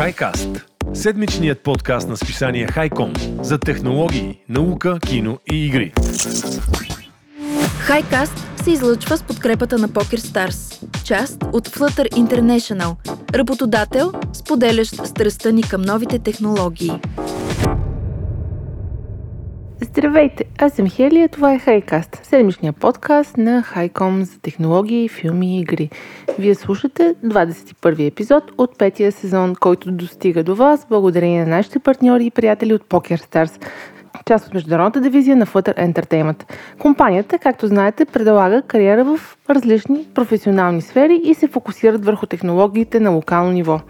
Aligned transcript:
HiCast– 0.00 0.62
седмичният 0.94 1.62
подкаст 1.62 2.08
на 2.08 2.16
списание 2.16 2.66
Хайком 2.66 3.12
за 3.42 3.58
технологии, 3.58 4.40
наука, 4.48 4.98
кино 5.06 5.38
и 5.52 5.66
игри. 5.66 5.92
HiCast 7.88 8.62
се 8.62 8.70
излъчва 8.70 9.16
с 9.16 9.22
подкрепата 9.22 9.78
на 9.78 9.88
PokerStars, 9.88 10.84
част 11.04 11.44
от 11.52 11.68
Flutter 11.68 12.12
International, 12.12 12.94
работодател, 13.34 14.12
споделящ 14.32 15.06
страстта 15.06 15.52
ни 15.52 15.62
към 15.62 15.82
новите 15.82 16.18
технологии. 16.18 16.92
Здравейте, 19.92 20.44
аз 20.58 20.72
съм 20.72 20.88
Хелия, 20.88 21.28
това 21.28 21.54
е 21.54 21.58
Хайкаст, 21.58 22.20
седмичния 22.22 22.72
подкаст 22.72 23.36
на 23.36 23.62
Хайком 23.62 24.24
за 24.24 24.40
технологии, 24.40 25.08
филми 25.08 25.56
и 25.56 25.60
игри. 25.60 25.90
Вие 26.38 26.54
слушате 26.54 27.14
21 27.24 28.06
епизод 28.06 28.44
от 28.58 28.78
петия 28.78 29.12
сезон, 29.12 29.54
който 29.60 29.92
достига 29.92 30.42
до 30.42 30.54
вас 30.54 30.86
благодарение 30.88 31.44
на 31.44 31.56
нашите 31.56 31.78
партньори 31.78 32.26
и 32.26 32.30
приятели 32.30 32.74
от 32.74 32.84
PokerStars, 32.84 33.64
част 34.26 34.46
от 34.46 34.54
международната 34.54 35.00
дивизия 35.00 35.36
на 35.36 35.46
Flutter 35.46 35.92
Entertainment. 35.92 36.44
Компанията, 36.78 37.38
както 37.38 37.66
знаете, 37.66 38.04
предлага 38.04 38.62
кариера 38.62 39.04
в 39.04 39.38
различни 39.50 40.06
професионални 40.14 40.82
сфери 40.82 41.20
и 41.24 41.34
се 41.34 41.48
фокусират 41.48 42.04
върху 42.04 42.26
технологиите 42.26 43.00
на 43.00 43.10
локално 43.10 43.50
ниво. 43.50 43.80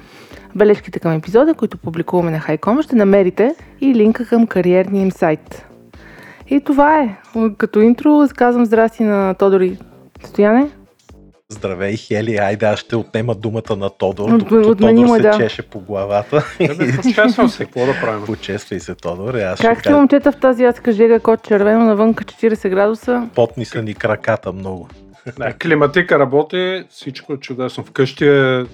Бележките 0.54 0.98
към 0.98 1.12
епизода, 1.12 1.54
които 1.54 1.78
публикуваме 1.78 2.30
на 2.30 2.40
Хайком, 2.40 2.82
ще 2.82 2.96
намерите 2.96 3.54
и 3.80 3.94
линка 3.94 4.26
към 4.26 4.46
кариерния 4.46 5.02
им 5.02 5.12
сайт. 5.12 5.69
И 6.50 6.60
това 6.60 7.00
е. 7.00 7.16
Като 7.58 7.80
интро 7.80 8.28
казвам 8.34 8.64
здрасти 8.64 9.02
на 9.02 9.34
Тодори 9.34 9.78
Стояне. 10.24 10.70
Здравей, 11.48 11.96
Хели, 11.96 12.36
айде 12.36 12.66
аз 12.66 12.78
ще 12.78 12.96
отнема 12.96 13.34
думата 13.34 13.76
на 13.76 13.90
Тодор, 13.90 14.28
От- 14.28 14.38
докато 14.38 14.70
отмени 14.70 14.96
Тодор 14.96 15.08
му, 15.08 15.16
се 15.16 15.22
да. 15.22 15.36
чеше 15.38 15.62
по 15.62 15.80
главата. 15.80 16.44
Почесвам 16.96 17.48
се, 17.48 17.64
какво 17.64 17.86
да 17.86 17.92
правим? 18.00 18.24
Почествай 18.26 18.80
се, 18.80 18.94
Тодор. 18.94 19.34
Аз 19.34 19.60
Как 19.60 19.72
ще 19.72 19.80
сте 19.80 19.82
кажа, 19.82 19.96
момчета 19.96 20.32
в 20.32 20.36
тази 20.36 20.64
адска 20.64 20.92
жега, 20.92 21.20
код 21.20 21.42
червено, 21.42 21.84
навънка 21.84 22.24
40 22.24 22.68
градуса? 22.68 23.28
потни 23.34 23.64
са 23.64 23.82
ни 23.82 23.94
краката 23.94 24.52
много. 24.52 24.88
Да, 25.38 25.52
климатика 25.52 26.18
работи, 26.18 26.84
всичко 26.90 27.32
е 27.32 27.36
чудесно. 27.36 27.84
Вкъщи 27.84 28.28
е, 28.28 28.64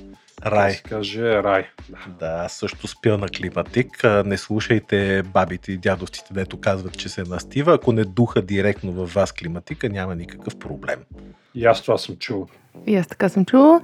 Рай. 0.45 0.69
да 0.69 0.77
се 0.77 0.83
каже, 0.83 1.43
рай. 1.43 1.67
Да. 2.19 2.47
Също 2.49 2.89
спя 2.89 3.17
на 3.17 3.29
климатик. 3.29 4.05
Не 4.25 4.39
слушайте 4.39 5.23
бабите 5.23 5.73
и 5.73 5.77
дядовците, 5.77 6.35
дето 6.35 6.61
казват, 6.61 6.99
че 6.99 7.09
се 7.09 7.23
настива. 7.23 7.75
Ако 7.75 7.93
не 7.93 8.05
духа 8.05 8.43
директно 8.43 8.93
във 8.93 9.15
вас 9.15 9.33
климатика, 9.33 9.89
няма 9.89 10.15
никакъв 10.15 10.59
проблем. 10.59 10.99
И 11.55 11.65
аз 11.65 11.83
това 11.83 11.99
съм 11.99 12.17
чул. 12.17 12.47
И 12.87 12.97
аз 12.97 13.07
така 13.07 13.29
съм 13.29 13.45
чула. 13.45 13.81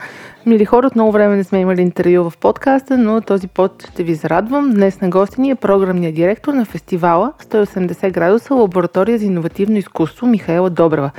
Мили 0.47 0.65
хора, 0.65 0.87
от 0.87 0.95
много 0.95 1.13
време 1.13 1.37
не 1.37 1.45
сме 1.45 1.61
имали 1.61 1.81
интервю 1.81 2.31
в 2.31 2.37
подкаста, 2.37 2.99
но 2.99 3.21
този 3.21 3.49
под 3.49 3.89
ще 3.93 4.03
ви 4.03 4.15
зарадвам. 4.15 4.71
Днес 4.71 5.01
на 5.01 5.11
гости 5.11 5.41
ни 5.41 5.51
е 5.51 5.55
програмният 5.55 6.15
директор 6.15 6.53
на 6.53 6.65
фестивала 6.65 7.33
180 7.43 8.11
градуса 8.11 8.55
лаборатория 8.55 9.19
за 9.19 9.25
иновативно 9.25 9.77
изкуство 9.77 10.27
Михаела 10.27 10.71
Добрева. 10.71 11.11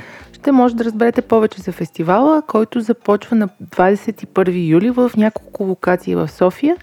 Ще 0.44 0.52
може 0.52 0.76
да 0.76 0.84
разберете 0.84 1.22
повече 1.22 1.60
за 1.60 1.72
фестивала, 1.72 2.42
който 2.42 2.80
започва 2.80 3.36
на 3.36 3.48
21 3.76 4.68
юли 4.68 4.90
в 4.90 5.12
няколко 5.16 5.64
локации 5.64 6.14
в 6.14 6.28
София 6.28 6.76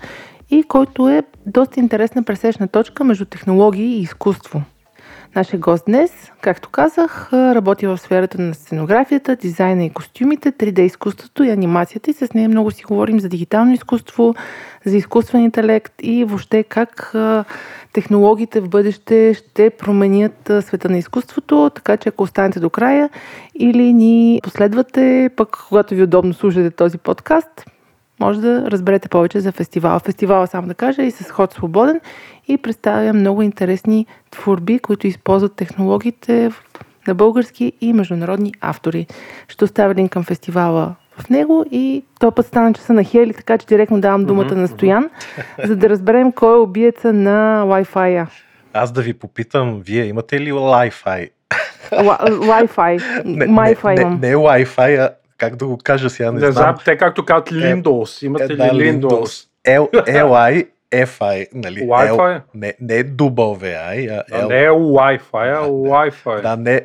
и 0.50 0.64
който 0.64 1.10
е 1.10 1.24
доста 1.46 1.80
интересна 1.80 2.24
пресечна 2.24 2.68
точка 2.68 3.04
между 3.04 3.26
технологии 3.26 3.86
и 3.86 4.02
изкуство. 4.02 4.64
Нашия 5.36 5.60
гост 5.60 5.84
днес, 5.86 6.32
както 6.42 6.70
казах, 6.70 7.34
работи 7.34 7.88
в 7.88 7.98
сферата 7.98 8.42
на 8.42 8.54
сценографията, 8.54 9.36
дизайна 9.36 9.86
и 9.86 9.90
костюмите, 9.90 10.52
3D 10.52 10.80
изкуството 10.80 11.44
и 11.44 11.50
анимацията. 11.50 12.12
И 12.12 12.14
с 12.14 12.34
нея 12.34 12.50
много 12.50 12.72
си 12.72 12.84
говорим 12.84 13.20
за 13.20 13.30
дигитално 13.30 13.74
изкуство, 13.74 14.36
за 14.86 14.98
изкуствен 14.98 15.44
интелект 15.44 15.94
и 16.02 16.24
въобще 16.24 16.64
как 16.64 17.16
технологиите 17.94 18.62
в 18.62 18.70
бъдеще 18.70 19.34
ще 19.34 19.70
променят 19.70 20.52
света 20.62 20.90
на 20.90 20.98
изкуството, 20.98 21.72
така 21.76 21.98
че 21.98 22.10
ако 22.10 22.24
останете 22.24 22.60
до 22.60 22.70
края 22.70 23.10
или 23.56 23.94
ни 23.94 24.40
последвате, 24.44 25.30
пък 25.36 25.58
когато 25.70 25.96
ви 25.96 26.02
е 26.02 26.04
удобно 26.04 26.34
слушате 26.34 26.72
този 26.72 26.98
подкаст, 26.98 27.66
може 28.20 28.42
да 28.42 28.72
разберете 28.72 29.10
повече 29.10 29.40
за 29.40 29.52
фестивала. 29.52 30.00
Фестивала, 30.00 30.48
само 30.48 30.68
да 30.68 30.74
кажа, 30.74 31.04
и 31.04 31.12
с 31.12 31.32
ход 31.32 31.54
свободен 31.54 32.02
и 32.52 32.58
представя 32.58 33.14
много 33.14 33.42
интересни 33.42 34.06
творби, 34.32 34.80
които 34.80 35.08
използват 35.08 35.56
технологиите 35.56 36.52
на 37.08 37.16
български 37.16 37.74
и 37.82 37.94
международни 37.94 38.54
автори. 38.62 39.08
Ще 39.48 39.64
оставя 39.64 39.96
линк 39.96 40.12
към 40.12 40.24
фестивала 40.24 40.96
в 41.20 41.30
него 41.30 41.66
и 41.72 42.04
този 42.20 42.36
път 42.36 42.46
стана 42.46 42.74
часа 42.74 42.94
на 42.94 43.04
Хели, 43.04 43.34
така 43.34 43.58
че 43.58 43.68
директно 43.68 44.02
давам 44.02 44.26
думата 44.26 44.56
на 44.56 44.68
Стоян, 44.68 45.10
за 45.64 45.76
да 45.76 45.90
разберем 45.90 46.32
кой 46.32 46.54
е 46.54 46.60
убиеца 46.60 47.14
на 47.14 47.64
Wi-Fi. 47.66 48.28
Аз 48.74 48.92
да 48.92 49.02
ви 49.02 49.14
попитам, 49.14 49.82
вие 49.86 50.06
имате 50.06 50.40
ли 50.40 50.52
Wi-Fi? 50.52 51.30
Wi-Fi. 51.92 53.24
Не, 53.26 53.46
Wi-Fi 53.48 54.04
не, 54.04 54.06
не, 54.06 54.28
не 54.28 54.36
Wi-Fi, 54.36 55.00
а 55.00 55.10
как 55.38 55.56
да 55.56 55.66
го 55.66 55.78
кажа 55.84 56.10
сега, 56.10 56.32
не, 56.32 56.40
Не, 56.40 56.40
знам. 56.40 56.52
знам, 56.52 56.76
те 56.86 56.98
както 56.98 57.26
казват 57.26 57.50
Windows. 57.50 58.26
Имате 58.26 58.50
ли 58.50 58.54
Е, 58.54 58.56
да, 58.56 58.74
Windows? 58.74 59.48
L, 59.68 59.90
L-I, 60.08 60.68
F-I, 60.92 61.48
нали? 61.54 61.80
Wi-Fi? 61.80 62.38
L, 62.38 62.42
не, 62.54 62.74
не 62.82 63.04
W-I, 63.04 64.10
а 64.10 64.24
А 64.32 64.44
L. 64.44 64.48
не 64.48 64.64
е 64.64 64.70
Wi-Fi, 64.70 65.58
а 65.58 65.68
Wi-Fi. 65.68 66.42
Да, 66.42 66.58
не 66.58 66.82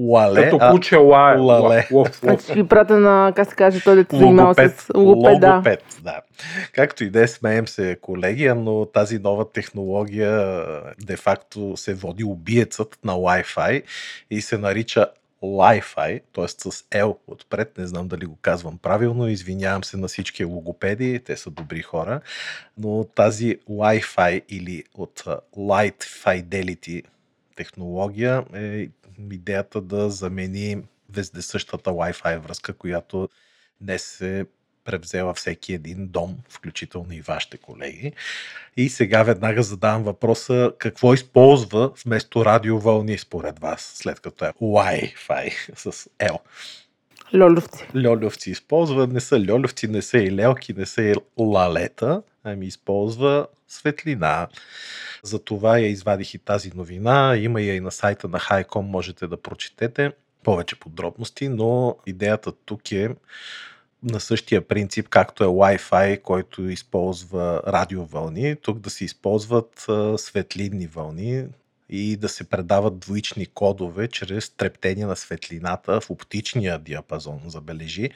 Лале, 0.00 0.44
Като 0.44 0.58
а 0.60 0.70
куче 0.70 0.96
Лай. 0.96 1.36
лале. 1.38 1.88
Значи 2.20 2.52
ви 2.52 2.68
пратя 2.68 2.98
на, 2.98 3.32
как 3.36 3.48
се 3.48 3.54
каже, 3.54 3.80
той 3.84 3.96
да 3.96 4.06
се 4.10 4.16
занимава 4.16 4.54
с 4.54 4.86
логопед, 4.96 5.40
да. 5.40 5.52
логопед, 5.52 5.84
да. 6.02 6.20
Както 6.72 7.04
и 7.04 7.10
да 7.10 7.22
е, 7.22 7.26
смеем 7.28 7.68
се, 7.68 7.96
колеги, 8.00 8.52
но 8.56 8.86
тази 8.86 9.18
нова 9.18 9.52
технология 9.52 10.54
де-факто 11.00 11.76
се 11.76 11.94
води 11.94 12.24
убиецът 12.24 12.98
на 13.04 13.12
Wi-Fi 13.12 13.82
и 14.30 14.40
се 14.40 14.58
нарича 14.58 15.06
Wi-Fi, 15.42 16.22
т.е. 16.34 16.48
с 16.48 16.70
L 16.90 17.16
отпред, 17.26 17.78
не 17.78 17.86
знам 17.86 18.08
дали 18.08 18.26
го 18.26 18.36
казвам 18.36 18.78
правилно, 18.78 19.28
извинявам 19.28 19.84
се 19.84 19.96
на 19.96 20.08
всички 20.08 20.44
логопеди, 20.44 21.20
те 21.24 21.36
са 21.36 21.50
добри 21.50 21.82
хора, 21.82 22.20
но 22.78 23.04
тази 23.04 23.56
Wi-Fi 23.70 24.44
или 24.48 24.84
от 24.94 25.20
Light 25.56 26.02
Fidelity 26.02 27.02
технология 27.56 28.44
е 28.54 28.88
идеята 29.30 29.80
да 29.80 30.10
замени 30.10 30.82
вездесъщата 31.10 31.90
Wi-Fi 31.90 32.38
връзка, 32.38 32.72
която 32.72 33.28
днес 33.80 34.02
се 34.02 34.46
превзела 34.90 35.34
всеки 35.34 35.72
един 35.72 36.08
дом, 36.08 36.36
включително 36.48 37.12
и 37.12 37.20
вашите 37.20 37.56
колеги. 37.56 38.12
И 38.76 38.88
сега 38.88 39.22
веднага 39.22 39.62
задавам 39.62 40.02
въпроса, 40.02 40.72
какво 40.78 41.14
използва 41.14 41.90
вместо 42.04 42.44
радиовълни 42.44 43.18
според 43.18 43.58
вас, 43.58 43.92
след 43.94 44.20
като 44.20 44.44
е 44.44 44.52
Wi-Fi 44.52 45.74
с 45.74 45.92
L. 46.18 46.38
Лоловци. 47.34 47.86
Льолевци 48.06 48.50
използва, 48.50 49.06
не 49.06 49.20
са 49.20 49.50
льолевци, 49.50 49.88
не 49.88 50.02
са 50.02 50.18
и 50.18 50.32
лелки, 50.32 50.74
не 50.74 50.86
са 50.86 51.02
и 51.02 51.14
лалета, 51.38 52.22
ами 52.44 52.66
използва 52.66 53.46
светлина. 53.68 54.48
Затова 55.22 55.78
я 55.78 55.86
извадих 55.86 56.34
и 56.34 56.38
тази 56.38 56.72
новина. 56.74 57.36
Има 57.36 57.60
я 57.60 57.74
и 57.74 57.80
на 57.80 57.90
сайта 57.90 58.28
на 58.28 58.38
Highcom, 58.40 58.80
можете 58.80 59.26
да 59.26 59.42
прочетете 59.42 60.12
повече 60.44 60.76
подробности, 60.76 61.48
но 61.48 61.96
идеята 62.06 62.52
тук 62.52 62.92
е 62.92 63.08
на 64.02 64.20
същия 64.20 64.68
принцип, 64.68 65.08
както 65.08 65.44
е 65.44 65.46
Wi-Fi, 65.46 66.22
който 66.22 66.68
използва 66.68 67.62
радиовълни, 67.66 68.56
тук 68.56 68.78
да 68.78 68.90
се 68.90 69.04
използват 69.04 69.86
светлинни 70.16 70.86
вълни 70.86 71.44
и 71.88 72.16
да 72.16 72.28
се 72.28 72.44
предават 72.44 72.98
двоични 72.98 73.46
кодове 73.46 74.08
чрез 74.08 74.50
трептение 74.50 75.06
на 75.06 75.16
светлината 75.16 76.00
в 76.00 76.10
оптичния 76.10 76.78
диапазон, 76.78 77.40
забележи. 77.46 78.10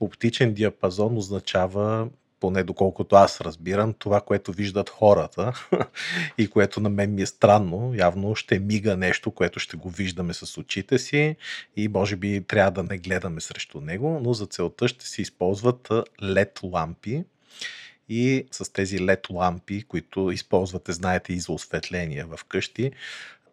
Оптичен 0.00 0.54
диапазон 0.54 1.16
означава 1.16 2.08
поне 2.42 2.62
доколкото 2.62 3.16
аз 3.16 3.40
разбирам, 3.40 3.94
това, 3.98 4.20
което 4.20 4.52
виждат 4.52 4.90
хората 4.90 5.52
и 6.38 6.50
което 6.50 6.80
на 6.80 6.90
мен 6.90 7.14
ми 7.14 7.22
е 7.22 7.26
странно, 7.26 7.94
явно 7.94 8.34
ще 8.34 8.58
мига 8.58 8.96
нещо, 8.96 9.30
което 9.30 9.60
ще 9.60 9.76
го 9.76 9.90
виждаме 9.90 10.34
с 10.34 10.58
очите 10.58 10.98
си 10.98 11.36
и 11.76 11.88
може 11.88 12.16
би 12.16 12.44
трябва 12.48 12.70
да 12.70 12.82
не 12.82 12.98
гледаме 12.98 13.40
срещу 13.40 13.80
него, 13.80 14.20
но 14.22 14.34
за 14.34 14.46
целта 14.46 14.88
ще 14.88 15.06
се 15.06 15.22
използват 15.22 15.88
LED 16.22 16.72
лампи. 16.72 17.24
И 18.08 18.46
с 18.50 18.72
тези 18.72 18.98
LED 18.98 19.30
лампи, 19.30 19.82
които 19.82 20.30
използвате, 20.30 20.92
знаете, 20.92 21.32
и 21.32 21.40
за 21.40 21.52
осветление 21.52 22.24
в 22.24 22.40
къщи, 22.48 22.90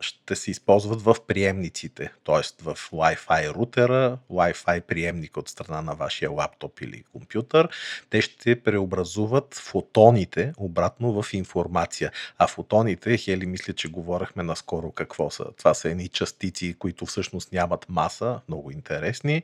ще 0.02 0.36
се 0.36 0.52
използват 0.52 1.02
в 1.02 1.16
приемниците, 1.28 2.12
т.е. 2.26 2.64
в 2.64 2.76
Wi-Fi 2.92 3.54
рутера, 3.54 4.18
Wi-Fi 4.32 4.82
приемник 4.82 5.38
от 5.38 5.50
страна 5.50 5.82
на 5.82 5.94
вашия 5.94 6.32
лаптоп 6.32 6.82
или 6.82 7.04
компютър. 7.12 7.70
Те 8.10 8.22
ще 8.22 8.62
преобразуват 8.62 9.56
фотоните 9.56 10.54
обратно 10.58 11.22
в 11.22 11.34
информация. 11.34 12.12
А 12.38 12.48
фотоните, 12.48 13.18
Хели, 13.18 13.46
мисля, 13.46 13.74
че 13.74 13.88
говорихме 13.88 14.44
наскоро 14.44 14.92
какво 14.92 15.30
са. 15.30 15.46
Това 15.58 15.74
са 15.74 15.90
едни 15.90 16.08
частици, 16.08 16.76
които 16.80 17.06
всъщност 17.06 17.52
нямат 17.52 17.86
маса, 17.90 18.42
много 18.48 18.72
интересни 18.72 19.44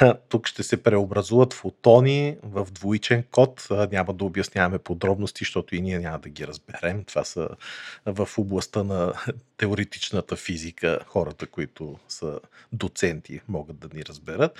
тук 0.28 0.46
ще 0.46 0.62
се 0.62 0.82
преобразуват 0.82 1.54
фотони 1.54 2.36
в 2.42 2.66
двоичен 2.70 3.24
код. 3.30 3.66
Няма 3.92 4.14
да 4.14 4.24
обясняваме 4.24 4.78
подробности, 4.78 5.44
защото 5.44 5.76
и 5.76 5.80
ние 5.80 5.98
няма 5.98 6.18
да 6.18 6.28
ги 6.28 6.46
разберем. 6.46 7.04
Това 7.04 7.24
са 7.24 7.48
в 8.06 8.28
областта 8.38 8.82
на 8.82 9.12
теоретичната 9.56 10.36
физика 10.36 10.98
хората, 11.06 11.46
които 11.46 11.98
са 12.08 12.40
доценти, 12.72 13.40
могат 13.48 13.78
да 13.78 13.88
ни 13.94 14.04
разберат. 14.04 14.58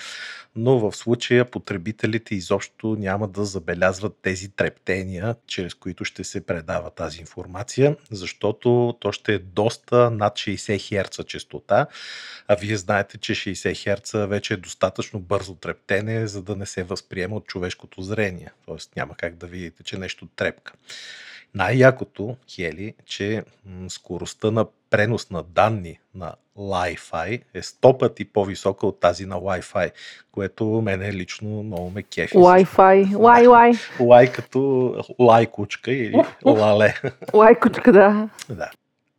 Но 0.56 0.78
в 0.78 0.96
случая 0.96 1.50
потребителите 1.50 2.34
изобщо 2.34 2.96
няма 2.98 3.28
да 3.28 3.44
забелязват 3.44 4.18
тези 4.22 4.48
трептения, 4.48 5.36
чрез 5.46 5.74
които 5.74 6.04
ще 6.04 6.24
се 6.24 6.46
предава 6.46 6.90
тази 6.90 7.20
информация, 7.20 7.96
защото 8.10 8.96
то 9.00 9.12
ще 9.12 9.34
е 9.34 9.38
доста 9.38 10.10
над 10.10 10.34
60 10.34 11.04
Hz 11.04 11.24
частота, 11.26 11.86
а 12.48 12.54
вие 12.54 12.76
знаете, 12.76 13.18
че 13.18 13.34
60 13.34 13.72
Hz 13.72 14.26
вече 14.26 14.54
е 14.54 14.56
достатъчно 14.56 15.20
бързо 15.28 15.54
трептене, 15.54 16.26
за 16.26 16.42
да 16.42 16.56
не 16.56 16.66
се 16.66 16.82
възприема 16.82 17.36
от 17.36 17.46
човешкото 17.46 18.02
зрение. 18.02 18.52
Тоест 18.66 18.96
няма 18.96 19.14
как 19.16 19.36
да 19.36 19.46
видите, 19.46 19.82
че 19.82 19.98
нещо 19.98 20.28
трепка. 20.36 20.72
Най-якото, 21.54 22.36
Хели, 22.50 22.94
че 23.04 23.42
скоростта 23.88 24.50
на 24.50 24.66
пренос 24.90 25.30
на 25.30 25.42
данни 25.42 25.98
на 26.14 26.34
Wi-Fi 26.58 27.42
е 27.54 27.62
100 27.62 27.98
пъти 27.98 28.24
по-висока 28.24 28.86
от 28.86 29.00
тази 29.00 29.26
на 29.26 29.36
Wi-Fi, 29.36 29.90
което 30.32 30.64
мене 30.64 31.12
лично 31.12 31.62
много 31.62 31.90
ме 31.90 32.02
кефи. 32.02 32.36
Wi-Fi, 32.36 33.14
Wi-Fi. 33.14 34.00
Лай 34.00 34.32
като 34.32 34.94
лайкучка 35.18 35.92
или 35.92 36.22
лале. 36.44 36.94
Лайкучка, 37.34 37.92
да. 37.92 38.28
Да. 38.48 38.70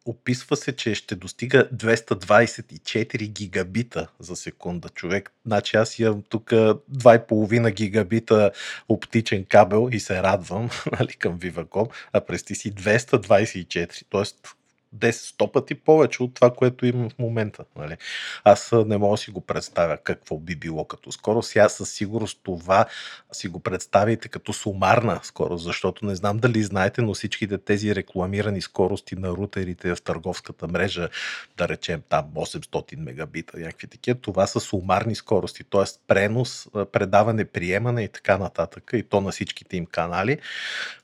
Описва 0.05 0.55
се, 0.55 0.75
че 0.75 0.95
ще 0.95 1.15
достига 1.15 1.69
224 1.73 3.27
гигабита 3.27 4.07
за 4.19 4.35
секунда 4.35 4.89
човек. 4.89 5.31
Значи 5.45 5.77
аз 5.77 5.99
имам 5.99 6.23
тук 6.29 6.49
2,5 6.49 7.71
гигабита 7.71 8.51
оптичен 8.89 9.45
кабел 9.45 9.89
и 9.91 9.99
се 9.99 10.23
радвам 10.23 10.69
нали, 10.99 11.13
към 11.13 11.39
Viva.com, 11.39 11.89
а 12.13 12.21
през 12.21 12.43
ти 12.43 12.55
си 12.55 12.73
224, 12.73 14.03
т.е. 14.11 14.49
10-100 14.95 15.51
пъти 15.51 15.75
повече 15.75 16.23
от 16.23 16.33
това, 16.33 16.53
което 16.53 16.85
имам 16.85 17.09
в 17.09 17.19
момента. 17.19 17.65
Нали? 17.75 17.97
Аз 18.43 18.71
не 18.85 18.97
мога 18.97 19.13
да 19.13 19.17
си 19.17 19.31
го 19.31 19.41
представя 19.41 19.97
какво 19.97 20.37
би 20.37 20.55
било 20.55 20.85
като 20.85 21.11
скорост. 21.11 21.49
Сега 21.49 21.69
със 21.69 21.91
сигурност 21.91 22.39
това 22.43 22.85
си 23.31 23.47
го 23.47 23.59
представите 23.59 24.29
като 24.29 24.53
сумарна 24.53 25.19
скорост, 25.23 25.63
защото 25.63 26.05
не 26.05 26.15
знам 26.15 26.37
дали 26.37 26.63
знаете, 26.63 27.01
но 27.01 27.13
всичките 27.13 27.57
тези 27.57 27.95
рекламирани 27.95 28.61
скорости 28.61 29.15
на 29.15 29.29
рутерите 29.29 29.95
в 29.95 30.01
търговската 30.01 30.67
мрежа, 30.67 31.09
да 31.57 31.67
речем 31.67 32.01
там 32.09 32.25
800 32.35 32.95
мегабита, 32.95 33.57
някакви 33.57 33.87
такива, 33.87 34.19
това 34.19 34.47
са 34.47 34.59
сумарни 34.59 35.15
скорости, 35.15 35.63
т.е. 35.63 35.83
пренос, 36.07 36.67
предаване, 36.91 37.45
приемане 37.45 38.03
и 38.03 38.07
така 38.07 38.37
нататък, 38.37 38.91
и 38.93 39.03
то 39.03 39.21
на 39.21 39.31
всичките 39.31 39.77
им 39.77 39.85
канали. 39.85 40.37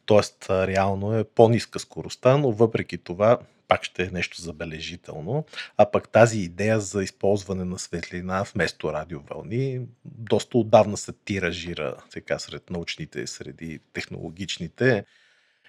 Тоест, 0.06 0.46
реално 0.50 1.18
е 1.18 1.24
по-ниска 1.24 1.80
скоростта, 1.80 2.38
но 2.38 2.52
въпреки 2.52 2.98
това 2.98 3.38
пак 3.72 3.84
ще 3.84 4.04
е 4.04 4.10
нещо 4.12 4.42
забележително. 4.42 5.46
А 5.78 5.92
пък 5.92 6.10
тази 6.10 6.40
идея 6.40 6.80
за 6.80 7.04
използване 7.04 7.66
на 7.66 7.80
светлина 7.80 8.46
вместо 8.54 8.94
радиовълни 8.94 9.82
доста 10.06 10.58
отдавна 10.58 10.98
се 10.98 11.14
тиражира 11.14 11.96
сега 12.10 12.40
сред 12.40 12.70
научните 12.70 13.28
среди, 13.28 13.80
технологичните. 13.94 15.06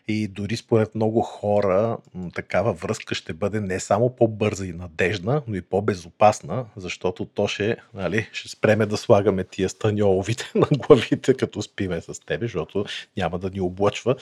И 0.09 0.29
дори 0.29 0.57
според 0.57 0.95
много 0.95 1.21
хора 1.21 1.97
такава 2.35 2.73
връзка 2.73 3.15
ще 3.15 3.33
бъде 3.33 3.61
не 3.61 3.81
само 3.81 4.17
по-бърза 4.17 4.67
и 4.67 4.73
надежна, 4.73 5.43
но 5.49 5.55
и 5.55 5.63
по-безопасна, 5.63 6.67
защото 6.77 7.25
то 7.25 7.49
ще, 7.49 7.77
нали, 7.95 8.29
ще 8.33 8.49
спреме 8.49 8.87
да 8.87 8.97
слагаме 8.97 9.45
тия 9.45 9.69
станьоловите 9.69 10.51
на 10.55 10.67
главите, 10.79 11.35
като 11.35 11.63
спиме 11.63 12.01
с 12.01 12.21
тебе, 12.21 12.45
защото 12.45 12.85
няма 13.17 13.39
да 13.39 13.51
ни 13.51 13.61
облъчва. 13.61 14.17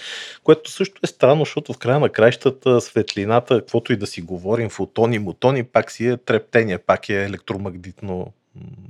Което 0.45 0.71
също 0.71 1.01
е 1.05 1.07
странно, 1.07 1.41
защото 1.45 1.73
в 1.73 1.79
края 1.79 2.01
на 2.01 2.09
краищата 2.09 2.81
светлината, 2.81 3.61
каквото 3.61 3.93
и 3.93 3.97
да 3.97 4.07
си 4.07 4.23
говорим, 4.23 4.69
фотони, 4.69 5.19
мутони, 5.19 5.65
пак 5.65 5.91
си 5.91 6.07
е 6.07 6.17
трептение, 6.17 6.79
пак 6.79 7.09
е 7.09 7.25
електромагнитно 7.25 8.33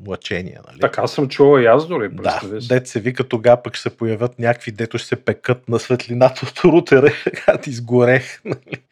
лъчения. 0.09 0.61
Нали? 0.69 0.81
Така 0.81 1.07
съм 1.07 1.29
чувал 1.29 1.61
и 1.61 1.67
аз 1.67 1.89
дори. 1.89 2.09
Да, 2.09 2.41
дет 2.69 2.89
се 2.89 3.01
вика 3.01 3.29
тогава 3.29 3.62
пък 3.62 3.75
ще 3.75 3.83
се 3.83 3.97
появят 3.97 4.39
някакви, 4.39 4.73
дето 4.73 4.99
ще 4.99 5.09
се 5.09 5.17
пекат 5.17 5.69
на 5.69 5.79
светлината 5.79 6.47
от 6.47 6.61
рутера, 6.65 7.12
когато 7.45 7.71
изгорех. 7.71 8.41
Нали? 8.45 8.83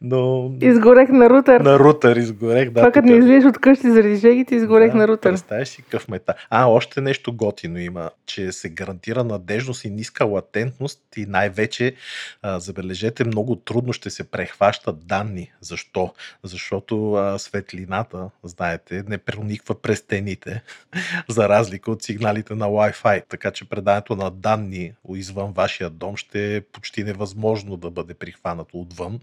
Но... 0.00 0.52
Изгорех 0.60 1.08
на 1.08 1.30
рутер. 1.30 1.60
На 1.60 1.78
рутер 1.78 2.16
изгорех, 2.16 2.70
да. 2.70 2.80
Това 2.80 2.92
като 2.92 3.08
не 3.08 3.16
излезеш 3.16 3.44
от 3.44 3.58
къщи 3.58 3.90
заради 3.90 4.16
жегите, 4.16 4.54
изгорех 4.54 4.92
да, 4.92 4.98
на 4.98 5.08
рутер. 5.08 5.30
Представяш 5.30 5.68
си 5.68 5.82
какъв 5.82 6.08
мета. 6.08 6.34
А, 6.50 6.66
още 6.66 7.00
нещо 7.00 7.32
готино 7.32 7.78
има, 7.78 8.10
че 8.26 8.52
се 8.52 8.68
гарантира 8.68 9.24
надежност 9.24 9.84
и 9.84 9.90
ниска 9.90 10.24
латентност 10.24 11.00
и 11.16 11.26
най-вече, 11.26 11.94
а, 12.42 12.58
забележете, 12.58 13.24
много 13.24 13.56
трудно 13.56 13.92
ще 13.92 14.10
се 14.10 14.30
прехващат 14.30 15.06
данни. 15.06 15.52
Защо? 15.60 16.12
Защото 16.42 17.12
а, 17.12 17.38
светлината, 17.38 18.30
знаете, 18.42 19.04
не 19.08 19.18
прониква 19.18 19.82
през 19.82 19.98
стените, 19.98 20.62
за 21.28 21.48
разлика 21.48 21.90
от 21.90 22.02
сигналите 22.02 22.54
на 22.54 22.66
Wi-Fi. 22.66 23.22
Така 23.28 23.50
че 23.50 23.68
предаването 23.68 24.16
на 24.16 24.30
данни 24.30 24.92
извън 25.14 25.52
вашия 25.52 25.90
дом 25.90 26.16
ще 26.16 26.56
е 26.56 26.60
почти 26.60 27.04
невъзможно 27.04 27.76
да 27.76 27.90
бъде 27.90 28.14
прихванато 28.14 28.78
отвън 28.78 29.20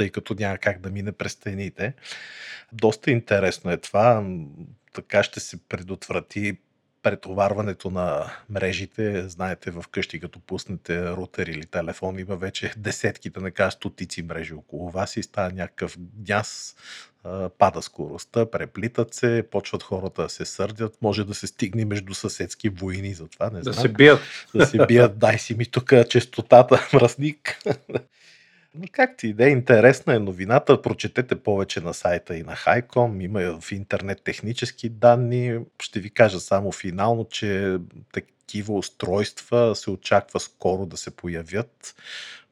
тъй 0.00 0.10
като 0.10 0.34
няма 0.38 0.58
как 0.58 0.80
да 0.80 0.90
мине 0.90 1.12
през 1.12 1.32
стените. 1.32 1.94
Доста 2.72 3.10
интересно 3.10 3.70
е 3.70 3.76
това. 3.76 4.24
Така 4.92 5.22
ще 5.22 5.40
се 5.40 5.56
предотврати 5.68 6.56
претоварването 7.02 7.90
на 7.90 8.32
мрежите. 8.50 9.28
Знаете, 9.28 9.70
в 9.70 9.84
къщи, 9.90 10.20
като 10.20 10.40
пуснете 10.40 11.10
рутер 11.10 11.46
или 11.46 11.66
телефон, 11.66 12.18
има 12.18 12.36
вече 12.36 12.72
десетки, 12.76 13.30
да 13.30 13.40
не 13.40 13.50
кажа 13.50 13.70
стотици 13.70 14.22
мрежи 14.22 14.54
около 14.54 14.90
вас 14.90 15.16
и 15.16 15.22
става 15.22 15.52
някакъв 15.52 15.96
гняз, 15.98 16.76
пада 17.58 17.82
скоростта, 17.82 18.50
преплитат 18.50 19.14
се, 19.14 19.44
почват 19.50 19.82
хората 19.82 20.22
да 20.22 20.28
се 20.28 20.44
сърдят, 20.44 21.02
може 21.02 21.24
да 21.24 21.34
се 21.34 21.46
стигне 21.46 21.84
между 21.84 22.14
съседски 22.14 22.68
войни, 22.68 23.14
затова 23.14 23.50
не 23.50 23.60
да 23.60 23.72
знам. 23.72 23.82
се 23.82 23.88
бият. 23.88 24.20
Да 24.54 24.66
се 24.66 24.86
бият, 24.86 25.18
дай 25.18 25.38
си 25.38 25.54
ми 25.54 25.66
тук 25.66 25.92
честотата, 26.08 26.88
мръсник. 26.92 27.58
Но 28.74 28.84
както 28.92 29.26
и 29.26 29.32
да 29.32 29.48
интересна 29.48 30.14
е 30.14 30.18
новината. 30.18 30.82
Прочетете 30.82 31.42
повече 31.42 31.80
на 31.80 31.94
сайта 31.94 32.36
и 32.36 32.42
на 32.42 32.56
Хайком. 32.56 33.20
Има 33.20 33.60
в 33.60 33.72
интернет 33.72 34.22
технически 34.24 34.88
данни. 34.88 35.58
Ще 35.82 36.00
ви 36.00 36.10
кажа 36.10 36.40
само 36.40 36.72
финално, 36.72 37.24
че 37.24 37.78
такива 38.12 38.74
устройства 38.74 39.76
се 39.76 39.90
очаква 39.90 40.40
скоро 40.40 40.86
да 40.86 40.96
се 40.96 41.10
появят, 41.10 41.94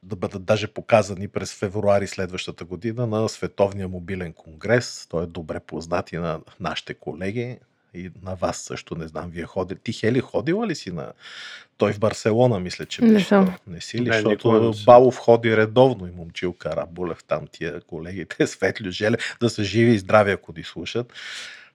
да 0.03 0.15
бъдат 0.15 0.45
даже 0.45 0.67
показани 0.67 1.27
през 1.27 1.53
февруари 1.53 2.07
следващата 2.07 2.65
година 2.65 3.07
на 3.07 3.29
Световния 3.29 3.87
мобилен 3.87 4.33
конгрес. 4.33 5.07
Той 5.09 5.23
е 5.23 5.27
добре 5.27 5.59
познат 5.59 6.11
и 6.11 6.17
на 6.17 6.41
нашите 6.59 6.93
колеги 6.93 7.59
и 7.93 8.11
на 8.23 8.35
вас 8.35 8.57
също, 8.57 8.95
не 8.95 9.07
знам, 9.07 9.29
вие 9.29 9.43
ходите. 9.45 9.81
Ти, 9.81 9.93
Хели, 9.93 10.19
ходила 10.19 10.67
ли 10.67 10.75
си 10.75 10.91
на... 10.91 11.11
Той 11.77 11.93
в 11.93 11.99
Барселона, 11.99 12.59
мисля, 12.59 12.85
че 12.85 13.01
Не 13.01 13.13
беше. 13.13 13.25
съм. 13.25 13.55
Не 13.67 13.81
си 13.81 13.97
ли? 13.97 14.09
Не, 14.09 14.13
Защото 14.13 14.61
не. 14.61 14.83
Балов 14.85 15.17
ходи 15.17 15.57
редовно 15.57 16.07
и 16.07 16.11
момчилка 16.11 16.75
Рабулев 16.75 17.23
там, 17.23 17.47
тия 17.51 17.81
колегите, 17.81 18.47
Светлю 18.47 18.91
Желе, 18.91 19.17
да 19.41 19.49
са 19.49 19.63
живи 19.63 19.91
и 19.93 19.99
здрави, 19.99 20.31
ако 20.31 20.53
ни 20.57 20.63
слушат. 20.63 21.13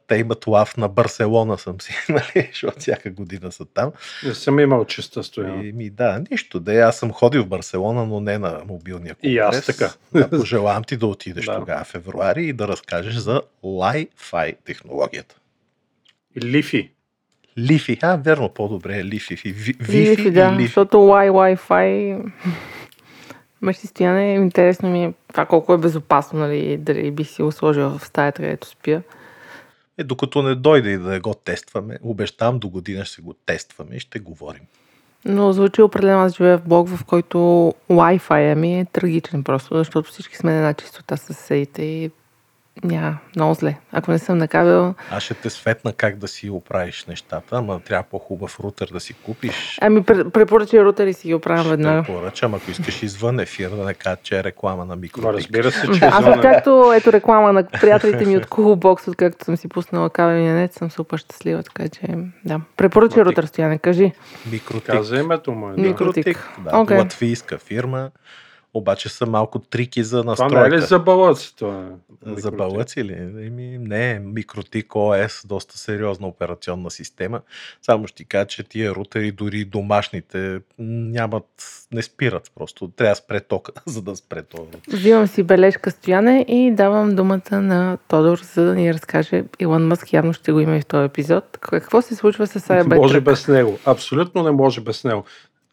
Те 0.07 0.17
имат 0.17 0.47
лав 0.47 0.77
на 0.77 0.89
Барселона 0.89 1.59
съм 1.59 1.81
си, 1.81 1.93
нали, 2.09 2.49
защото 2.53 2.81
всяка 2.81 3.11
година 3.11 3.53
са 3.53 3.65
там. 3.65 3.93
Не 4.25 4.35
съм 4.35 4.61
имал 4.61 4.85
честа 4.85 5.25
стояна. 5.25 5.65
И 5.67 5.73
ми 5.73 5.91
да, 5.91 6.25
нищо 6.31 6.61
да. 6.61 6.75
Аз 6.75 6.99
съм 6.99 7.13
ходил 7.13 7.43
в 7.43 7.49
Барселона, 7.49 8.07
но 8.07 8.21
не 8.21 8.39
на 8.39 8.61
мобилния 8.67 9.15
конгрес. 9.15 9.33
И 9.33 9.39
аз 9.39 9.67
така. 9.67 9.93
Да, 10.13 10.31
пожелавам 10.31 10.85
ти 10.85 10.97
да 10.97 11.07
отидеш 11.07 11.45
Да. 11.47 11.59
тогава 11.59 11.85
в 11.85 11.89
февруари 11.89 12.47
и 12.47 12.53
да 12.53 12.69
разкажеш 12.69 13.15
за 13.15 13.43
Li-Fi 13.65 14.57
технологията. 14.65 15.37
Лифи. 16.43 16.91
Лифи. 17.59 17.99
А, 18.03 18.17
верно, 18.17 18.49
по-добре 18.49 18.99
е 18.99 19.05
Лифи. 19.05 19.35
Лифи, 19.91 20.31
да, 20.31 20.53
Лифи. 20.53 20.63
защото 20.63 20.97
Wi- 20.97 21.31
Wi-Fi... 21.31 22.21
Мъжти 23.63 23.87
стояне, 23.87 24.35
интересно 24.35 24.91
ми 24.91 25.05
е 25.05 25.13
това 25.33 25.47
колко 25.47 25.75
е 25.75 25.79
безопасно, 25.79 26.39
нали, 26.39 26.77
дали 26.77 27.11
бих 27.11 27.29
си 27.29 27.43
го 27.43 27.53
сложила 27.53 27.99
в 27.99 28.07
стаята, 28.07 28.43
където 28.43 28.67
спя. 28.67 29.03
Е, 29.99 30.05
докато 30.05 30.43
не 30.43 30.55
дойде 30.55 30.91
и 30.91 30.99
да 30.99 31.09
не 31.09 31.21
го 31.21 31.35
тестваме, 31.35 31.99
обещавам 32.03 32.59
до 32.59 32.69
година 32.69 33.05
ще 33.05 33.23
го 33.23 33.35
тестваме 33.47 33.95
и 33.97 34.01
ще 34.01 34.19
говорим. 34.19 34.63
Но 35.25 35.53
звучи 35.53 35.83
определено, 35.83 36.21
аз 36.21 36.37
живея 36.37 36.59
в 36.59 36.69
блок, 36.69 36.89
в 36.89 37.05
който 37.05 37.39
Wi-Fi 37.91 38.55
ми 38.55 38.81
е 38.81 38.85
трагичен 38.85 39.45
просто, 39.45 39.79
защото 39.79 40.11
всички 40.11 40.37
сме 40.37 40.51
на 40.51 40.57
една 40.57 40.75
чистота 40.75 41.17
с 41.17 41.35
съседите 41.35 41.83
и 41.83 42.11
Ня, 42.83 43.19
много 43.37 43.55
зле. 43.55 43.77
Ако 43.93 44.11
не 44.11 44.19
съм 44.19 44.39
на 44.39 44.49
кабел, 44.49 44.95
Аз 45.11 45.23
ще 45.23 45.35
те 45.35 45.51
светна 45.51 45.93
как 45.93 46.17
да 46.17 46.29
си 46.29 46.51
оправиш 46.51 47.05
нещата, 47.05 47.57
ама 47.57 47.81
трябва 47.81 48.03
по-хубав 48.03 48.61
рутер 48.61 48.87
да 48.87 49.01
си 49.01 49.15
купиш. 49.15 49.79
ами 49.81 50.01
пр- 50.01 50.31
препоръчай 50.31 50.81
рутер 50.81 51.07
и 51.07 51.13
си 51.13 51.29
ги 51.29 51.35
оправям 51.35 51.67
веднага. 51.67 52.03
те 52.03 52.07
поръчам, 52.09 52.55
ако 52.55 52.71
искаш 52.71 53.03
извън 53.03 53.41
ефир, 53.41 53.71
да 53.71 53.85
не 53.85 53.95
кажа, 53.95 54.17
че 54.23 54.39
е 54.39 54.45
реклама 54.45 54.85
на 54.85 54.95
Но 54.95 54.97
микротик. 54.97 55.35
разбира 55.37 55.71
се, 55.71 55.81
че 55.83 56.01
Да, 56.01 56.07
аз 56.07 56.19
извън 56.19 56.27
е. 56.27 56.37
откакто 56.37 56.93
ето 56.93 57.13
реклама 57.13 57.53
на 57.53 57.65
приятелите 57.65 58.27
ми 58.27 58.37
от 58.37 58.47
Coolbox, 58.47 59.09
откакто 59.09 59.45
съм 59.45 59.57
си 59.57 59.69
пуснала 59.69 60.11
кабелния 60.11 60.55
нет, 60.55 60.73
съм 60.73 60.91
супер 60.91 61.19
щастлива, 61.19 61.63
така 61.63 61.89
че 61.89 62.01
да. 62.45 62.61
Препоръчай 62.77 63.23
рутер, 63.25 63.45
Стояне, 63.45 63.79
кажи. 63.79 64.13
Микротик. 64.47 64.87
каза 64.87 65.17
името 65.17 65.53
му. 65.53 65.69
е, 65.69 65.73
Да. 65.73 65.81
Микротик. 65.83 66.51
Да, 66.61 66.79
Окей. 66.79 66.99
латвийска 66.99 67.59
фирма, 67.59 68.11
обаче 68.75 69.09
са 69.09 69.27
малко 69.27 69.59
трики 69.59 70.05
за 70.05 70.21
Това 70.21 70.31
настройка. 70.31 70.69
не 70.69 70.77
е 70.77 70.79
ли 70.79 70.83
за 70.83 70.99
балъци? 70.99 71.57
Това 71.57 71.89
е? 72.27 72.41
За 72.41 72.51
балъци 72.51 73.05
ли? 73.05 73.13
Еми, 73.47 73.79
не, 73.79 74.19
Микротик 74.19 74.89
OS, 74.89 75.47
доста 75.47 75.79
сериозна 75.79 76.27
операционна 76.27 76.91
система. 76.91 77.41
Само 77.83 78.07
ще 78.07 78.17
ти 78.17 78.25
кажа, 78.25 78.47
че 78.47 78.63
тия 78.63 78.95
рутери, 78.95 79.33
дори 79.33 79.65
домашните, 79.65 80.61
нямат, 80.79 81.47
не 81.93 82.03
спират 82.03 82.53
просто. 82.55 82.89
Трябва 82.89 83.13
да 83.13 83.17
спре 83.17 83.41
тока, 83.41 83.73
за 83.87 84.03
да 84.03 84.17
спре 84.17 84.43
това. 84.43 84.65
Взимам 84.89 85.27
си 85.27 85.43
бележка 85.43 85.91
Стояне 85.91 86.45
и 86.49 86.71
давам 86.75 87.17
думата 87.17 87.61
на 87.61 87.99
Тодор, 88.09 88.39
за 88.39 88.65
да 88.65 88.75
ни 88.75 88.95
разкаже 88.95 89.45
Илон 89.61 89.87
Мъск. 89.87 90.13
Явно 90.13 90.33
ще 90.33 90.53
го 90.53 90.61
има 90.61 90.77
и 90.77 90.81
в 90.81 90.87
този 90.87 91.05
епизод. 91.05 91.59
Какво 91.61 92.03
се 92.03 92.15
случва 92.15 92.47
с 92.47 92.61
Cybertruck? 92.61 92.97
може 92.97 93.21
без 93.21 93.49
него. 93.49 93.79
Абсолютно 93.85 94.43
не 94.43 94.51
може 94.51 94.81
без 94.81 95.05
него. 95.05 95.25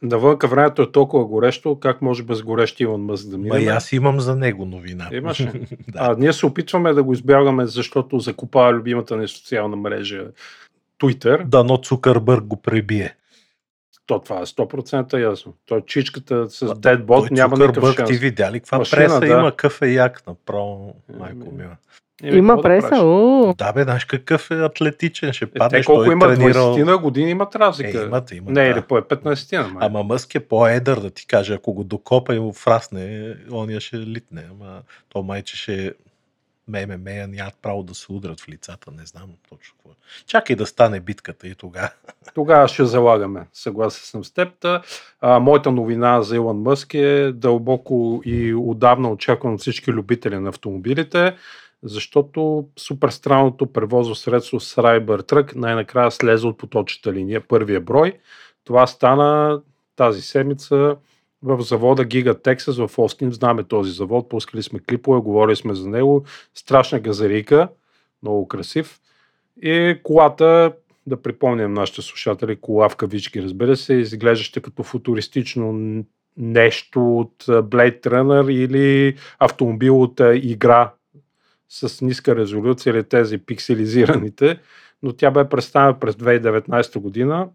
Навънка 0.02 0.48
времето 0.48 0.82
е 0.82 0.92
толкова 0.92 1.26
горещо, 1.26 1.80
как 1.80 2.02
може 2.02 2.24
без 2.24 2.42
горещи 2.42 2.84
Иван 2.84 3.02
Мъск 3.02 3.30
да 3.30 3.38
Ма 3.38 3.44
мине? 3.44 3.60
и 3.60 3.68
аз 3.68 3.92
имам 3.92 4.20
за 4.20 4.36
него 4.36 4.66
новина. 4.66 5.10
Имаш 5.12 5.46
да. 5.46 5.50
А, 5.96 6.16
ние 6.18 6.34
се 6.34 6.46
опитваме 6.46 6.94
да 6.94 7.04
го 7.04 7.14
избягаме, 7.14 7.66
защото 7.66 8.20
закупава 8.20 8.74
любимата 8.74 9.18
ни 9.18 9.28
социална 9.28 9.76
мрежа 9.76 10.26
Twitter. 11.00 11.46
Дано 11.46 11.78
Цукърбърг 11.78 12.44
го 12.44 12.62
пребие. 12.62 13.16
То 14.06 14.20
това 14.20 14.40
е 14.40 14.46
100% 14.46 15.18
ясно. 15.18 15.54
Той 15.66 15.82
чичката 15.86 16.50
с 16.50 16.60
Той 16.60 16.76
Deadbot 16.76 17.32
няма 17.32 17.58
никакъв 17.58 17.96
шанс. 17.96 18.10
ти 18.10 18.18
видя 18.18 18.52
ли 18.52 18.60
каква 18.60 18.78
Машина, 18.78 19.02
преса 19.02 19.20
да. 19.20 19.28
има? 19.28 19.52
Какъв 19.52 19.82
е 19.82 19.88
як 19.88 20.28
направо, 20.28 20.96
майко 21.20 21.48
Еми, 21.48 21.58
мила. 21.58 21.78
Еми, 22.24 22.38
Има 22.38 22.56
да 22.56 22.62
преса. 22.62 22.90
правиш? 22.90 23.04
У, 23.04 23.54
Да 23.54 23.74
бе, 23.74 23.84
знаеш 23.84 24.06
какъв 24.06 24.52
е 24.52 24.56
атлетичен, 24.56 25.34
ще 25.34 25.46
Е, 25.46 25.48
те 25.48 25.54
паднеш, 25.54 25.86
колко 25.86 26.04
той 26.04 26.14
има? 26.14 26.26
е 26.26 26.36
тренирал. 26.36 26.76
20 26.76 26.84
на 26.84 26.98
години 26.98 27.32
имат 27.32 27.56
разлика. 27.56 28.02
Е, 28.02 28.04
имат, 28.04 28.32
имат, 28.32 28.50
не, 28.50 28.64
да. 28.64 28.70
или 28.70 28.82
по 28.82 28.96
15 28.96 29.58
на 29.58 29.68
май. 29.68 29.78
Ама 29.82 30.04
Мъск 30.04 30.36
е 30.36 30.40
по-едър 30.40 31.00
да 31.00 31.10
ти 31.10 31.28
каже, 31.28 31.54
ако 31.54 31.74
го 31.74 31.84
докопа 31.84 32.36
и 32.36 32.40
му 32.40 32.54
фрасне, 32.54 33.36
ония 33.52 33.80
ще 33.80 33.98
литне. 33.98 34.44
Ама 34.52 34.82
то 35.10 35.24
майче 35.24 35.58
ще 35.58 35.94
МММ 36.68 37.04
нямат 37.30 37.54
право 37.62 37.84
да 37.84 37.96
се 37.96 38.12
удрят 38.12 38.40
в 38.40 38.50
лицата, 38.50 38.92
не 38.92 39.06
знам 39.06 39.30
точно 39.50 39.76
какво. 39.78 39.90
е. 39.90 39.96
Чакай 40.28 40.56
да 40.56 40.66
стане 40.66 41.00
битката 41.00 41.48
и 41.48 41.56
тогава. 41.56 41.90
Тогава 42.34 42.68
ще 42.68 42.86
залагаме. 42.86 43.48
Съгласен 43.54 44.02
съм 44.04 44.26
с 44.26 44.32
теб. 44.32 44.66
А, 45.22 45.40
моята 45.40 45.72
новина 45.72 46.22
за 46.22 46.36
Илон 46.36 46.58
Мъск 46.58 46.94
е 46.94 47.32
дълбоко 47.32 48.22
и 48.26 48.54
отдавна 48.54 49.12
очаквам 49.12 49.54
от 49.54 49.62
всички 49.62 49.92
любители 49.92 50.36
на 50.36 50.50
автомобилите, 50.50 51.36
защото 51.84 52.68
супер 52.80 53.10
странното 53.10 53.66
превозно 53.66 54.16
средство 54.16 54.60
Cybertruck 54.60 55.56
най-накрая 55.56 56.12
слезе 56.12 56.48
от 56.48 56.58
поточната 56.58 57.14
линия, 57.14 57.42
първия 57.48 57.82
брой. 57.82 58.14
Това 58.64 58.88
стана 58.88 59.62
тази 59.96 60.22
седмица 60.22 60.96
в 61.44 61.62
завода 61.62 62.06
Giga 62.06 62.34
Texas 62.34 62.88
в 62.88 63.00
Остин. 63.00 63.32
Знаме 63.32 63.64
този 63.64 63.92
завод, 63.92 64.30
пускали 64.30 64.64
сме 64.64 64.80
клипове, 64.80 65.22
говорили 65.22 65.56
сме 65.56 65.76
за 65.76 65.90
него. 65.90 66.26
Страшна 66.56 67.00
газарика, 67.00 67.68
много 68.24 68.48
красив. 68.48 69.00
И 69.62 70.00
колата, 70.04 70.74
да 71.08 71.22
припомням 71.22 71.74
нашите 71.74 72.02
слушатели, 72.02 72.56
кола 72.56 72.90
в 72.90 72.96
кавички, 72.96 73.44
разбира 73.44 73.76
се, 73.76 73.94
изглеждаща 73.94 74.62
като 74.62 74.84
футуристично 74.84 75.74
нещо 76.38 77.18
от 77.18 77.46
Blade 77.46 78.02
Runner 78.02 78.52
или 78.52 79.18
автомобил 79.40 80.02
от 80.02 80.22
игра 80.34 80.92
с 81.72 82.02
ниска 82.02 82.36
резолюция 82.36 82.92
или 82.92 83.04
тези 83.04 83.38
пикселизираните, 83.38 84.60
но 85.04 85.14
тя 85.14 85.32
бе 85.32 85.50
представена 85.50 86.00
през 86.00 86.16
2019 86.16 87.00
година. 87.00 87.48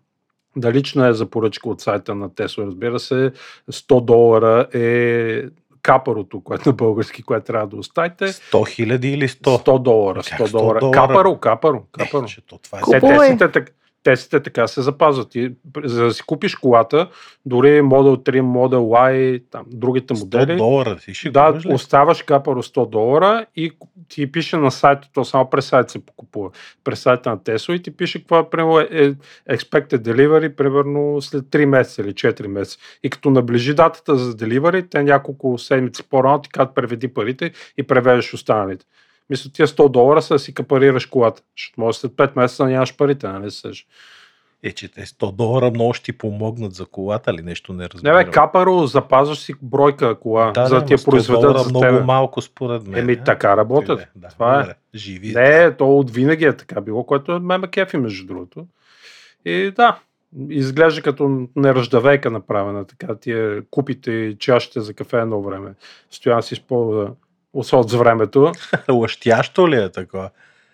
Далична 0.56 1.08
е 1.08 1.12
за 1.12 1.26
поръчка 1.26 1.68
от 1.68 1.80
сайта 1.80 2.14
на 2.14 2.34
Тесла, 2.34 2.66
разбира 2.66 2.98
се. 3.00 3.32
100 3.72 4.04
долара 4.04 4.66
е 4.74 5.42
капарото, 5.82 6.40
което 6.40 6.68
на 6.68 6.72
български, 6.72 7.22
което 7.22 7.46
трябва 7.46 7.66
да 7.66 7.76
оставите. 7.76 8.24
100 8.24 8.68
хиляди 8.68 9.08
или 9.08 9.28
100? 9.28 9.66
100 9.66 9.82
долара. 9.82 10.20
Как 10.28 10.40
100 10.40 10.46
100 10.46 10.50
долара. 10.50 10.80
долара? 10.80 10.94
Капаро, 10.94 11.36
капаро, 11.36 11.82
капаро. 11.92 12.24
Е, 12.24 12.28
че 12.28 12.46
то 12.46 12.58
това 12.58 12.78
е. 12.78 13.36
Те, 13.38 13.48
так- 13.48 13.72
тестите 14.06 14.40
така 14.40 14.66
се 14.66 14.82
запазват. 14.82 15.34
И, 15.34 15.52
за 15.84 16.04
да 16.04 16.12
си 16.12 16.22
купиш 16.26 16.54
колата, 16.54 17.08
дори 17.46 17.80
Model 17.80 18.30
3, 18.30 18.40
Model 18.40 19.10
Y, 19.10 19.42
там, 19.50 19.64
другите 19.66 20.14
100 20.14 20.20
модели, 20.20 20.56
долара. 20.56 20.96
Ти 20.96 21.14
ще 21.14 21.30
да, 21.30 21.52
ли? 21.52 21.74
оставаш 21.74 22.22
капаро 22.22 22.62
100 22.62 22.90
долара 22.90 23.46
и 23.56 23.72
ти 24.08 24.32
пише 24.32 24.56
на 24.56 24.70
сайта, 24.70 25.08
то 25.14 25.24
само 25.24 25.50
през 25.50 25.66
сайта 25.66 25.92
се 25.92 26.06
покупува, 26.06 26.50
през 26.84 27.00
сайта 27.00 27.30
на 27.30 27.38
Tesla 27.38 27.74
и 27.74 27.82
ти 27.82 27.90
пише 27.90 28.18
каква 28.18 28.50
примерно, 28.50 28.80
е 28.80 28.88
е 29.46 29.56
expected 29.56 29.98
delivery, 29.98 30.54
примерно 30.54 31.22
след 31.22 31.44
3 31.44 31.64
месеца 31.64 32.02
или 32.02 32.12
4 32.12 32.46
месеца. 32.46 32.78
И 33.02 33.10
като 33.10 33.30
наближи 33.30 33.74
датата 33.74 34.16
за 34.16 34.32
delivery, 34.32 34.90
те 34.90 35.02
няколко 35.02 35.58
седмици 35.58 36.02
по-рано 36.10 36.42
ти 36.42 36.48
казват 36.48 36.74
преведи 36.74 37.08
парите 37.08 37.52
и 37.78 37.82
превеждаш 37.82 38.34
останалите. 38.34 38.86
Мисля, 39.30 39.50
тия 39.52 39.66
100 39.66 39.88
долара 39.88 40.22
са 40.22 40.34
да 40.34 40.38
си 40.38 40.54
капарираш 40.54 41.06
колата. 41.06 41.42
Защото 41.56 41.80
може 41.80 41.98
след 41.98 42.12
5 42.12 42.30
месеца 42.36 42.66
нямаш 42.66 42.96
парите, 42.96 43.28
нали 43.28 43.50
се 43.50 43.60
сещаш? 43.60 43.86
Е, 44.62 44.72
че 44.72 44.88
те 44.88 45.00
100 45.00 45.32
долара 45.32 45.70
много 45.70 45.94
ще 45.94 46.04
ти 46.04 46.12
помогнат 46.12 46.74
за 46.74 46.86
колата 46.86 47.32
ли 47.34 47.42
нещо 47.42 47.72
не 47.72 47.78
Не 47.78 47.88
разбирам. 47.88 48.16
бе, 48.16 48.30
капаро, 48.30 48.86
запазваш 48.86 49.38
си 49.38 49.54
бройка 49.62 50.20
кола, 50.20 50.50
да, 50.50 50.66
за 50.66 50.74
да 50.74 50.84
ти 50.84 50.92
я 50.92 50.98
100 50.98 51.04
произведат 51.04 51.58
за 51.58 51.68
много 51.68 51.80
тебе. 51.80 52.00
малко 52.00 52.40
според 52.42 52.86
мен. 52.86 53.00
Еми, 53.00 53.12
е. 53.12 53.24
така 53.24 53.56
работят. 53.56 54.00
Ти 54.00 54.06
Да, 54.16 54.28
Това 54.28 54.54
е. 54.54 54.60
добре. 54.60 54.74
Живи. 54.94 55.32
Не, 55.34 55.76
то 55.76 55.98
от 55.98 56.10
винаги 56.10 56.44
е 56.44 56.56
така 56.56 56.80
било, 56.80 57.04
което 57.04 57.32
е 57.32 57.38
ме 57.38 57.58
ме 57.58 57.68
кефи, 57.68 57.96
между 57.96 58.26
другото. 58.26 58.66
И 59.44 59.72
да, 59.76 59.98
изглежда 60.50 61.02
като 61.02 61.48
неръждавейка 61.56 62.30
направена, 62.30 62.84
така 62.84 63.14
тия 63.14 63.62
купите 63.70 64.12
и 64.12 64.38
чашите 64.38 64.80
за 64.80 64.94
кафе 64.94 65.16
едно 65.18 65.42
време. 65.42 65.74
Стоян 66.10 66.42
си 66.42 66.54
използва 66.54 67.10
от 67.72 67.92
времето. 67.92 68.52
Лъщящо 68.88 69.68
ли 69.68 69.76
е 69.76 69.88
такова? 69.88 70.30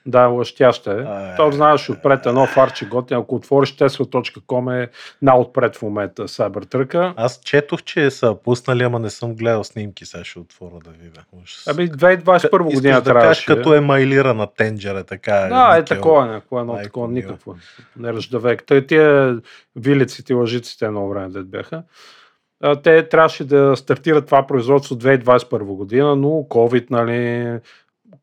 Да, 0.06 0.26
лъщяща 0.26 0.92
е. 0.92 0.94
А, 0.94 1.36
То 1.36 1.50
знаеш 1.50 1.90
отпред 1.90 2.26
едно 2.26 2.46
фарче 2.46 2.86
готин. 2.86 3.16
Ако 3.16 3.34
отвориш 3.34 3.76
tesla.com 3.76 4.82
е 4.82 4.90
най-отпред 5.22 5.76
в 5.76 5.82
момента 5.82 6.28
Cybertruck. 6.28 7.14
Аз 7.16 7.40
четох, 7.44 7.82
че 7.82 8.10
са 8.10 8.36
пуснали, 8.44 8.82
ама 8.82 8.98
не 8.98 9.10
съм 9.10 9.34
гледал 9.34 9.64
снимки, 9.64 10.06
сега 10.06 10.24
ще 10.24 10.38
отворя 10.38 10.78
да 10.84 10.90
видя. 10.90 11.20
Ами 11.66 11.90
2021 11.90 12.36
Искаш 12.36 12.74
година 12.74 13.00
да 13.00 13.10
трябваше. 13.10 13.46
като 13.46 13.74
е 13.74 13.80
майлира 13.80 14.34
на 14.34 14.46
тенджера, 14.46 15.04
така 15.04 15.34
Да, 15.34 15.76
е 15.78 15.84
такова, 15.84 16.26
някакво 16.26 16.60
едно 16.60 16.72
Майко 16.72 16.84
такова, 16.84 17.08
никакво. 17.08 17.56
Не 17.96 18.12
ръждавек. 18.12 18.64
Тия 18.88 19.38
вилиците 19.76 20.32
и 20.32 20.36
лъжиците 20.36 20.84
едно 20.84 21.08
време 21.08 21.28
да 21.28 21.42
бяха. 21.42 21.82
Те 22.82 23.08
трябваше 23.08 23.44
да 23.44 23.76
стартират 23.76 24.26
това 24.26 24.46
производство 24.46 24.94
2021 24.94 25.62
година, 25.62 26.16
но 26.16 26.28
COVID, 26.28 26.90
нали, 26.90 27.58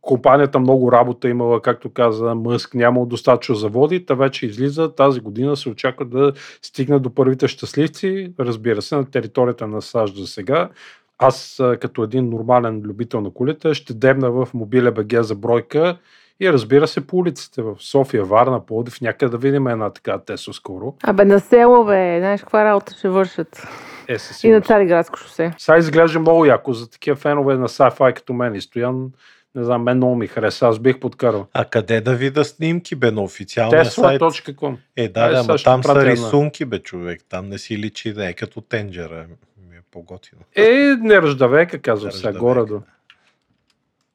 компанията 0.02 0.60
много 0.60 0.92
работа 0.92 1.30
имала, 1.30 1.62
както 1.62 1.94
каза 1.94 2.36
Мъск, 2.36 2.74
нямало 2.74 3.06
достатъчно 3.06 3.56
заводи, 3.56 4.06
та 4.06 4.14
вече 4.14 4.46
излиза 4.46 4.96
тази 4.96 5.20
година 5.20 5.58
се 5.58 5.70
очаква 5.70 6.06
да 6.06 6.34
стигне 6.62 7.00
до 7.00 7.16
първите 7.16 7.48
щастливци, 7.48 8.34
разбира 8.40 8.82
се, 8.82 8.96
на 8.96 9.12
територията 9.12 9.68
на 9.68 9.82
САЩ 9.82 10.16
за 10.18 10.28
сега. 10.28 10.70
Аз 11.18 11.62
като 11.80 12.04
един 12.04 12.30
нормален 12.30 12.82
любител 12.86 13.22
на 13.22 13.34
колите 13.34 13.74
ще 13.74 13.94
дебна 13.94 14.32
в 14.32 14.48
мобиле 14.54 14.92
БГ 14.92 15.24
за 15.24 15.36
бройка 15.36 15.98
и 16.40 16.54
разбира 16.54 16.88
се 16.88 17.08
по 17.08 17.18
улиците 17.18 17.62
в 17.62 17.76
София, 17.80 18.24
Варна, 18.24 18.66
Пловдив, 18.66 19.02
някъде 19.02 19.32
да 19.32 19.38
видим 19.38 19.68
една 19.68 19.90
така 19.90 20.18
Тесла 20.18 20.54
скоро. 20.54 20.96
Абе, 21.04 21.26
на 21.26 21.40
село, 21.40 21.86
бе. 21.86 22.16
Знаеш 22.20 22.42
каква 22.42 22.66
работа 22.66 22.94
ще 22.94 23.10
вършат. 23.10 23.68
Е, 24.10 24.20
със 24.20 24.44
И 24.44 24.50
на. 24.50 24.62
Цариградско 24.62 25.18
шосе. 25.18 25.54
Сега 25.58 25.78
изглежда 25.78 26.20
много 26.20 26.46
яко 26.46 26.74
за 26.74 26.90
такива 26.90 27.16
фенове 27.16 27.56
на 27.56 27.68
sci-fi 27.68 28.14
като 28.14 28.34
мен 28.34 28.56
и 28.56 28.62
Стоян. 28.62 29.12
Не 29.56 29.64
знам, 29.64 29.84
мен 29.84 29.98
много 29.98 30.16
ми 30.16 30.28
хареса, 30.28 30.68
аз 30.68 30.80
бих 30.80 31.00
подкарал. 31.00 31.48
А 31.54 31.66
къде 31.66 32.02
да 32.02 32.16
видя 32.16 32.46
снимки, 32.46 32.96
бе, 32.96 33.12
на 33.12 33.22
официалния 33.22 33.86
сайт? 33.86 34.22
Tesla.com 34.22 34.76
Е, 34.96 35.08
да, 35.08 35.22
Ай, 35.22 35.32
да, 35.32 35.40
ама 35.40 35.58
там 35.64 35.84
са 35.84 36.06
рисунки, 36.06 36.66
бе, 36.66 36.80
човек. 36.80 37.22
Там 37.30 37.50
не 37.50 37.58
си 37.58 37.78
личи, 37.78 38.14
не 38.14 38.30
е 38.30 38.34
като 38.34 38.62
тенджера. 38.62 39.26
Ми 39.70 39.78
е 39.78 39.82
по-готино. 39.92 40.42
Е, 40.56 40.96
не 41.02 41.22
ръждавека, 41.22 41.80
казвам 41.80 42.12
сега, 42.12 42.40
горе 42.40 42.66
до. 42.66 42.78
В 42.78 42.82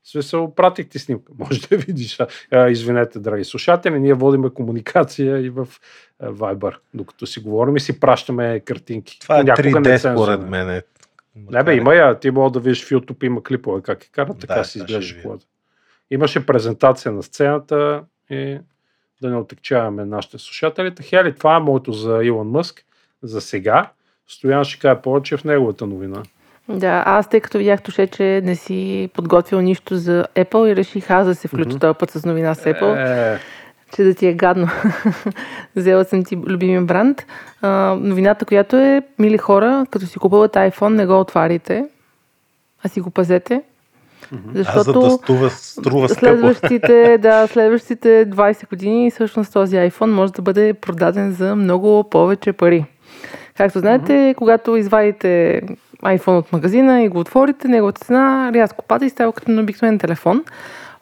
Смисъл, 0.05 0.55
пратих 0.55 0.89
ти 0.89 0.99
снимка, 0.99 1.33
може 1.39 1.61
да 1.61 1.77
видиш. 1.77 2.19
А, 2.51 2.69
извинете, 2.69 3.19
драги 3.19 3.45
слушатели, 3.45 4.01
ние 4.01 4.15
водиме 4.15 4.51
комуникация 4.51 5.41
и 5.41 5.51
в 5.51 5.69
Viber, 6.23 6.77
докато 6.95 7.27
си 7.27 7.41
говорим 7.41 7.77
и 7.77 7.81
си 7.81 8.01
пращаме 8.01 8.61
картинки. 8.61 9.21
Това 9.21 9.41
е 9.41 9.45
Някога 9.45 9.69
3D 9.69 9.89
нецензурно. 9.89 10.25
според 10.25 10.51
мен. 10.51 10.83
Не 11.51 11.63
бе, 11.63 11.77
има 11.77 11.95
я, 11.95 12.19
ти 12.19 12.31
мога 12.31 12.51
да 12.51 12.61
видиш 12.61 12.85
в 12.85 12.91
YouTube, 12.91 13.25
има 13.25 13.43
клипове 13.43 13.83
как 13.83 14.05
е 14.05 14.09
кара, 14.11 14.35
така 14.35 14.55
Да, 14.55 14.65
си 14.65 14.79
изглежда 14.79 15.23
колата. 15.23 15.47
Имаше 16.11 16.47
презентация 16.47 17.13
на 17.13 17.23
сцената 17.23 18.05
и 18.31 18.59
да 19.23 19.31
не 19.31 19.37
отекчаваме 19.37 20.05
нашите 20.05 20.39
слушателите. 20.39 21.03
Хели, 21.03 21.35
това 21.35 21.57
е 21.57 21.61
моето 21.61 21.93
за 21.93 22.21
Илон 22.25 22.49
Мъск 22.49 22.85
за 23.23 23.41
сега. 23.41 23.91
Стоян 24.29 24.65
ще 24.65 24.81
каже 24.81 25.01
повече 25.03 25.37
в 25.37 25.45
неговата 25.45 25.87
новина. 25.87 26.23
Да, 26.69 27.03
аз 27.07 27.29
тъй 27.29 27.41
като 27.41 27.59
видях 27.59 27.83
туше, 27.83 28.07
че 28.07 28.41
не 28.45 28.57
си 28.57 29.11
подготвил 29.15 29.61
нищо 29.61 29.97
за 29.97 30.27
Apple 30.37 30.73
и 30.73 30.77
реших 30.77 31.11
аз 31.11 31.27
да 31.27 31.35
се 31.35 31.49
включа 31.49 31.69
Мгм. 31.69 31.79
този 31.79 31.99
път 31.99 32.11
с 32.11 32.25
новина 32.25 32.55
с 32.55 32.65
Apple, 32.65 33.35
Е, 33.35 33.39
че 33.97 34.03
да 34.03 34.15
ти 34.15 34.27
е 34.27 34.33
гадно. 34.35 34.69
Взела 35.77 36.05
съм 36.05 36.25
ти 36.25 36.37
любимия 36.37 36.83
бранд. 36.83 37.27
А, 37.63 37.97
новината, 38.01 38.45
която 38.45 38.77
е, 38.77 39.03
мили 39.19 39.39
хора, 39.39 39.87
като 39.91 40.07
си 40.07 40.19
купувате 40.19 40.59
iPhone, 40.59 40.95
не 40.95 41.07
го 41.07 41.21
отварите, 41.21 41.85
а 42.85 42.89
си 42.89 43.01
го 43.01 43.11
пазете. 43.11 43.63
А 44.33 44.37
за 44.37 44.53
да 44.53 44.59
Защото 44.59 45.11
струва, 45.51 46.09
следващите, 46.09 47.19
да, 47.23 47.47
следващите 47.47 48.27
20 48.31 48.69
години 48.69 49.11
всъщност 49.11 49.53
този 49.53 49.77
iPhone 49.77 50.11
може 50.11 50.33
да 50.33 50.43
бъде 50.43 50.75
продаден 50.75 51.33
за 51.33 51.57
много 51.57 52.05
повече 52.11 52.53
пари. 52.53 52.85
Както 53.57 53.79
знаете, 53.79 54.35
когато 54.37 54.77
извадите 54.77 55.61
iPhone 56.03 56.39
от 56.39 56.53
магазина 56.53 57.03
и 57.03 57.09
го 57.09 57.21
отворите, 57.21 57.69
неговата 57.69 58.05
цена 58.05 58.51
рязко 58.55 58.85
пада 58.85 59.07
и 59.07 59.11
става 59.11 59.33
като 59.33 59.51
на 59.51 59.63
обикновен 59.63 59.99
телефон. 59.99 60.45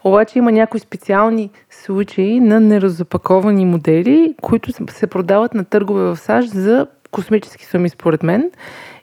Обаче 0.04 0.38
има 0.38 0.52
някои 0.52 0.80
специални 0.80 1.50
случаи 1.70 2.40
на 2.40 2.60
неразопаковани 2.60 3.64
модели, 3.64 4.34
които 4.42 4.72
се- 4.72 4.84
се 4.90 5.06
продават 5.06 5.54
на 5.54 5.64
търгове 5.64 6.02
в 6.02 6.16
САЩ 6.16 6.48
за 6.48 6.86
космически 7.10 7.64
суми, 7.64 7.88
според 7.88 8.22
мен. 8.22 8.50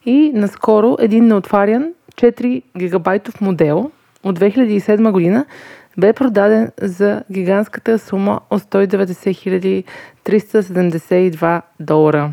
И 0.05 0.31
наскоро 0.35 0.95
един 0.99 1.27
неотварян 1.27 1.93
4 2.15 2.61
гигабайтов 2.77 3.41
модел 3.41 3.91
от 4.23 4.39
2007 4.39 5.11
година 5.11 5.45
бе 5.97 6.13
продаден 6.13 6.71
за 6.81 7.23
гигантската 7.31 7.99
сума 7.99 8.39
от 8.49 8.61
190 8.61 9.83
372 10.23 11.61
долара. 11.79 12.31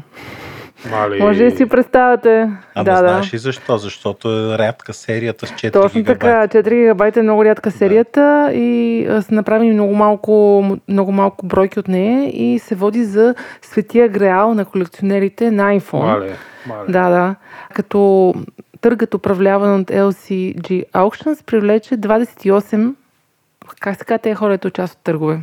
Мали... 0.90 1.20
Може 1.20 1.44
да 1.44 1.56
си 1.56 1.66
представяте. 1.66 2.50
Ама 2.74 2.84
да, 2.84 2.96
знаеш 2.96 3.30
да. 3.30 3.34
ли 3.34 3.38
защо? 3.38 3.78
Защото 3.78 4.30
е 4.30 4.58
рядка 4.58 4.92
серията 4.92 5.46
с 5.46 5.50
4 5.50 5.72
Точно 5.72 6.00
гигабайта. 6.00 6.48
така, 6.48 6.68
4 6.68 6.74
гигабайта 6.74 7.20
е 7.20 7.22
много 7.22 7.44
рядка 7.44 7.70
серията 7.70 8.50
и 8.54 9.06
а, 9.10 9.22
са 9.22 9.34
направени 9.34 9.72
много 9.72 9.94
малко, 9.94 10.64
много 10.88 11.12
малко 11.12 11.46
бройки 11.46 11.78
от 11.78 11.88
нея 11.88 12.28
и 12.28 12.58
се 12.58 12.74
води 12.74 13.04
за 13.04 13.34
светия 13.62 14.08
греал 14.08 14.54
на 14.54 14.64
колекционерите 14.64 15.50
на 15.50 15.80
iPhone. 15.80 16.06
Мале, 16.06 16.36
мале. 16.66 16.92
Да, 16.92 17.08
да. 17.08 17.34
Като 17.74 18.34
търгът 18.80 19.14
управляван 19.14 19.80
от 19.80 19.88
LCG 19.88 20.90
Auctions 20.92 21.44
привлече 21.44 21.94
28 21.94 22.94
как 23.80 23.98
се 23.98 24.04
казва 24.04 24.18
тези 24.18 24.34
хора, 24.34 24.54
ето 24.54 24.70
част 24.70 24.94
от 24.94 25.00
търгове? 25.04 25.40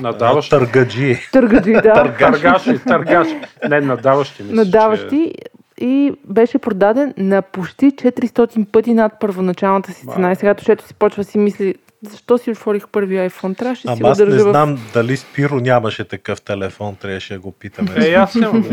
Надаващи. 0.00 0.50
Търгаджи. 0.50 1.18
Търгаджи, 1.32 1.72
да. 1.72 1.92
Търгаши, 2.18 2.78
търгаши. 2.78 3.40
Не, 3.68 3.80
надаващи 3.80 4.42
мисля, 4.42 4.56
надаващи 4.56 5.34
и 5.80 6.12
беше 6.24 6.58
продаден 6.58 7.14
на 7.16 7.42
почти 7.42 7.86
400 7.90 8.66
пъти 8.66 8.94
над 8.94 9.12
първоначалната 9.20 9.92
си 9.92 10.06
цена. 10.06 10.32
И 10.32 10.36
сега 10.36 10.54
тушето 10.54 10.86
си 10.86 10.94
почва 10.94 11.24
си 11.24 11.38
мисли, 11.38 11.74
защо 12.10 12.38
си 12.38 12.50
отворих 12.50 12.88
първи 12.88 13.16
iPhone? 13.16 13.58
Трябваше 13.58 13.80
си 13.80 13.88
Ама 13.88 14.00
го 14.00 14.06
аз 14.06 14.18
не 14.18 14.24
държа 14.24 14.44
в... 14.44 14.50
знам 14.50 14.78
дали 14.94 15.16
Спиро 15.16 15.60
нямаше 15.60 16.04
такъв 16.04 16.42
телефон, 16.42 16.96
трябваше 16.96 17.34
да 17.34 17.40
го 17.40 17.52
питаме. 17.52 17.88
Че... 18.00 18.10
Е, 18.10 18.14
аз 18.14 18.34
имам. 18.34 18.64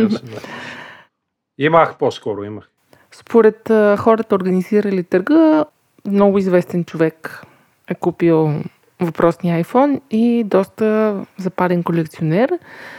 Имах 1.57 1.97
по-скоро, 1.97 2.43
имах. 2.43 2.69
Според 3.11 3.69
а, 3.69 3.97
хората, 3.97 4.35
организирали 4.35 5.03
търга, 5.03 5.65
много 6.07 6.37
известен 6.37 6.85
човек 6.85 7.43
е 7.87 7.95
купил 7.95 8.53
въпросния 8.99 9.63
iPhone 9.63 10.01
и 10.11 10.43
доста 10.43 11.15
запален 11.37 11.83
колекционер. 11.83 12.51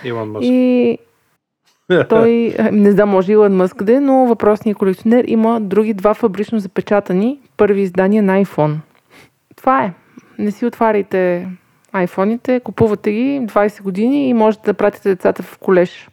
Илон 0.04 0.30
Мъск. 0.30 0.44
И 0.44 0.98
той, 2.08 2.54
не 2.72 2.92
знам, 2.92 3.08
може 3.08 3.32
Илон 3.32 3.56
Мъск 3.56 3.84
да 3.84 3.96
е, 3.96 4.00
но 4.00 4.26
въпросният 4.26 4.78
колекционер 4.78 5.24
има 5.28 5.60
други 5.60 5.94
два 5.94 6.14
фабрично 6.14 6.58
запечатани 6.58 7.38
първи 7.56 7.80
издания 7.80 8.22
на 8.22 8.44
iPhone. 8.44 8.76
Това 9.56 9.84
е. 9.84 9.92
Не 10.38 10.50
си 10.50 10.66
отваряйте 10.66 11.48
айфоните, 11.92 12.60
купувате 12.60 13.12
ги 13.12 13.40
20 13.40 13.82
години 13.82 14.28
и 14.28 14.34
можете 14.34 14.64
да 14.64 14.74
пратите 14.74 15.08
децата 15.08 15.42
в 15.42 15.58
колеж. 15.58 16.08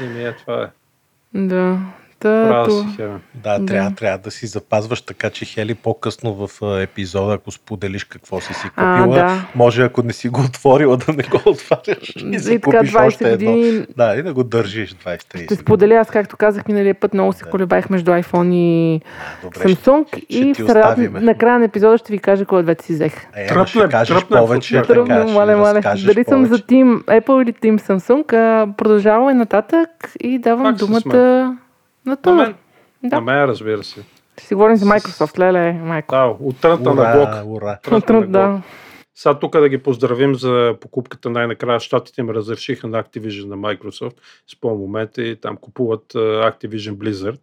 Еми, 0.00 0.24
е, 0.24 0.32
това 0.32 0.62
е. 0.62 0.66
Да. 1.34 1.78
Та, 2.22 2.64
то- 2.64 2.70
си, 2.72 2.86
Хелен. 2.96 3.20
Да, 3.34 3.60
трябва, 3.90 4.18
да 4.18 4.30
си 4.30 4.46
запазваш 4.46 5.00
така, 5.02 5.30
че 5.30 5.44
Хели 5.44 5.74
по-късно 5.74 6.34
в 6.36 6.62
а, 6.62 6.80
епизода, 6.80 7.34
ако 7.34 7.50
споделиш 7.50 8.04
какво 8.04 8.40
си 8.40 8.54
си 8.54 8.66
А, 8.76 8.98
купила, 8.98 9.16
да. 9.16 9.46
може 9.54 9.82
ако 9.82 10.02
не 10.02 10.12
си 10.12 10.28
го 10.28 10.40
отворила 10.40 10.96
да 10.96 11.12
не 11.12 11.22
го 11.22 11.38
отваряш 11.46 12.12
и 12.16 12.38
си 12.38 12.54
И 12.54 12.60
така 12.60 12.78
купиш 12.78 12.92
20 12.92 13.06
още 13.06 13.24
едно. 13.26 13.52
години 13.52 13.86
Да, 13.96 14.14
и 14.14 14.22
да 14.22 14.32
го 14.32 14.44
държиш 14.44 14.94
20-30 14.96 15.44
ще 15.44 15.54
споделя, 15.54 15.94
аз 15.94 16.10
както 16.10 16.36
казах 16.36 16.68
миналия 16.68 16.94
път, 16.94 17.14
много 17.14 17.32
се 17.32 17.44
Да. 17.44 17.50
колебаех 17.50 17.90
между 17.90 18.10
iPhone 18.10 18.54
и 18.54 19.00
Добре, 19.42 19.58
ще, 19.58 19.68
Samsung 19.68 20.06
ще 20.08 20.18
и 20.28 20.52
ти 20.52 20.62
в 20.62 20.66
оставиме. 20.66 21.20
на 21.20 21.34
края 21.34 21.58
на 21.58 21.64
епизода 21.64 21.98
ще 21.98 22.12
ви 22.12 22.18
кажа 22.18 22.44
кой 22.44 22.58
от 22.58 22.64
двете 22.64 22.84
си 22.84 22.92
взех. 22.92 23.14
Е, 23.26 23.46
Тръпнем, 23.46 23.56
ама 23.56 23.66
ще 23.66 23.88
кажеш 23.88 24.16
тръпнем 24.16 24.38
в 24.38 24.42
повече, 24.42 24.78
отмяна. 24.78 25.04
така, 25.06 25.22
ще 25.22 25.34
мале, 25.34 25.56
мале. 25.56 25.80
Дали 25.80 26.24
съм 26.24 26.46
за 26.46 26.58
Team 26.58 27.02
Apple 27.02 27.42
или 27.42 27.52
Team 27.52 27.80
Samsung, 27.80 28.32
а, 28.32 28.76
продължаваме 28.76 29.34
нататък 29.34 29.88
и 30.20 30.38
давам 30.38 30.74
думата. 30.74 31.56
На 32.06 32.18
На 32.26 32.32
мен, 32.34 32.54
Да. 33.02 33.16
на 33.16 33.20
мен, 33.22 33.44
разбира 33.44 33.84
се. 33.84 34.00
Ще 34.32 34.46
си 34.46 34.54
говорим 34.54 34.76
за 34.76 34.86
Microsoft, 34.86 35.38
леле, 35.38 35.72
майко. 35.72 36.14
Да, 36.14 36.36
от 36.40 36.60
трънта 36.60 36.94
на 36.94 37.12
блок. 37.16 37.56
Ура. 37.56 37.78
Трънта 37.82 38.12
на 38.12 38.26
да. 38.26 38.62
Сега 39.14 39.38
тук 39.38 39.52
да 39.60 39.68
ги 39.68 39.78
поздравим 39.78 40.34
за 40.34 40.74
покупката 40.80 41.30
най-накрая. 41.30 41.80
Щатите 41.80 42.20
им 42.20 42.30
разрешиха 42.30 42.86
на 42.86 43.02
Activision 43.02 43.44
на 43.48 43.56
Microsoft 43.56 44.16
с 44.46 44.60
по 44.60 44.74
момента 44.74 45.22
и 45.22 45.36
там 45.36 45.56
купуват 45.56 46.12
Activision 46.14 46.92
Blizzard 46.94 47.40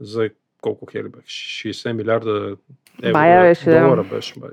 за 0.00 0.30
колко 0.60 0.86
хели 0.86 1.08
беше? 1.08 1.68
60 1.72 1.92
милиарда 1.92 2.56
евро. 3.02 3.12
Бая 3.12 3.42
беше, 3.42 3.70
да. 3.70 3.80
долара 3.80 4.04
беше. 4.04 4.40
Бай. 4.40 4.50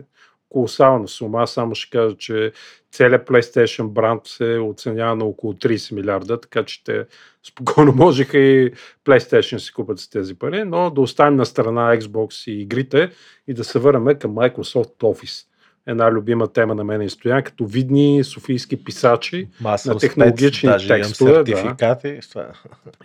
Колосална 0.50 1.08
сума. 1.08 1.42
Аз 1.42 1.52
само 1.52 1.76
ще 1.76 1.98
кажа, 1.98 2.18
че 2.18 2.52
целият 2.92 3.28
PlayStation 3.28 3.88
бранд 3.88 4.22
се 4.26 4.60
оценява 4.60 5.16
на 5.16 5.26
около 5.26 5.54
30 5.54 5.92
милиарда, 5.96 6.42
така 6.42 6.64
че 6.64 6.84
те 6.84 7.06
спокойно 7.48 7.92
можеха 7.92 8.38
и 8.38 8.72
PlayStation 9.06 9.58
си 9.58 9.74
купят 9.74 10.00
с 10.00 10.10
тези 10.10 10.36
пари, 10.36 10.64
но 10.64 10.90
да 10.90 11.02
оставим 11.02 11.36
на 11.38 11.46
страна 11.46 11.98
Xbox 11.98 12.52
и 12.52 12.62
игрите 12.62 13.10
и 13.48 13.54
да 13.54 13.64
се 13.64 13.80
върнем 13.80 14.20
към 14.20 14.32
Microsoft 14.32 14.98
Office. 15.00 15.46
Една 15.90 16.12
любима 16.12 16.48
тема 16.48 16.76
на 16.76 16.84
мен 16.84 17.02
и 17.02 17.10
стоян, 17.10 17.44
като 17.44 17.66
видни 17.66 18.24
софийски 18.24 18.84
писачи. 18.84 19.48
Ма 19.62 19.70
аз 19.70 19.84
съм 19.84 19.94
на 19.94 20.00
технологични 20.00 20.70
спец, 20.70 20.88
текстове, 20.88 21.32
имам 21.32 21.44
да. 21.44 21.58
сертификати. 21.58 22.20
Това- 22.30 22.48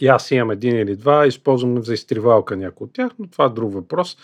И 0.00 0.07
аз 0.07 0.31
имам 0.31 0.50
един 0.50 0.76
или 0.76 0.96
два, 0.96 1.26
използвам 1.26 1.85
за 1.85 1.94
изтривалка 1.94 2.57
някой 2.57 2.85
от 2.85 2.92
тях, 2.92 3.12
но 3.18 3.26
това 3.26 3.44
е 3.44 3.48
друг 3.48 3.74
въпрос. 3.74 4.16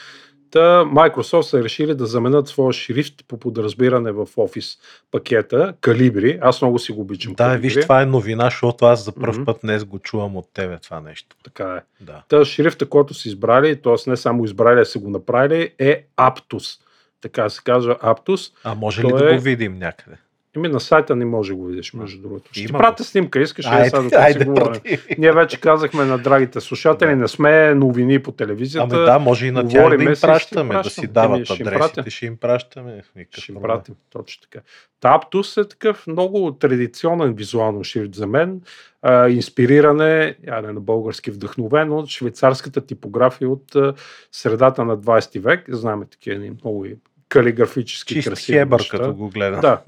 Та 0.51 0.85
Microsoft 0.85 1.43
са 1.43 1.63
решили 1.63 1.95
да 1.95 2.07
заменят 2.07 2.49
своя 2.49 2.73
шрифт 2.73 3.15
по 3.29 3.39
подразбиране 3.39 4.13
в 4.13 4.27
Office 4.27 4.79
пакета, 5.11 5.75
калибри. 5.81 6.39
Аз 6.43 6.63
много 6.63 6.79
си 6.79 6.93
го 6.93 7.01
обичам. 7.01 7.33
Да, 7.35 7.45
калибри. 7.45 7.61
виж, 7.69 7.75
това 7.83 8.03
е 8.03 8.07
новина, 8.07 8.45
защото 8.45 8.85
аз 8.85 9.05
за 9.05 9.13
първ 9.13 9.45
път 9.45 9.59
днес 9.63 9.85
го 9.85 9.99
чувам 9.99 10.37
от 10.37 10.49
тебе 10.55 10.79
това 10.79 11.01
нещо. 11.01 11.37
Така 11.45 11.75
е. 11.75 12.05
Да. 12.05 12.23
Та 12.29 12.45
шрифта, 12.45 12.87
който 12.89 13.15
са 13.15 13.29
избрали, 13.29 13.77
т.е. 13.83 14.11
не 14.11 14.17
само 14.17 14.45
избрали, 14.45 14.81
а 14.81 14.85
са 14.85 14.99
го 14.99 15.11
направили, 15.11 15.73
е 15.79 16.05
Aptus. 16.17 16.81
Така 17.21 17.49
се 17.49 17.61
казва 17.65 17.97
Aptus. 17.99 18.53
А 18.65 18.75
може 18.75 19.03
ли 19.03 19.09
То 19.09 19.17
да 19.17 19.31
е- 19.31 19.35
го 19.37 19.41
видим 19.43 19.79
някъде? 19.79 20.17
Ими 20.59 20.69
на 20.69 20.81
сайта 20.81 21.17
не 21.17 21.25
може 21.25 21.53
да 21.53 21.57
го 21.57 21.67
видиш, 21.67 21.93
между 21.93 22.23
другото. 22.23 22.51
Ще 22.53 22.61
ти 22.61 22.71
Има 22.71 22.79
пратя 22.79 23.05
снимка, 23.05 23.41
искаш 23.41 23.65
ли 23.65 23.71
Айде, 23.71 23.91
сега 23.91 24.03
да 24.03 24.09
си 24.09 24.15
айде, 24.15 24.45
говорим? 24.45 24.67
прати. 24.67 24.99
Ние 25.19 25.33
вече 25.33 25.61
казахме 25.61 26.05
на 26.05 26.19
драгите 26.19 26.61
слушатели, 26.61 27.15
не 27.15 27.29
сме 27.29 27.75
новини 27.75 28.23
по 28.23 28.33
телевизията. 28.33 28.97
Ами 28.97 29.05
да, 29.05 29.19
може 29.19 29.47
и 29.47 29.51
на 29.51 29.69
тях 29.69 29.97
да 29.97 30.05
им 30.05 30.15
си, 30.15 30.21
пращаме, 30.21 30.83
да 30.83 30.91
си 30.91 31.07
дават 31.07 31.45
ще 31.45 31.63
им 31.63 31.69
адресите, 31.69 32.11
ще 32.11 32.27
им 32.27 32.37
пращаме. 32.37 33.03
Ще 33.31 33.53
им 33.53 33.63
пратим, 33.63 33.95
точно 34.11 34.43
така. 34.51 34.65
Таптус 35.01 35.57
е 35.57 35.69
такъв 35.69 36.07
много 36.07 36.53
традиционен 36.53 37.35
визуално 37.35 37.85
шрифт 37.85 38.15
за 38.15 38.27
мен. 38.27 38.61
А, 39.03 39.29
инспириране, 39.29 40.37
я 40.47 40.63
не 40.63 40.73
на 40.73 40.81
български 40.81 41.31
вдъхновен, 41.31 41.93
от 41.93 42.09
швейцарската 42.09 42.87
типография 42.87 43.51
от 43.51 43.77
а, 43.77 43.95
средата 44.33 44.85
на 44.85 44.99
20 44.99 45.41
век. 45.41 45.65
Знаем 45.69 46.03
такива 46.11 46.37
едни 46.37 46.51
много 46.51 46.85
и 46.85 46.97
калиграфически 47.29 48.15
Чист 48.15 48.29
красиви 48.29 48.59
хебър, 48.59 48.81
неща. 48.81 48.99
като 48.99 49.15
го 49.15 49.29
гледам. 49.29 49.61
Да. 49.61 49.83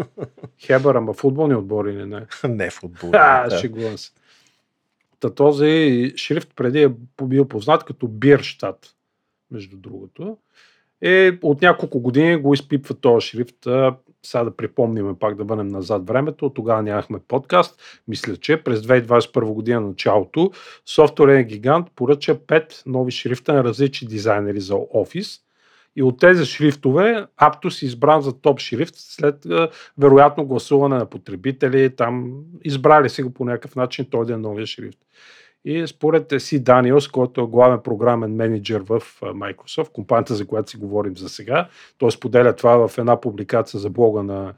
Хебър, 0.60 0.94
ама 0.94 1.12
футболни 1.12 1.54
отбори 1.54 1.92
или 1.92 2.04
не? 2.06 2.26
Не 2.48 2.70
футбол. 2.70 3.10
А, 3.14 3.48
да. 3.48 3.58
шегувам 3.58 3.98
се. 3.98 4.10
Та 5.20 5.34
този 5.34 6.12
шрифт 6.16 6.48
преди 6.56 6.82
е 6.82 6.90
бил 7.22 7.48
познат 7.48 7.84
като 7.84 8.08
Бирштадт, 8.08 8.86
между 9.50 9.76
другото. 9.76 10.36
Е, 11.02 11.38
от 11.42 11.62
няколко 11.62 12.00
години 12.00 12.36
го 12.36 12.54
изпипва 12.54 12.94
този 12.94 13.26
шрифт. 13.26 13.56
Сега 14.22 14.44
да 14.44 14.56
припомним 14.56 15.16
пак 15.20 15.36
да 15.36 15.44
върнем 15.44 15.68
назад 15.68 16.08
времето. 16.08 16.50
Тогава 16.50 16.82
нямахме 16.82 17.18
подкаст. 17.28 17.82
Мисля, 18.08 18.36
че 18.36 18.62
през 18.62 18.80
2021 18.80 19.44
година 19.44 19.80
началото 19.80 20.50
софтуерен 20.86 21.44
гигант 21.44 21.90
поръча 21.96 22.34
5 22.34 22.82
нови 22.86 23.10
шрифта 23.12 23.52
на 23.52 23.64
различни 23.64 24.08
дизайнери 24.08 24.60
за 24.60 24.76
офис. 24.94 25.40
И 25.96 26.02
от 26.02 26.18
тези 26.18 26.44
шрифтове 26.44 27.26
Aptos 27.40 27.82
е 27.82 27.86
избран 27.86 28.20
за 28.20 28.40
топ 28.40 28.60
шрифт 28.60 28.94
след 28.96 29.46
е, 29.46 29.68
вероятно 29.98 30.46
гласуване 30.46 30.96
на 30.96 31.06
потребители. 31.06 31.96
Там 31.96 32.32
избрали 32.64 33.08
си 33.08 33.22
го 33.22 33.30
по 33.30 33.44
някакъв 33.44 33.76
начин, 33.76 34.06
той 34.10 34.26
да 34.26 34.32
е 34.32 34.36
новия 34.36 34.66
шрифт. 34.66 34.98
И 35.64 35.86
според 35.86 36.42
Си 36.42 36.62
Даниелс, 36.62 37.08
който 37.08 37.40
е 37.40 37.46
главен 37.46 37.80
програмен 37.84 38.34
менеджер 38.34 38.80
в 38.80 39.02
е, 39.22 39.26
Microsoft, 39.26 39.92
компанията, 39.92 40.34
за 40.34 40.46
която 40.46 40.70
си 40.70 40.76
говорим 40.76 41.16
за 41.16 41.28
сега, 41.28 41.68
той 41.98 42.12
споделя 42.12 42.56
това 42.56 42.88
в 42.88 42.98
една 42.98 43.20
публикация 43.20 43.80
за 43.80 43.90
блога 43.90 44.22
на 44.22 44.54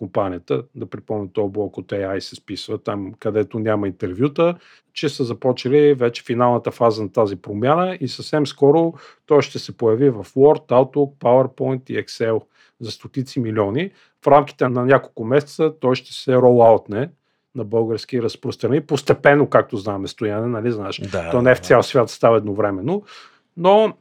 компанията, 0.00 0.62
да 0.74 0.86
припомня 0.86 1.32
този 1.32 1.52
блок 1.52 1.78
от 1.78 1.86
AI 1.86 2.18
се 2.18 2.36
списва, 2.36 2.78
там 2.78 3.12
където 3.18 3.58
няма 3.58 3.86
интервюта, 3.86 4.54
че 4.92 5.08
са 5.08 5.24
започали 5.24 5.94
вече 5.94 6.22
финалната 6.22 6.70
фаза 6.70 7.02
на 7.02 7.12
тази 7.12 7.36
промяна 7.36 7.98
и 8.00 8.08
съвсем 8.08 8.46
скоро 8.46 8.94
той 9.26 9.42
ще 9.42 9.58
се 9.58 9.76
появи 9.76 10.10
в 10.10 10.24
Word, 10.24 10.68
Outlook, 10.68 11.14
PowerPoint 11.18 11.90
и 11.90 12.04
Excel 12.04 12.42
за 12.80 12.90
стотици 12.90 13.40
милиони. 13.40 13.90
В 14.24 14.26
рамките 14.26 14.68
на 14.68 14.84
няколко 14.84 15.24
месеца 15.24 15.72
той 15.80 15.94
ще 15.94 16.12
се 16.12 16.36
ролаутне 16.36 17.10
на 17.54 17.64
български 17.64 18.22
разпространи. 18.22 18.80
Постепенно, 18.80 19.50
както 19.50 19.76
знаме, 19.76 20.08
стояне, 20.08 20.46
нали 20.46 20.72
знаеш, 20.72 21.00
Да, 21.12 21.30
то 21.30 21.42
не 21.42 21.50
е 21.50 21.54
в 21.54 21.58
да. 21.58 21.62
цял 21.62 21.82
свят 21.82 22.10
става 22.10 22.36
едновременно, 22.36 23.02
но 23.56 23.94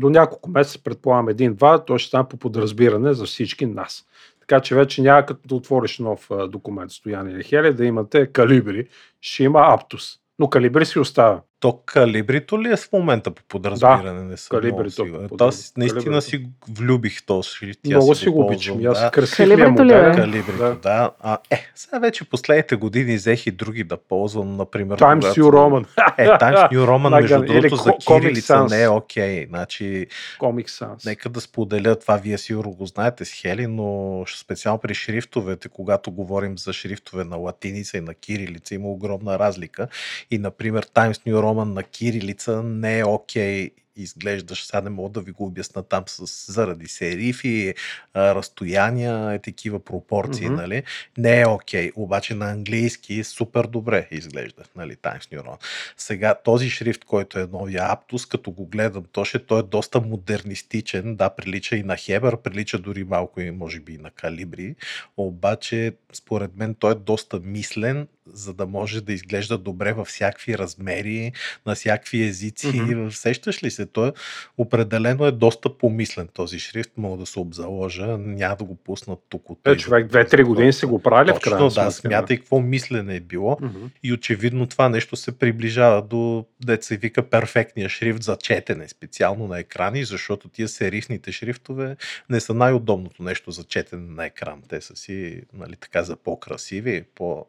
до 0.00 0.10
няколко 0.10 0.50
месеца, 0.50 0.82
предполагам 0.82 1.28
един-два, 1.28 1.84
той 1.84 1.98
ще 1.98 2.08
стане 2.08 2.28
по 2.28 2.36
подразбиране 2.36 3.12
за 3.12 3.24
всички 3.24 3.66
нас. 3.66 4.06
Така 4.46 4.60
че 4.60 4.74
вече 4.74 5.02
няма 5.02 5.26
като 5.26 5.48
да 5.48 5.54
отвориш 5.54 5.98
нов 5.98 6.30
документ, 6.48 6.90
Стоян 6.90 7.30
или 7.30 7.44
Хеле, 7.44 7.72
да 7.72 7.84
имате 7.84 8.26
калибри, 8.26 8.88
ще 9.20 9.44
има 9.44 9.60
Аптус. 9.60 10.18
Но 10.38 10.50
калибри 10.50 10.86
си 10.86 10.98
остава. 10.98 11.42
То 11.66 11.72
калибрито 11.86 12.62
ли 12.62 12.72
е 12.72 12.76
в 12.76 12.92
момента 12.92 13.30
по 13.30 13.42
подразбиране? 13.42 14.22
не 14.22 14.36
съм 14.36 14.58
калибрито 14.58 15.04
много. 15.04 15.36
Аз 15.40 15.72
наистина 15.76 16.02
Калибрито. 16.02 16.20
си 16.20 16.46
влюбих 16.68 17.26
този 17.26 17.50
Много 17.86 18.14
си 18.14 18.28
го 18.28 18.46
обичам. 18.46 18.86
Аз 18.86 19.00
да. 19.00 19.10
Калибрито 19.10 19.84
ли 19.84 19.92
е? 19.92 20.12
Калибрито, 20.14 20.58
да. 20.58 20.74
Да. 20.82 21.10
А, 21.20 21.38
е, 21.50 21.70
сега 21.74 21.98
вече 21.98 22.24
последните 22.24 22.76
години 22.76 23.16
взех 23.16 23.46
и 23.46 23.50
други 23.50 23.84
да 23.84 23.96
ползвам, 23.96 24.56
например. 24.56 24.98
Times 24.98 25.20
когато- 25.20 25.40
New 25.40 25.44
Roman. 25.44 25.86
Е, 26.18 26.26
Times 26.26 26.72
New 26.72 26.86
Roman, 26.86 27.20
между 27.20 27.44
другото, 27.44 27.76
за 27.76 27.92
кирилица 28.06 28.64
не 28.64 28.82
е 28.82 28.88
окей. 28.88 29.46
Значи, 29.48 30.06
Comic 30.40 30.68
Sans. 30.68 31.06
Нека 31.06 31.28
да 31.28 31.40
споделя 31.40 31.98
това, 31.98 32.16
вие 32.16 32.38
сигурно 32.38 32.72
го 32.72 32.86
знаете 32.86 33.24
с 33.24 33.32
Хели, 33.32 33.66
но 33.66 34.24
специално 34.36 34.78
при 34.78 34.94
шрифтовете, 34.94 35.68
когато 35.68 36.10
говорим 36.10 36.58
за 36.58 36.72
шрифтове 36.72 37.24
на 37.24 37.36
латиница 37.36 37.98
и 37.98 38.00
на 38.00 38.14
кирилица, 38.14 38.74
има 38.74 38.88
огромна 38.88 39.38
разлика. 39.38 39.88
И, 40.30 40.38
например, 40.38 40.86
Times 40.86 41.16
New 41.26 41.34
Roman 41.34 41.55
на 41.64 41.82
кирилица 41.82 42.62
не 42.62 42.98
е 42.98 43.04
окей 43.04 43.70
изглеждаш, 43.96 44.66
сега 44.66 44.80
не 44.80 44.90
мога 44.90 45.08
да 45.08 45.20
ви 45.20 45.32
го 45.32 45.44
обясна 45.44 45.82
там 45.82 46.04
с, 46.06 46.52
заради 46.52 46.88
серифи, 46.88 47.74
разстояния, 48.16 49.32
е 49.32 49.38
такива 49.38 49.84
пропорции, 49.84 50.46
Мгм. 50.46 50.54
нали? 50.54 50.82
Не 51.18 51.40
е 51.40 51.46
окей, 51.46 51.92
обаче 51.96 52.34
на 52.34 52.50
английски 52.50 53.24
супер 53.24 53.66
добре 53.66 54.08
изглежда, 54.10 54.62
нали, 54.76 54.96
Times 54.96 55.22
New 55.22 55.42
Roman. 55.42 55.64
Сега 55.96 56.34
този 56.44 56.70
шрифт, 56.70 57.04
който 57.04 57.38
е 57.38 57.48
новия 57.52 57.82
Aptus, 57.82 58.30
като 58.30 58.50
го 58.50 58.66
гледам, 58.66 59.04
то 59.12 59.24
ще 59.24 59.38
той 59.38 59.60
е 59.60 59.62
доста 59.62 60.00
модернистичен, 60.00 61.16
да, 61.16 61.30
прилича 61.30 61.76
и 61.76 61.82
на 61.82 61.96
Хебър, 61.96 62.36
прилича 62.36 62.78
дори 62.78 63.04
малко 63.04 63.40
и 63.40 63.50
може 63.50 63.80
би 63.80 63.92
и 63.92 63.98
на 63.98 64.10
Калибри, 64.10 64.74
обаче 65.16 65.92
според 66.12 66.56
мен 66.56 66.74
той 66.74 66.92
е 66.92 66.94
доста 66.94 67.40
мислен, 67.40 68.08
за 68.32 68.54
да 68.54 68.66
може 68.66 69.00
да 69.00 69.12
изглежда 69.12 69.58
добре 69.58 69.92
във 69.92 70.08
всякакви 70.08 70.58
размери, 70.58 71.32
на 71.66 71.74
всякакви 71.74 72.22
езици. 72.22 72.66
Mm-hmm. 72.66 73.10
Сещаш 73.10 73.62
ли 73.62 73.70
се? 73.70 73.86
Той 73.86 74.12
определено 74.58 75.26
е 75.26 75.32
доста 75.32 75.78
помислен 75.78 76.28
този 76.32 76.58
шрифт, 76.58 76.90
мога 76.96 77.16
да 77.18 77.26
се 77.26 77.40
обзаложа, 77.40 78.06
няма 78.18 78.56
да 78.56 78.64
го 78.64 78.76
пуснат 78.76 79.18
тук 79.28 79.50
от 79.50 79.58
Е, 79.66 79.76
човек, 79.76 80.04
за- 80.04 80.08
две-три 80.08 80.42
години 80.42 80.72
за- 80.72 80.78
се 80.78 80.86
го 80.86 81.02
правили 81.02 81.32
в 81.32 81.40
крайна 81.40 81.68
да, 81.68 81.90
смятай 81.90 82.36
какво 82.36 82.60
мислене 82.60 83.16
е 83.16 83.20
било. 83.20 83.58
Мгм. 83.60 83.86
И 84.02 84.12
очевидно 84.12 84.66
това 84.66 84.88
нещо 84.88 85.16
се 85.16 85.38
приближава 85.38 86.02
до, 86.02 86.44
деца 86.64 86.86
се 86.86 86.96
вика, 86.96 87.22
перфектния 87.22 87.88
шрифт 87.88 88.22
за 88.22 88.36
четене, 88.36 88.88
специално 88.88 89.48
на 89.48 89.58
екрани, 89.58 90.04
защото 90.04 90.48
тия 90.48 90.68
серифните 90.68 91.32
шрифтове 91.32 91.96
не 92.30 92.40
са 92.40 92.54
най-удобното 92.54 93.22
нещо 93.22 93.50
за 93.50 93.64
четене 93.64 94.02
на 94.10 94.26
екран. 94.26 94.62
Те 94.68 94.80
са 94.80 94.96
си, 94.96 95.42
нали, 95.54 95.76
така 95.76 96.02
за 96.02 96.16
по-красиви, 96.16 97.04
по 97.14 97.46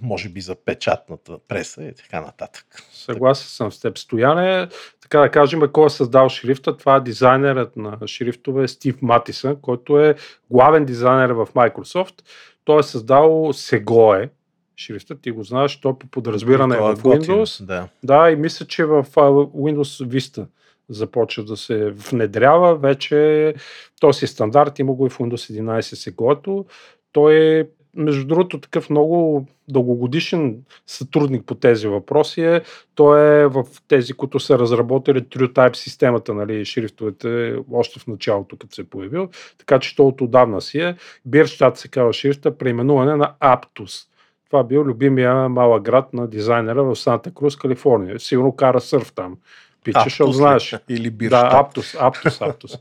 може 0.00 0.28
би 0.28 0.40
за 0.40 0.54
печатната 0.54 1.38
преса 1.48 1.84
и 1.84 1.94
така 1.94 2.20
нататък. 2.20 2.66
Съгласен 2.92 3.48
съм 3.48 3.72
с 3.72 3.80
теб. 3.80 3.98
Стояне, 3.98 4.68
така 5.02 5.20
да 5.20 5.30
кажем, 5.30 5.62
кой 5.72 5.86
е 5.86 5.90
създал 5.90 6.28
шрифта. 6.28 6.76
Това 6.76 6.96
е 6.96 7.00
дизайнерът 7.00 7.76
на 7.76 7.98
шрифтове 8.06 8.68
Стив 8.68 9.02
Матисън, 9.02 9.60
който 9.60 10.00
е 10.00 10.14
главен 10.50 10.84
дизайнер 10.84 11.30
в 11.30 11.46
Microsoft. 11.54 12.22
Той 12.64 12.80
е 12.80 12.82
създал 12.82 13.30
Segoe 13.52 14.28
шрифта, 14.76 15.20
ти 15.20 15.30
го 15.30 15.42
знаеш, 15.42 15.80
той 15.80 15.98
по 15.98 16.06
подразбиране 16.06 16.76
е 16.76 16.78
в 16.78 17.02
готин, 17.02 17.20
Windows. 17.20 17.64
Да. 17.64 17.88
Да, 18.02 18.30
и 18.30 18.36
мисля, 18.36 18.66
че 18.66 18.84
в 18.84 19.04
Windows 19.14 20.06
Vista 20.06 20.46
започва 20.88 21.44
да 21.44 21.56
се 21.56 21.90
внедрява. 21.90 22.76
Вече 22.76 23.54
този 24.00 24.26
стандарт 24.26 24.78
има 24.78 24.92
го 24.92 25.06
и 25.06 25.10
в 25.10 25.18
Windows 25.18 25.62
11 25.62 25.80
сегото. 25.80 26.66
Той 27.12 27.34
е 27.34 27.66
между 27.96 28.26
другото, 28.26 28.60
такъв 28.60 28.90
много 28.90 29.46
дългогодишен 29.68 30.56
сътрудник 30.86 31.46
по 31.46 31.54
тези 31.54 31.88
въпроси 31.88 32.42
е. 32.42 32.62
Той 32.94 33.42
е 33.42 33.46
в 33.46 33.64
тези, 33.88 34.12
които 34.12 34.40
са 34.40 34.58
разработили 34.58 35.20
TrueType 35.22 35.76
системата, 35.76 36.34
нали, 36.34 36.64
шрифтовете, 36.64 37.56
още 37.72 38.00
в 38.00 38.06
началото, 38.06 38.56
като 38.56 38.74
се 38.74 38.80
е 38.80 38.84
появил. 38.84 39.28
Така 39.58 39.78
че 39.78 39.96
той 39.96 40.06
от 40.06 40.20
отдавна 40.20 40.60
си 40.60 40.78
е. 40.80 40.96
Бирщат 41.26 41.76
се 41.76 41.88
казва 41.88 42.12
шрифта, 42.12 42.58
преименуване 42.58 43.16
на 43.16 43.32
Aptus. 43.40 44.06
Това 44.50 44.64
бил 44.64 44.82
любимия 44.82 45.48
малък 45.48 45.82
град 45.82 46.14
на 46.14 46.28
дизайнера 46.28 46.84
в 46.84 46.96
Санта 46.96 47.34
Крус, 47.34 47.56
Калифорния. 47.56 48.20
Сигурно 48.20 48.56
кара 48.56 48.80
сърф 48.80 49.12
там. 49.12 49.36
Пича, 49.84 50.00
защото 50.04 50.30
Аптус 50.30 50.36
знаеш. 50.36 50.76
Или 50.88 51.10
Да, 51.10 51.16
Бирщат. 51.16 51.52
Аптус, 51.52 51.96
Аптус, 52.00 52.42
Аптус. 52.42 52.72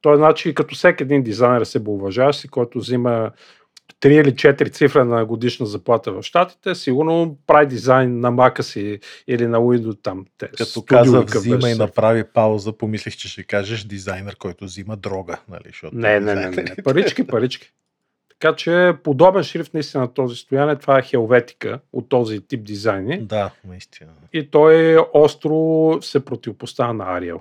Той, 0.00 0.16
значи, 0.16 0.54
като 0.54 0.74
всеки 0.74 1.02
един 1.02 1.22
дизайнер 1.22 1.64
се 1.64 1.82
уважаващ 1.86 2.40
си, 2.40 2.48
който 2.48 2.78
взима 2.78 3.30
3 4.00 4.20
или 4.20 4.32
4 4.32 4.72
цифра 4.72 5.04
на 5.04 5.24
годишна 5.24 5.66
заплата 5.66 6.12
в 6.12 6.22
Штатите, 6.22 6.74
сигурно 6.74 7.38
прави 7.46 7.66
дизайн 7.66 8.20
на 8.20 8.30
мака 8.30 8.62
си 8.62 9.00
или 9.28 9.46
на 9.46 9.58
Windows 9.58 10.02
там. 10.02 10.26
Те, 10.38 10.48
Като 10.48 10.82
каза, 10.82 11.20
взима 11.20 11.70
и 11.70 11.74
направи 11.74 12.24
пауза, 12.24 12.72
помислих, 12.72 13.16
че 13.16 13.28
ще 13.28 13.42
кажеш 13.42 13.84
дизайнер, 13.84 14.36
който 14.36 14.64
взима 14.64 14.96
дрога. 14.96 15.38
Нали, 15.48 15.64
защото 15.66 15.96
Не, 15.96 16.20
не, 16.20 16.34
не, 16.34 16.50
не, 16.50 16.62
не. 16.62 16.76
Парички, 16.84 17.26
парички. 17.26 17.72
Така 18.28 18.56
че 18.56 18.94
подобен 19.04 19.42
шрифт 19.42 19.74
наистина 19.74 20.02
на 20.02 20.14
този 20.14 20.36
стояне, 20.36 20.76
това 20.76 20.98
е 20.98 21.02
Хелветика 21.02 21.80
от 21.92 22.08
този 22.08 22.40
тип 22.40 22.64
дизайни. 22.64 23.18
Да, 23.18 23.50
наистина. 23.68 24.12
И 24.32 24.50
той 24.50 24.98
остро 25.12 25.98
се 26.02 26.24
противопоставя 26.24 26.94
на 26.94 27.38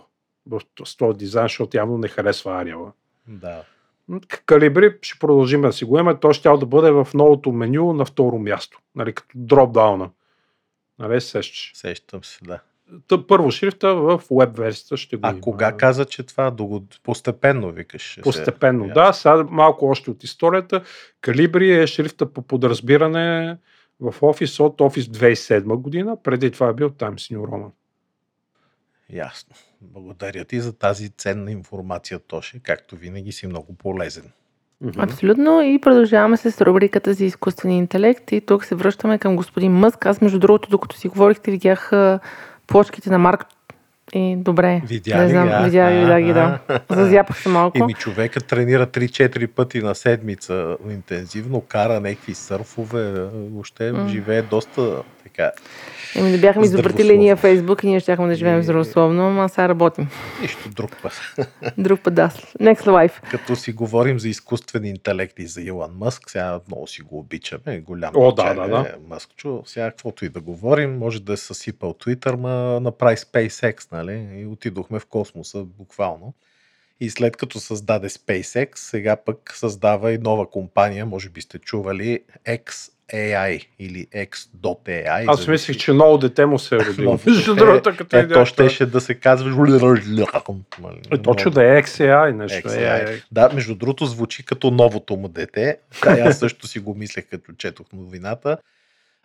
в 0.47 0.61
с 0.85 0.97
този 0.97 1.17
дизайн, 1.17 1.45
защото 1.45 1.77
явно 1.77 1.97
не 1.97 2.07
харесва 2.07 2.51
Arial. 2.51 2.91
Да. 3.27 3.63
Калибри 4.45 4.97
ще 5.01 5.19
продължим 5.19 5.61
да 5.61 5.73
си 5.73 5.85
го 5.85 5.99
имаме. 5.99 6.19
Той 6.19 6.33
ще 6.33 6.49
да 6.49 6.65
бъде 6.65 6.91
в 6.91 7.07
новото 7.13 7.51
меню 7.51 7.93
на 7.93 8.05
второ 8.05 8.39
място. 8.39 8.79
Нали, 8.95 9.13
като 9.13 9.29
дропдауна. 9.35 10.09
Нали, 10.99 11.21
се 11.21 11.27
сещаш. 11.27 11.71
Сещам 11.75 12.23
се, 12.23 12.39
да. 12.43 12.59
Та, 13.07 13.27
първо 13.27 13.51
шрифта 13.51 13.95
в 13.95 14.21
веб 14.31 14.57
версията 14.57 14.97
ще 14.97 15.17
го 15.17 15.27
А 15.27 15.31
има. 15.31 15.41
кога 15.41 15.77
каза, 15.77 16.05
че 16.05 16.23
това 16.23 16.51
до 16.51 16.63
год- 16.65 16.99
постепенно 17.03 17.71
викаш? 17.71 18.13
се- 18.13 18.21
Постепенно, 18.21 18.85
Ясно. 18.85 18.93
да. 18.93 19.13
Сега 19.13 19.43
малко 19.43 19.85
още 19.85 20.11
от 20.11 20.23
историята. 20.23 20.83
Калибри 21.21 21.71
е 21.73 21.87
шрифта 21.87 22.33
по 22.33 22.41
подразбиране 22.41 23.57
в 23.99 24.13
Office 24.13 24.59
от 24.59 24.77
Office 24.77 25.09
2007 25.09 25.75
година. 25.75 26.17
Преди 26.23 26.51
това 26.51 26.67
е 26.67 26.73
бил 26.73 26.89
Times 26.89 27.35
New 27.35 27.39
Roman. 27.39 27.69
Ясно. 29.09 29.55
Благодаря 29.81 30.45
ти 30.45 30.59
за 30.59 30.73
тази 30.73 31.09
ценна 31.09 31.51
информация, 31.51 32.19
Тоше. 32.19 32.59
Както 32.63 32.95
винаги 32.95 33.31
си 33.31 33.47
много 33.47 33.73
полезен. 33.73 34.31
Абсолютно. 34.97 35.61
И 35.61 35.81
продължаваме 35.81 36.37
с 36.37 36.61
рубриката 36.61 37.13
за 37.13 37.25
изкуствения 37.25 37.77
интелект. 37.77 38.31
И 38.31 38.41
тук 38.41 38.65
се 38.65 38.75
връщаме 38.75 39.17
към 39.17 39.35
господин 39.35 39.71
Мъск. 39.71 40.05
Аз, 40.05 40.21
между 40.21 40.39
другото, 40.39 40.69
докато 40.69 40.97
си 40.97 41.07
говорихте, 41.07 41.51
видях 41.51 41.91
плочките 42.67 43.09
на 43.09 43.17
Марк. 43.17 43.45
И 44.15 44.35
добре. 44.37 44.81
Видя 44.85 45.17
не 45.17 45.25
ли 45.25 45.29
знам, 45.29 45.47
ги, 45.47 45.63
видя 45.65 45.89
видя 45.89 46.21
ги, 46.21 46.33
да. 46.33 46.59
Зазяпах 46.89 47.41
се 47.41 47.49
малко. 47.49 47.77
Еми 47.77 47.93
човека 47.93 48.41
тренира 48.41 48.87
3-4 48.87 49.47
пъти 49.47 49.79
на 49.81 49.95
седмица 49.95 50.77
интензивно, 50.89 51.61
кара 51.61 51.99
някакви 51.99 52.33
сърфове, 52.33 53.11
въобще 53.33 53.91
М. 53.91 54.07
живее 54.09 54.41
доста 54.41 55.03
така. 55.23 55.51
Еми, 56.15 56.31
да 56.31 56.37
бяхме 56.37 56.63
изобретили 56.65 57.17
ние 57.17 57.35
Фейсбук 57.35 57.83
и 57.83 57.87
ние 57.87 57.99
щяхме 57.99 58.27
да 58.27 58.35
живеем 58.35 58.59
И- 58.59 58.63
здравословно, 58.63 59.41
а 59.41 59.47
сега 59.49 59.69
работим. 59.69 60.07
Нищо 60.41 60.69
друг 60.69 60.91
път. 61.01 61.21
Друг 61.77 61.99
път 62.03 62.13
да. 62.13 62.29
Next 62.61 62.81
life. 62.85 63.11
Като 63.31 63.55
си 63.55 63.71
говорим 63.71 64.19
за 64.19 64.29
изкуствен 64.29 64.85
интелект 64.85 65.39
и 65.39 65.47
за 65.47 65.61
Илон 65.61 65.91
Мъск, 65.97 66.29
сега 66.29 66.59
много 66.67 66.87
си 66.87 67.01
го 67.01 67.19
обичаме, 67.19 67.79
голям 67.79 68.11
О, 68.15 68.31
да, 68.31 68.53
да, 68.53 68.67
да. 68.67 68.85
Мъскчо, 69.09 69.63
сега 69.65 69.89
каквото 69.91 70.25
и 70.25 70.29
да 70.29 70.39
говорим, 70.39 70.97
може 70.97 71.21
да 71.21 71.33
е 71.33 71.37
съсипал 71.37 71.93
Twitter, 71.93 72.35
ма 72.35 72.79
направи 72.79 73.15
SpaceX, 73.15 73.91
нали, 73.91 74.04
и 74.13 74.45
отидохме 74.45 74.99
в 74.99 75.05
космоса 75.05 75.63
буквално. 75.63 76.33
И 76.99 77.09
след 77.09 77.37
като 77.37 77.59
създаде 77.59 78.09
SpaceX, 78.09 78.69
сега 78.75 79.15
пък 79.15 79.53
създава 79.55 80.11
и 80.11 80.17
нова 80.17 80.49
компания, 80.49 81.05
може 81.05 81.29
би 81.29 81.41
сте 81.41 81.59
чували, 81.59 82.19
XAI 82.45 83.67
или 83.79 84.05
X.AI. 84.05 85.25
Аз 85.27 85.47
мислих, 85.47 85.77
че 85.77 85.93
ново 85.93 86.17
дете 86.17 86.45
му 86.45 86.59
се 86.59 86.75
е 86.75 86.79
родило. 86.85 87.19
Между 87.25 87.55
другото, 87.55 87.93
като 87.97 88.17
е, 88.17 88.27
то 88.27 88.45
щеше 88.45 88.85
да 88.85 89.01
се 89.01 89.15
казва... 89.15 89.49
Е, 91.11 91.17
точно 91.17 91.51
да 91.51 91.77
е 91.77 91.83
XAI 91.83 92.31
нещо. 92.31 92.69
XAI. 92.69 93.07
AI. 93.07 93.23
Да, 93.31 93.49
между 93.53 93.75
другото 93.75 94.05
звучи 94.05 94.45
като 94.45 94.71
новото 94.71 95.15
му 95.15 95.27
дете. 95.27 95.77
Да, 96.03 96.11
аз 96.11 96.39
също 96.39 96.67
си 96.67 96.79
го 96.79 96.95
мислех, 96.95 97.25
като 97.29 97.53
четох 97.53 97.87
новината. 97.93 98.57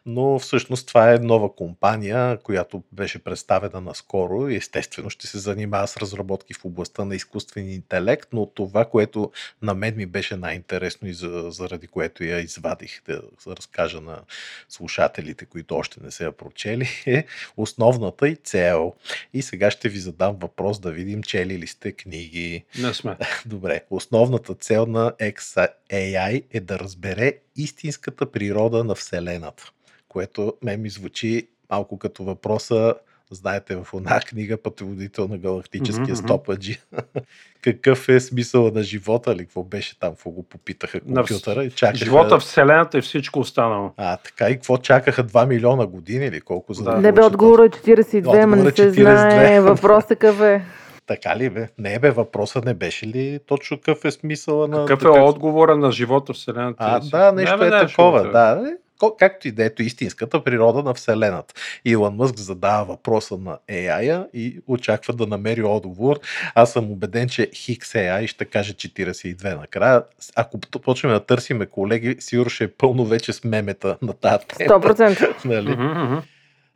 Но 0.07 0.39
всъщност 0.39 0.89
това 0.89 1.13
е 1.13 1.19
нова 1.19 1.55
компания, 1.55 2.39
която 2.39 2.83
беше 2.93 3.19
представена 3.19 3.81
наскоро 3.81 4.49
и 4.49 4.57
естествено 4.57 5.11
ще 5.11 5.27
се 5.27 5.39
занимава 5.39 5.89
с 5.89 5.97
разработки 5.97 6.55
в 6.55 6.65
областта 6.65 7.05
на 7.05 7.15
изкуствения 7.15 7.75
интелект, 7.75 8.29
но 8.33 8.47
това, 8.47 8.85
което 8.85 9.33
на 9.63 9.75
мен 9.75 9.97
ми 9.97 10.07
беше 10.07 10.37
най-интересно 10.37 11.09
и 11.09 11.13
за, 11.13 11.47
заради 11.51 11.87
което 11.87 12.25
я 12.25 12.41
извадих 12.41 13.03
да 13.07 13.23
разкажа 13.47 14.01
на 14.01 14.21
слушателите, 14.69 15.45
които 15.45 15.77
още 15.77 16.01
не 16.03 16.11
се 16.11 16.25
я 16.25 16.33
прочели, 16.33 16.89
е 17.07 17.25
основната 17.57 18.29
и 18.29 18.37
цел. 18.37 18.95
И 19.35 19.43
сега 19.43 19.71
ще 19.71 19.89
ви 19.89 19.99
задам 19.99 20.37
въпрос 20.37 20.81
да 20.81 20.91
видим, 20.91 21.23
чели 21.23 21.59
ли 21.59 21.67
сте 21.67 21.93
книги. 21.93 22.65
Не 22.79 22.95
сме. 22.95 23.17
Добре, 23.47 23.81
основната 23.91 24.55
цел 24.55 24.87
на 24.87 25.13
XAI 25.13 26.45
е 26.51 26.61
да 26.61 26.79
разбере 26.79 27.33
истинската 27.57 28.31
природа 28.31 28.85
на 28.85 28.95
Вселената 28.95 29.73
което 30.11 30.55
ме 30.63 30.77
ми 30.77 30.91
звучи 30.91 31.49
малко 31.71 31.99
като 31.99 32.25
въпроса, 32.25 32.95
знаете, 33.31 33.77
в 33.77 33.87
една 33.95 34.21
книга 34.21 34.57
Пътеводител 34.57 35.29
на 35.29 35.39
галактическия 35.39 36.05
мгм. 36.05 36.15
стопаджи. 36.15 36.81
Какъв 37.63 38.09
е 38.09 38.21
смисъл 38.21 38.71
на 38.71 38.83
живота 38.83 39.35
ли? 39.35 39.39
Какво 39.39 39.63
беше 39.63 39.99
там? 39.99 40.11
Какво 40.11 40.31
го 40.31 40.43
попитаха 40.43 41.01
компютъра 41.01 41.65
и 41.65 41.71
чакаха... 41.71 42.05
Живота, 42.05 42.39
Вселената 42.39 42.99
и 42.99 43.01
всичко 43.01 43.41
останало. 43.41 43.93
А, 43.97 44.17
така 44.17 44.51
и 44.51 44.55
какво 44.55 44.79
чакаха 44.79 45.25
2 45.25 45.47
милиона 45.47 45.87
години 45.87 46.27
или 46.27 46.41
колко 46.41 46.73
за 46.75 46.85
да. 46.85 46.97
Не 46.97 47.13
бе, 47.13 47.25
отговора 47.25 47.65
е 47.65 47.69
42, 47.69 48.43
ама 48.43 48.57
не 48.57 48.63
Отговорът 48.63 48.79
е 48.79 48.83
се 48.83 48.91
42. 48.91 48.93
знае. 48.93 49.61
Въпрос 49.71 50.07
такъв 50.07 50.41
е. 50.41 50.65
Така 51.07 51.37
ли 51.37 51.51
бе? 51.51 51.69
Не 51.79 51.99
бе, 51.99 52.11
въпросът 52.11 52.65
не 52.65 52.75
беше 52.75 53.07
ли 53.07 53.41
точно 53.47 53.79
какъв 53.79 54.05
е 54.05 54.11
смисъла 54.11 54.69
на... 54.69 54.87
Какъв 54.87 55.17
е 55.17 55.21
отговора 55.21 55.77
на 55.77 55.93
живота, 55.93 56.33
Вселената? 56.33 56.77
А, 56.79 57.01
да, 57.01 57.33
нещо 57.33 57.57
Не, 57.57 57.59
бе, 57.59 57.67
е 57.67 57.81
не, 57.81 57.87
такова. 57.87 58.31
Да, 58.31 58.63
е. 58.69 58.90
Както 59.19 59.49
и 59.49 59.53
да 59.53 59.65
ето 59.65 59.83
истинската 59.83 60.45
природа 60.45 60.83
на 60.83 60.95
Вселената. 60.95 61.55
Илон 61.85 62.15
Мъск 62.15 62.39
задава 62.39 62.85
въпроса 62.85 63.37
на 63.37 63.59
AI 63.69 64.31
и 64.33 64.61
очаква 64.67 65.15
да 65.15 65.27
намери 65.27 65.63
отговор. 65.63 66.19
Аз 66.55 66.73
съм 66.73 66.93
убеден, 66.93 67.29
че 67.29 67.51
Хикс 67.55 67.93
AI 67.93 68.27
ще 68.27 68.45
каже 68.45 68.75
42 68.75 69.57
накрая. 69.57 70.05
Ако 70.37 70.61
почнем 70.61 71.13
да 71.13 71.27
търсиме 71.27 71.67
колеги, 71.67 72.17
сигурно 72.19 72.51
ще 72.51 72.65
е 72.65 72.69
пълно 72.69 73.05
вече 73.05 73.33
с 73.33 73.45
мемета 73.45 73.99
на 74.03 74.13
тази 74.13 74.47
тема. 74.47 74.75
100%. 74.75 75.45
Нали? 75.45 75.77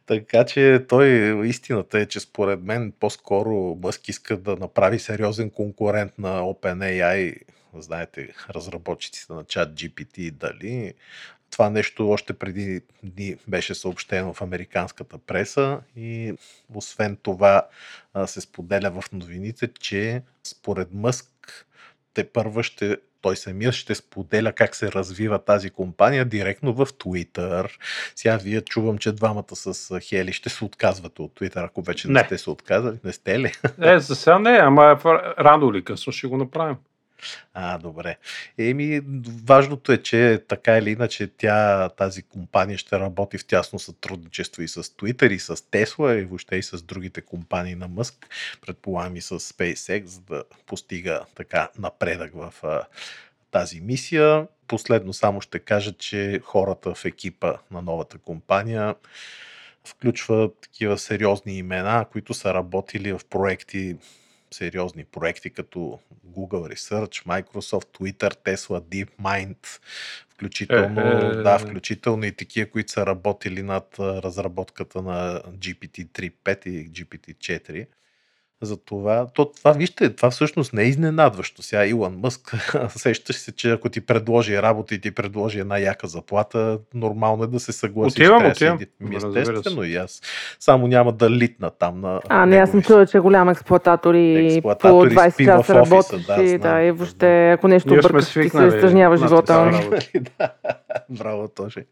Така 0.07 0.45
че 0.45 0.85
той, 0.89 1.07
истината 1.47 1.99
е, 1.99 2.07
че 2.07 2.21
според 2.21 2.63
мен 2.63 2.93
по-скоро 3.01 3.79
Мъск 3.83 4.09
иска 4.09 4.37
да 4.37 4.57
направи 4.57 4.99
сериозен 4.99 5.51
конкурент 5.51 6.13
на 6.19 6.41
OpenAI, 6.41 7.37
знаете, 7.79 8.29
разработчиците 8.51 9.33
на 9.33 9.45
чат 9.45 9.75
GPT 9.75 10.19
и 10.19 10.31
дали. 10.31 10.95
Това 11.51 11.71
нещо 11.71 12.11
още 12.11 12.33
преди 12.33 12.81
дни 13.03 13.37
беше 13.49 13.75
съобщено 13.75 14.35
в 14.35 14.43
американската 14.43 15.19
преса 15.19 15.81
и 15.97 16.35
освен 16.75 17.17
това 17.23 17.63
се 18.27 18.41
споделя 18.41 18.91
в 18.93 19.13
новините, 19.13 19.69
че 19.81 20.23
според 20.45 20.89
Мъск 20.93 21.27
те 22.15 22.25
първа 22.25 22.63
ще 22.63 22.97
той 23.21 23.37
самия 23.37 23.73
ще 23.73 23.95
споделя 23.95 24.53
как 24.53 24.77
се 24.77 24.93
развива 24.93 25.39
тази 25.39 25.71
компания 25.71 26.25
директно 26.25 26.75
в 26.75 26.87
Twitter. 26.87 27.71
Сега 28.17 28.37
вие 28.37 28.61
чувам, 28.61 28.99
че 28.99 29.13
двамата 29.13 29.45
с 29.57 30.01
Хели 30.01 30.33
ще 30.33 30.49
се 30.49 30.65
отказвате 30.65 31.23
от 31.23 31.41
Twitter, 31.41 31.65
ако 31.65 31.83
вече 31.83 32.09
не, 32.09 32.13
Не. 32.15 32.25
сте 32.25 32.39
се 32.39 32.51
отказали. 32.51 32.97
Не 33.05 33.13
сте 33.13 33.41
ли? 33.41 33.53
Е, 33.83 33.99
за 33.99 34.17
сега 34.17 34.39
не, 34.39 34.51
ама 34.51 34.95
в- 34.95 35.35
рано 35.39 35.71
или 35.71 35.85
късно 35.85 36.13
ще 36.13 36.27
го 36.27 36.37
направим. 36.37 36.77
А, 37.55 37.79
добре. 37.79 38.17
Еми, 38.59 39.01
важното 39.45 39.93
е, 39.93 40.03
че 40.03 40.43
така 40.49 40.79
или 40.79 40.91
иначе 40.91 41.31
тя, 41.37 41.89
тази 41.89 42.23
компания 42.23 42.79
ще 42.79 42.99
работи 43.01 43.39
в 43.39 43.47
тясно 43.47 43.79
сътрудничество 43.79 44.63
и 44.63 44.69
с 44.69 44.83
Twitter, 44.83 45.31
и 45.33 45.39
с 45.39 45.57
Tesla, 45.57 46.23
и 46.23 46.25
въобще 46.25 46.57
и 46.57 46.63
с 46.63 46.83
другите 46.83 47.21
компании 47.21 47.75
на 47.75 47.89
Мъск, 47.89 48.29
предполагам 48.67 49.17
и 49.17 49.21
с 49.21 49.41
SpaceX, 49.41 50.05
за 50.05 50.21
да 50.21 50.45
постига 50.67 51.25
така 51.35 51.69
напредък 51.79 52.33
в 52.35 52.55
а, 52.63 52.83
тази 53.51 53.81
мисия. 53.81 54.47
Последно 54.67 55.13
само 55.13 55.41
ще 55.41 55.59
кажа, 55.59 55.93
че 55.93 56.41
хората 56.45 56.95
в 56.95 57.05
екипа 57.05 57.55
на 57.71 57.83
новата 57.83 58.19
компания 58.19 58.95
включва 59.85 60.51
такива 60.61 60.99
сериозни 60.99 61.59
имена, 61.59 62.07
които 62.13 62.35
са 62.35 62.55
работили 62.55 63.13
в 63.13 63.21
проекти, 63.31 63.97
сериозни 64.55 65.05
проекти, 65.05 65.51
като 65.51 65.99
Google 66.27 66.75
Research, 66.75 67.27
Microsoft, 67.27 67.99
Twitter, 67.99 68.35
Tesla, 68.45 68.81
DeepMind, 68.81 69.81
включително, 70.31 71.01
Е, 71.01 71.39
е, 71.39 71.43
да, 71.43 71.55
е. 71.55 71.59
включително 71.59 72.25
и 72.25 72.33
такива, 72.33 72.71
които 72.71 72.93
са 72.93 73.07
работили 73.07 73.63
над 73.63 73.97
разработката 73.99 75.03
на 75.03 75.43
GPT-3.5 75.43 76.67
и 76.67 76.91
GPT-4. 76.91 77.87
За 78.63 78.77
това, 78.77 79.27
то, 79.35 79.51
това, 79.57 79.73
вижте, 79.73 80.11
това 80.11 80.31
всъщност 80.31 80.73
не 80.73 80.83
е 80.83 80.87
изненадващо. 80.87 81.63
Сега 81.63 81.87
Илон 81.87 82.19
Мъск, 82.23 82.55
сещаш 82.89 83.37
се, 83.37 83.53
че 83.53 83.71
ако 83.71 83.89
ти 83.89 84.01
предложи 84.01 84.63
работа 84.63 84.95
и 84.95 85.01
ти 85.01 85.11
предложи 85.11 85.61
една 85.61 85.79
яка 85.79 86.07
заплата, 86.07 86.79
нормално 86.95 87.45
е 87.45 87.47
да 87.47 87.61
се 87.61 87.73
съгласиш. 87.73 88.15
Отивам, 88.15 88.47
отивам. 88.47 88.79
Естествено 89.17 89.83
и 89.85 89.97
аз. 89.97 90.23
Само 90.61 90.87
няма 90.87 91.13
да 91.13 91.31
литна 91.31 91.71
там 91.71 92.01
на 92.01 92.21
А, 92.29 92.47
не, 92.47 92.57
аз 92.57 92.71
съм 92.71 92.83
чула, 92.83 93.07
че 93.07 93.17
е 93.17 93.21
голям 93.21 93.49
експлуататор 93.49 94.15
и 94.15 94.49
по 94.63 94.71
Експлоататор 94.71 95.07
и 95.07 95.11
20 95.11 95.31
спи 95.31 95.45
в 95.45 95.47
часа 95.47 95.81
офиса, 95.81 95.97
работиш. 95.97 96.27
да, 96.27 96.49
знам. 96.49 96.61
да, 96.61 96.83
и 96.83 96.91
въобще, 96.91 97.51
ако 97.51 97.69
нещо 97.69 97.95
объркаш, 97.95 98.33
ти 98.33 98.49
се 98.49 98.67
изтъжнява 98.67 99.17
живота. 99.17 99.71
да. 100.39 100.51
Браво, 101.11 101.49
Тоже. 101.49 101.85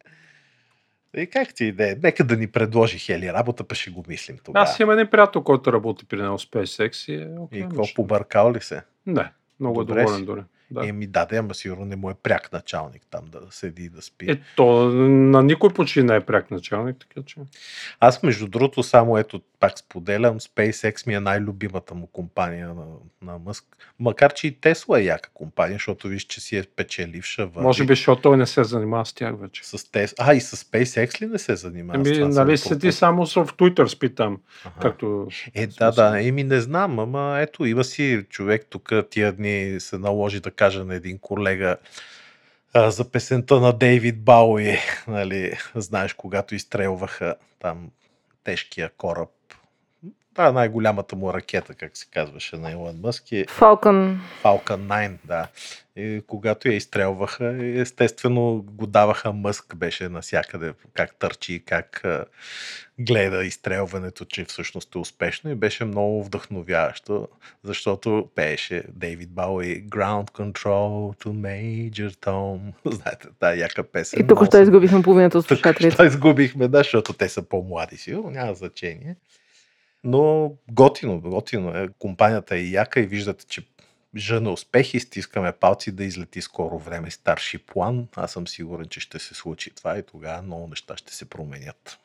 И 1.16 1.27
как 1.27 1.55
ти 1.55 1.64
иде? 1.64 1.98
Нека 2.03 2.25
да 2.25 2.37
ни 2.37 2.46
предложи 2.46 2.98
Хели 2.98 3.33
работа, 3.33 3.64
па 3.64 3.75
ще 3.75 3.90
го 3.90 4.05
мислим 4.09 4.38
тогава. 4.44 4.64
Аз 4.64 4.81
имам 4.81 4.98
един 4.98 5.11
приятел, 5.11 5.42
който 5.42 5.72
работи 5.72 6.05
при 6.05 6.22
него 6.22 6.38
SpaceX 6.38 7.12
и 7.12 7.22
е 7.22 7.38
окей. 7.38 7.59
И 7.59 7.62
какво 7.62 7.85
побъркал 7.94 8.53
ли 8.53 8.61
се? 8.61 8.83
Не, 9.07 9.33
много 9.61 9.81
е 9.81 9.85
Добре 9.85 10.01
доволен 10.03 10.18
си. 10.18 10.27
дори. 10.27 10.42
Да. 10.72 10.87
Еми 10.87 11.06
да, 11.06 11.26
да, 11.26 11.37
ама 11.37 11.54
сигурно 11.54 11.85
не 11.85 11.96
му 11.96 12.11
е 12.11 12.14
пряк 12.14 12.52
началник 12.52 13.02
там 13.11 13.24
да 13.32 13.40
седи 13.50 13.85
и 13.85 13.88
да 13.88 14.02
спи. 14.02 14.30
Е, 14.30 14.40
то 14.56 14.88
на 14.90 15.42
никой 15.42 15.70
почти 15.70 16.02
не 16.02 16.16
е 16.16 16.20
пряк 16.20 16.50
началник, 16.50 16.96
така 16.96 17.26
че. 17.26 17.37
Аз, 18.00 18.22
между 18.22 18.48
другото, 18.48 18.82
само 18.82 19.18
ето 19.18 19.40
пак 19.62 19.78
споделям, 19.78 20.40
SpaceX 20.40 21.06
ми 21.06 21.14
е 21.14 21.20
най-любимата 21.20 21.94
му 21.94 22.06
компания 22.06 22.68
на, 22.68 22.85
на 23.22 23.38
Мъск. 23.38 23.64
Макар, 23.98 24.32
че 24.35 24.46
и 24.46 24.61
Тесла 24.61 25.00
е 25.00 25.04
яка 25.04 25.30
компания, 25.35 25.74
защото 25.74 26.08
виж, 26.08 26.22
че 26.22 26.40
си 26.40 26.56
е 26.56 26.64
печеливша. 26.76 27.46
Върви 27.46 27.66
Може 27.66 27.85
би, 27.85 27.92
защото 27.92 28.22
той 28.22 28.37
не 28.37 28.46
се 28.46 28.64
занимава 28.64 29.06
с 29.06 29.12
тях 29.12 29.35
вече. 29.40 29.64
С 29.64 29.90
Тес... 29.90 30.14
А, 30.18 30.35
и 30.35 30.40
с 30.40 30.56
SpaceX 30.56 31.22
ли 31.22 31.26
не 31.26 31.38
се 31.38 31.56
занимава? 31.56 31.98
Еми, 31.98 32.14
това 32.14 32.28
нали 32.28 32.58
седи 32.58 32.92
само 32.92 33.26
в 33.26 33.35
Twitter 33.35 33.87
спи 33.87 34.14
там, 34.14 34.38
Аха. 34.64 34.80
както... 34.80 35.26
Е, 35.54 35.66
да, 35.66 35.90
да, 35.90 36.20
еми 36.22 36.44
не 36.44 36.61
знам, 36.61 36.98
ама 36.98 37.38
ето 37.40 37.64
има 37.64 37.85
си 37.85 38.24
човек 38.30 38.66
тук 38.70 38.92
тия 39.11 39.32
дни 39.32 39.76
се 39.78 39.98
наложи 39.98 40.40
да 40.40 40.50
кажа 40.62 40.85
на 40.85 40.94
един 40.94 41.18
колега 41.18 41.77
за 42.75 43.11
песента 43.11 43.61
на 43.61 43.72
Дейвид 43.72 44.25
Бауи, 44.25 44.79
нали, 45.09 45.59
знаеш, 45.75 46.12
когато 46.14 46.55
изстрелваха 46.55 47.35
там 47.61 47.90
тежкия 48.44 48.90
кораб. 48.96 49.31
Да, 50.35 50.53
най-голямата 50.53 51.16
му 51.16 51.35
ракета, 51.35 51.75
как 51.75 51.97
се 51.97 52.07
казваше 52.11 52.57
на 52.57 52.73
Илон 52.73 53.01
Мъск 53.03 53.33
е 53.33 53.45
Falcon. 53.45 54.16
Falcon 54.42 54.87
9, 54.87 55.16
да. 55.25 55.49
И 55.97 56.23
когато 56.27 56.68
я 56.68 56.75
изстрелваха, 56.75 57.57
естествено 57.62 58.64
го 58.66 58.87
даваха 58.87 59.33
Мъск, 59.33 59.77
беше 59.77 60.09
насякъде, 60.09 60.73
как 60.95 61.14
търчи, 61.18 61.62
как 61.66 62.07
гледа 62.99 63.45
изстрелването, 63.45 64.25
че 64.25 64.45
всъщност 64.45 64.95
е 64.95 64.99
успешно 64.99 65.51
и 65.51 65.55
беше 65.55 65.85
много 65.85 66.25
вдъхновяващо, 66.25 67.29
защото 67.64 68.29
пееше 68.35 68.85
Дейвид 68.88 69.31
Бауи 69.31 69.85
Ground 69.88 70.31
Control 70.31 71.16
to 71.25 71.27
Major 71.27 72.14
Tom. 72.14 72.59
Знаете, 72.95 73.29
тази 73.38 73.61
яка 73.61 73.83
песен. 73.83 74.21
И 74.21 74.27
тук 74.27 74.47
ще 74.47 74.59
изгубихме 74.59 75.03
половината 75.03 75.38
от 75.38 75.49
тук 75.49 75.59
слушателите. 75.59 75.95
ще 75.95 76.05
изгубихме, 76.05 76.68
да, 76.68 76.79
защото 76.79 77.12
те 77.12 77.29
са 77.29 77.42
по-млади 77.42 77.97
сигурно, 77.97 78.31
няма 78.31 78.55
значение. 78.55 79.16
Но 80.05 80.53
готино, 80.71 81.21
готино 81.21 81.77
е. 81.77 81.88
Компанията 81.99 82.57
е 82.57 82.62
яка 82.62 83.01
и 83.01 83.07
виждате, 83.07 83.47
че 83.47 83.62
жъне 84.17 84.49
успехи, 84.49 85.01
стискаме 85.01 85.53
палци 85.53 85.93
да 85.93 86.05
излети 86.05 86.41
скоро 86.41 86.79
време 86.79 87.11
старши 87.11 87.59
план. 87.59 88.07
Аз 88.17 88.33
съм 88.33 88.49
сигурен, 88.49 88.87
че 88.87 89.01
ще 89.01 89.19
се 89.19 89.35
случи 89.35 89.75
това 89.75 89.99
и 89.99 90.03
тогава 90.03 90.43
много 90.43 90.67
неща 90.67 90.97
ще 90.97 91.15
се 91.15 91.25
променят. 91.25 91.99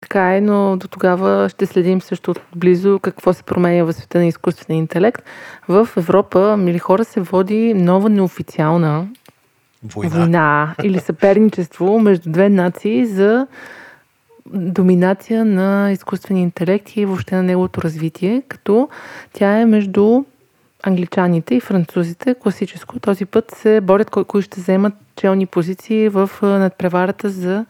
Така 0.00 0.36
е, 0.36 0.40
но 0.40 0.76
до 0.76 0.88
тогава 0.88 1.48
ще 1.48 1.66
следим 1.66 2.00
също 2.00 2.34
близо 2.56 2.98
какво 3.02 3.32
се 3.32 3.42
променя 3.42 3.84
в 3.84 3.92
света 3.92 4.18
на 4.18 4.26
изкуствения 4.26 4.80
интелект. 4.80 5.22
В 5.68 5.88
Европа, 5.96 6.56
мили 6.56 6.78
хора, 6.78 7.04
се 7.04 7.20
води 7.20 7.74
нова 7.74 8.10
неофициална 8.10 9.08
Война. 9.82 10.18
война 10.18 10.74
или 10.82 11.00
съперничество 11.00 11.98
между 12.00 12.30
две 12.30 12.48
нации 12.48 13.06
за 13.06 13.46
доминация 14.52 15.44
на 15.44 15.92
изкуствения 15.92 16.42
интелект 16.42 16.96
и 16.96 17.06
въобще 17.06 17.36
на 17.36 17.42
неговото 17.42 17.82
развитие, 17.82 18.42
като 18.48 18.88
тя 19.32 19.58
е 19.58 19.66
между 19.66 20.24
англичаните 20.82 21.54
и 21.54 21.60
французите, 21.60 22.34
класическо. 22.34 23.00
Този 23.00 23.24
път 23.26 23.50
се 23.50 23.80
борят 23.80 24.10
кои, 24.10 24.24
кои 24.24 24.42
ще 24.42 24.60
вземат 24.60 24.94
челни 25.16 25.46
позиции 25.46 26.08
в 26.08 26.30
надпреварата 26.42 27.28
за 27.28 27.64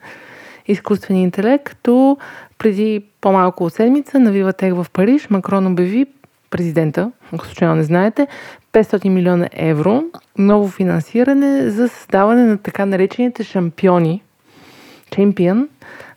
изкуствения 0.67 1.23
интелект, 1.23 1.63
като 1.63 2.17
преди 2.57 3.05
по-малко 3.21 3.63
от 3.63 3.73
седмица 3.73 4.19
на 4.19 4.31
Виватек 4.31 4.75
в 4.75 4.87
Париж 4.93 5.29
Макрон 5.29 5.67
обяви 5.67 6.05
президента, 6.49 7.11
ако 7.33 7.45
случайно 7.45 7.75
не 7.75 7.83
знаете, 7.83 8.27
500 8.73 9.09
милиона 9.09 9.49
евро 9.51 10.03
ново 10.37 10.67
финансиране 10.67 11.69
за 11.69 11.89
създаване 11.89 12.45
на 12.45 12.57
така 12.57 12.85
наречените 12.85 13.43
шампиони, 13.43 14.23
чемпион, 15.17 15.69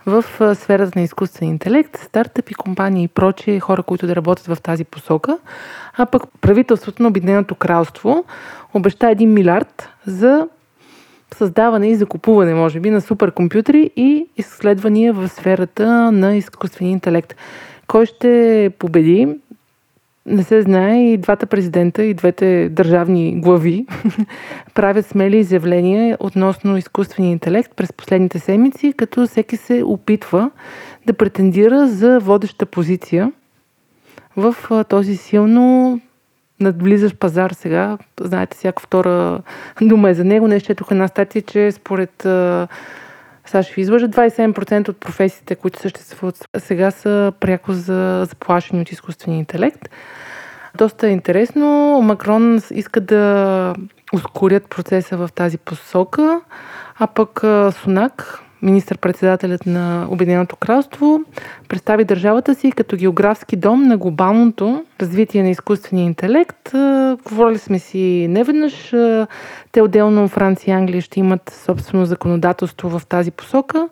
в 0.07 0.25
сферата 0.55 0.99
на 0.99 1.03
изкуствен 1.03 1.49
интелект, 1.49 1.97
стартъпи, 1.97 2.55
компании 2.55 3.05
и 3.05 3.09
прочие 3.09 3.61
хора, 3.61 3.83
които 3.83 4.07
да 4.07 4.17
работят 4.17 4.47
в 4.47 4.63
тази 4.63 4.85
посока. 4.85 5.39
А 5.97 6.07
пък 6.07 6.23
правителството 6.41 7.03
на 7.03 7.09
Обединеното 7.09 7.55
кралство 7.55 8.25
обеща 8.75 9.07
1 9.07 9.27
милиард 9.27 9.89
за 10.07 10.49
създаване 11.35 11.89
и 11.91 11.97
закупуване, 11.97 12.55
може 12.55 12.81
би, 12.81 12.91
на 12.91 13.01
суперкомпютри 13.01 13.91
и 13.97 14.27
изследвания 14.37 15.13
в 15.13 15.29
сферата 15.29 16.13
на 16.13 16.37
изкуствения 16.37 16.93
интелект. 16.93 17.37
Кой 17.87 18.07
ще 18.07 18.71
победи? 18.79 19.29
Не 20.27 20.43
се 20.43 20.63
знае 20.63 21.13
и 21.13 21.17
двата 21.17 21.47
президента 21.47 22.05
и 22.05 22.15
двете 22.15 22.69
държавни 22.69 23.41
глави 23.41 23.87
правят 24.75 25.07
смели 25.07 25.37
изявления 25.37 26.17
относно 26.21 26.77
изкуствения 26.77 27.33
интелект 27.33 27.73
през 27.77 27.93
последните 27.93 28.39
седмици, 28.39 28.95
като 28.97 29.27
всеки 29.27 29.57
се 29.57 29.83
опитва 29.85 30.51
да 31.07 31.13
претендира 31.13 31.89
за 31.89 32.19
водеща 32.19 32.67
позиция 32.67 33.33
в 34.37 34.57
този 34.89 35.17
силно 35.17 36.01
надблизащ 36.61 37.19
пазар 37.19 37.51
сега. 37.51 37.99
Знаете, 38.21 38.57
всяка 38.57 38.83
втора 38.83 39.43
дума 39.83 40.11
е 40.11 40.15
за 40.15 40.25
него. 40.25 40.49
Не 40.49 40.61
четох 40.61 40.91
една 40.91 41.09
статия, 41.09 41.43
че 41.43 41.73
според 41.73 42.27
ви 43.59 43.81
излъжа, 43.81 44.09
27% 44.09 44.89
от 44.89 45.01
професиите, 45.01 45.55
които 45.55 45.81
съществуват 45.81 46.49
сега 46.59 46.91
са 46.91 47.33
пряко 47.41 47.73
за 47.73 48.25
заплашени 48.29 48.83
от 48.83 48.93
изкуствения 48.93 49.39
интелект. 49.39 49.89
Доста 50.75 51.09
е 51.09 51.11
интересно. 51.11 52.01
Макрон 52.03 52.61
иска 52.71 53.01
да 53.01 53.75
ускорят 54.13 54.69
процеса 54.69 55.17
в 55.17 55.31
тази 55.35 55.59
посока, 55.59 56.41
а 56.99 57.07
пък 57.07 57.41
Сунак, 57.73 58.41
министър-председателят 58.63 59.67
на 59.67 60.07
Обединеното 60.11 60.57
кралство, 60.57 61.21
представи 61.69 62.05
държавата 62.05 62.55
си 62.55 62.73
като 62.73 62.97
географски 62.97 63.57
дом 63.57 63.83
на 63.83 63.97
глобалното 63.97 64.85
развитие 65.01 65.43
на 65.43 65.51
изкуствения 65.51 66.07
интелект. 66.07 66.71
Говорили 67.25 67.59
сме 67.59 67.79
си 67.79 68.27
неведнъж. 68.31 68.95
Те 69.73 69.83
отделно 69.83 70.29
Франция 70.29 70.73
и 70.73 70.75
Англия 70.75 71.03
ще 71.03 71.21
имат 71.21 71.61
собствено 71.65 72.07
законодателство 72.07 72.99
в 72.99 73.07
тази 73.07 73.31
посока. 73.31 73.89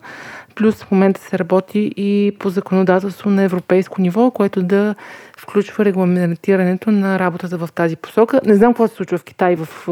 Плюс 0.55 0.75
в 0.75 0.91
момента 0.91 1.21
се 1.21 1.39
работи 1.39 1.93
и 1.97 2.37
по 2.39 2.49
законодателство 2.49 3.31
на 3.31 3.43
европейско 3.43 4.01
ниво, 4.01 4.31
което 4.31 4.63
да 4.63 4.95
включва 5.39 5.85
регламентирането 5.85 6.91
на 6.91 7.19
работата 7.19 7.59
в 7.59 7.69
тази 7.75 7.97
посока. 7.97 8.41
Не 8.45 8.55
знам 8.55 8.73
какво 8.73 8.89
се 8.89 8.95
случва 8.95 9.19
в 9.19 9.25
Китай, 9.25 9.57
в 9.57 9.89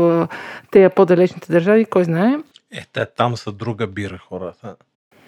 тези 0.71 0.89
по-далечните 0.97 1.53
държави, 1.53 1.85
кой 1.85 2.05
знае. 2.05 2.37
Е, 2.77 2.85
те 2.93 3.07
там 3.07 3.37
са 3.37 3.53
друга 3.53 3.87
бира 3.87 4.19
хората. 4.19 4.77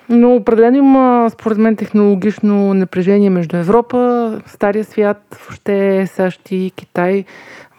Но 0.08 0.34
определено 0.34 0.76
има, 0.76 1.30
според 1.32 1.58
мен, 1.58 1.76
технологично 1.76 2.74
напрежение 2.74 3.30
между 3.30 3.56
Европа, 3.56 4.42
Стария 4.46 4.84
свят, 4.84 5.36
въобще 5.40 6.06
САЩ 6.06 6.40
и 6.50 6.72
Китай 6.76 7.24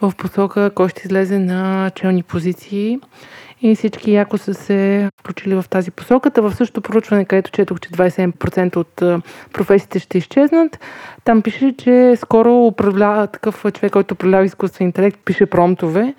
в 0.01 0.13
посока, 0.17 0.71
кой 0.75 0.89
ще 0.89 1.01
излезе 1.05 1.39
на 1.39 1.91
челни 1.95 2.23
позиции. 2.23 2.99
И 3.61 3.75
всички 3.75 4.11
яко 4.11 4.37
са 4.37 4.53
се 4.53 5.09
включили 5.19 5.55
в 5.55 5.65
тази 5.69 5.91
посоката. 5.91 6.41
В 6.41 6.55
същото 6.55 6.81
проучване, 6.81 7.25
където 7.25 7.51
четох, 7.51 7.79
че 7.79 7.89
27% 7.89 8.75
от 8.75 9.23
професиите 9.53 9.99
ще 9.99 10.17
изчезнат, 10.17 10.79
там 11.23 11.41
пише, 11.41 11.75
че 11.77 12.15
скоро 12.15 12.65
управлява 12.65 13.27
такъв 13.27 13.65
човек, 13.73 13.91
който 13.91 14.13
управлява 14.13 14.45
изкуствен 14.45 14.87
интелект, 14.87 15.19
пише 15.25 15.45
промтове 15.45 16.13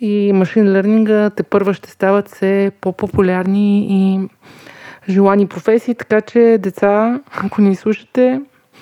и 0.00 0.32
машин 0.32 0.72
лернинга 0.72 1.30
те 1.30 1.42
първа 1.42 1.74
ще 1.74 1.90
стават 1.90 2.28
все 2.28 2.72
по-популярни 2.80 3.86
и 3.90 4.28
желани 5.08 5.48
професии, 5.48 5.94
така 5.94 6.20
че 6.20 6.58
деца, 6.60 7.20
ако 7.26 7.60
ни 7.60 7.76
слушате... 7.76 8.40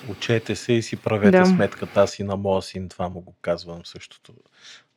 Учете 0.09 0.55
се 0.55 0.73
и 0.73 0.81
си 0.81 0.95
правете 0.95 1.37
да. 1.37 1.45
сметката. 1.45 2.01
Аз 2.01 2.19
и 2.19 2.23
на 2.23 2.35
моя 2.35 2.61
син 2.61 2.89
това 2.89 3.09
му 3.09 3.21
го 3.21 3.35
казвам 3.41 3.81
същото. 3.83 4.33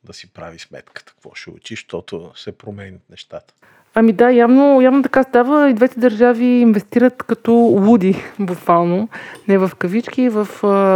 Да 0.05 0.13
си 0.13 0.33
прави 0.33 0.59
сметката, 0.59 1.13
какво 1.13 1.35
ще 1.35 1.51
учи, 1.51 1.75
защото 1.75 2.33
се 2.37 2.59
променят 2.59 3.11
нещата. 3.11 3.55
Ами 3.95 4.13
да, 4.13 4.31
явно, 4.31 4.81
явно 4.81 5.03
така 5.03 5.23
става. 5.23 5.71
И 5.71 5.75
двете 5.75 6.01
държави 6.01 6.45
инвестират 6.45 7.23
като 7.23 7.53
луди, 7.53 8.17
буквално, 8.39 9.09
не 9.49 9.59
в 9.59 9.71
кавички, 9.79 10.29
в 10.29 10.49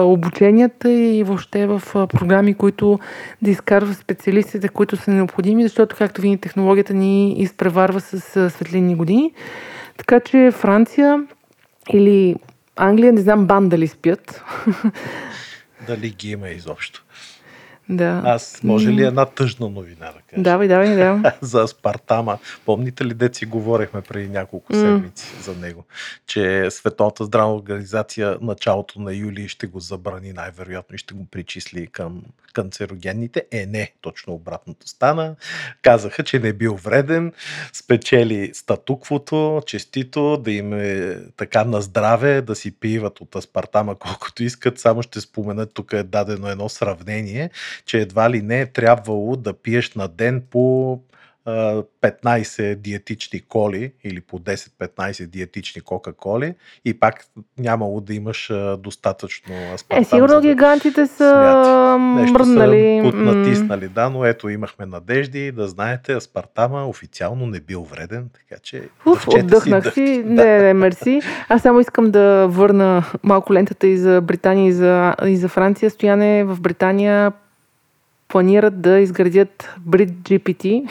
обученията 0.04 0.92
и 0.92 1.22
въобще 1.22 1.66
в 1.66 1.82
програми, 1.92 2.54
които 2.54 2.98
да 3.42 3.50
изкарват 3.50 3.98
специалистите, 3.98 4.68
които 4.68 4.96
са 4.96 5.10
необходими, 5.10 5.62
защото, 5.62 5.96
както 5.96 6.20
винаги, 6.20 6.40
технологията 6.40 6.94
ни 6.94 7.32
изпреварва 7.32 8.00
с 8.00 8.36
а, 8.36 8.50
светлини 8.50 8.94
години. 8.94 9.32
Така 9.96 10.20
че 10.20 10.50
Франция 10.50 11.24
или 11.92 12.36
Англия, 12.76 13.12
не 13.12 13.20
знам, 13.20 13.46
банда 13.46 13.78
ли 13.78 13.88
спят. 13.88 14.44
Дали 15.86 16.08
ги 16.10 16.30
има 16.30 16.48
изобщо. 16.48 17.04
Да. 17.88 18.22
Аз 18.24 18.62
може 18.62 18.90
ли 18.90 19.04
една 19.04 19.26
тъжна 19.26 19.68
новина 19.68 20.06
да 20.06 20.18
кажа? 20.30 20.42
Давай, 20.42 20.68
давай, 20.68 20.96
да. 20.96 21.34
за 21.40 21.66
Спартама. 21.68 22.38
Помните 22.66 23.04
ли, 23.04 23.14
деци 23.14 23.46
говорихме 23.46 24.00
преди 24.00 24.28
няколко 24.28 24.72
седмици 24.72 25.34
за 25.42 25.54
него, 25.54 25.84
че 26.26 26.70
Световната 26.70 27.24
здравна 27.24 27.54
организация 27.54 28.38
началото 28.40 29.00
на 29.00 29.14
юли 29.14 29.48
ще 29.48 29.66
го 29.66 29.80
забрани 29.80 30.32
най-вероятно 30.32 30.94
и 30.94 30.98
ще 30.98 31.14
го 31.14 31.24
причисли 31.24 31.86
към 31.86 32.22
канцерогенните. 32.54 33.44
Е, 33.50 33.66
не, 33.66 33.92
точно 34.00 34.32
обратното 34.32 34.88
стана. 34.88 35.36
Казаха, 35.82 36.22
че 36.22 36.38
не 36.38 36.48
е 36.48 36.52
бил 36.52 36.74
вреден, 36.74 37.32
спечели 37.72 38.50
статуквото, 38.54 39.62
честито, 39.66 40.36
да 40.36 40.52
им 40.52 40.72
е 40.72 41.18
така 41.36 41.64
на 41.64 41.80
здраве, 41.80 42.40
да 42.40 42.54
си 42.54 42.70
пиват 42.80 43.20
от 43.20 43.36
аспартама 43.36 43.94
колкото 43.94 44.42
искат. 44.42 44.78
Само 44.78 45.02
ще 45.02 45.20
спомена, 45.20 45.66
тук 45.66 45.92
е 45.92 46.02
дадено 46.02 46.48
едно 46.48 46.68
сравнение, 46.68 47.50
че 47.84 48.00
едва 48.00 48.30
ли 48.30 48.42
не 48.42 48.60
е 48.60 48.66
трябвало 48.66 49.36
да 49.36 49.52
пиеш 49.52 49.94
на 49.94 50.08
ден 50.08 50.42
по 50.50 51.00
15 51.46 52.74
диетични 52.74 53.40
коли 53.40 53.92
или 54.04 54.20
по 54.20 54.38
10-15 54.38 55.26
диетични 55.26 55.80
кока-коли 55.80 56.54
и 56.84 57.00
пак 57.00 57.26
нямало 57.58 58.00
да 58.00 58.14
имаш 58.14 58.52
достатъчно 58.78 59.54
аспартам. 59.74 60.02
Е, 60.02 60.04
сигурно 60.04 60.40
гигантите 60.40 61.06
са 61.06 61.96
мръднали. 61.98 63.10
Са 63.10 63.16
натиснали, 63.16 63.88
да, 63.88 64.10
но 64.10 64.24
ето 64.24 64.48
имахме 64.48 64.86
надежди 64.86 65.52
да 65.52 65.68
знаете, 65.68 66.12
аспартама 66.12 66.88
официално 66.88 67.46
не 67.46 67.60
бил 67.60 67.82
вреден, 67.82 68.28
така 68.34 68.60
че 68.62 68.88
Уф, 69.06 69.28
отдъхнах 69.28 69.84
си, 69.84 69.90
си. 69.90 70.22
Да. 70.22 70.44
Не, 70.44 70.58
не, 70.62 70.74
мерси. 70.74 71.20
Аз 71.48 71.62
само 71.62 71.80
искам 71.80 72.10
да 72.10 72.46
върна 72.46 73.04
малко 73.22 73.54
лентата 73.54 73.86
и 73.86 73.96
за 73.96 74.20
Британия 74.20 74.68
и 74.68 74.72
за, 74.72 75.14
и 75.26 75.36
за 75.36 75.48
Франция. 75.48 75.90
Стояне 75.90 76.44
в 76.44 76.60
Британия 76.60 77.32
планират 78.28 78.80
да 78.80 78.98
изградят 78.98 79.74
Brit 79.88 80.10
GPT. 80.10 80.88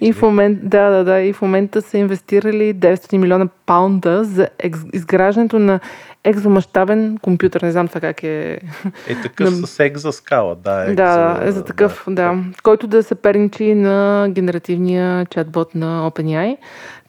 и 0.00 0.12
в 0.12 0.22
момент, 0.22 0.58
да, 0.62 0.90
да, 0.90 1.04
да, 1.04 1.20
и 1.20 1.32
в 1.32 1.42
момента 1.42 1.82
са 1.82 1.98
инвестирали 1.98 2.74
900 2.74 3.16
милиона 3.18 3.48
паунда 3.66 4.24
за 4.24 4.48
изграждането 4.92 5.58
на 5.58 5.80
екзомащабен 6.24 7.18
компютър. 7.22 7.62
Не 7.62 7.72
знам 7.72 7.88
това 7.88 8.00
как 8.00 8.22
е. 8.22 8.60
Е 9.08 9.14
такъв 9.22 9.60
на... 9.60 9.66
с 9.66 9.80
екзоскала, 9.80 10.54
да. 10.54 10.82
Екзо... 10.82 10.94
Да, 10.94 11.40
е 11.42 11.52
за 11.52 11.64
такъв, 11.64 12.04
да. 12.06 12.12
да. 12.14 12.44
Който 12.62 12.86
да 12.86 13.02
се 13.02 13.14
перничи 13.14 13.74
на 13.74 14.26
генеративния 14.30 15.26
чатбот 15.26 15.74
на 15.74 16.10
OpenAI. 16.10 16.56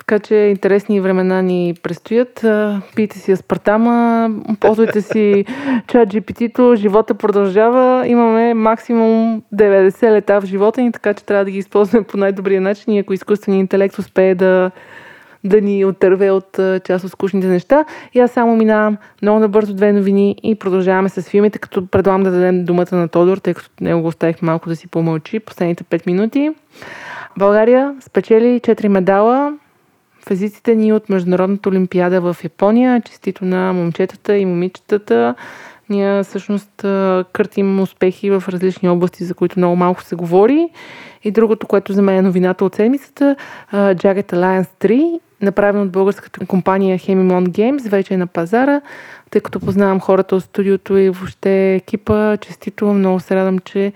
Така 0.08 0.20
че 0.20 0.36
интересни 0.36 1.02
времена 1.02 1.42
ни 1.42 1.74
предстоят. 1.84 2.46
Пийте 2.96 3.20
си 3.20 3.32
аспартама, 3.32 4.30
ползвайте 4.60 5.02
си 5.02 5.46
чат 5.88 6.10
GPT-то, 6.10 6.76
живота 6.76 7.14
продължава. 7.14 8.08
Имаме 8.08 8.54
максимум 8.54 9.42
90 9.54 10.12
лета 10.12 10.42
в 10.42 10.46
живота 10.46 10.82
ни, 10.82 10.92
така 10.92 11.14
че 11.14 11.26
трябва 11.26 11.46
да 11.46 11.52
ги 11.52 11.58
използваме 11.58 12.06
по 12.06 12.18
най-добрия 12.18 12.62
начин 12.62 12.94
и 12.94 13.00
ако 13.00 13.14
изкуственият 13.14 13.62
интелект 13.62 14.00
успее 14.00 14.36
да 14.36 14.72
да 15.44 15.62
ни 15.62 15.86
отърве 15.86 16.32
от 16.32 16.60
част 16.84 17.06
от 17.06 17.12
скучните 17.12 17.48
неща. 17.48 17.86
И 18.14 18.20
аз 18.20 18.32
само 18.32 18.56
минавам 18.56 18.98
много 19.22 19.40
набързо 19.40 19.74
две 19.74 19.92
новини 19.92 20.36
и 20.44 20.56
продължаваме 20.56 21.10
с 21.10 21.22
филмите, 21.22 21.60
като 21.60 21.88
предлагам 21.88 22.24
да 22.24 22.32
дадем 22.32 22.66
думата 22.66 22.96
на 22.96 23.08
Тодор, 23.08 23.38
тъй 23.38 23.54
като 23.54 23.70
него 23.82 24.02
го 24.02 24.08
оставих 24.08 24.42
малко 24.42 24.70
да 24.70 24.76
си 24.76 24.88
помълчи 24.88 25.40
последните 25.40 25.84
5 25.84 26.08
минути. 26.08 26.52
България 27.38 27.96
спечели 28.02 28.60
4 28.60 28.88
медала 28.88 29.54
в 30.28 30.32
езиците 30.32 30.76
ни 30.76 30.94
от 30.94 31.10
Международната 31.10 31.70
олимпиада 31.70 32.22
в 32.22 32.38
Япония. 32.44 33.02
Честито 33.02 33.46
на 33.46 33.74
момчетата 33.74 34.38
и 34.38 34.46
момичетата. 34.46 35.36
Ние 35.90 36.24
всъщност 36.24 36.72
къртим 37.34 37.80
успехи 37.80 38.30
в 38.30 38.44
различни 38.50 38.90
области, 38.90 39.24
за 39.24 39.34
които 39.34 39.60
много 39.60 39.76
малко 39.76 40.04
се 40.04 40.16
говори. 40.16 40.70
И 41.24 41.32
другото, 41.32 41.68
което 41.68 41.94
за 41.94 42.02
мен 42.02 42.18
е 42.18 42.22
новината 42.22 42.66
от 42.66 42.76
седмицата, 42.76 43.36
Jagged 43.74 44.34
Alliance 44.34 44.70
3, 44.80 45.20
направен 45.42 45.82
от 45.82 45.92
българската 45.92 46.46
компания 46.46 47.00
Hemimon 47.00 47.48
Games, 47.48 47.90
вече 47.90 48.14
е 48.14 48.18
на 48.18 48.28
пазара, 48.28 48.82
тъй 49.30 49.42
като 49.42 49.60
познавам 49.60 50.00
хората 50.00 50.36
от 50.36 50.44
студиото 50.44 50.98
и 50.98 51.10
въобще 51.10 51.76
екипа. 51.76 52.38
Честито, 52.38 52.86
много 52.86 53.20
се 53.20 53.36
радвам, 53.36 53.60
че 53.60 53.94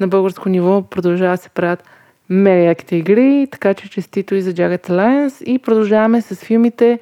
на 0.00 0.08
българско 0.08 0.48
ниво 0.48 0.82
продължава 0.82 1.36
да 1.36 1.42
се 1.42 1.48
правят 1.48 1.84
мега 2.30 2.62
яките 2.62 2.96
игри, 2.96 3.48
така 3.50 3.74
че 3.74 3.90
честито 3.90 4.34
и 4.34 4.42
за 4.42 4.52
Jagged 4.52 4.88
Alliance 4.88 5.44
и 5.44 5.58
продължаваме 5.58 6.22
с 6.22 6.36
филмите. 6.36 6.98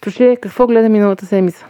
Тоше, 0.00 0.36
какво 0.42 0.66
гледа 0.66 0.88
миналата 0.88 1.26
седмица? 1.26 1.66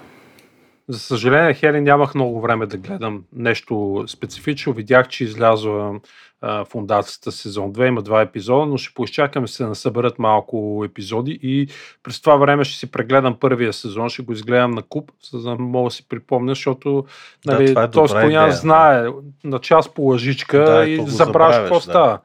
За 0.88 0.98
съжаление, 0.98 1.54
Хели, 1.54 1.80
нямах 1.80 2.14
много 2.14 2.40
време 2.40 2.66
да 2.66 2.76
гледам 2.76 3.22
нещо 3.32 4.04
специфично. 4.06 4.72
Видях, 4.72 5.08
че 5.08 5.24
излязва 5.24 6.00
а, 6.40 6.64
фундацията 6.64 7.32
сезон 7.32 7.72
2, 7.72 7.88
има 7.88 8.02
два 8.02 8.20
епизода, 8.20 8.66
но 8.66 8.76
ще 8.76 8.94
поизчакаме 8.94 9.46
се 9.48 9.64
да 9.64 9.74
съберат 9.74 10.18
малко 10.18 10.82
епизоди 10.86 11.38
и 11.42 11.68
през 12.02 12.20
това 12.20 12.36
време 12.36 12.64
ще 12.64 12.78
си 12.78 12.90
прегледам 12.90 13.36
първия 13.40 13.72
сезон, 13.72 14.08
ще 14.08 14.22
го 14.22 14.32
изгледам 14.32 14.70
на 14.70 14.82
куп, 14.82 15.10
за 15.32 15.40
да 15.40 15.56
мога 15.58 15.86
да 15.86 15.90
си 15.90 16.08
припомня, 16.08 16.50
защото 16.50 17.04
нали, 17.46 17.70
е 17.70 17.74
то 17.74 17.88
добра 17.88 18.08
Стоян 18.08 18.30
идея, 18.30 18.52
знае 18.52 19.06
на 19.44 19.58
час 19.58 19.94
по 19.94 20.02
лъжичка 20.02 20.58
Да, 20.58 20.88
и 20.88 20.96
забравяш 20.96 21.16
забравяш, 21.16 21.56
какво 21.56 21.74
да. 21.74 21.80
става. 21.80 22.20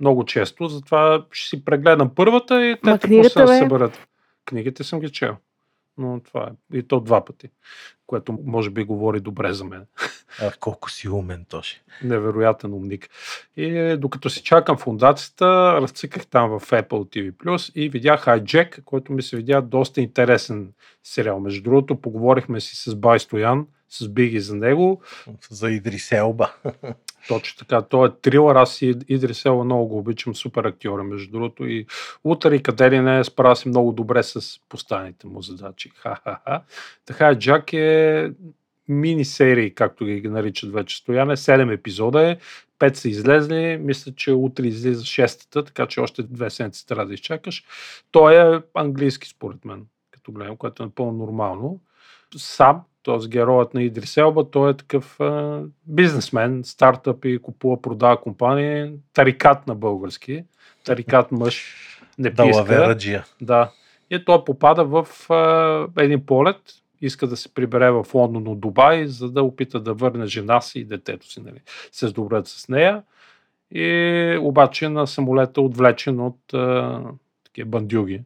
Много 0.00 0.24
често, 0.24 0.68
затова 0.68 1.26
ще 1.32 1.48
си 1.48 1.64
прегледам 1.64 2.14
първата 2.14 2.66
и 2.66 2.76
те 2.84 3.08
да 3.08 3.46
бе? 3.46 3.58
съберат. 3.58 4.08
Книгите 4.44 4.84
съм 4.84 5.00
ги 5.00 5.10
чел. 5.10 5.36
Но 5.98 6.20
това 6.20 6.50
е. 6.50 6.78
И 6.78 6.82
то 6.82 7.00
два 7.00 7.24
пъти. 7.24 7.48
Което 8.06 8.38
може 8.44 8.70
би 8.70 8.84
говори 8.84 9.20
добре 9.20 9.52
за 9.52 9.64
мен. 9.64 9.86
А, 10.42 10.52
колко 10.60 10.90
си 10.90 11.08
умен, 11.08 11.44
Тоши. 11.48 11.82
Невероятен 12.04 12.74
умник. 12.74 13.10
И 13.56 13.96
докато 13.98 14.30
си 14.30 14.42
чакам 14.42 14.78
фундацията, 14.78 15.78
разциках 15.82 16.26
там 16.26 16.50
в 16.50 16.60
Apple 16.60 16.88
TV+, 16.88 17.72
и 17.74 17.88
видях 17.88 18.24
Hijack, 18.24 18.84
който 18.84 19.12
ми 19.12 19.22
се 19.22 19.36
видя 19.36 19.62
доста 19.62 20.00
интересен 20.00 20.72
сериал. 21.04 21.40
Между 21.40 21.62
другото, 21.62 22.00
поговорихме 22.00 22.60
си 22.60 22.76
с 22.76 22.94
Бай 22.94 23.18
Стоян, 23.18 23.66
с 23.90 24.08
Биги 24.08 24.40
за 24.40 24.56
него. 24.56 25.02
За 25.50 25.70
Идрис 25.70 26.12
Елба. 26.12 26.54
Точно 27.28 27.58
така. 27.58 27.82
Той 27.82 28.08
е 28.08 28.12
трилър. 28.22 28.56
Аз 28.56 28.82
и 28.82 28.94
Идрис 29.08 29.44
Елба 29.44 29.64
много 29.64 29.86
го 29.86 29.98
обичам. 29.98 30.34
Супер 30.34 30.64
актьор, 30.64 31.00
е, 31.00 31.02
между 31.02 31.32
другото. 31.32 31.66
И 31.66 31.86
утре 32.24 32.54
и 32.54 32.62
къде 32.62 32.90
ли 32.90 33.00
не, 33.00 33.24
справя 33.24 33.56
се 33.56 33.68
много 33.68 33.92
добре 33.92 34.22
с 34.22 34.60
поставените 34.68 35.26
му 35.26 35.42
задачи. 35.42 35.90
Ха-ха-ха. 35.96 36.62
Така, 37.06 37.38
Джак 37.38 37.72
е 37.72 38.30
мини 38.88 39.24
серии, 39.24 39.74
както 39.74 40.04
ги 40.04 40.28
наричат 40.28 40.72
вече 40.72 40.96
стояне. 40.96 41.36
Седем 41.36 41.70
епизода 41.70 42.30
е. 42.30 42.36
Пет 42.78 42.96
са 42.96 43.08
излезли. 43.08 43.78
Мисля, 43.80 44.12
че 44.12 44.32
утре 44.32 44.66
излиза 44.66 45.04
шестата, 45.04 45.64
така 45.64 45.86
че 45.86 46.00
още 46.00 46.22
две 46.22 46.50
седмици 46.50 46.86
трябва 46.86 47.06
да 47.06 47.14
изчакаш. 47.14 47.64
Той 48.10 48.56
е 48.56 48.60
английски, 48.74 49.28
според 49.28 49.64
мен, 49.64 49.86
като 50.10 50.32
гледам, 50.32 50.56
което 50.56 50.82
е 50.82 50.86
напълно 50.86 51.12
нормално. 51.12 51.80
Сам, 52.36 52.82
т.е. 53.04 53.28
героят 53.28 53.74
на 53.74 53.82
Идрис 53.82 54.16
Елба, 54.16 54.50
той 54.50 54.70
е 54.70 54.76
такъв 54.76 55.20
а, 55.20 55.62
бизнесмен, 55.86 56.60
стартъп 56.64 57.24
и 57.24 57.38
купува, 57.38 57.82
продава 57.82 58.20
компания, 58.20 58.92
тарикат 59.12 59.66
на 59.66 59.74
български, 59.74 60.44
тарикат 60.84 61.32
мъж, 61.32 61.76
не 62.18 62.30
писка. 62.30 62.44
Далавераджия. 62.44 63.24
Да. 63.40 63.70
И 64.10 64.24
той 64.24 64.44
попада 64.44 64.84
в 64.84 65.30
а, 65.30 66.02
един 66.02 66.26
полет, 66.26 66.60
иска 67.00 67.26
да 67.26 67.36
се 67.36 67.54
прибере 67.54 67.90
в 67.90 68.06
Лондон 68.14 68.48
от 68.48 68.60
Дубай, 68.60 69.06
за 69.06 69.30
да 69.30 69.42
опита 69.42 69.80
да 69.80 69.94
върне 69.94 70.26
жена 70.26 70.60
си 70.60 70.78
и 70.78 70.84
детето 70.84 71.30
си, 71.30 71.40
нали, 71.40 71.60
се 71.92 72.08
сдобрят 72.08 72.48
с 72.48 72.68
нея. 72.68 73.02
И 73.74 74.38
обаче 74.40 74.88
на 74.88 75.06
самолета 75.06 75.60
отвлечен 75.60 76.20
от 76.20 76.54
а, 76.54 77.02
такива 77.44 77.68
бандюги, 77.68 78.22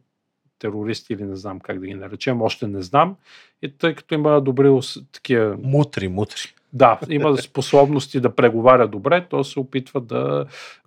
терористи 0.59 1.13
или 1.13 1.23
не 1.23 1.35
знам 1.35 1.59
как 1.59 1.79
да 1.79 1.87
ги 1.87 1.93
наречем, 1.93 2.41
още 2.41 2.67
не 2.67 2.81
знам. 2.81 3.15
И 3.61 3.77
тъй 3.77 3.95
като 3.95 4.15
има 4.15 4.41
добри 4.41 4.79
такива 5.11 5.57
Мутри, 5.63 6.07
мутри. 6.07 6.53
да, 6.73 6.99
има 7.09 7.37
способности 7.37 8.19
да 8.19 8.35
преговаря 8.35 8.87
добре, 8.87 9.27
то 9.29 9.43
се 9.43 9.59
опитва 9.59 10.01
да, 10.01 10.45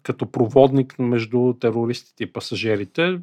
като 0.09 0.27
проводник 0.27 0.99
между 0.99 1.55
терористите 1.61 2.25
и 2.25 2.33
пасажирите, 2.33 3.19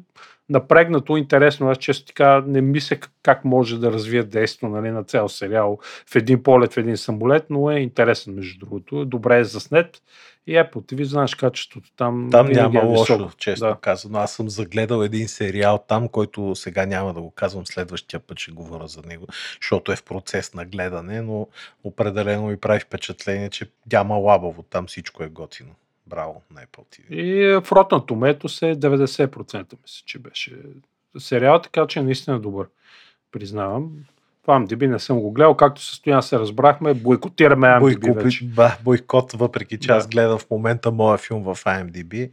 напрегнато, 0.48 1.16
интересно, 1.16 1.70
аз 1.70 1.78
често 1.78 2.06
така 2.06 2.44
не 2.46 2.60
мисля 2.60 2.96
как- 3.22 3.44
може 3.44 3.78
да 3.80 3.92
развие 3.92 4.22
действо 4.22 4.68
нали, 4.68 4.90
на 4.90 5.04
цял 5.04 5.28
сериал 5.28 5.78
в 6.06 6.16
един 6.16 6.42
полет, 6.42 6.72
в 6.72 6.76
един 6.76 6.96
самолет, 6.96 7.44
но 7.50 7.70
е 7.70 7.78
интересен 7.78 8.34
между 8.34 8.58
другото, 8.58 9.04
добре 9.04 9.38
е 9.38 9.44
заснет 9.44 10.02
и 10.46 10.52
Apple 10.52 10.72
TV, 10.74 11.02
знаеш 11.02 11.34
качеството 11.34 11.90
там, 11.96 12.28
Там 12.30 12.46
няма 12.46 12.80
е 12.80 12.84
лошо, 12.84 13.16
високо. 13.16 13.36
честно 13.36 13.68
Да. 13.68 13.76
казано. 13.76 14.18
Аз 14.18 14.32
съм 14.32 14.48
загледал 14.48 15.02
един 15.02 15.28
сериал 15.28 15.84
там, 15.88 16.08
който 16.08 16.54
сега 16.54 16.86
няма 16.86 17.14
да 17.14 17.20
го 17.20 17.30
казвам, 17.30 17.66
следващия 17.66 18.20
път 18.20 18.38
ще 18.38 18.52
говоря 18.52 18.86
за 18.88 19.02
него, 19.02 19.26
защото 19.62 19.92
е 19.92 19.96
в 19.96 20.02
процес 20.02 20.54
на 20.54 20.64
гледане, 20.64 21.22
но 21.22 21.48
определено 21.84 22.46
ми 22.46 22.56
прави 22.56 22.80
впечатление, 22.80 23.50
че 23.50 23.70
няма 23.92 24.16
лабаво, 24.16 24.62
там 24.62 24.86
всичко 24.86 25.22
е 25.22 25.28
готино. 25.28 25.70
Браво 26.06 26.42
на 26.54 26.60
Apple 26.60 26.84
TV. 26.90 27.10
И 27.10 27.54
в 27.54 27.62
Rotten 27.62 28.06
Tomatoes 28.06 28.62
е 28.64 28.76
90% 28.76 29.58
мисля, 29.58 30.02
че 30.06 30.18
беше 30.18 30.56
сериал, 31.18 31.60
така 31.60 31.86
че 31.86 31.98
е 31.98 32.02
наистина 32.02 32.40
добър. 32.40 32.66
Признавам. 33.32 33.90
В 34.42 34.46
AMDB 34.46 34.86
не 34.86 34.98
съм 34.98 35.20
го 35.20 35.32
гледал, 35.32 35.54
както 35.54 35.82
със 35.82 35.96
Стоян 35.96 36.22
се 36.22 36.38
разбрахме, 36.38 36.94
бойкотираме 36.94 37.66
AMDB 37.66 37.80
Бойко, 38.00 38.14
вече. 38.14 38.44
ба, 38.44 38.72
бойкот, 38.84 39.32
въпреки 39.32 39.78
че 39.78 39.86
Да. 39.88 39.94
аз 39.94 40.08
гледам 40.08 40.38
в 40.38 40.50
момента 40.50 40.92
моя 40.92 41.18
филм 41.18 41.42
в 41.44 41.56
IMDb. 41.56 42.30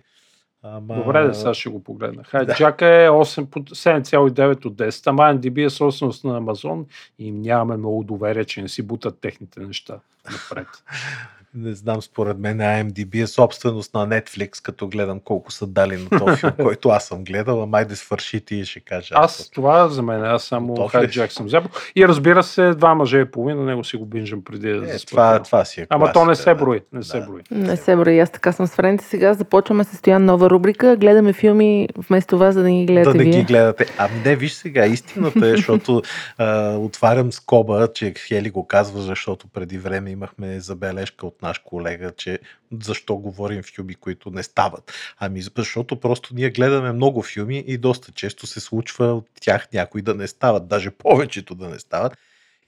Ама... 0.63 0.95
Добре, 0.95 1.23
да, 1.23 1.33
сега 1.35 1.53
ще 1.53 1.69
го 1.69 1.83
погледна. 1.83 2.23
Хайджак 2.23 2.81
е 2.81 2.85
8, 2.85 3.45
по- 3.45 3.59
7,9 3.59 4.65
от 4.65 4.75
10. 4.75 5.07
Ама 5.07 5.23
NDB 5.23 5.65
е 5.65 5.69
собственост 5.69 6.23
на 6.23 6.37
Амазон 6.37 6.85
и 7.19 7.27
им 7.27 7.41
нямаме 7.41 7.77
много 7.77 8.03
доверие, 8.03 8.45
че 8.45 8.61
не 8.61 8.69
си 8.69 8.81
бутат 8.81 9.19
техните 9.19 9.59
неща 9.59 9.99
напред. 10.31 10.67
Не 11.55 11.73
знам, 11.73 12.01
според 12.01 12.37
мен 12.39 12.57
IMDb 12.57 13.23
е 13.23 13.27
собственост 13.27 13.93
на 13.93 14.07
Netflix, 14.07 14.61
като 14.63 14.87
гледам 14.87 15.19
колко 15.19 15.51
са 15.51 15.67
дали 15.67 15.97
на 15.97 16.19
този 16.19 16.37
филм, 16.37 16.51
който 16.61 16.89
аз 16.89 17.05
съм 17.05 17.23
гледал, 17.23 17.63
а 17.63 17.65
май 17.65 17.85
да 17.85 17.95
свърши 17.95 18.41
ти 18.41 18.55
и 18.55 18.65
ще 18.65 18.79
кажа. 18.79 19.09
Аз 19.17 19.49
това 19.49 19.87
за 19.89 20.01
мен, 20.01 20.23
аз 20.23 20.43
само? 20.43 20.87
Хайджак 20.87 21.31
съм 21.31 21.45
взел. 21.45 21.61
И 21.95 22.07
разбира 22.07 22.43
се, 22.43 22.73
два 22.73 22.95
мъже 22.95 23.19
и 23.19 23.25
половина, 23.25 23.63
него 23.63 23.83
си 23.83 23.97
го 23.97 24.05
бинжам 24.05 24.43
преди 24.43 24.69
да 24.69 24.85
Е, 24.85 24.87
заспа. 24.87 25.09
това, 25.09 25.39
това 25.39 25.65
си 25.65 25.81
е 25.81 25.87
Ама 25.89 26.11
то 26.13 26.25
не 26.25 26.35
се 26.35 26.49
да. 26.49 26.55
брои, 26.55 26.81
не 26.93 27.03
се 27.03 27.19
Да. 27.19 27.25
брои. 27.25 27.41
Не 27.51 27.77
се 27.77 27.95
брои, 27.95 28.19
аз 28.19 28.29
така 28.29 28.51
съм 28.51 28.67
с 28.67 28.71
френите. 28.71 29.03
Сега 29.05 29.33
започваме 29.33 29.83
с 29.83 29.97
Стоян 29.97 30.25
нова 30.25 30.49
рубрика. 30.49 30.95
Гледаме 30.97 31.33
филми 31.33 31.87
вместо 31.99 32.27
това, 32.29 32.51
за 32.51 32.61
да 32.61 32.69
ни 32.69 32.85
гледате 32.85 33.17
да 33.17 33.23
не 33.23 33.29
ги 33.29 33.43
гледате. 33.43 33.85
Ами 33.97 34.21
не, 34.25 34.35
виж 34.35 34.53
сега, 34.53 34.85
истината 34.85 35.47
е, 35.47 35.51
защото 35.51 36.01
а, 36.37 36.75
отварям 36.77 37.31
скоба, 37.31 37.87
че 37.93 38.13
Хели 38.17 38.49
го 38.49 38.67
казва, 38.67 39.01
защото 39.01 39.47
преди 39.47 39.77
време 39.77 40.09
имахме 40.09 40.59
забележка 40.59 41.27
от 41.27 41.42
наш 41.43 41.59
колега, 41.59 42.11
че 42.11 42.39
защо 42.81 43.15
говорим 43.15 43.63
филми, 43.63 43.95
които 43.95 44.31
не 44.31 44.43
стават. 44.43 44.93
Ами 45.19 45.41
защото 45.41 45.99
просто 45.99 46.35
ние 46.35 46.49
гледаме 46.49 46.91
много 46.91 47.21
филми 47.21 47.63
и 47.67 47.77
доста 47.77 48.11
често 48.11 48.47
се 48.47 48.59
случва 48.59 49.13
от 49.13 49.29
тях 49.41 49.67
някои 49.73 50.01
да 50.01 50.15
не 50.15 50.27
стават, 50.27 50.67
даже 50.67 50.91
повечето 50.91 51.55
да 51.55 51.69
не 51.69 51.79
стават. 51.79 52.17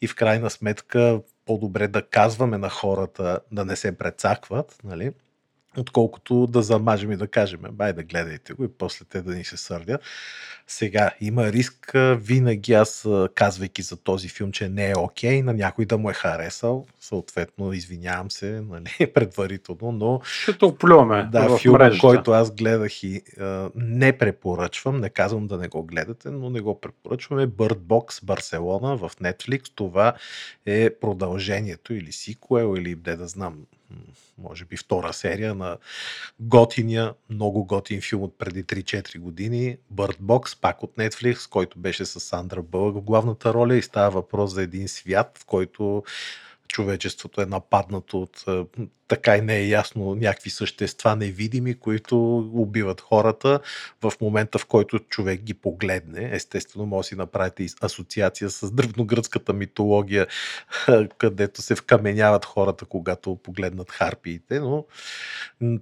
И 0.01 0.07
в 0.07 0.15
крайна 0.15 0.49
сметка 0.49 1.21
по-добре 1.45 1.87
да 1.87 2.01
казваме 2.01 2.57
на 2.57 2.69
хората 2.69 3.39
да 3.51 3.65
не 3.65 3.75
се 3.75 3.97
прецакват, 3.97 4.77
нали? 4.83 5.11
Отколкото 5.77 6.47
да 6.47 6.61
замажем 6.61 7.11
и 7.11 7.17
да 7.17 7.27
кажем, 7.27 7.59
бай 7.71 7.93
да 7.93 8.03
гледайте 8.03 8.53
го 8.53 8.63
и 8.63 8.67
после 8.77 9.05
те 9.05 9.21
да 9.21 9.35
ни 9.35 9.43
се 9.43 9.57
сърдят. 9.57 10.01
Сега 10.67 11.11
има 11.21 11.51
риск 11.51 11.91
винаги 12.17 12.73
аз, 12.73 13.07
казвайки 13.35 13.81
за 13.81 13.97
този 13.97 14.29
филм, 14.29 14.51
че 14.51 14.69
не 14.69 14.89
е 14.89 14.97
окей, 14.97 15.41
на 15.41 15.53
някой 15.53 15.85
да 15.85 15.97
му 15.97 16.09
е 16.09 16.13
харесал. 16.13 16.85
Съответно, 16.99 17.73
извинявам 17.73 18.31
се 18.31 18.63
нали, 18.69 19.13
предварително, 19.13 19.91
но 19.91 20.21
Ще 20.23 20.57
те 20.57 20.65
оплюваме 20.65 21.29
да, 21.31 21.47
в 21.47 21.57
филма, 21.57 21.77
мрежата. 21.77 22.01
който 22.01 22.31
аз 22.31 22.51
гледах 22.51 23.03
и 23.03 23.21
а, 23.39 23.69
не 23.75 24.17
препоръчвам, 24.17 24.97
не 24.97 25.09
казвам 25.09 25.47
да 25.47 25.57
не 25.57 25.67
го 25.67 25.83
гледате, 25.83 26.29
но 26.29 26.49
не 26.49 26.61
го 26.61 26.81
препоръчвам 26.81 27.39
е 27.39 27.47
Bird 27.47 27.77
Box 27.77 28.25
Барселона 28.25 28.97
в 28.97 29.11
Netflix. 29.21 29.71
Това 29.75 30.13
е 30.65 30.89
продължението 30.89 31.93
или 31.93 32.11
сиквел, 32.11 32.75
или 32.77 32.95
де 32.95 33.15
да 33.15 33.27
знам, 33.27 33.57
може 34.37 34.65
би 34.65 34.77
втора 34.77 35.13
серия 35.13 35.55
на 35.55 35.77
готиния, 36.39 37.13
много 37.29 37.65
готин 37.65 38.01
филм 38.01 38.23
от 38.23 38.37
преди 38.37 38.63
3-4 38.63 39.19
години, 39.19 39.77
Bird 39.93 40.17
Box, 40.17 40.61
пак 40.61 40.83
от 40.83 40.95
Netflix, 40.95 41.49
който 41.49 41.79
беше 41.79 42.05
с 42.05 42.19
Сандра 42.19 42.61
Бълък 42.61 42.95
в 42.95 43.01
главната 43.01 43.53
роля 43.53 43.75
и 43.75 43.81
става 43.81 44.09
въпрос 44.09 44.53
за 44.53 44.61
един 44.61 44.87
свят, 44.87 45.37
в 45.41 45.45
който 45.45 46.03
човечеството 46.67 47.41
е 47.41 47.45
нападнато 47.45 48.21
от 48.21 48.45
така 49.07 49.37
и 49.37 49.41
не 49.41 49.57
е 49.57 49.67
ясно 49.67 50.15
някакви 50.15 50.49
същества 50.49 51.15
невидими, 51.15 51.73
които 51.73 52.37
убиват 52.53 53.01
хората 53.01 53.59
в 54.01 54.13
момента, 54.21 54.59
в 54.59 54.65
който 54.65 54.99
човек 54.99 55.41
ги 55.41 55.53
погледне. 55.53 56.29
Естествено, 56.33 56.85
може 56.85 57.05
да 57.05 57.07
си 57.07 57.15
направите 57.15 57.67
асоциация 57.81 58.49
с 58.49 58.71
древногръцката 58.71 59.53
митология, 59.53 60.27
където 61.17 61.61
се 61.61 61.75
вкаменяват 61.75 62.45
хората, 62.45 62.85
когато 62.85 63.35
погледнат 63.35 63.91
харпиите, 63.91 64.59
но 64.59 64.85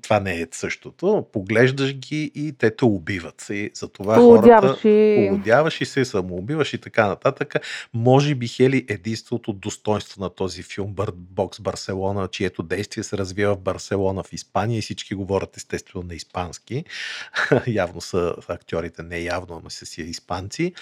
това 0.01 0.19
не 0.19 0.41
е 0.41 0.47
същото. 0.51 1.25
Поглеждаш 1.33 1.93
ги 1.95 2.31
и 2.35 2.53
те 2.57 2.75
те 2.75 2.85
убиват. 2.85 3.47
И 3.49 3.71
затова 3.73 4.15
Полудяваш 4.15 4.71
хората 4.71 4.89
и... 4.89 5.27
полудяваш 5.27 5.81
и 5.81 5.85
се 5.85 6.05
самоубиваш 6.05 6.73
и 6.73 6.77
така 6.77 7.07
нататък. 7.07 7.55
Може 7.93 8.35
би 8.35 8.47
Хели 8.47 8.85
единственото 8.89 9.53
достоинство 9.53 10.21
на 10.21 10.29
този 10.29 10.63
филм 10.63 10.82
Bird 10.87 11.15
Box 11.33 11.61
Барселона, 11.61 12.27
чието 12.27 12.63
действие 12.63 13.03
се 13.03 13.17
развива 13.17 13.55
в 13.55 13.59
Барселона, 13.59 14.23
в 14.23 14.33
Испания 14.33 14.77
и 14.77 14.81
всички 14.81 15.15
говорят 15.15 15.57
естествено 15.57 16.05
на 16.07 16.15
испански. 16.15 16.83
явно 17.67 18.01
са 18.01 18.35
актьорите, 18.47 19.03
не 19.03 19.19
явно, 19.19 19.55
ама 19.55 19.71
са 19.71 19.85
си 19.85 20.01
испанци. 20.01 20.73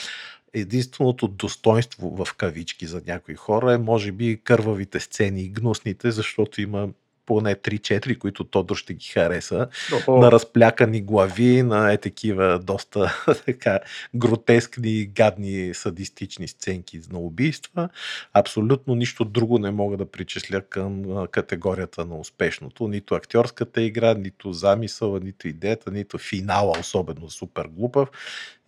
Единственото 0.54 1.28
достоинство 1.28 2.26
в 2.26 2.34
кавички 2.34 2.86
за 2.86 3.02
някои 3.08 3.36
хора 3.36 3.74
е 3.74 3.78
може 3.78 4.12
би 4.12 4.41
кървавите 4.43 4.99
сцени 4.99 5.41
и 5.41 5.49
гнусните, 5.49 6.12
защото 6.12 6.62
има 6.62 6.89
поне 7.32 7.55
3-4, 7.55 8.17
които 8.17 8.43
Тодор 8.43 8.75
ще 8.75 8.93
ги 8.93 9.07
хареса, 9.07 9.67
О, 10.07 10.17
на 10.17 10.32
разплякани 10.32 11.01
глави, 11.01 11.63
на 11.63 11.93
е 11.93 11.97
такива 11.97 12.59
доста 12.59 13.23
така 13.45 13.79
гротескни, 14.15 15.05
гадни, 15.05 15.73
садистични 15.73 16.47
сценки 16.47 16.99
на 17.11 17.19
убийства. 17.19 17.89
Абсолютно 18.34 18.95
нищо 18.95 19.25
друго 19.25 19.59
не 19.59 19.71
мога 19.71 19.97
да 19.97 20.05
причисля 20.05 20.61
към 20.61 21.03
категорията 21.32 22.05
на 22.05 22.19
успешното. 22.19 22.88
Нито 22.88 23.15
актьорската 23.15 23.82
игра, 23.82 24.13
нито 24.13 24.53
замисъла, 24.53 25.19
нито 25.19 25.47
идеята, 25.47 25.91
нито 25.91 26.17
финала, 26.17 26.79
особено 26.79 27.29
супер 27.29 27.65
глупав. 27.65 28.09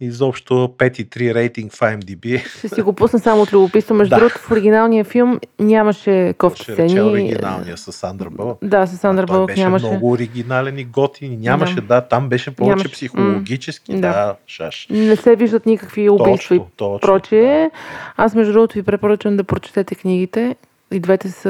Изобщо 0.03 0.53
5,3 0.53 1.33
рейтинг 1.33 1.73
в 1.73 1.79
IMDb. 1.79 2.47
Ще 2.49 2.69
си 2.69 2.81
го 2.81 2.93
пусна 2.93 3.19
само 3.19 3.41
от 3.41 3.53
любопитство. 3.53 3.95
Между 3.95 4.09
Да. 4.09 4.19
другото, 4.19 4.39
в 4.39 4.51
оригиналния 4.51 5.03
филм 5.03 5.39
нямаше 5.59 6.33
кофти 6.37 6.63
Ще 6.63 6.73
сцени. 6.73 7.01
оригиналния 7.01 7.77
с 7.77 7.91
Сандра 7.91 8.29
Бълък. 8.29 8.57
Да, 8.61 8.85
с 8.85 8.97
Сандър 8.97 9.25
Той 9.25 9.35
Бълък 9.35 9.47
беше 9.47 9.61
нямаше. 9.61 9.85
много 9.85 10.11
оригинален 10.11 10.77
и 10.77 10.83
готин. 10.83 11.37
Нямаше, 11.39 11.75
Да. 11.75 11.81
да, 11.81 12.01
там 12.01 12.29
беше 12.29 12.51
повече 12.51 12.69
Нямаше. 12.69 12.91
психологически. 12.91 13.91
М, 13.91 14.01
Да, 14.01 14.07
да. 14.09 14.35
шаш. 14.47 14.87
Не 14.89 15.15
се 15.15 15.35
виждат 15.35 15.65
никакви 15.65 16.09
убийства 16.09 16.55
и 16.55 16.61
точно. 16.77 16.99
прочие. 17.01 17.71
Аз, 18.17 18.35
между 18.35 18.53
другото, 18.53 18.73
ви 18.73 18.83
препоръчвам 18.83 19.37
да 19.37 19.43
прочетете 19.43 19.95
книгите. 19.95 20.55
И 20.91 20.99
двете 20.99 21.29
са... 21.29 21.49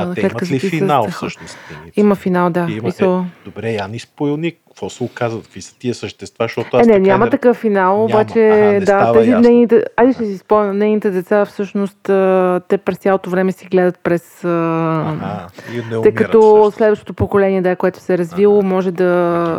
А 0.00 0.14
те 0.14 0.20
имат 0.20 0.50
ли 0.50 0.58
финал 0.60 1.06
всъщност? 1.06 1.58
книгите? 1.68 2.00
Има 2.00 2.14
финал, 2.14 2.50
да. 2.50 2.66
Има, 2.70 2.82
Мисъл... 2.82 3.20
е, 3.20 3.44
добре, 3.44 3.70
я 3.70 3.88
ни 3.88 3.98
спойлник. 3.98 4.58
Какво 4.76 4.90
се 4.90 5.04
оказват? 5.04 5.42
Какви 5.42 5.62
са 5.62 5.78
тия 5.78 5.94
същества? 5.94 6.44
Защото 6.44 6.76
Е, 6.76 6.80
аз 6.80 6.86
не, 6.86 6.92
така 6.92 7.02
няма 7.02 7.24
не- 7.24 7.30
такъв 7.30 7.56
финал, 7.56 7.92
Няма. 7.92 8.04
обаче 8.04 8.38
не 8.38 8.80
да, 8.80 9.12
тези 9.12 9.30
ясно. 9.30 9.42
нейните, 9.42 9.82
айде 9.96 10.12
ще 10.12 10.24
си 10.24 10.38
спомня, 10.38 10.74
нейните 10.74 11.10
деца 11.10 11.44
всъщност 11.44 12.08
а, 12.08 12.60
те 12.68 12.78
през 12.78 12.98
цялото 12.98 13.30
време 13.30 13.52
си 13.52 13.66
гледат 13.66 13.98
през... 13.98 14.44
А, 14.44 14.48
Ага, 14.48 15.46
не 15.68 15.80
тъй 15.82 15.98
умират 15.98 16.14
като 16.14 16.40
всъщност. 16.40 16.76
следващото 16.76 17.14
поколение, 17.14 17.62
да, 17.62 17.76
което 17.76 18.00
се 18.00 18.14
е 18.14 18.18
развило, 18.18 18.58
Ага, 18.58 18.66
може 18.66 18.92
да, 18.92 19.06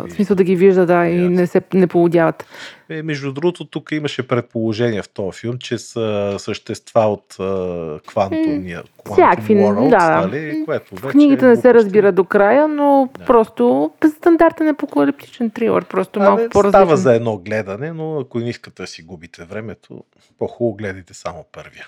в 0.02 0.10
смисъл 0.10 0.36
да 0.36 0.44
ги 0.44 0.56
вижда, 0.56 0.86
да, 0.86 1.06
и 1.06 1.28
не 1.28 1.46
се 1.46 1.62
не 1.74 1.86
полудяват. 1.86 2.46
Е, 2.90 3.02
между 3.02 3.32
другото, 3.32 3.64
тук 3.64 3.92
имаше 3.92 4.28
предположение 4.28 5.02
в 5.02 5.08
този 5.08 5.40
филм, 5.40 5.54
че 5.58 5.78
са 5.78 6.34
същества 6.38 7.00
от 7.02 7.34
uh, 7.34 8.06
квантумния 8.06 8.82
Quantum 8.98 9.12
всякакви, 9.12 9.56
Worlds, 9.56 9.88
да. 9.90 10.20
нали? 10.20 10.62
Което 10.64 10.96
В 10.96 11.00
вече 11.00 11.12
книгите 11.12 11.44
е 11.44 11.48
не 11.48 11.56
се 11.56 11.74
разбира 11.74 12.12
до 12.12 12.24
края, 12.24 12.68
но 12.68 13.08
Да. 13.18 13.24
просто 13.24 13.90
стандартен 14.10 14.68
апокалиптичен 15.08 15.50
трилър, 15.50 15.84
просто 15.84 16.20
малко 16.20 16.40
Абе, 16.40 16.48
по-различен. 16.48 16.80
Става 16.80 16.96
за 16.96 17.14
едно 17.14 17.36
гледане, 17.36 17.92
но 17.92 18.20
ако 18.20 18.38
не 18.38 18.48
искате 18.48 18.82
да 18.82 18.86
си 18.86 19.02
губите 19.02 19.44
времето, 19.44 20.04
по-хубаво 20.38 20.76
гледайте 20.76 21.14
само 21.14 21.44
първия. 21.52 21.86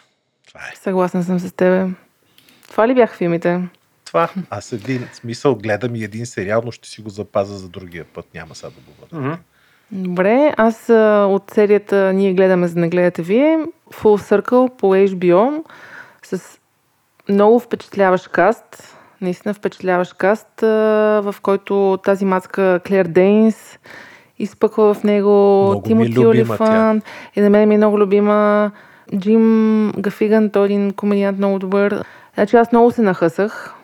Това 0.48 0.60
е. 0.60 0.76
Съгласна 0.76 1.22
съм 1.22 1.38
с 1.38 1.52
тебе. 1.52 1.86
Това 2.70 2.88
ли 2.88 2.94
бяха 2.94 3.16
филмите? 3.16 3.68
Това. 4.04 4.28
Аз 4.50 4.72
един 4.72 5.08
смисъл 5.12 5.54
гледам 5.54 5.94
и 5.94 6.04
един 6.04 6.26
сериал, 6.26 6.62
но 6.64 6.70
ще 6.70 6.88
си 6.88 7.02
го 7.02 7.10
запазя 7.10 7.54
за 7.54 7.68
другия 7.68 8.04
път. 8.04 8.26
Няма 8.34 8.54
сега 8.54 8.70
да 8.70 8.80
го 8.80 8.92
бъда. 9.00 9.26
мгм. 9.26 9.40
Добре, 9.92 10.54
аз 10.56 10.90
а, 10.90 11.26
от 11.30 11.50
серията 11.54 12.12
Ние 12.12 12.34
гледаме, 12.34 12.68
за 12.68 12.74
да 12.74 12.80
не 12.80 12.88
гледате 12.88 13.22
вие, 13.22 13.58
Full 13.92 14.40
Circle 14.40 14.76
по 14.76 14.86
HBO 14.86 15.64
с 16.22 16.58
много 17.28 17.60
впечатляващ 17.60 18.28
каст, 18.28 18.96
наистина 19.20 19.54
впечатляващ 19.54 20.14
каст, 20.14 20.60
в 20.60 21.34
който 21.42 21.98
тази 22.04 22.24
маска 22.24 22.80
Клер 22.86 23.04
Дейнс 23.04 23.78
изпъква 24.38 24.94
в 24.94 25.04
него 25.04 25.64
Много 25.64 25.82
Тимоти 25.82 26.18
Олифант. 26.18 27.04
и 27.36 27.40
на 27.40 27.50
мен 27.50 27.68
ми 27.68 27.74
е 27.74 27.78
много 27.78 27.98
любима 27.98 28.70
Джим 29.16 29.92
Гафиган, 29.98 30.50
той 30.50 30.62
е 30.62 30.64
един 30.64 30.92
комедиант 30.92 31.38
много 31.38 31.58
добър. 31.58 32.04
Значи 32.34 32.56
аз 32.56 32.72
много 32.72 32.90
се 32.90 33.02
нахъсах, 33.02 33.74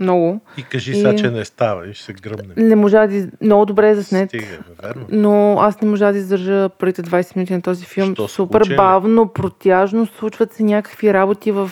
много. 0.00 0.40
И 0.56 0.62
кажи 0.62 0.92
И- 0.92 0.94
сега, 0.94 1.16
че 1.16 1.30
не 1.30 1.44
става 1.44 1.88
и 1.88 1.94
ще 1.94 2.04
се 2.04 2.12
гръмне. 2.12 2.54
Не 2.56 2.76
можа 2.76 3.06
да... 3.06 3.28
Много 3.40 3.66
добре 3.66 3.88
е 3.90 3.94
заснет. 3.94 4.28
Стига, 4.30 4.44
верно. 4.82 5.06
Но 5.10 5.56
аз 5.60 5.80
не 5.80 5.88
можа 5.88 6.12
да 6.12 6.18
издържа 6.18 6.68
първите 6.68 7.02
20 7.02 7.36
минути 7.36 7.52
на 7.52 7.62
този 7.62 7.84
филм. 7.84 8.14
Що, 8.14 8.28
Супер 8.28 8.66
ли? 8.66 8.76
бавно, 8.76 9.28
протяжно, 9.28 10.06
случват 10.06 10.52
се 10.52 10.62
някакви 10.62 11.14
работи 11.14 11.52
в 11.52 11.70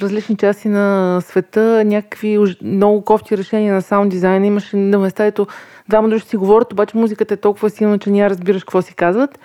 различни 0.00 0.36
части 0.36 0.68
на 0.68 1.20
света, 1.20 1.82
някакви 1.86 2.38
много 2.62 3.04
кофти 3.04 3.36
решения 3.38 3.74
на 3.74 3.82
саунд 3.82 4.10
дизайна. 4.10 4.46
Имаше 4.46 4.76
на 4.76 4.98
места, 4.98 5.24
ето 5.24 5.46
двама 5.88 6.08
души 6.08 6.26
си 6.26 6.36
говорят, 6.36 6.72
обаче 6.72 6.96
музиката 6.96 7.34
е 7.34 7.36
толкова 7.36 7.70
силна, 7.70 7.98
че 7.98 8.10
няма 8.10 8.30
разбираш 8.30 8.64
какво 8.64 8.82
си 8.82 8.94
казват. 8.94 9.38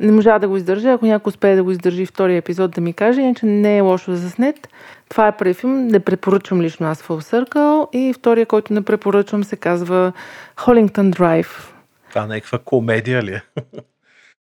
Не 0.00 0.12
можа 0.12 0.38
да 0.38 0.48
го 0.48 0.56
издържа. 0.56 0.92
Ако 0.92 1.06
някой 1.06 1.30
успее 1.30 1.56
да 1.56 1.64
го 1.64 1.70
издържи 1.70 2.06
втория 2.06 2.36
епизод 2.36 2.70
да 2.70 2.80
ми 2.80 2.92
каже, 2.92 3.20
иначе 3.20 3.46
не 3.46 3.76
е 3.76 3.80
лошо 3.80 4.10
за 4.10 4.16
заснет. 4.16 4.68
Това 5.12 5.26
е 5.26 5.36
първи 5.36 5.54
филм. 5.54 5.86
Не 5.86 6.00
препоръчвам 6.00 6.60
лично 6.60 6.86
аз 6.86 7.02
Full 7.02 7.20
Circle. 7.20 7.88
И 7.92 8.12
втория, 8.12 8.46
който 8.46 8.72
не 8.72 8.82
препоръчвам, 8.82 9.44
се 9.44 9.56
казва 9.56 10.12
Холингтон 10.56 11.10
Драйв. 11.10 11.74
Това 12.08 12.26
някаква 12.26 12.58
комедия 12.58 13.22
ли 13.22 13.32
е? 13.34 13.42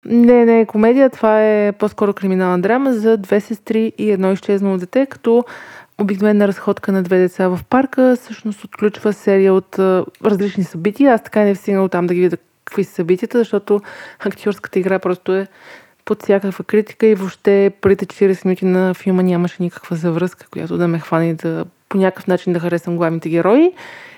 Не, 0.05 0.45
не 0.45 0.59
е 0.59 0.65
комедия, 0.65 1.09
това 1.09 1.43
е 1.43 1.71
по-скоро 1.71 2.13
криминална 2.13 2.61
драма 2.61 2.93
за 2.93 3.17
две 3.17 3.39
сестри 3.39 3.93
и 3.97 4.11
едно 4.11 4.31
изчезнало 4.31 4.77
дете, 4.77 5.05
като 5.05 5.43
обикновена 6.01 6.47
разходка 6.47 6.91
на 6.91 7.03
две 7.03 7.17
деца 7.17 7.47
в 7.47 7.59
парка 7.69 8.15
всъщност 8.15 8.63
отключва 8.63 9.13
серия 9.13 9.53
от 9.53 9.79
а, 9.79 10.05
различни 10.25 10.63
събития. 10.63 11.13
Аз 11.13 11.23
така 11.23 11.41
не 11.41 11.55
стигнал 11.55 11.87
там 11.87 12.07
да 12.07 12.13
ги 12.13 12.21
видя 12.21 12.37
какви 12.65 12.83
са 12.83 12.93
събитията, 12.93 13.37
защото 13.37 13.81
актьорската 14.19 14.79
игра 14.79 14.99
просто 14.99 15.35
е 15.35 15.47
под 16.05 16.23
всякаква 16.23 16.63
критика 16.63 17.07
и 17.07 17.15
въобще 17.15 17.71
първите 17.81 18.05
40 18.05 18.45
минути 18.45 18.65
на 18.65 18.93
филма 18.93 19.21
нямаше 19.21 19.63
никаква 19.63 19.95
завръзка, 19.95 20.47
която 20.51 20.77
да 20.77 20.87
ме 20.87 20.99
хване 20.99 21.29
и 21.29 21.33
да 21.33 21.65
по 21.89 21.97
някакъв 21.97 22.27
начин 22.27 22.53
да 22.53 22.59
харесам 22.59 22.97
главните 22.97 23.29
герои. 23.29 23.71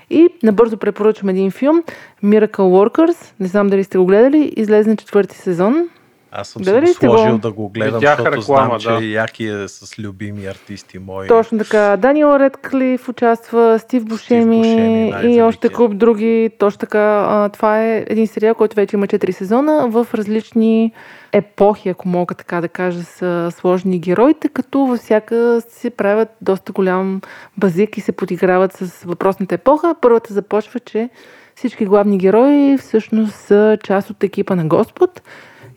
И 0.09 0.27
набързо 0.43 0.77
препоръчвам 0.77 1.29
един 1.29 1.51
филм 1.51 1.83
Miracle 2.23 2.57
Workers. 2.57 3.33
Не 3.39 3.47
знам 3.47 3.67
дали 3.67 3.83
сте 3.83 3.97
го 3.97 4.05
гледали. 4.05 4.53
Излезе 4.57 4.89
на 4.89 4.95
четвърти 4.95 5.37
сезон. 5.37 5.89
Аз 6.35 6.47
съм 6.47 6.61
Гледали 6.61 6.87
се 6.87 7.07
го? 7.07 7.17
сложил 7.17 7.37
да 7.37 7.51
го 7.51 7.69
гледам, 7.69 7.99
Видях 7.99 8.17
защото 8.17 8.37
реклама, 8.37 8.79
знам, 8.79 8.95
да. 8.95 8.99
че 8.99 9.05
Яки 9.05 9.45
е 9.45 9.67
с 9.67 9.99
любими 9.99 10.45
артисти 10.45 10.99
мои. 10.99 11.27
Точно 11.27 11.57
така. 11.57 11.97
Даниел 11.97 12.35
Редклиф 12.39 13.09
участва, 13.09 13.79
Стив 13.79 14.05
Бушеми, 14.05 14.57
Бушеми, 14.57 15.35
и 15.35 15.41
още 15.41 15.69
куп 15.69 15.97
други. 15.97 16.49
Точно 16.59 16.79
така. 16.79 17.25
А, 17.29 17.49
това 17.49 17.83
е 17.83 18.05
един 18.07 18.27
сериал, 18.27 18.55
който 18.55 18.75
вече 18.75 18.95
има 18.95 19.07
4 19.07 19.31
сезона 19.31 19.87
в 19.87 20.07
различни 20.13 20.91
епохи, 21.31 21.89
ако 21.89 22.07
мога 22.07 22.35
така 22.35 22.61
да 22.61 22.67
кажа, 22.67 23.03
са 23.03 23.49
сложни 23.51 23.99
героите, 23.99 24.49
като 24.49 24.79
във 24.79 24.99
всяка 24.99 25.61
се 25.69 25.89
правят 25.89 26.29
доста 26.41 26.71
голям 26.71 27.21
базик 27.57 27.97
и 27.97 28.01
се 28.01 28.11
подиграват 28.11 28.73
с 28.73 29.03
въпросната 29.03 29.55
епоха. 29.55 29.95
Първата 30.01 30.33
започва, 30.33 30.79
че 30.79 31.09
всички 31.55 31.85
главни 31.85 32.17
герои 32.17 32.77
всъщност 32.77 33.35
са 33.35 33.77
част 33.83 34.09
от 34.09 34.23
екипа 34.23 34.55
на 34.55 34.65
Господ 34.65 35.21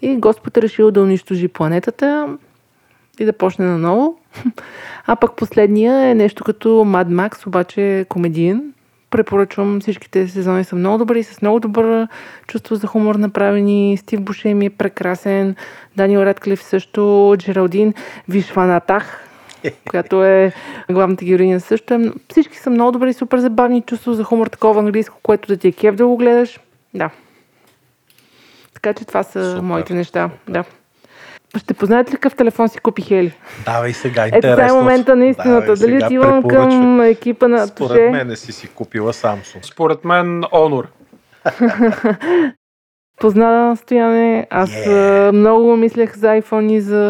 и 0.03 0.17
Господ 0.17 0.59
решил 0.59 0.91
да 0.91 1.03
унищожи 1.03 1.49
планетата 1.49 2.37
и 3.21 3.25
да 3.25 3.33
почне 3.33 3.65
наново. 3.65 4.19
А 5.07 5.17
пък 5.17 5.37
последния 5.37 6.11
е 6.11 6.15
нещо 6.15 6.45
като 6.45 6.69
Mad 6.69 7.09
Max, 7.09 7.47
обаче 7.47 8.07
комедиен. 8.09 8.73
Препоръчвам 9.11 9.81
всичките 9.81 10.29
сезони 10.29 10.65
са 10.65 10.77
много 10.77 10.99
добри, 10.99 11.23
с 11.23 11.43
много 11.43 11.61
добър 11.61 12.09
чувство 12.47 12.75
за 12.75 12.87
хумор 12.87 13.15
направени. 13.15 13.97
Стив 13.97 14.21
Бушеми 14.21 14.67
е 14.67 14.71
прекрасен, 14.71 15.57
Даниел 15.97 16.21
Редклиф 16.21 16.63
също, 16.63 17.35
Джералдин 17.39 17.95
Вишванатах. 18.29 19.23
която 19.91 20.25
е 20.25 20.53
главната 20.91 21.25
героиня 21.25 21.61
също. 21.61 21.95
Е, 21.95 22.13
всички 22.31 22.59
са 22.59 22.71
много 22.71 22.93
добри, 22.93 23.13
супер 23.13 23.39
забавни, 23.39 23.83
чувство 23.83 24.13
за 24.13 24.25
хумор, 24.25 24.47
такова 24.47 24.81
английско, 24.81 25.19
което 25.23 25.49
да 25.49 25.57
ти 25.57 25.69
е 25.69 25.73
кев 25.73 25.95
да 25.95 26.07
го 26.07 26.17
гледаш. 26.17 26.61
Да. 26.95 27.11
Така 28.77 28.95
че 28.95 29.05
това 29.05 29.23
са 29.23 29.51
Супер, 29.51 29.63
моите 29.63 29.95
неща. 29.95 30.31
супер. 30.41 30.53
Да. 30.53 30.65
Ще 31.59 31.75
познаете 31.75 32.11
ли 32.11 32.15
какъв 32.15 32.35
телефон 32.35 32.69
си 32.69 32.79
купи 32.79 33.03
Хели? 33.03 33.33
Давай 33.65 33.93
сега, 33.93 34.27
Ето 34.27 34.37
интересно. 34.37 34.57
това 34.67 34.79
е 34.79 34.83
момента 34.83 35.17
на 35.17 35.27
истината. 35.27 35.61
Давай 35.61 35.77
Дали 35.77 35.93
сега, 35.93 36.07
отивам 36.07 36.43
към 36.43 37.01
екипа 37.01 37.49
на 37.49 37.67
Според 37.67 37.89
Туше? 37.91 38.11
мен 38.11 38.37
си 38.37 38.53
си 38.53 38.69
купила 38.69 39.13
Samsung. 39.13 39.73
Според 39.73 40.05
мен 40.05 40.43
Honor. 40.43 40.87
Позна 43.21 43.77
стояне. 43.77 44.47
Аз 44.51 44.71
Yeah. 44.71 44.87
yeah. 44.89 45.31
много 45.31 45.77
мислех 45.77 46.17
за 46.17 46.27
iPhone 46.27 46.73
и 46.73 46.81
за 46.81 47.03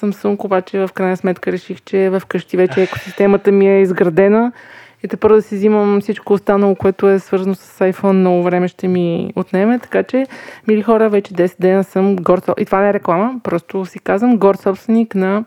Samsung, 0.00 0.44
обаче 0.44 0.78
в 0.78 0.90
крайна 0.94 1.16
сметка 1.16 1.52
реших, 1.52 1.82
че 1.82 2.10
вкъщи 2.20 2.56
вече 2.56 2.82
екосистемата 2.82 3.52
ми 3.52 3.68
е 3.68 3.80
изградена 3.80 4.52
и 5.02 5.08
те 5.08 5.16
първо 5.16 5.36
да 5.36 5.42
си 5.42 5.54
взимам 5.54 6.00
всичко 6.00 6.32
останало, 6.32 6.74
което 6.74 7.08
е 7.08 7.18
свързано 7.18 7.54
с 7.54 7.92
iPhone, 7.92 8.12
много 8.12 8.42
време 8.42 8.68
ще 8.68 8.88
ми 8.88 9.32
отнеме, 9.36 9.78
така 9.78 10.02
че, 10.02 10.26
мили 10.68 10.82
хора, 10.82 11.08
вече 11.08 11.34
10 11.34 11.60
дена 11.60 11.84
съм 11.84 12.16
горд, 12.16 12.50
и 12.58 12.64
това 12.64 12.80
не 12.80 12.88
е 12.88 12.94
реклама, 12.94 13.40
просто 13.42 13.84
си 13.84 13.98
казвам, 13.98 14.38
горд 14.38 14.60
собственик 14.60 15.14
на 15.14 15.44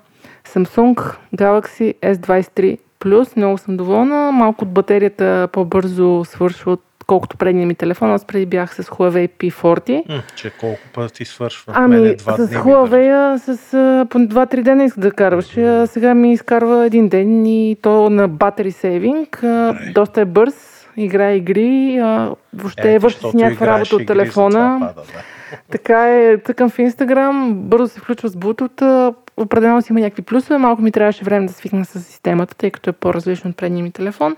Samsung 0.47 1.15
Galaxy 1.35 1.93
S23 2.01 2.77
Plus. 2.99 3.37
Много 3.37 3.57
съм 3.57 3.77
доволна. 3.77 4.31
Малко 4.31 4.65
от 4.65 4.71
батерията 4.71 5.49
по-бързо 5.51 6.25
свършва 6.25 6.77
отколкото 7.09 7.37
предния 7.37 7.67
ми 7.67 7.75
телефон. 7.75 8.11
Аз 8.11 8.25
преди 8.25 8.45
бях 8.45 8.75
с 8.75 8.83
Huawei 8.83 9.29
P40. 9.29 10.09
М, 10.09 10.21
че 10.35 10.49
колко 10.49 10.79
пъти 10.93 11.25
свършва. 11.25 11.73
Ами, 11.75 11.95
Мене 11.95 12.15
два 12.15 12.37
с. 12.37 12.47
Huawei 12.47 13.37
с 13.37 13.73
а, 13.73 14.05
по 14.09 14.17
2-3 14.17 14.61
дена 14.61 14.83
иска 14.83 14.99
да 14.99 15.11
карваше. 15.11 15.67
А 15.67 15.87
сега 15.87 16.13
ми 16.13 16.33
изкарва 16.33 16.85
един 16.85 17.09
ден 17.09 17.45
и 17.45 17.77
то 17.81 18.09
на 18.09 18.29
battery 18.29 18.71
saving. 18.71 19.43
А, 19.43 19.73
Добре. 19.73 19.91
доста 19.91 20.21
е 20.21 20.25
бърз. 20.25 20.85
Играе 20.97 21.35
игри. 21.35 21.97
А, 21.97 22.31
въобще 22.53 22.93
Ето, 22.93 23.01
върши 23.01 23.17
си 23.17 23.21
защото 23.21 23.37
някаква 23.37 23.67
работа 23.67 23.95
от 23.95 24.07
телефона. 24.07 24.77
затова 24.79 24.87
пада, 24.87 25.01
да. 25.13 25.23
Така 25.71 26.09
е, 26.09 26.37
тъкам 26.37 26.69
в 26.69 26.79
Инстаграм, 26.79 27.53
бързо 27.55 27.87
се 27.87 27.99
включва 27.99 28.29
с 28.29 28.35
Bluetooth. 28.35 29.13
Определено 29.37 29.81
си 29.81 29.91
има 29.91 29.99
някакви 29.99 30.21
плюсове. 30.21 30.57
Малко 30.57 30.81
ми 30.81 30.91
трябваше 30.91 31.23
време 31.23 31.47
да 31.47 31.53
свикна 31.53 31.85
с 31.85 31.99
системата, 31.99 32.55
тъй 32.55 32.71
като 32.71 32.89
е 32.89 32.93
по-различно 32.93 33.49
от 33.49 33.57
предния 33.57 33.83
ми 33.83 33.91
телефон. 33.91 34.35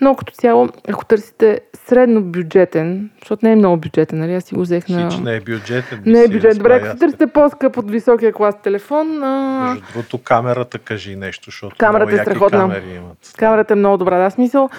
Но 0.00 0.14
като 0.14 0.32
цяло, 0.32 0.68
ако 0.88 1.04
търсите 1.04 1.60
средно 1.74 2.22
бюджетен, 2.22 3.10
защото 3.20 3.46
не 3.46 3.52
е 3.52 3.56
много 3.56 3.76
бюджетен, 3.76 4.18
нали? 4.18 4.34
Аз 4.34 4.44
си 4.44 4.54
го 4.54 4.60
взех 4.60 4.88
на... 4.88 5.10
Хич 5.10 5.20
не 5.20 5.36
е 5.36 5.40
бюджетен. 5.40 6.02
Не 6.06 6.22
е 6.22 6.28
бюджет. 6.28 6.56
Добре, 6.56 6.74
разбра, 6.74 6.88
ако 6.88 6.98
търсите 6.98 7.26
по-скъп 7.26 7.76
от 7.76 7.90
високия 7.90 8.32
клас 8.32 8.62
телефон, 8.62 9.22
а... 9.22 9.64
Между 9.68 9.86
другото, 9.92 10.18
камерата 10.18 10.78
кажи 10.78 11.16
нещо, 11.16 11.44
защото 11.50 11.76
Камерата 11.78 12.14
е 12.14 12.18
страхотна. 12.18 12.58
камери 12.58 12.94
имат. 12.96 13.34
камерата 13.38 13.72
е 13.72 13.76
много 13.76 13.96
добра. 13.96 14.18
Да, 14.18 14.30
смисъл, 14.30 14.70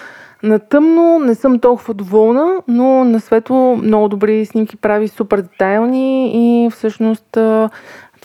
на 0.42 0.58
тъмно 0.58 1.18
не 1.18 1.34
съм 1.34 1.58
толкова 1.58 1.94
доволна, 1.94 2.56
но 2.68 3.04
на 3.04 3.20
светло 3.20 3.76
много 3.76 4.08
добри 4.08 4.46
снимки 4.46 4.76
прави, 4.76 5.08
супер 5.08 5.40
детайлни 5.40 6.30
и 6.34 6.70
всъщност 6.70 7.38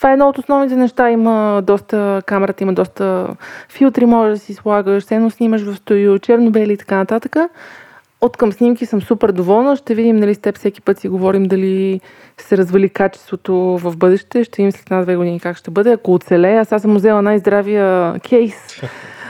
това 0.02 0.10
е 0.10 0.14
едно 0.14 0.30
от 0.30 0.38
основните 0.38 0.76
неща. 0.76 1.10
Има 1.10 1.62
доста, 1.64 2.22
камерата 2.26 2.64
има 2.64 2.74
доста 2.74 3.28
филтри, 3.70 4.06
може 4.06 4.32
да 4.32 4.40
си 4.40 4.54
слагаш, 4.54 5.04
едно 5.12 5.30
снимаш 5.30 5.62
в 5.62 5.76
студио, 5.76 6.20
черно-бели 6.20 6.74
и 6.74 6.78
така 6.78 6.96
нататък. 6.96 7.36
От 8.22 8.38
към 8.38 8.52
снимки 8.52 8.86
съм 8.86 9.02
супер 9.02 9.32
доволна. 9.32 9.76
Ще 9.76 9.96
видим, 9.96 10.16
нали, 10.16 10.36
с 10.36 10.38
теб 10.38 10.58
всеки 10.58 10.82
път 10.82 11.00
си 11.00 11.08
говорим 11.08 11.44
дали 11.44 12.02
се 12.38 12.58
развали 12.58 12.90
качеството 12.90 13.54
в 13.56 13.98
бъдеще. 13.98 14.44
Ще 14.44 14.62
видим 14.62 14.72
след 14.72 14.86
една-две 14.86 15.16
години 15.16 15.40
как 15.40 15.58
ще 15.58 15.72
бъде. 15.72 15.92
Ако 15.92 16.14
оцелее, 16.14 16.58
аз 16.58 16.72
аз 16.72 16.82
съм 16.82 16.96
взела 16.96 17.22
най-здравия 17.22 18.20
кейс. 18.20 18.82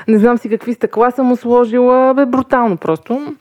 Не 0.08 0.18
знам 0.18 0.38
си 0.38 0.50
какви 0.50 0.74
стъкла 0.74 1.12
съм 1.12 1.26
му 1.26 1.36
сложила. 1.36 2.14
Бе, 2.14 2.26
брутално 2.26 2.78
просто. 2.78 3.36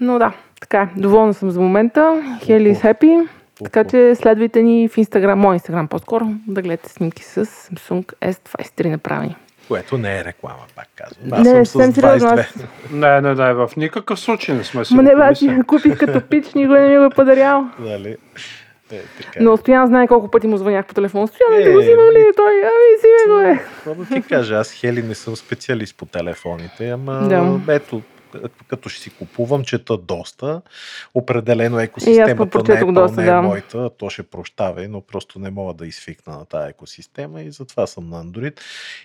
Но 0.00 0.18
да, 0.18 0.32
така 0.60 0.82
е. 0.82 1.00
Доволна 1.00 1.34
съм 1.34 1.50
за 1.50 1.60
момента. 1.60 2.22
Хели 2.44 2.74
is 2.74 2.94
happy. 2.94 3.28
Така 3.64 3.84
че 3.84 4.14
следвайте 4.14 4.62
ни 4.62 4.88
в 4.88 4.98
Инстаграм, 4.98 5.38
мой 5.38 5.54
Инстаграм 5.54 5.88
по-скоро, 5.88 6.26
да 6.46 6.62
гледате 6.62 6.88
снимки 6.88 7.24
с 7.24 7.46
Samsung 7.46 8.04
S23 8.14 8.88
направени. 8.88 9.36
Което 9.68 9.98
не 9.98 10.18
е 10.18 10.24
реклама, 10.24 10.56
пак 10.76 10.86
казвам. 10.96 11.32
Аз 11.32 11.38
Не, 11.40 11.50
съм 11.50 11.66
съвсем 11.66 11.92
с 11.92 11.94
сериозно, 11.94 12.28
22. 12.28 12.40
аз- 12.40 12.54
Не, 12.92 13.20
не, 13.20 13.34
не, 13.36 13.54
в 13.54 13.70
никакъв 13.76 14.20
случай 14.20 14.54
не 14.54 14.64
сме 14.64 14.84
си 14.84 14.94
Ма 14.94 15.02
не, 15.02 15.10
аз 15.10 15.40
купих 15.66 15.98
като 15.98 16.20
пич, 16.20 16.54
никой 16.54 16.80
не 16.80 16.88
ми 16.88 16.98
го 16.98 17.04
е 17.04 17.10
подарял. 17.10 17.66
Нали? 17.78 18.16
Е, 18.92 19.00
така. 19.18 19.38
Но 19.40 19.56
Стоян 19.56 19.86
знае 19.86 20.06
колко 20.06 20.30
пъти 20.30 20.46
му 20.46 20.56
звънях 20.56 20.86
по 20.86 20.94
телефон. 20.94 21.28
Стоян, 21.28 21.60
Е, 21.60 21.64
да 21.64 21.72
го 21.72 21.78
взимам 21.78 22.08
ли? 22.08 22.30
Той, 22.36 22.52
ами 22.54 22.96
взиме 22.98 23.34
го 23.34 23.40
е. 23.42 23.58
Какво 23.74 23.94
да 23.94 24.04
ти 24.06 24.22
кажа, 24.22 24.54
аз 24.54 24.72
Хели 24.72 25.02
не 25.02 25.14
съм 25.14 25.36
специалист 25.36 25.96
по 25.96 26.06
телефоните, 26.06 26.90
ама 26.90 27.12
Да. 27.28 27.60
ето, 27.68 28.02
като 28.68 28.88
ще 28.88 29.02
си 29.02 29.10
купувам, 29.10 29.64
чета 29.64 29.96
доста. 29.98 30.62
Определено 31.14 31.80
екосистемата 31.80 32.62
не 32.68 32.74
е 32.74 32.80
пълна, 32.80 33.00
доста, 33.00 33.22
е 33.22 33.24
да. 33.24 33.42
моята, 33.42 33.90
то 33.98 34.10
ще 34.10 34.22
прощавай, 34.22 34.88
но 34.88 35.00
просто 35.00 35.38
не 35.38 35.50
мога 35.50 35.74
да 35.74 35.86
изфикна 35.86 36.38
на 36.38 36.44
тази 36.44 36.70
екосистема 36.70 37.42
и 37.42 37.50
затова 37.50 37.86
съм 37.86 38.08
на 38.08 38.24
Android. 38.24 38.60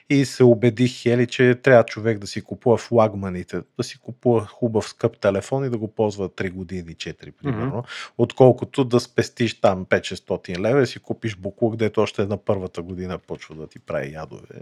И 0.10 0.26
се 0.26 0.44
убедих 0.44 1.02
Хели, 1.02 1.28
че 1.28 1.56
трябва 1.64 1.84
човек 1.84 2.20
да 2.20 2.28
си 2.28 2.42
купува 2.42 2.78
флагманите, 2.78 3.62
да 3.78 3.84
си 3.84 4.00
купува 4.00 4.46
хубав 4.46 4.90
скъп 4.90 5.18
телефон 5.18 5.66
и 5.66 5.70
да 5.70 5.78
го 5.78 5.88
ползва 5.88 6.30
3 6.30 6.52
години, 6.52 6.96
4 6.96 7.32
примерно, 7.32 7.84
отколкото 8.18 8.84
да 8.84 9.00
спестиш 9.00 9.62
там 9.62 9.86
5-600 9.86 10.60
лева 10.60 10.82
и 10.82 10.88
си 10.88 11.00
купиш 11.00 11.36
буклук, 11.36 11.76
дето 11.76 12.02
още 12.02 12.26
на 12.26 12.38
първата 12.38 12.82
година 12.82 13.18
почва 13.18 13.56
да 13.56 13.68
ти 13.68 13.80
прави 13.80 14.14
ядове. 14.14 14.62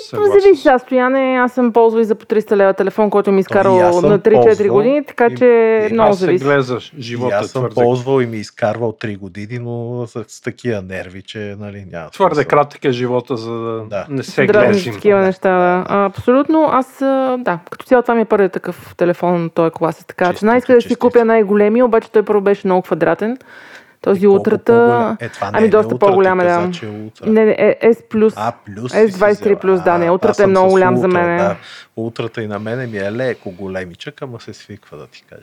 Съгласен 0.00 0.40
Зависи 0.40 0.62
сега, 0.62 0.78
Стояне. 0.78 1.36
Аз 1.36 1.52
съм 1.52 1.72
ползвал 1.72 2.00
и 2.00 2.04
за 2.04 2.14
по 2.14 2.26
300 2.26 2.56
лева 2.56 2.74
телефон, 2.74 3.10
който 3.10 3.32
ми 3.32 3.38
и 3.38 3.40
изкарал 3.40 3.92
съм 3.92 4.10
на 4.10 4.18
3-4 4.18 4.32
ползвал. 4.34 4.68
години, 4.68 5.04
така 5.04 5.26
И- 5.26 5.36
че 5.36 5.44
и 5.90 5.92
много 5.92 6.10
Аз 6.10 6.18
се 6.18 6.24
зависи. 6.24 6.44
глезаш. 6.44 6.92
И 6.92 7.02
Живота 7.02 7.34
е 7.34 7.38
аз 7.38 7.46
съм 7.46 7.60
твърде, 7.62 7.74
ползвал 7.74 8.20
и 8.20 8.26
ми 8.26 8.36
изкарвал 8.36 8.92
3 8.92 9.16
години, 9.16 9.58
но 9.58 10.04
с, 10.06 10.24
с 10.28 10.40
такива 10.40 10.82
нерви, 10.82 11.22
че 11.22 11.56
нали, 11.58 11.86
няма 11.92 12.10
твърде 12.10 12.34
смисъл. 12.34 12.48
кратък 12.48 12.84
е 12.84 12.90
живота, 12.90 13.36
за 13.36 13.52
да, 13.52 13.84
Да. 13.84 14.06
не 14.08 14.22
се 14.22 14.46
глезим. 14.46 14.94
такива 14.94 15.20
неща. 15.20 15.50
Да. 15.50 15.84
А, 15.88 16.04
абсолютно. 16.06 16.64
Аз, 16.64 16.96
да, 17.38 17.58
като 17.70 17.86
цяло 17.86 18.02
това 18.02 18.14
ми 18.14 18.20
е 18.20 18.24
първият 18.24 18.52
такъв 18.52 18.94
телефон 18.96 19.42
на 19.42 19.50
този 19.50 19.70
клас. 19.70 20.04
Така, 20.06 20.32
че 20.32 20.44
най-иска 20.44 20.74
да 20.74 20.80
си 20.80 20.96
купя 20.96 21.24
най-големия, 21.24 21.84
обаче 21.84 22.10
той 22.10 22.22
първо 22.22 22.40
беше 22.40 22.66
много 22.66 22.82
квадратен. 22.82 23.38
Този 24.00 24.26
утрата... 24.26 24.72
по-голям? 24.72 25.16
Е, 25.20 25.28
това 25.28 25.50
не 25.50 25.58
ами 25.58 25.66
е, 25.66 25.70
доста 25.70 25.88
не 25.88 25.94
ултра, 25.94 26.06
ти 26.06 26.10
по-голям 26.10 26.40
е, 26.40 26.44
каза, 26.44 26.66
да. 26.66 26.72
че 26.72 26.86
е 26.86 26.88
ултра. 26.88 27.30
Не, 27.30 27.44
не, 27.44 27.52
е 27.58 27.76
S+. 27.82 28.08
плюс. 28.08 28.34
А, 28.36 28.52
плюс 28.66 28.92
S23 28.92 29.28
си 29.30 29.34
си 29.34 29.40
взела. 29.42 29.60
плюс, 29.60 29.82
да, 29.82 29.98
не, 29.98 30.10
ултрата 30.10 30.42
е 30.42 30.46
много 30.46 30.70
голям 30.70 30.96
за 30.96 31.08
мен. 31.08 31.36
Да. 31.36 31.56
Ултрата 31.96 32.42
и 32.42 32.46
на 32.46 32.58
мене 32.58 32.86
ми 32.86 32.98
е 32.98 33.12
леко 33.12 33.50
големичък, 33.50 34.22
ама 34.22 34.40
се 34.40 34.54
свиква 34.54 34.98
да 34.98 35.06
ти 35.06 35.24
кажа. 35.30 35.42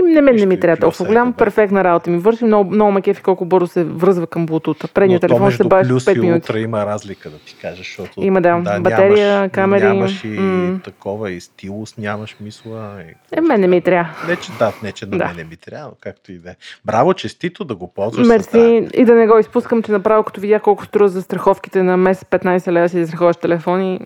Еми, 0.00 0.12
не, 0.12 0.20
мен 0.20 0.36
не 0.36 0.46
ми 0.46 0.54
и 0.54 0.60
трябва 0.60 0.76
толкова 0.76 1.04
е 1.04 1.08
голям. 1.08 1.28
добре. 1.28 1.36
Перфектна 1.38 1.84
работа 1.84 2.10
ми 2.10 2.18
върши. 2.18 2.44
Много, 2.44 2.70
много 2.70 2.92
ме 2.92 3.02
кефи 3.02 3.22
колко 3.22 3.44
бързо 3.44 3.66
се 3.66 3.84
връзва 3.84 4.26
към 4.26 4.48
Bluetooth. 4.48 4.92
Предният 4.92 5.20
телефон 5.20 5.50
ще 5.50 5.62
плюс 5.68 6.04
5 6.04 6.16
и 6.16 6.20
минути. 6.20 6.36
ултра 6.36 6.60
има 6.60 6.86
разлика, 6.86 7.30
да 7.30 7.38
ти 7.38 7.56
кажа, 7.56 7.76
защото 7.76 8.10
Има, 8.16 8.40
да. 8.40 8.80
Батерия, 8.80 9.34
нямаш, 9.34 9.50
камери, 9.52 9.84
Нямаш 9.84 10.24
и 10.24 10.28
м. 10.28 10.80
такова, 10.84 11.30
и 11.30 11.40
стилус, 11.40 11.96
нямаш 11.98 12.36
мисла. 12.40 12.94
И... 13.00 13.36
Е, 13.38 13.40
мен 13.40 13.60
не 13.60 13.66
ми 13.66 13.80
трябва. 13.80 14.10
Не, 14.28 14.36
че 14.36 14.52
да, 14.58 14.72
не, 14.82 14.92
че 14.92 15.06
на 15.06 15.18
Да. 15.18 15.26
мене 15.26 15.44
ми 15.44 15.56
трябва, 15.56 15.92
както 16.00 16.32
и 16.32 16.38
да 16.38 16.50
е. 16.50 16.54
Браво, 16.84 17.14
честито 17.14 17.64
да 17.64 17.74
го 17.74 17.92
ползваш. 17.94 18.26
Мерси. 18.28 18.88
И 18.94 19.04
да 19.04 19.14
не 19.14 19.26
го 19.26 19.38
изпускам, 19.38 19.82
че 19.82 19.92
направо 19.92 20.22
като 20.24 20.40
видях 20.40 20.62
колко 20.62 20.84
струва 20.84 21.08
за 21.08 21.22
страховките 21.22 21.82
на 21.82 21.96
месец 21.96 22.24
15 22.24 22.72
лева 22.72 22.88
си 22.88 23.00
застраховаш 23.00 23.36
телефони. 23.36 24.00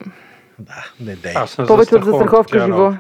Да, 0.58 0.84
не 1.00 1.16
дей. 1.16 1.34
Не 1.58 1.66
Повече 1.66 1.94
от 1.96 2.04
застраховка 2.04 2.50
такива 2.50 2.66
живо. 2.66 2.92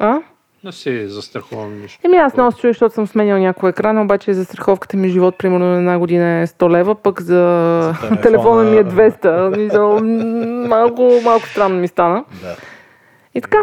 А? 0.00 0.18
Не 0.64 0.72
си 0.72 1.08
застраховам 1.08 1.80
нищо. 1.80 2.00
Еми 2.04 2.16
аз 2.16 2.34
много 2.34 2.52
се 2.52 2.58
чуя, 2.58 2.70
защото 2.70 2.94
съм 2.94 3.06
сменял 3.06 3.38
някой 3.38 3.70
екран, 3.70 3.98
обаче 3.98 4.34
за 4.34 4.44
страховката 4.44 4.96
ми 4.96 5.08
живот 5.08 5.38
примерно 5.38 5.66
на 5.66 5.76
една 5.76 5.98
година 5.98 6.28
е 6.30 6.46
100 6.46 6.70
лева, 6.70 6.94
пък 6.94 7.20
за, 7.20 7.34
За 7.94 8.08
телефона- 8.08 8.20
телефона 8.22 8.62
ми 8.64 8.76
е 8.76 8.84
200. 8.84 9.56
Мисъл, 9.56 10.00
м, 10.00 10.04
малко, 10.68 11.20
малко 11.24 11.46
странно 11.46 11.76
ми 11.76 11.88
стана. 11.88 12.24
Да. 12.42 12.56
И 13.34 13.40
така. 13.40 13.58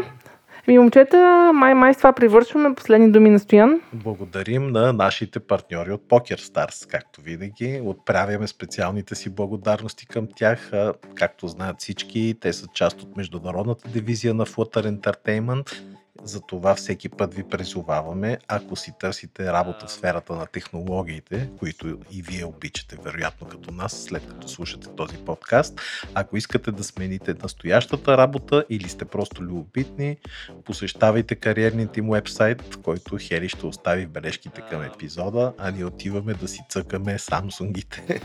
Ми, 0.67 0.79
момчета, 0.79 1.17
май, 1.53 1.73
май 1.73 1.93
с 1.93 1.97
това 1.97 2.13
привършваме. 2.13 2.75
Последни 2.75 3.11
думи 3.11 3.29
на 3.29 3.39
Стоян. 3.39 3.81
Благодарим 3.93 4.67
на 4.67 4.93
нашите 4.93 5.39
партньори 5.39 5.91
от 5.91 6.01
PokerStars, 6.01 6.89
както 6.91 7.21
винаги. 7.21 7.81
Отправяме 7.83 8.47
специалните 8.47 9.15
си 9.15 9.29
благодарности 9.29 10.07
към 10.07 10.27
тях. 10.35 10.71
Както 11.15 11.47
знаят 11.47 11.75
всички, 11.79 12.35
те 12.41 12.53
са 12.53 12.67
част 12.73 13.01
от 13.01 13.17
международната 13.17 13.89
дивизия 13.89 14.33
на 14.33 14.45
Flutter 14.45 14.91
Entertainment. 14.91 15.81
Затова 16.28 16.75
всеки 16.75 17.09
път 17.09 17.34
ви 17.34 17.43
призоваваме, 17.43 18.38
ако 18.47 18.75
си 18.75 18.93
търсите 18.99 19.53
работа 19.53 19.86
в 19.86 19.91
сферата 19.91 20.34
на 20.34 20.45
технологиите, 20.45 21.49
които 21.59 21.88
и 22.11 22.21
вие 22.21 22.45
обичате, 22.45 22.97
вероятно 23.03 23.47
като 23.47 23.71
нас, 23.71 24.03
след 24.03 24.28
като 24.28 24.47
слушате 24.47 24.88
този 24.97 25.17
подкаст, 25.17 25.82
ако 26.13 26.38
искате 26.38 26.71
да 26.71 26.84
смените 26.84 27.36
настоящата 27.43 28.17
работа 28.17 28.65
или 28.69 28.89
сте 28.89 29.05
просто 29.05 29.41
любопитни, 29.41 30.17
посещавайте 30.65 31.36
кариерният 31.36 31.97
им 31.97 32.09
вебсайт, 32.09 32.78
който 32.84 33.17
Хери 33.19 33.49
ще 33.49 33.65
остави 33.65 34.05
в 34.05 34.09
бележките 34.09 34.61
към 34.69 34.84
епизода, 34.84 35.53
а 35.57 35.71
ние 35.71 35.86
отиваме 35.86 36.34
да 36.34 36.47
си 36.47 36.59
цъкаме 36.69 37.19
Самсунгите. 37.19 38.03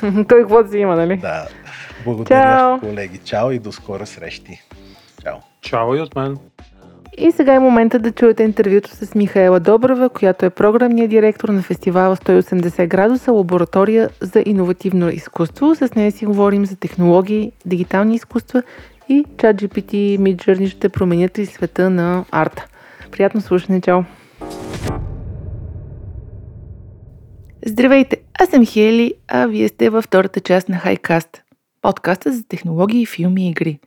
Той 0.00 0.40
какво 0.40 0.68
си 0.68 0.78
има, 0.78 0.96
нали? 0.96 1.16
Да. 1.16 1.48
Благодаря, 2.04 2.58
Чао. 2.58 2.80
колеги. 2.80 3.18
Чао 3.18 3.50
и 3.50 3.58
до 3.58 3.72
скоро 3.72 4.06
срещи. 4.06 4.62
Чао. 5.22 5.36
Чао 5.60 5.94
и 5.94 6.00
от 6.00 6.16
мен. 6.16 6.38
И 7.18 7.32
сега 7.32 7.54
е 7.54 7.58
момента 7.58 7.98
да 7.98 8.12
чуете 8.12 8.42
интервюто 8.42 8.90
с 8.90 9.14
Михаела 9.14 9.60
Добрева, 9.60 10.08
която 10.08 10.46
е 10.46 10.50
програмният 10.50 11.10
директор 11.10 11.48
на 11.48 11.62
фестивала 11.62 12.16
180 12.16 12.86
градуса 12.86 13.32
Лаборатория 13.32 14.10
за 14.20 14.42
иновативно 14.46 15.08
изкуство. 15.08 15.74
С 15.74 15.94
нея 15.94 16.12
си 16.12 16.26
говорим 16.26 16.66
за 16.66 16.76
технологии, 16.76 17.52
дигитални 17.66 18.14
изкуства 18.14 18.62
и 19.08 19.24
ChatGPT 19.24 19.94
и 19.94 20.18
Midjourney 20.18 20.66
ще 20.66 20.88
променят 20.88 21.38
ли 21.38 21.46
света 21.46 21.90
на 21.90 22.24
арта. 22.30 22.66
Приятно 23.10 23.40
слушане, 23.40 23.80
чао! 23.80 24.00
Здравейте, 27.66 28.16
аз 28.40 28.48
съм 28.48 28.66
Хели, 28.66 29.14
а 29.28 29.46
вие 29.46 29.68
сте 29.68 29.90
във 29.90 30.04
втората 30.04 30.40
част 30.40 30.68
на 30.68 30.76
Хайкаст, 30.76 31.42
подкаста 31.82 32.32
за 32.32 32.48
технологии, 32.48 33.06
филми 33.06 33.46
и 33.46 33.50
игри. 33.50 33.78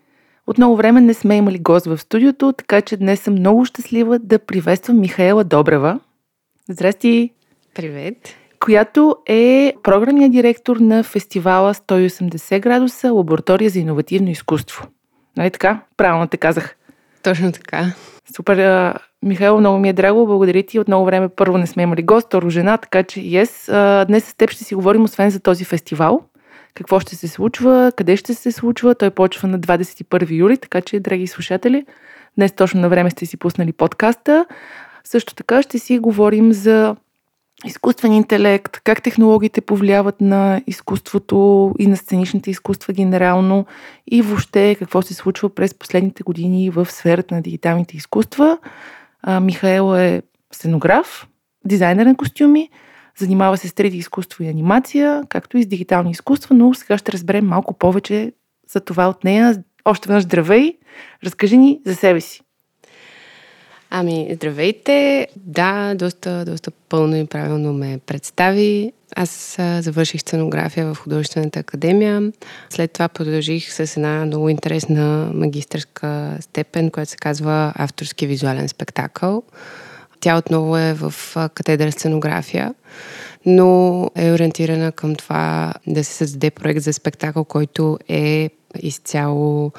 От 0.48 0.58
много 0.58 0.76
време 0.76 1.02
не 1.02 1.14
сме 1.14 1.38
имали 1.38 1.60
гост 1.60 1.86
в 1.86 1.98
студиото, 1.98 2.54
така 2.54 2.82
че 2.82 2.98
днес 2.98 3.20
съм 3.20 3.34
много 3.34 3.66
щастлива 3.66 4.20
да 4.20 4.40
приветствам 4.40 5.00
Михаела 5.00 5.44
Добрева. 5.44 6.00
Здрасти! 6.70 7.32
Привет! 7.76 8.36
Която 8.60 9.16
е 9.26 9.74
програмният 9.84 10.32
директор 10.32 10.78
на 10.78 11.04
фестивала 11.04 11.74
180 11.74 12.60
градуса 12.60 13.12
Лаборатория 13.12 13.70
за 13.70 13.80
иновативно 13.80 14.30
изкуство. 14.30 14.88
Нали 15.38 15.52
така? 15.52 15.80
Правилно 15.98 16.28
те 16.28 16.38
казах. 16.38 16.76
Точно 17.24 17.52
така. 17.52 17.94
Супер. 18.36 18.94
Михайло, 19.24 19.60
много 19.60 19.80
ми 19.80 19.90
е 19.90 19.94
драго. 19.94 20.26
Благодаря 20.26 20.64
ти. 20.64 20.80
От 20.80 20.88
много 20.88 21.06
време 21.06 21.30
първо 21.30 21.58
не 21.58 21.68
сме 21.68 21.84
имали 21.84 22.04
гост, 22.04 22.28
второ 22.28 22.50
жена, 22.50 22.78
така 22.78 23.04
че 23.04 23.20
yes. 23.20 24.06
Днес 24.06 24.26
с 24.26 24.36
теб 24.36 24.50
ще 24.50 24.64
си 24.64 24.76
говорим 24.76 25.04
освен 25.04 25.30
за 25.30 25.40
този 25.40 25.66
фестивал. 25.66 26.22
Какво 26.74 27.00
ще 27.00 27.16
се 27.16 27.28
случва, 27.28 27.92
къде 27.98 28.18
ще 28.18 28.34
се 28.34 28.52
случва. 28.52 28.96
Той 28.96 29.12
почва 29.12 29.48
на 29.48 29.60
21 29.60 30.32
юли, 30.32 30.58
така 30.58 30.82
че, 30.82 31.00
драги 31.00 31.28
слушатели, 31.28 31.86
днес 32.38 32.52
точно 32.52 32.82
на 32.82 32.90
време 32.90 33.10
сте 33.10 33.26
си 33.26 33.38
пуснали 33.38 33.74
подкаста. 33.74 34.46
Също 35.04 35.36
така 35.36 35.62
ще 35.62 35.80
си 35.80 36.00
говорим 36.00 36.54
за 36.54 36.96
изкуствен 37.66 38.14
интелект, 38.14 38.80
как 38.84 39.04
технологиите 39.04 39.62
повлияват 39.62 40.22
на 40.22 40.62
изкуството 40.68 41.72
и 41.80 41.88
на 41.88 41.98
сценичните 41.98 42.52
изкуства 42.52 42.94
генерално 42.94 43.66
и 44.08 44.22
въобще 44.22 44.76
какво 44.80 45.02
се 45.02 45.14
случва 45.14 45.50
през 45.56 45.74
последните 45.74 46.24
години 46.24 46.70
в 46.70 46.86
сферата 46.86 47.36
на 47.36 47.42
дигиталните 47.42 47.98
изкуства. 47.98 48.58
А, 49.24 49.42
е 50.00 50.22
сценограф, 50.52 51.28
дизайнер 51.66 52.06
на 52.06 52.16
костюми, 52.16 52.70
занимава 53.18 53.58
се 53.58 53.68
с 53.68 53.72
3D 53.72 53.94
изкуство 53.94 54.44
и 54.44 54.48
анимация, 54.48 55.24
както 55.30 55.58
и 55.58 55.64
с 55.64 55.68
дигитални 55.68 56.12
изкуства, 56.12 56.56
но 56.56 56.74
сега 56.74 56.98
ще 56.98 57.12
разберем 57.12 57.46
малко 57.46 57.74
повече 57.74 58.32
за 58.70 58.80
това 58.80 59.10
от 59.10 59.24
нея. 59.24 59.64
Още 59.86 60.08
веднъж 60.08 60.24
здравей! 60.24 60.78
Разкажи 61.24 61.58
ни 61.58 61.80
за 61.86 61.96
себе 61.96 62.22
си. 62.22 62.42
Ами, 63.90 64.30
здравейте! 64.34 65.28
Да, 65.36 65.96
доста, 65.96 66.46
доста 66.46 66.72
пълно 66.72 67.16
и 67.16 67.26
правилно 67.26 67.74
ме 67.74 68.00
представи. 68.06 68.94
Аз 69.16 69.56
завърших 69.80 70.22
сценография 70.22 70.94
в 70.94 70.98
художествената 70.98 71.60
академия. 71.60 72.32
След 72.70 72.92
това 72.92 73.08
продължих 73.08 73.74
с 73.74 73.98
една 73.98 74.26
много 74.26 74.50
интересна 74.50 75.32
магистърска 75.34 76.38
степен, 76.40 76.92
която 76.92 77.12
се 77.12 77.18
казва 77.18 77.74
авторски 77.76 78.28
визуален 78.28 78.68
спектакъл. 78.68 79.44
Тя 80.20 80.38
отново 80.38 80.78
е 80.78 80.94
в 80.94 81.14
катедра 81.54 81.92
сценография, 81.92 82.74
но 83.46 84.02
е 84.16 84.32
ориентирана 84.32 84.92
към 84.92 85.16
това 85.16 85.74
да 85.88 86.04
се 86.04 86.14
създаде 86.14 86.52
проект 86.52 86.82
за 86.82 86.94
спектакъл, 86.94 87.44
който 87.44 87.98
е 88.08 88.50
изцяло 88.80 89.72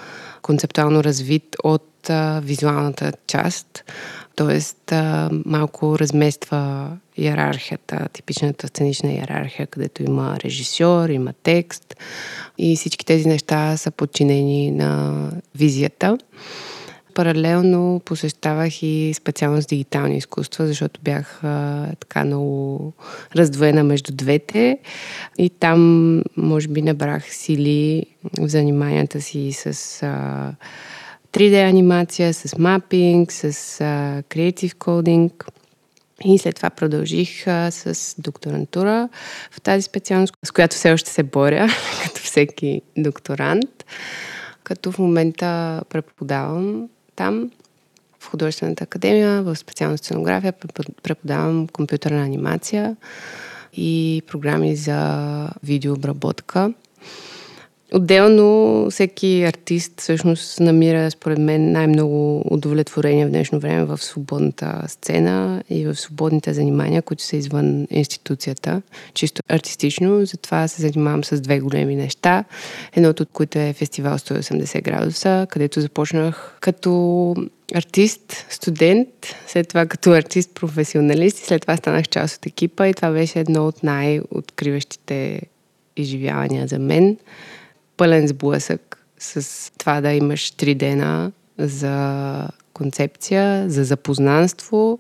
концептуално 0.43 1.05
развит 1.05 1.57
от 1.64 2.11
визуалната 2.43 3.12
част. 3.26 3.84
А, 4.91 5.30
малко 5.47 5.99
размества 5.99 6.91
иерархията, 7.16 8.09
типичната 8.12 8.68
сценична 8.68 9.12
иерархия, 9.12 9.66
където 9.66 10.03
има 10.03 10.36
режисьор, 10.45 11.09
има 11.09 11.32
текст 11.43 11.97
и 12.59 12.76
всички 12.76 13.07
тези 13.07 13.28
неща 13.28 13.76
са 13.76 13.91
подчинени 13.91 14.70
на 14.70 15.22
визията. 15.55 16.18
Паралелно 17.18 18.00
посещавах 18.04 18.82
и 18.82 19.14
специалност 19.14 19.68
дигитални 19.68 20.16
изкуства, 20.16 20.66
защото 20.66 21.00
бях 21.02 21.44
а, 21.44 21.86
така 22.00 22.24
много 22.24 22.92
раздвоена 23.36 23.84
между 23.84 24.12
двете. 24.12 24.78
И 25.38 25.50
там, 25.50 26.22
може 26.36 26.68
би, 26.68 26.82
набрах 26.82 27.34
сили 27.34 28.06
в 28.38 28.48
заниманията 28.48 29.20
си 29.20 29.52
с 29.52 29.66
а, 30.02 30.52
3D 31.32 31.68
анимация, 31.68 32.34
с 32.34 32.58
мапинг, 32.58 33.32
с 33.32 33.44
а, 33.44 34.22
Creative 34.22 34.74
Coding. 34.74 35.44
И 36.24 36.38
след 36.38 36.56
това 36.56 36.70
продължих 36.70 37.46
а, 37.46 37.70
с 37.70 38.14
докторантура 38.18 39.08
в 39.50 39.60
тази 39.60 39.82
специалност, 39.82 40.34
с 40.44 40.50
която 40.50 40.76
все 40.76 40.92
още 40.92 41.10
се 41.10 41.22
боря, 41.22 41.68
като 42.04 42.20
всеки 42.20 42.82
докторант. 42.96 43.84
Като 44.64 44.92
в 44.92 44.98
момента 44.98 45.82
преподавам 45.88 46.88
там, 47.18 47.50
в 48.18 48.30
художествената 48.30 48.84
академия, 48.84 49.42
в 49.42 49.56
специална 49.56 49.98
сценография, 49.98 50.52
преподавам 51.02 51.68
компютърна 51.68 52.22
анимация 52.22 52.96
и 53.74 54.22
програми 54.26 54.76
за 54.76 55.50
видеообработка. 55.62 56.72
Отделно 57.93 58.86
всеки 58.91 59.43
артист 59.43 60.01
всъщност 60.01 60.61
намира, 60.61 61.11
според 61.11 61.39
мен, 61.39 61.72
най-много 61.72 62.43
удовлетворение 62.55 63.26
в 63.26 63.30
днешно 63.30 63.61
време 63.61 63.84
в 63.84 63.99
свободната 63.99 64.84
сцена 64.89 65.62
и 65.70 65.86
в 65.86 65.95
свободните 65.95 66.55
занимания, 66.55 67.03
които 67.03 67.22
са 67.22 67.36
извън 67.36 67.86
институцията, 67.91 68.82
чисто 69.14 69.43
артистично. 69.49 70.26
Затова 70.26 70.68
се 70.68 70.82
занимавам 70.82 71.24
с 71.24 71.41
две 71.41 71.61
големи 71.61 71.97
неща. 71.97 72.45
Едното 72.97 73.22
от 73.22 73.28
които 73.32 73.59
е 73.59 73.72
фестивал 73.72 74.18
180 74.18 74.82
градуса, 74.82 75.47
където 75.51 75.80
започнах 75.80 76.57
като 76.61 77.34
артист, 77.74 78.47
студент, 78.51 79.09
след 79.47 79.68
това 79.68 79.86
като 79.86 80.12
артист, 80.12 80.51
професионалист 80.55 81.39
и 81.39 81.45
след 81.45 81.62
това 81.62 81.76
станах 81.76 82.09
част 82.09 82.36
от 82.36 82.47
екипа 82.47 82.89
и 82.89 82.95
това 82.95 83.11
беше 83.11 83.41
едно 83.41 83.66
от 83.66 83.82
най-откриващите 83.82 85.41
изживявания 85.97 86.66
за 86.66 86.78
мен 86.78 87.16
пълен 87.99 88.28
сблъсък 88.28 89.07
с 89.18 89.72
това 89.78 90.01
да 90.01 90.12
имаш 90.12 90.51
три 90.51 90.74
дена 90.74 91.32
за 91.59 92.49
концепция, 92.74 93.70
за 93.70 93.84
запознанство 93.84 94.99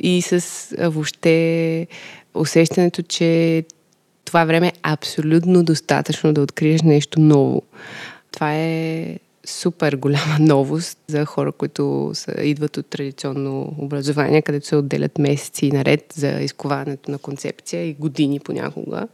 и 0.00 0.22
с 0.22 0.68
въобще 0.78 1.86
усещането, 2.34 3.02
че 3.02 3.64
това 4.24 4.44
време 4.44 4.66
е 4.66 4.72
абсолютно 4.82 5.64
достатъчно 5.64 6.32
да 6.32 6.40
откриеш 6.40 6.82
нещо 6.82 7.20
ново. 7.20 7.62
Това 8.32 8.54
е 8.54 9.18
супер 9.46 9.96
голяма 9.96 10.36
новост 10.40 10.98
за 11.06 11.24
хора, 11.24 11.52
които 11.52 12.10
са, 12.14 12.34
идват 12.42 12.76
от 12.76 12.86
традиционно 12.86 13.74
образование, 13.78 14.42
където 14.42 14.66
се 14.66 14.76
отделят 14.76 15.18
месеци 15.18 15.72
наред 15.72 16.12
за 16.16 16.28
изковането 16.28 17.10
на 17.10 17.18
концепция 17.18 17.86
и 17.88 17.94
години 17.94 18.40
понякога. 18.40 19.08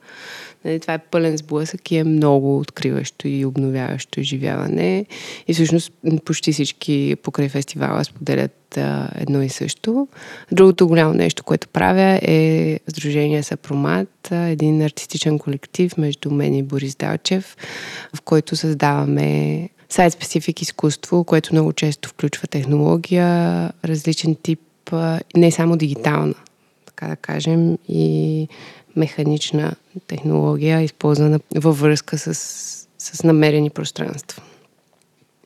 Нали, 0.64 0.80
това 0.80 0.94
е 0.94 0.98
пълен 0.98 1.36
сблъсък 1.36 1.90
и 1.90 1.96
е 1.96 2.04
много 2.04 2.58
откриващо 2.58 3.28
и 3.28 3.44
обновяващо 3.44 4.20
изживяване. 4.20 5.06
И 5.48 5.54
всъщност 5.54 5.92
почти 6.24 6.52
всички 6.52 7.16
покрай 7.22 7.48
фестивала 7.48 8.04
споделят 8.04 8.76
а, 8.76 9.10
едно 9.14 9.42
и 9.42 9.48
също. 9.48 10.08
Другото 10.52 10.88
голямо 10.88 11.14
нещо, 11.14 11.44
което 11.44 11.68
правя 11.68 12.20
е 12.22 12.80
Сдружение 12.88 13.42
Сапромат, 13.42 14.28
един 14.30 14.82
артистичен 14.82 15.38
колектив 15.38 15.96
между 15.96 16.30
мен 16.30 16.54
и 16.54 16.62
Борис 16.62 16.96
Далчев, 16.96 17.56
в 18.16 18.20
който 18.20 18.56
създаваме 18.56 19.68
сайт-специфик 19.88 20.62
изкуство, 20.62 21.24
което 21.24 21.54
много 21.54 21.72
често 21.72 22.08
включва 22.08 22.48
технология, 22.48 23.26
различен 23.84 24.36
тип, 24.42 24.60
не 25.36 25.50
само 25.50 25.76
дигитална, 25.76 26.34
така 26.86 27.06
да 27.06 27.16
кажем, 27.16 27.78
и 27.88 28.48
механична 28.96 29.72
технология, 30.06 30.82
използвана 30.82 31.40
във 31.56 31.80
връзка 31.80 32.18
с, 32.18 32.34
с 32.98 33.24
намерени 33.24 33.70
пространства. 33.70 34.42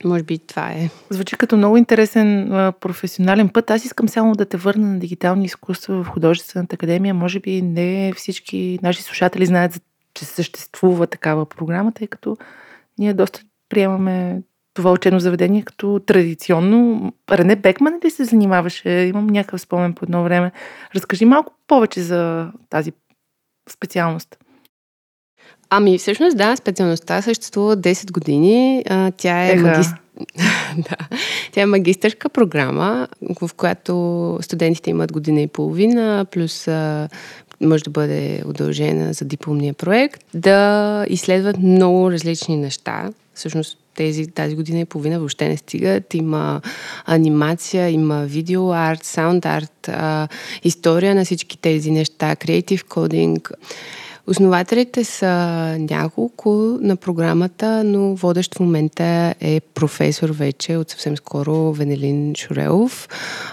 Може 0.05 0.23
би 0.23 0.39
това 0.39 0.71
е. 0.71 0.91
Звучи 1.11 1.37
като 1.37 1.57
много 1.57 1.77
интересен 1.77 2.53
а, 2.53 2.73
професионален 2.73 3.49
път. 3.49 3.71
Аз 3.71 3.85
искам 3.85 4.09
само 4.09 4.35
да 4.35 4.45
те 4.45 4.57
върна 4.57 4.87
на 4.87 4.99
дигитални 4.99 5.45
изкуства 5.45 6.05
в 6.05 6.09
художествената 6.09 6.75
академия. 6.75 7.15
Може 7.15 7.41
би 7.41 7.63
не 7.63 8.13
всички 8.17 8.79
наши 8.83 9.03
слушатели 9.03 9.47
знаят, 9.47 9.83
че 10.15 10.25
съществува 10.25 11.07
такава 11.07 11.47
програма, 11.47 11.93
тъй 11.93 12.07
като 12.07 12.37
ние 12.99 13.15
доста 13.15 13.41
приемаме 13.73 14.43
това 14.75 14.93
учебно 14.93 15.21
заведение 15.21 15.63
като 15.63 16.01
традиционно. 16.07 17.13
Рене 17.31 17.57
Бекман 17.57 18.01
ли 18.05 18.11
се 18.11 18.25
занимаваше? 18.25 18.91
Имам 18.91 19.27
някакъв 19.27 19.61
спомен 19.61 19.93
по 19.93 20.05
едно 20.05 20.23
време. 20.23 20.53
Разкажи 20.95 21.25
малко 21.25 21.53
повече 21.67 22.01
за 22.01 22.51
тази 22.71 22.93
специалност. 23.71 24.39
Ами, 25.71 25.99
всъщност, 25.99 26.37
да, 26.37 26.57
специалността 26.57 27.23
съществува 27.23 27.77
10 27.77 28.13
години. 28.13 28.85
Тя 29.17 29.45
е 29.45 29.57
магистър. 29.57 29.99
да. 30.77 31.17
Тя 31.53 31.61
е 31.61 31.67
магистърска 31.67 32.29
програма, 32.29 33.09
в 33.41 33.51
която 33.57 34.39
студентите 34.43 34.91
имат 34.91 35.13
година 35.13 35.41
и 35.41 35.47
половина, 35.47 36.27
плюс 36.31 36.69
а, 36.69 37.09
може 37.61 37.85
да 37.85 37.91
бъде 37.91 38.43
удължена 38.47 39.13
за 39.13 39.25
дипломния 39.25 39.75
проект, 39.75 40.25
да 40.35 41.07
изследват 41.09 41.59
много 41.59 42.11
различни 42.11 42.57
неща. 42.57 43.11
Всъщност 43.43 43.79
тези, 43.95 44.27
тази 44.27 44.57
година 44.57 44.81
и 44.81 44.85
половина 44.85 45.19
въобще 45.19 45.49
не 45.49 45.57
стигат. 45.57 46.15
Има 46.15 46.61
анимация, 47.05 47.91
има 47.91 48.25
видео 48.25 48.73
арт, 48.73 49.05
саунд 49.05 49.47
арт, 49.47 49.91
история 50.65 51.15
на 51.15 51.25
всички 51.25 51.59
тези 51.59 51.91
неща, 51.91 52.37
креатив 52.37 52.85
кодинг. 52.85 53.53
Основателите 54.27 55.05
са 55.05 55.29
няколко 55.79 56.51
на 56.81 56.97
програмата, 56.97 57.85
но 57.85 58.15
водещ 58.15 58.55
в 58.55 58.61
момента 58.61 59.35
е 59.41 59.61
професор 59.61 60.31
вече 60.31 60.77
от 60.77 60.91
съвсем 60.91 61.17
скоро 61.17 61.73
Венелин 61.73 62.35
Шурелов, 62.37 63.09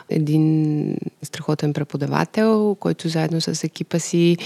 един 0.09 0.97
страхотен 1.23 1.73
преподавател, 1.73 2.75
който 2.79 3.09
заедно 3.09 3.41
с 3.41 3.63
екипа 3.63 3.99
си 3.99 4.37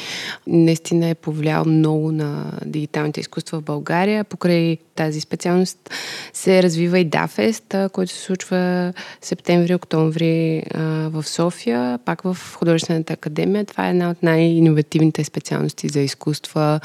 наистина 0.47 1.07
е 1.07 1.15
повлиял 1.15 1.65
много 1.65 2.11
на 2.11 2.51
дигиталните 2.65 3.19
изкуства 3.19 3.59
в 3.59 3.63
България. 3.63 4.23
Покрай 4.23 4.77
тази 4.95 5.21
специалност 5.21 5.89
се 6.33 6.63
развива 6.63 6.99
и 6.99 7.05
Дафест, 7.05 7.75
който 7.91 8.11
се 8.11 8.21
случва 8.21 8.93
септември-октомври 9.21 10.63
в 11.09 11.23
София, 11.27 11.99
пак 12.05 12.21
в 12.21 12.37
художествената 12.55 13.13
академия. 13.13 13.65
Това 13.65 13.87
е 13.87 13.89
една 13.89 14.09
от 14.09 14.23
най-инновативните 14.23 15.23
специалности 15.23 15.89
за 15.89 15.99
изкуства 16.13 16.79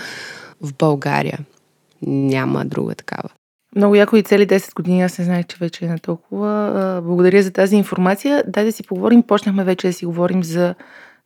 в 0.61 0.75
България. 0.79 1.39
Няма 2.03 2.65
друга 2.65 2.95
такава. 2.95 3.29
Много 3.77 3.95
яко 3.95 4.17
и 4.17 4.23
цели 4.23 4.47
10 4.47 4.75
години, 4.75 5.03
аз 5.03 5.19
не 5.19 5.25
знаех, 5.25 5.47
че 5.47 5.57
вече 5.61 5.85
е 5.85 5.89
на 5.89 5.99
толкова. 5.99 7.01
Благодаря 7.05 7.43
за 7.43 7.51
тази 7.51 7.77
информация. 7.77 8.45
Дай 8.47 8.65
да 8.65 8.73
си 8.73 8.83
поговорим. 8.83 9.23
Почнахме 9.23 9.65
вече 9.65 9.87
да 9.87 9.93
си 9.93 10.07
говорим 10.07 10.45
за 10.45 10.75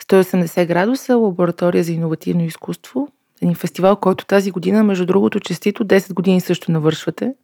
180 0.03 0.67
градуса, 0.67 1.17
лаборатория 1.17 1.85
за 1.85 1.93
иновативно 1.93 2.45
изкуство. 2.45 3.09
Един 3.43 3.55
фестивал, 3.55 3.97
който 3.97 4.27
тази 4.27 4.51
година, 4.51 4.85
между 4.85 5.07
другото, 5.07 5.41
честито 5.41 5.85
10 5.85 6.13
години 6.13 6.41
също 6.41 6.73
навършвате. 6.73 7.35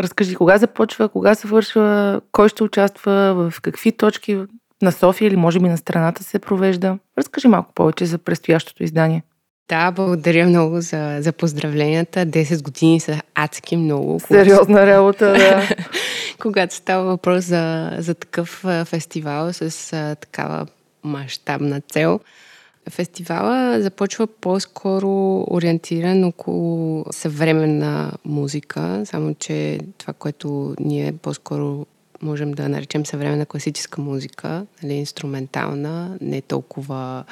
Разкажи 0.00 0.34
кога 0.34 0.58
започва, 0.58 1.08
кога 1.08 1.34
завършва, 1.34 2.20
кой 2.32 2.48
ще 2.48 2.64
участва, 2.64 3.50
в 3.50 3.60
какви 3.60 3.92
точки 3.92 4.40
на 4.82 4.92
София 4.92 5.28
или 5.28 5.36
може 5.36 5.60
би 5.60 5.68
на 5.68 5.76
страната 5.76 6.24
се 6.24 6.38
провежда. 6.38 6.98
Разкажи 7.18 7.48
малко 7.48 7.72
повече 7.74 8.06
за 8.06 8.18
предстоящото 8.18 8.82
издание. 8.82 9.22
Да, 9.68 9.90
благодаря 9.90 10.46
много 10.46 10.80
за, 10.80 11.16
за 11.20 11.32
поздравленията. 11.32 12.26
10 12.26 12.62
години 12.62 13.00
са 13.00 13.22
адски 13.34 13.76
много. 13.76 14.20
Сериозна 14.20 14.86
работа, 14.86 15.32
да. 15.32 15.68
когато 16.38 16.74
става 16.74 17.04
въпрос 17.04 17.44
за, 17.44 17.92
за 17.98 18.14
такъв 18.14 18.64
фестивал 18.84 19.52
с 19.52 19.92
а, 19.92 20.14
такава 20.14 20.66
мащабна 21.04 21.80
цел. 21.80 22.20
Фестивала 22.90 23.82
започва 23.82 24.26
по-скоро 24.26 25.44
ориентиран 25.50 26.24
около 26.24 27.04
съвременна 27.10 28.12
музика, 28.24 29.02
само 29.04 29.34
че 29.34 29.78
това, 29.98 30.12
което 30.12 30.74
ние 30.80 31.12
по-скоро 31.12 31.86
можем 32.22 32.52
да 32.52 32.68
наречем 32.68 33.06
съвременна 33.06 33.46
класическа 33.46 34.00
музика, 34.00 34.66
нали, 34.82 34.92
инструментална, 34.92 36.16
не 36.20 36.40
толкова 36.40 37.24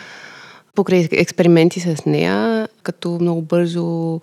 покрай 0.80 1.08
експерименти 1.12 1.80
с 1.80 2.06
нея, 2.06 2.68
като 2.82 3.18
много 3.20 3.42
бързо 3.42 4.20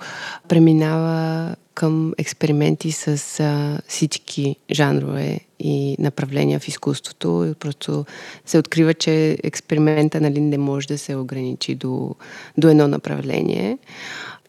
преминава 0.47 1.55
към 1.73 2.13
експерименти 2.17 2.91
с 2.91 3.39
а, 3.39 3.81
всички 3.87 4.55
жанрове 4.71 5.39
и 5.59 5.95
направления 5.99 6.59
в 6.59 6.67
изкуството. 6.67 7.47
И 7.51 7.53
просто 7.53 8.05
се 8.45 8.57
открива, 8.57 8.93
че 8.93 9.37
експеримента 9.43 10.21
нали, 10.21 10.41
не 10.41 10.57
може 10.57 10.87
да 10.87 10.97
се 10.97 11.15
ограничи 11.15 11.75
до, 11.75 12.15
до 12.57 12.69
едно 12.69 12.87
направление 12.87 13.77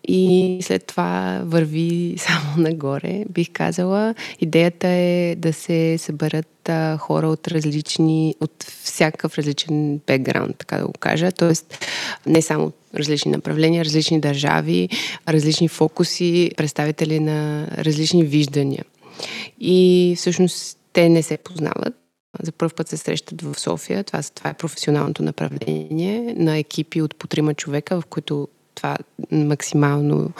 и 0.08 0.58
след 0.62 0.86
това 0.86 1.40
върви 1.44 2.14
само 2.18 2.56
нагоре, 2.56 3.24
бих 3.30 3.50
казала. 3.52 4.14
Идеята 4.40 4.88
е 4.88 5.34
да 5.38 5.52
се 5.52 5.98
съберат 5.98 6.68
а, 6.68 6.96
хора 6.96 7.28
от 7.28 7.48
различни, 7.48 8.34
от 8.40 8.62
всякакъв 8.82 9.38
различен 9.38 10.00
бекграунд, 10.06 10.56
така 10.58 10.78
да 10.78 10.86
го 10.86 10.92
кажа. 10.92 11.32
Тоест, 11.32 11.84
не 12.26 12.42
само 12.42 12.72
различни 12.94 13.32
направления, 13.32 13.84
различни 13.84 14.20
държави, 14.20 14.88
различни 15.28 15.68
фокуси, 15.68 16.50
представители 16.56 17.20
на 17.20 17.68
различни 17.78 18.24
виждания. 18.24 18.84
И 19.60 20.14
всъщност 20.16 20.78
те 20.92 21.08
не 21.08 21.22
се 21.22 21.36
познават. 21.36 21.94
За 22.42 22.52
първ 22.52 22.74
път 22.76 22.88
се 22.88 22.96
срещат 22.96 23.42
в 23.42 23.60
София. 23.60 24.04
Това, 24.04 24.22
това 24.34 24.50
е 24.50 24.54
професионалното 24.54 25.22
направление 25.22 26.34
на 26.36 26.58
екипи 26.58 27.02
от 27.02 27.16
по 27.16 27.26
трима 27.26 27.54
човека, 27.54 28.00
в 28.00 28.06
които 28.06 28.48
това 28.78 28.96
максимално, 29.32 30.30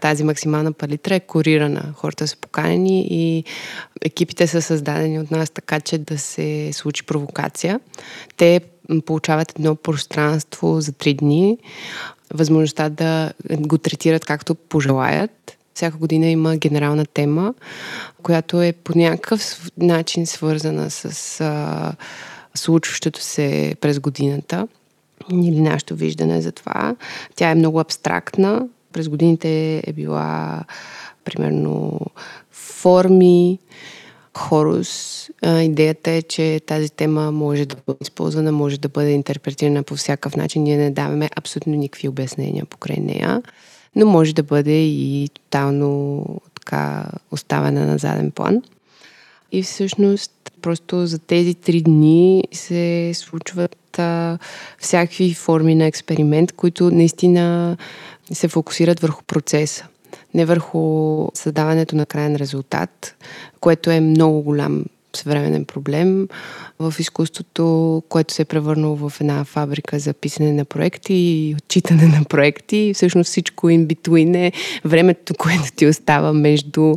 тази 0.00 0.24
максимална 0.24 0.72
палитра 0.72 1.14
е 1.14 1.20
корирана. 1.20 1.92
Хората 1.96 2.28
са 2.28 2.36
поканени 2.36 3.06
и 3.10 3.44
екипите 4.02 4.46
са 4.46 4.62
създадени 4.62 5.20
от 5.20 5.30
нас 5.30 5.50
така, 5.50 5.80
че 5.80 5.98
да 5.98 6.18
се 6.18 6.70
случи 6.72 7.06
провокация. 7.06 7.80
Те 8.36 8.60
получават 9.06 9.52
едно 9.58 9.76
пространство 9.76 10.80
за 10.80 10.92
три 10.92 11.14
дни, 11.14 11.58
възможността 12.34 12.88
да 12.88 13.32
го 13.50 13.78
третират 13.78 14.24
както 14.24 14.54
пожелаят. 14.54 15.58
Всяка 15.74 15.96
година 15.96 16.26
има 16.26 16.56
генерална 16.56 17.06
тема, 17.06 17.54
която 18.22 18.62
е 18.62 18.72
по 18.72 18.98
някакъв 18.98 19.70
начин 19.78 20.26
свързана 20.26 20.90
с 20.90 21.40
а, 21.40 21.92
случващото 22.54 23.22
се 23.22 23.76
през 23.80 24.00
годината 24.00 24.68
или 25.32 25.60
нашето 25.60 25.96
виждане 25.96 26.40
за 26.40 26.52
това. 26.52 26.96
Тя 27.36 27.50
е 27.50 27.54
много 27.54 27.80
абстрактна. 27.80 28.68
През 28.92 29.08
годините 29.08 29.82
е 29.86 29.92
била 29.92 30.64
примерно 31.24 32.00
форми, 32.50 33.58
хорус. 34.38 35.30
идеята 35.44 36.10
е, 36.10 36.22
че 36.22 36.60
тази 36.66 36.90
тема 36.90 37.32
може 37.32 37.66
да 37.66 37.76
бъде 37.86 37.98
използвана, 38.00 38.52
може 38.52 38.80
да 38.80 38.88
бъде 38.88 39.10
интерпретирана 39.10 39.82
по 39.82 39.96
всякакъв 39.96 40.36
начин. 40.36 40.62
Ние 40.62 40.76
не 40.76 40.90
даваме 40.90 41.30
абсолютно 41.36 41.74
никакви 41.74 42.08
обяснения 42.08 42.64
покрай 42.64 42.96
нея, 42.96 43.42
но 43.96 44.06
може 44.06 44.34
да 44.34 44.42
бъде 44.42 44.84
и 44.84 45.28
тотално 45.34 46.24
така 46.54 47.04
оставена 47.30 47.86
на 47.86 47.98
заден 47.98 48.30
план. 48.30 48.62
И 49.52 49.62
всъщност 49.62 50.32
просто 50.62 51.06
за 51.06 51.18
тези 51.18 51.54
три 51.54 51.82
дни 51.82 52.44
се 52.52 53.12
случват 53.14 53.98
а, 53.98 54.38
всякакви 54.78 55.34
форми 55.34 55.74
на 55.74 55.86
експеримент, 55.86 56.52
които 56.52 56.90
наистина 56.90 57.76
се 58.32 58.48
фокусират 58.48 59.00
върху 59.00 59.24
процеса 59.24 59.86
не 60.34 60.44
върху 60.44 61.26
създаването 61.34 61.96
на 61.96 62.06
крайен 62.06 62.36
резултат, 62.36 63.16
което 63.60 63.90
е 63.90 64.00
много 64.00 64.42
голям 64.42 64.84
съвременен 65.16 65.64
проблем 65.64 66.28
в 66.78 66.94
изкуството, 66.98 68.02
което 68.08 68.34
се 68.34 68.42
е 68.42 68.44
превърнало 68.44 68.96
в 68.96 69.12
една 69.20 69.44
фабрика 69.44 69.98
за 69.98 70.12
писане 70.12 70.52
на 70.52 70.64
проекти 70.64 71.14
и 71.14 71.54
отчитане 71.54 72.06
на 72.06 72.24
проекти. 72.24 72.76
И 72.76 72.94
всъщност 72.94 73.30
всичко 73.30 73.66
in 73.66 73.86
between 73.86 74.46
е 74.46 74.52
времето, 74.84 75.34
което 75.38 75.72
ти 75.76 75.86
остава 75.86 76.32
между, 76.32 76.94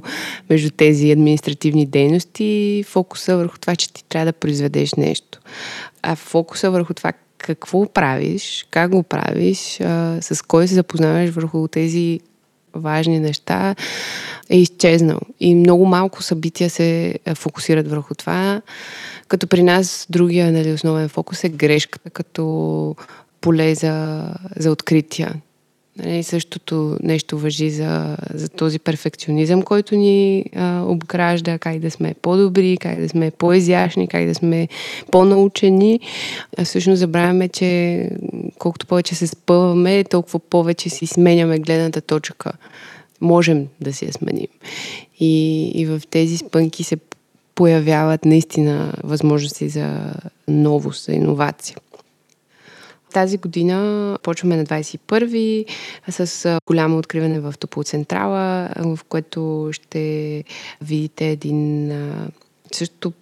между 0.50 0.70
тези 0.70 1.12
административни 1.12 1.86
дейности, 1.86 2.84
фокуса 2.88 3.38
върху 3.38 3.58
това, 3.58 3.76
че 3.76 3.94
ти 3.94 4.04
трябва 4.04 4.26
да 4.26 4.34
произведеш 4.34 4.94
нещо. 4.94 5.40
А 6.02 6.16
фокуса 6.16 6.72
върху 6.72 6.94
това 6.94 7.14
какво 7.38 7.94
правиш, 7.94 8.68
как 8.72 8.92
го 8.92 9.04
правиш, 9.04 9.58
с 10.22 10.46
кой 10.48 10.68
се 10.68 10.74
запознаваш 10.74 11.30
върху 11.30 11.68
тези 11.68 12.20
важни 12.74 13.20
неща, 13.20 13.76
е 14.50 14.58
изчезнал. 14.58 15.20
И 15.40 15.56
много 15.56 15.86
малко 15.86 16.24
събития 16.24 16.70
се 16.70 17.16
фокусират 17.36 17.88
върху 17.88 18.16
това, 18.16 18.62
като 19.28 19.48
при 19.48 19.64
нас 19.64 20.08
другия 20.10 20.52
нали, 20.52 20.72
основен 20.74 21.10
фокус 21.10 21.44
е 21.44 21.50
грешката 21.50 22.10
като 22.10 22.96
поле 23.42 23.76
за, 23.76 24.24
за 24.56 24.72
открития. 24.72 25.34
Нали, 25.98 26.24
същото 26.24 26.98
нещо 27.04 27.38
въжи 27.38 27.70
за, 27.70 28.18
за 28.34 28.50
този 28.50 28.80
перфекционизъм, 28.80 29.62
който 29.62 29.96
ни 29.96 30.46
а, 30.56 30.84
обгражда, 30.88 31.58
как 31.58 31.80
да 31.80 31.92
сме 31.92 32.14
по-добри, 32.22 32.78
как 32.78 33.00
да 33.00 33.10
сме 33.10 33.32
по-изящни, 33.32 34.08
как 34.08 34.26
да 34.26 34.36
сме 34.36 34.68
по-научени. 35.12 36.00
А 36.58 36.66
всъщност 36.66 37.00
забравяме, 37.00 37.48
че 37.48 38.10
колкото 38.60 38.88
повече 38.88 39.16
се 39.16 39.28
спъваме, 39.28 40.04
толкова 40.04 40.40
повече 40.40 40.90
си 40.90 41.08
сменяме 41.08 41.60
гледната 41.60 42.02
точка. 42.02 42.52
Можем 43.22 43.68
да 43.82 43.94
си 43.94 44.06
я 44.06 44.14
сменим. 44.14 44.48
И, 45.20 45.68
и 45.76 45.86
в 45.86 46.02
тези 46.10 46.38
спънки 46.38 46.84
се 46.84 46.98
появяват 47.56 48.26
наистина 48.26 48.94
възможности 49.04 49.70
за 49.70 50.14
новост, 50.48 51.06
за 51.06 51.12
иновация. 51.12 51.78
Тази 53.14 53.38
година 53.38 54.18
почваме 54.24 54.58
на 54.58 54.66
21-ви 54.66 55.66
с 56.10 56.60
голямо 56.66 56.98
откриване 56.98 57.40
в 57.40 57.54
Топлоцентрала, 57.60 58.70
в 58.78 59.00
което 59.10 59.70
ще 59.72 60.44
видите 60.82 61.30
един 61.30 61.92
също 62.72 63.14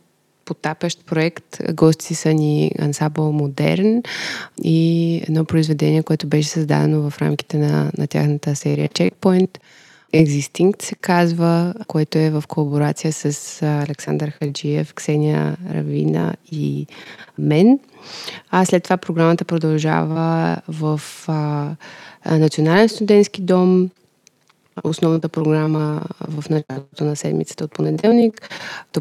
потапящ 0.46 1.06
проект. 1.06 1.58
Гости 1.74 2.16
са 2.16 2.34
ни 2.34 2.72
ансамбъл 2.80 3.32
Модерн 3.32 4.02
и 4.64 5.22
едно 5.28 5.46
произведение, 5.46 6.04
което 6.04 6.28
беше 6.28 6.50
създадено 6.50 7.10
в 7.10 7.22
рамките 7.22 7.58
на, 7.58 7.92
на 7.98 8.08
тяхната 8.08 8.56
серия 8.56 8.90
Checkpoint. 8.90 9.58
Existing 10.14 10.84
се 10.84 10.96
казва, 10.96 11.74
което 11.88 12.18
е 12.18 12.30
в 12.30 12.44
колаборация 12.48 13.14
с 13.14 13.62
Александър 13.64 14.30
Хаджиев, 14.30 14.94
Ксения 14.94 15.58
Равина 15.74 16.36
и 16.52 16.88
мен. 17.38 17.80
А 18.52 18.66
след 18.66 18.84
това 18.84 18.98
програмата 18.98 19.46
продължава 19.46 20.58
в 20.68 21.02
а, 21.28 21.70
Национален 22.26 22.90
студентски 22.90 23.42
дом, 23.42 23.90
основната 24.84 25.30
програма 25.30 26.02
в 26.28 26.50
началото 26.50 27.04
на 27.04 27.16
седмицата 27.16 27.64
от 27.64 27.72
понеделник, 27.72 28.50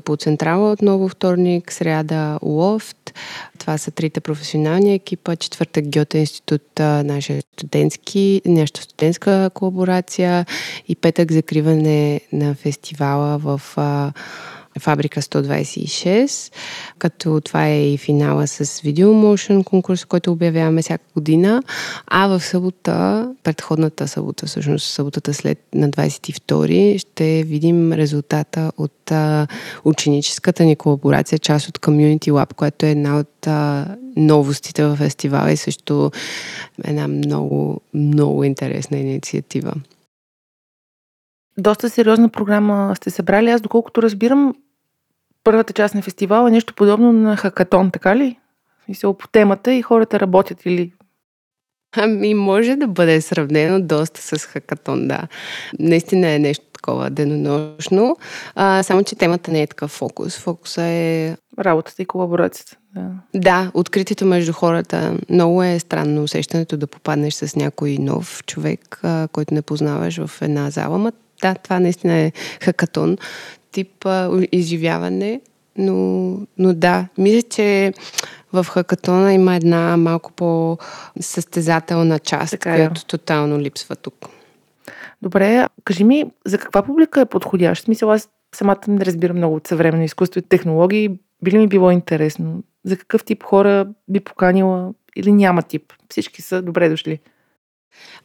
по 0.05 0.17
Централа 0.17 0.73
отново 0.73 1.09
вторник, 1.09 1.73
сряда 1.73 2.39
Лофт. 2.43 3.15
Това 3.59 3.79
са 3.79 3.91
трите 3.91 4.21
професионални 4.21 4.95
екипа. 4.95 5.37
Четвъртък 5.37 5.85
Гьоте 5.89 6.19
институт, 6.19 6.63
нашия 6.79 7.43
студентски, 7.53 8.43
нашата 8.47 8.83
студентска 8.83 9.51
колаборация 9.55 10.47
и 10.89 10.97
петък 10.97 11.33
закриване 11.33 12.21
на 12.33 12.55
фестивала 12.55 13.39
в 13.39 13.61
Фабрика 14.79 15.23
126, 15.23 16.53
като 16.99 17.41
това 17.41 17.67
е 17.67 17.93
и 17.93 17.99
финала 17.99 18.47
с 18.47 18.65
Video 18.65 19.07
Motion 19.07 19.65
конкурс, 19.65 20.05
който 20.05 20.33
обявяваме 20.33 20.83
всяка 20.83 21.05
година. 21.15 21.63
А 22.07 22.27
в 22.27 22.41
събота, 22.41 23.29
предходната 23.45 24.09
събота, 24.09 24.47
всъщност 24.47 24.87
съботата 24.87 25.35
след 25.35 25.59
на 25.75 25.91
22 25.91 26.99
ще 26.99 27.43
видим 27.47 27.93
резултата 27.93 28.73
от 28.77 29.13
а, 29.13 29.47
ученическата 29.85 30.65
ни 30.65 30.77
колаборация, 30.77 31.39
част 31.39 31.69
от 31.69 31.79
Community 31.79 32.31
Lab, 32.31 32.55
което 32.55 32.87
е 32.87 32.91
една 32.91 33.19
от 33.19 33.47
а, 33.47 33.87
новостите 34.17 34.85
в 34.85 34.97
фестивала 34.97 35.53
и 35.53 35.57
също 35.57 36.11
една 36.85 37.09
много, 37.09 37.81
много 37.95 38.45
интересна 38.45 38.99
инициатива. 38.99 39.75
Доста 41.59 41.91
сериозна 41.91 42.29
програма 42.29 42.93
сте 42.97 43.11
събрали. 43.11 43.51
Аз, 43.51 43.61
доколкото 43.61 44.03
разбирам, 44.03 44.55
първата 45.45 45.73
част 45.73 45.95
на 45.95 46.03
фестивала 46.03 46.49
е 46.49 46.53
нещо 46.53 46.75
подобно 46.75 47.13
на 47.13 47.37
хакатон, 47.37 47.91
така 47.91 48.17
ли? 48.17 48.39
Мисля, 48.89 49.19
по 49.19 49.29
темата 49.29 49.75
и 49.75 49.83
хората 49.83 50.21
работят 50.21 50.67
или 50.67 50.93
Ами, 51.97 52.35
може 52.35 52.77
да 52.77 52.87
бъде 52.87 53.21
сравнено 53.21 53.81
доста 53.81 54.23
с 54.23 54.47
хакатон, 54.47 55.09
да. 55.09 55.23
Наистина 55.79 56.31
е 56.31 56.39
нещо 56.39 56.65
такова 56.73 57.11
денонощно, 57.11 58.17
а, 58.55 58.83
само 58.83 59.03
че 59.03 59.17
темата 59.17 59.53
не 59.53 59.63
е 59.63 59.67
такъв 59.67 59.91
фокус. 59.91 60.39
Фокуса 60.39 60.83
е... 60.83 61.37
Работата 61.59 62.03
и 62.03 62.07
колаборацията. 62.07 62.77
Да. 62.95 63.11
да, 63.35 63.71
откритието 63.75 64.27
между 64.27 64.53
хората. 64.53 65.17
Много 65.31 65.63
е 65.63 65.79
странно 65.79 66.23
усещането 66.23 66.77
да 66.77 66.87
попаднеш 66.87 67.35
с 67.35 67.57
някой 67.57 67.97
нов 68.01 68.43
човек, 68.47 69.01
а, 69.03 69.29
който 69.33 69.55
не 69.55 69.63
познаваш 69.63 70.27
в 70.27 70.43
една 70.43 70.71
зала. 70.71 70.99
Ма 70.99 71.13
да, 71.43 71.55
това 71.55 71.81
наистина 71.81 72.15
е 72.15 72.33
хакатон 72.61 73.17
тип 73.73 74.07
а, 74.07 74.43
изживяване, 74.53 75.41
но, 75.77 75.95
но 76.59 76.75
да, 76.75 77.09
мисля, 77.19 77.43
че 77.43 77.93
в 78.53 78.67
хакатона 78.71 79.33
има 79.35 79.55
една 79.55 79.97
малко 79.97 80.33
по-състезателна 80.33 82.19
част, 82.19 82.51
така 82.51 82.75
е. 82.75 82.77
която 82.77 83.05
тотално 83.05 83.59
липсва 83.59 83.97
тук. 83.97 84.29
Добре, 85.23 85.67
кажи 85.85 86.05
ми, 86.05 86.25
за 86.47 86.59
каква 86.59 86.83
публика 86.83 87.21
е 87.21 87.27
подходящ? 87.27 87.85
Смисъл, 87.85 88.11
аз 88.11 88.29
самата 88.55 88.81
не 88.89 89.05
разбирам 89.05 89.37
много 89.37 89.55
от 89.55 89.67
съвременно 89.67 90.05
изкуство 90.05 90.39
и 90.39 90.43
технологии. 90.43 91.19
Би 91.43 91.51
ли 91.51 91.59
ми 91.59 91.67
било 91.67 91.91
интересно? 91.91 92.63
За 92.85 92.97
какъв 92.97 93.25
тип 93.25 93.43
хора 93.43 93.87
би 94.09 94.21
поканила 94.21 94.95
или 95.17 95.33
няма 95.33 95.63
тип? 95.63 95.93
Всички 96.09 96.43
са 96.43 96.63
добре 96.63 96.89
дошли. 96.89 97.19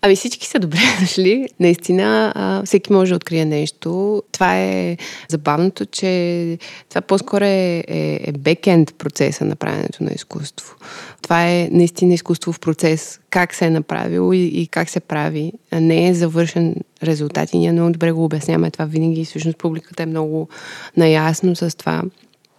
Ами 0.05 0.15
всички 0.15 0.47
са 0.47 0.59
добре 0.59 0.79
дошли. 0.99 1.47
Наистина, 1.59 2.33
а, 2.35 2.63
всеки 2.65 2.93
може 2.93 3.09
да 3.09 3.15
открие 3.15 3.45
нещо. 3.45 4.23
Това 4.31 4.59
е 4.59 4.97
забавното, 5.29 5.85
че 5.85 6.57
това 6.89 7.01
по-скоро 7.01 7.43
е, 7.43 7.83
е, 7.87 8.19
е 8.23 8.31
бекенд 8.31 8.93
процеса 8.97 9.45
на 9.45 9.55
правенето 9.55 10.03
на 10.03 10.11
изкуство. 10.11 10.75
Това 11.21 11.49
е 11.49 11.69
наистина 11.71 12.13
изкуство 12.13 12.53
в 12.53 12.59
процес. 12.59 13.19
Как 13.29 13.53
се 13.53 13.65
е 13.65 13.69
направило 13.69 14.33
и, 14.33 14.45
и 14.45 14.67
как 14.67 14.89
се 14.89 14.99
прави. 14.99 15.53
А 15.71 15.79
не 15.79 16.07
е 16.07 16.13
завършен 16.13 16.75
резултат 17.03 17.53
и 17.53 17.57
ние 17.57 17.71
много 17.71 17.91
добре 17.91 18.11
го 18.11 18.25
обясняваме 18.25 18.71
това 18.71 18.85
винаги. 18.85 19.25
Всъщност 19.25 19.57
публиката 19.57 20.03
е 20.03 20.05
много 20.05 20.49
наясно 20.97 21.55
с 21.55 21.77
това. 21.77 22.03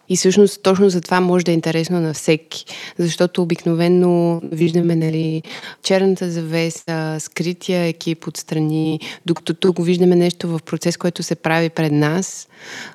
И 0.08 0.16
всъщност 0.16 0.62
точно 0.62 0.88
за 0.90 1.00
това 1.00 1.20
може 1.20 1.44
да 1.44 1.50
е 1.50 1.54
интересно 1.54 2.00
на 2.00 2.14
всеки, 2.14 2.64
защото 2.98 3.42
обикновено 3.42 4.40
виждаме 4.52 4.96
нали, 4.96 5.42
черната 5.82 6.30
завеса, 6.30 7.16
скрития 7.20 7.84
екип 7.84 8.26
отстрани, 8.28 9.00
докато 9.26 9.54
тук 9.54 9.84
виждаме 9.84 10.16
нещо 10.16 10.48
в 10.48 10.60
процес, 10.66 10.96
който 10.96 11.22
се 11.22 11.34
прави 11.34 11.68
пред 11.68 11.92
нас 11.92 12.48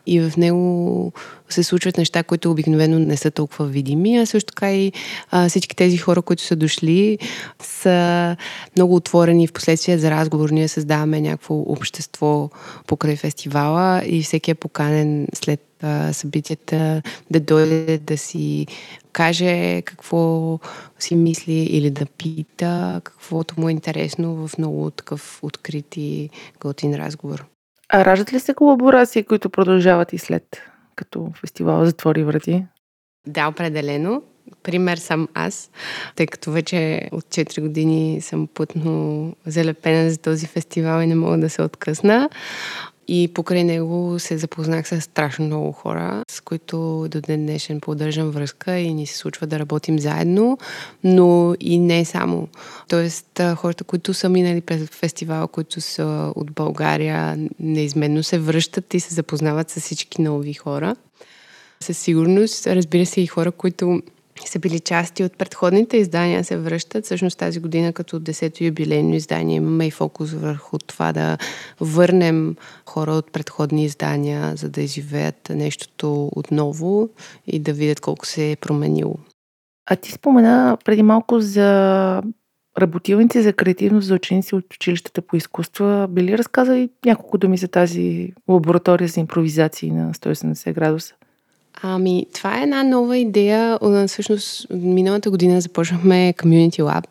и 0.08 0.22
в 0.22 0.38
него 0.38 1.12
се 1.50 1.64
случват 1.64 1.98
неща, 1.98 2.24
които 2.24 2.52
обикновено 2.52 3.00
не 3.00 3.18
са 3.18 3.32
толкова 3.32 3.66
видими, 3.66 4.18
а 4.18 4.26
също 4.26 4.54
така 4.54 4.74
и 4.74 4.92
а, 5.32 5.50
всички 5.50 5.76
тези 5.76 5.98
хора, 5.98 6.22
които 6.22 6.44
са 6.44 6.56
дошли, 6.56 7.18
са 7.64 8.36
много 8.76 8.96
отворени 8.96 9.48
в 9.48 9.54
последствие 9.54 9.98
за 9.98 10.12
разговор. 10.12 10.50
Ние 10.50 10.68
създаваме 10.68 11.22
някакво 11.22 11.56
общество 11.56 12.50
покрай 12.88 13.16
фестивала 13.16 14.02
и 14.06 14.24
всеки 14.24 14.52
е 14.52 14.56
поканен 14.56 15.28
след 15.34 15.69
а, 15.82 16.14
събитията 16.14 17.02
да 17.32 17.40
дойде 17.40 17.98
да 17.98 18.18
си 18.18 18.68
каже 19.12 19.82
какво 19.82 20.60
си 21.00 21.16
мисли 21.16 21.54
или 21.54 21.90
да 21.90 22.06
пита 22.06 23.02
каквото 23.04 23.62
му 23.62 23.70
е 23.70 23.72
интересно 23.72 24.48
в 24.48 24.58
много 24.58 24.92
такъв 24.92 25.40
открит 25.44 25.98
и 25.98 26.30
готин 26.60 26.96
разговор. 26.96 27.46
А 27.90 28.06
раждат 28.06 28.34
ли 28.34 28.40
се 28.40 28.54
колаборации, 28.54 29.24
които 29.24 29.50
продължават 29.50 30.14
и 30.14 30.18
след 30.18 30.62
като 30.96 31.32
фестивал 31.42 31.86
затвори 31.86 32.24
врати? 32.24 32.66
Да, 33.28 33.48
определено. 33.48 34.22
Пример 34.64 34.98
съм 34.98 35.28
аз, 35.34 35.72
тъй 36.16 36.28
като 36.28 36.52
вече 36.52 37.10
от 37.12 37.26
4 37.26 37.62
години 37.62 38.22
съм 38.22 38.48
пътно 38.48 39.36
залепена 39.46 40.10
за 40.10 40.18
този 40.18 40.48
фестивал 40.48 41.02
и 41.02 41.08
не 41.08 41.16
мога 41.16 41.38
да 41.38 41.50
се 41.50 41.62
откъсна. 41.62 42.30
И 43.12 43.28
покрай 43.34 43.64
него 43.64 44.20
се 44.20 44.38
запознах 44.38 44.88
с 44.88 45.02
страшно 45.02 45.46
много 45.46 45.72
хора, 45.72 46.24
с 46.32 46.42
които 46.42 47.08
до 47.12 47.22
ден 47.22 47.46
днешен 47.46 47.82
поддържам 47.82 48.32
връзка 48.32 48.78
и 48.78 48.94
ни 48.94 49.08
се 49.08 49.18
случва 49.18 49.48
да 49.48 49.60
работим 49.60 50.00
заедно, 50.00 50.58
но 51.04 51.56
и 51.60 51.80
не 51.80 52.06
само. 52.06 52.48
Тоест, 52.88 53.42
хората, 53.56 53.84
които 53.84 54.14
са 54.14 54.30
минали 54.30 54.62
през 54.62 54.88
фестивала, 54.90 55.48
които 55.48 55.82
са 55.82 56.34
от 56.36 56.52
България, 56.52 57.38
неизменно 57.60 58.24
се 58.24 58.40
връщат 58.40 58.94
и 58.94 59.00
се 59.00 59.14
запознават 59.14 59.70
с 59.70 59.80
всички 59.80 60.22
нови 60.22 60.54
хора. 60.54 60.96
Със 61.84 61.98
сигурност, 61.98 62.68
разбира 62.68 63.06
се, 63.06 63.22
и 63.22 63.28
хора, 63.28 63.52
които 63.52 64.02
са 64.48 64.60
били 64.60 64.80
части 64.80 65.24
от 65.24 65.38
предходните 65.38 65.98
издания, 65.98 66.44
се 66.44 66.58
връщат. 66.58 67.06
Всъщност 67.06 67.38
тази 67.38 67.60
година 67.60 67.94
като 67.94 68.20
10-то 68.20 68.64
юбилейно 68.64 69.16
издание 69.16 69.56
имаме 69.56 69.88
и 69.88 69.92
фокус 69.92 70.32
върху 70.32 70.78
това 70.78 71.14
да 71.14 71.38
върнем 71.80 72.56
хора 72.86 73.12
от 73.12 73.32
предходни 73.32 73.86
издания, 73.86 74.56
за 74.56 74.70
да 74.70 74.82
изживеят 74.82 75.50
нещото 75.50 76.30
отново 76.36 77.10
и 77.48 77.60
да 77.60 77.74
видят 77.74 78.00
колко 78.00 78.26
се 78.26 78.52
е 78.52 78.56
променило. 78.56 79.16
А 79.90 79.96
ти 79.96 80.12
спомена 80.12 80.78
преди 80.86 81.04
малко 81.04 81.40
за 81.40 82.22
работилници 82.80 83.42
за 83.42 83.54
креативност 83.54 84.08
за 84.08 84.16
ученици 84.16 84.56
от 84.56 84.74
училищата 84.74 85.22
по 85.22 85.36
изкуства. 85.36 86.08
Били 86.10 86.38
разказали 86.38 86.90
няколко 87.06 87.38
думи 87.38 87.58
за 87.58 87.68
тази 87.68 88.34
лаборатория 88.50 89.08
за 89.08 89.20
импровизации 89.20 89.92
на 89.92 90.14
180 90.14 90.74
градуса? 90.74 91.16
Ами, 91.82 92.26
това 92.34 92.60
е 92.60 92.64
една 92.64 92.84
нова 92.84 93.18
идея. 93.18 93.80
Всъщност, 94.08 94.68
миналата 94.70 95.30
година 95.30 95.62
започнахме 95.62 96.34
Community 96.38 96.80
Lab, 96.80 97.06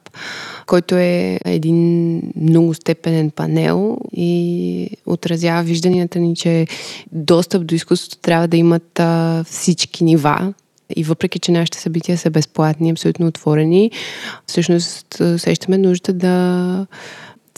който 0.67 0.97
е 0.97 1.41
един 1.45 2.23
многостепенен 2.37 3.31
панел 3.31 3.99
и 4.13 4.91
отразява 5.07 5.63
вижданията 5.63 6.19
ни, 6.19 6.37
че 6.37 6.67
достъп 7.13 7.67
до 7.67 7.75
изкуството 7.75 8.19
трябва 8.19 8.49
да 8.49 8.57
имат 8.57 9.01
а, 9.01 9.45
всички 9.45 10.05
нива, 10.05 10.55
и 10.97 11.05
въпреки, 11.05 11.39
че 11.39 11.53
нашите 11.53 11.79
събития 11.79 12.19
са 12.19 12.31
безплатни, 12.31 12.91
абсолютно 12.91 13.27
отворени, 13.27 13.91
всъщност 14.47 15.23
сещаме 15.37 15.79
нужда 15.79 16.13
да 16.13 16.87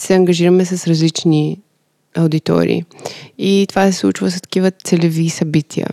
се 0.01 0.15
ангажираме 0.15 0.65
с 0.65 0.87
различни 0.87 1.59
аудитории. 2.15 2.85
И 3.37 3.65
това 3.69 3.91
се 3.91 3.97
случва 3.97 4.31
с 4.31 4.41
такива 4.41 4.71
целеви 4.71 5.29
събития. 5.29 5.87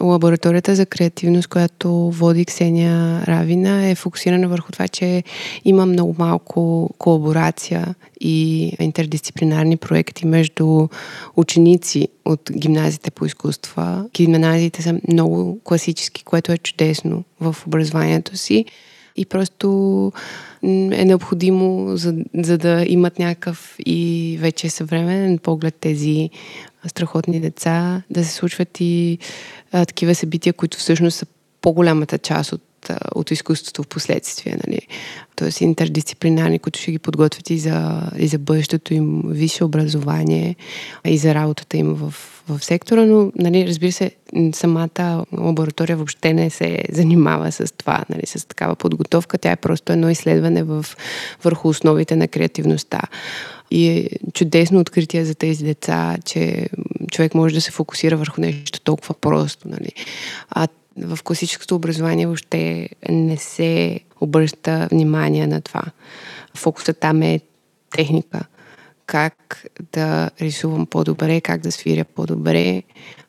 Лабораторията 0.00 0.74
за 0.74 0.86
креативност, 0.86 1.48
която 1.48 2.10
води 2.10 2.44
Ксения 2.44 3.26
Равина, 3.26 3.88
е 3.88 3.94
фокусирана 3.94 4.48
върху 4.48 4.72
това, 4.72 4.88
че 4.88 5.22
има 5.64 5.86
много 5.86 6.14
малко 6.18 6.90
колаборация 6.98 7.94
и 8.20 8.72
интердисциплинарни 8.80 9.76
проекти 9.76 10.26
между 10.26 10.88
ученици 11.36 12.08
от 12.24 12.50
гимназиите 12.52 13.10
по 13.10 13.26
изкуства. 13.26 14.08
Гимназиите 14.14 14.82
са 14.82 15.00
много 15.08 15.60
класически, 15.64 16.24
което 16.24 16.52
е 16.52 16.58
чудесно 16.58 17.24
в 17.40 17.56
образованието 17.66 18.36
си 18.36 18.64
и 19.16 19.26
просто 19.26 20.12
е 20.62 21.04
необходимо, 21.04 21.96
за, 21.96 22.14
за 22.34 22.58
да 22.58 22.84
имат 22.88 23.18
някакъв 23.18 23.76
и 23.86 24.36
вече 24.40 24.70
съвременен 24.70 25.38
поглед 25.38 25.74
тези 25.80 26.30
страхотни 26.86 27.40
деца, 27.40 28.02
да 28.10 28.24
се 28.24 28.32
случват 28.34 28.80
и 28.80 29.18
такива 29.70 30.14
събития, 30.14 30.52
които 30.52 30.78
всъщност 30.78 31.18
са 31.18 31.26
по-голямата 31.60 32.18
част 32.18 32.52
от 32.52 32.62
от 33.14 33.30
изкуството 33.30 33.82
в 33.82 33.86
последствие. 33.86 34.58
Нали? 34.66 34.80
Тоест 35.36 35.60
интердисциплинарни, 35.60 36.58
които 36.58 36.80
ще 36.80 36.92
ги 36.92 36.98
подготвят 36.98 37.50
и 37.50 37.58
за, 37.58 38.02
и 38.18 38.26
за 38.26 38.38
бъдещето 38.38 38.94
им 38.94 39.22
висше 39.26 39.64
образование 39.64 40.56
и 41.04 41.18
за 41.18 41.34
работата 41.34 41.76
им 41.76 41.94
в, 41.94 42.14
в 42.48 42.64
сектора, 42.64 43.04
но 43.04 43.32
нали, 43.36 43.66
разбира 43.66 43.92
се, 43.92 44.10
самата 44.54 45.24
лаборатория 45.38 45.96
въобще 45.96 46.32
не 46.32 46.50
се 46.50 46.84
занимава 46.92 47.52
с 47.52 47.74
това, 47.76 48.04
нали, 48.10 48.26
с 48.26 48.48
такава 48.48 48.76
подготовка. 48.76 49.38
Тя 49.38 49.52
е 49.52 49.56
просто 49.56 49.92
едно 49.92 50.10
изследване 50.10 50.62
в, 50.62 50.86
върху 51.42 51.68
основите 51.68 52.16
на 52.16 52.28
креативността. 52.28 53.00
И 53.70 53.88
е 53.88 54.08
чудесно 54.32 54.80
откритие 54.80 55.24
за 55.24 55.34
тези 55.34 55.64
деца, 55.64 56.16
че 56.24 56.66
човек 57.10 57.34
може 57.34 57.54
да 57.54 57.60
се 57.60 57.70
фокусира 57.70 58.16
върху 58.16 58.40
нещо 58.40 58.80
толкова 58.80 59.14
просто. 59.14 59.68
Нали. 59.68 59.92
А 60.50 60.68
в 60.96 61.18
класическото 61.24 61.74
образование 61.76 62.26
въобще 62.26 62.88
не 63.08 63.36
се 63.36 64.00
обръща 64.20 64.88
внимание 64.92 65.46
на 65.46 65.60
това. 65.60 65.82
Фокусът 66.56 66.98
там 67.00 67.22
е 67.22 67.40
техника. 67.90 68.40
Как 69.06 69.66
да 69.92 70.30
рисувам 70.40 70.86
по-добре, 70.86 71.40
как 71.40 71.60
да 71.60 71.72
свиря 71.72 72.04
по-добре, 72.04 72.82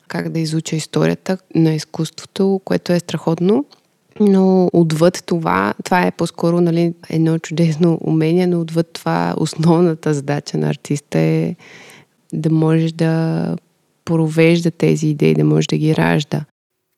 как 0.08 0.30
да 0.30 0.40
изуча 0.40 0.76
историята 0.76 1.38
на 1.56 1.74
изкуството, 1.74 2.62
което 2.66 2.94
е 2.94 3.00
страхотно. 3.00 3.66
Но 4.20 4.70
отвъд 4.74 5.24
това, 5.26 5.74
това 5.84 6.02
е 6.02 6.12
по-скоро 6.12 6.62
нали, 6.62 6.94
едно 7.10 7.40
чудесно 7.40 7.98
умение, 8.02 8.48
но 8.48 8.62
отвъд 8.62 8.88
това 8.94 9.36
основната 9.38 10.14
задача 10.14 10.58
на 10.58 10.70
артиста 10.70 11.20
е 11.20 11.56
да 12.34 12.50
можеш 12.50 12.92
да 12.92 13.56
провежда 14.06 14.72
тези 14.72 15.08
идеи, 15.08 15.34
да 15.34 15.44
можеш 15.44 15.68
да 15.68 15.78
ги 15.78 15.96
ражда. 15.96 16.46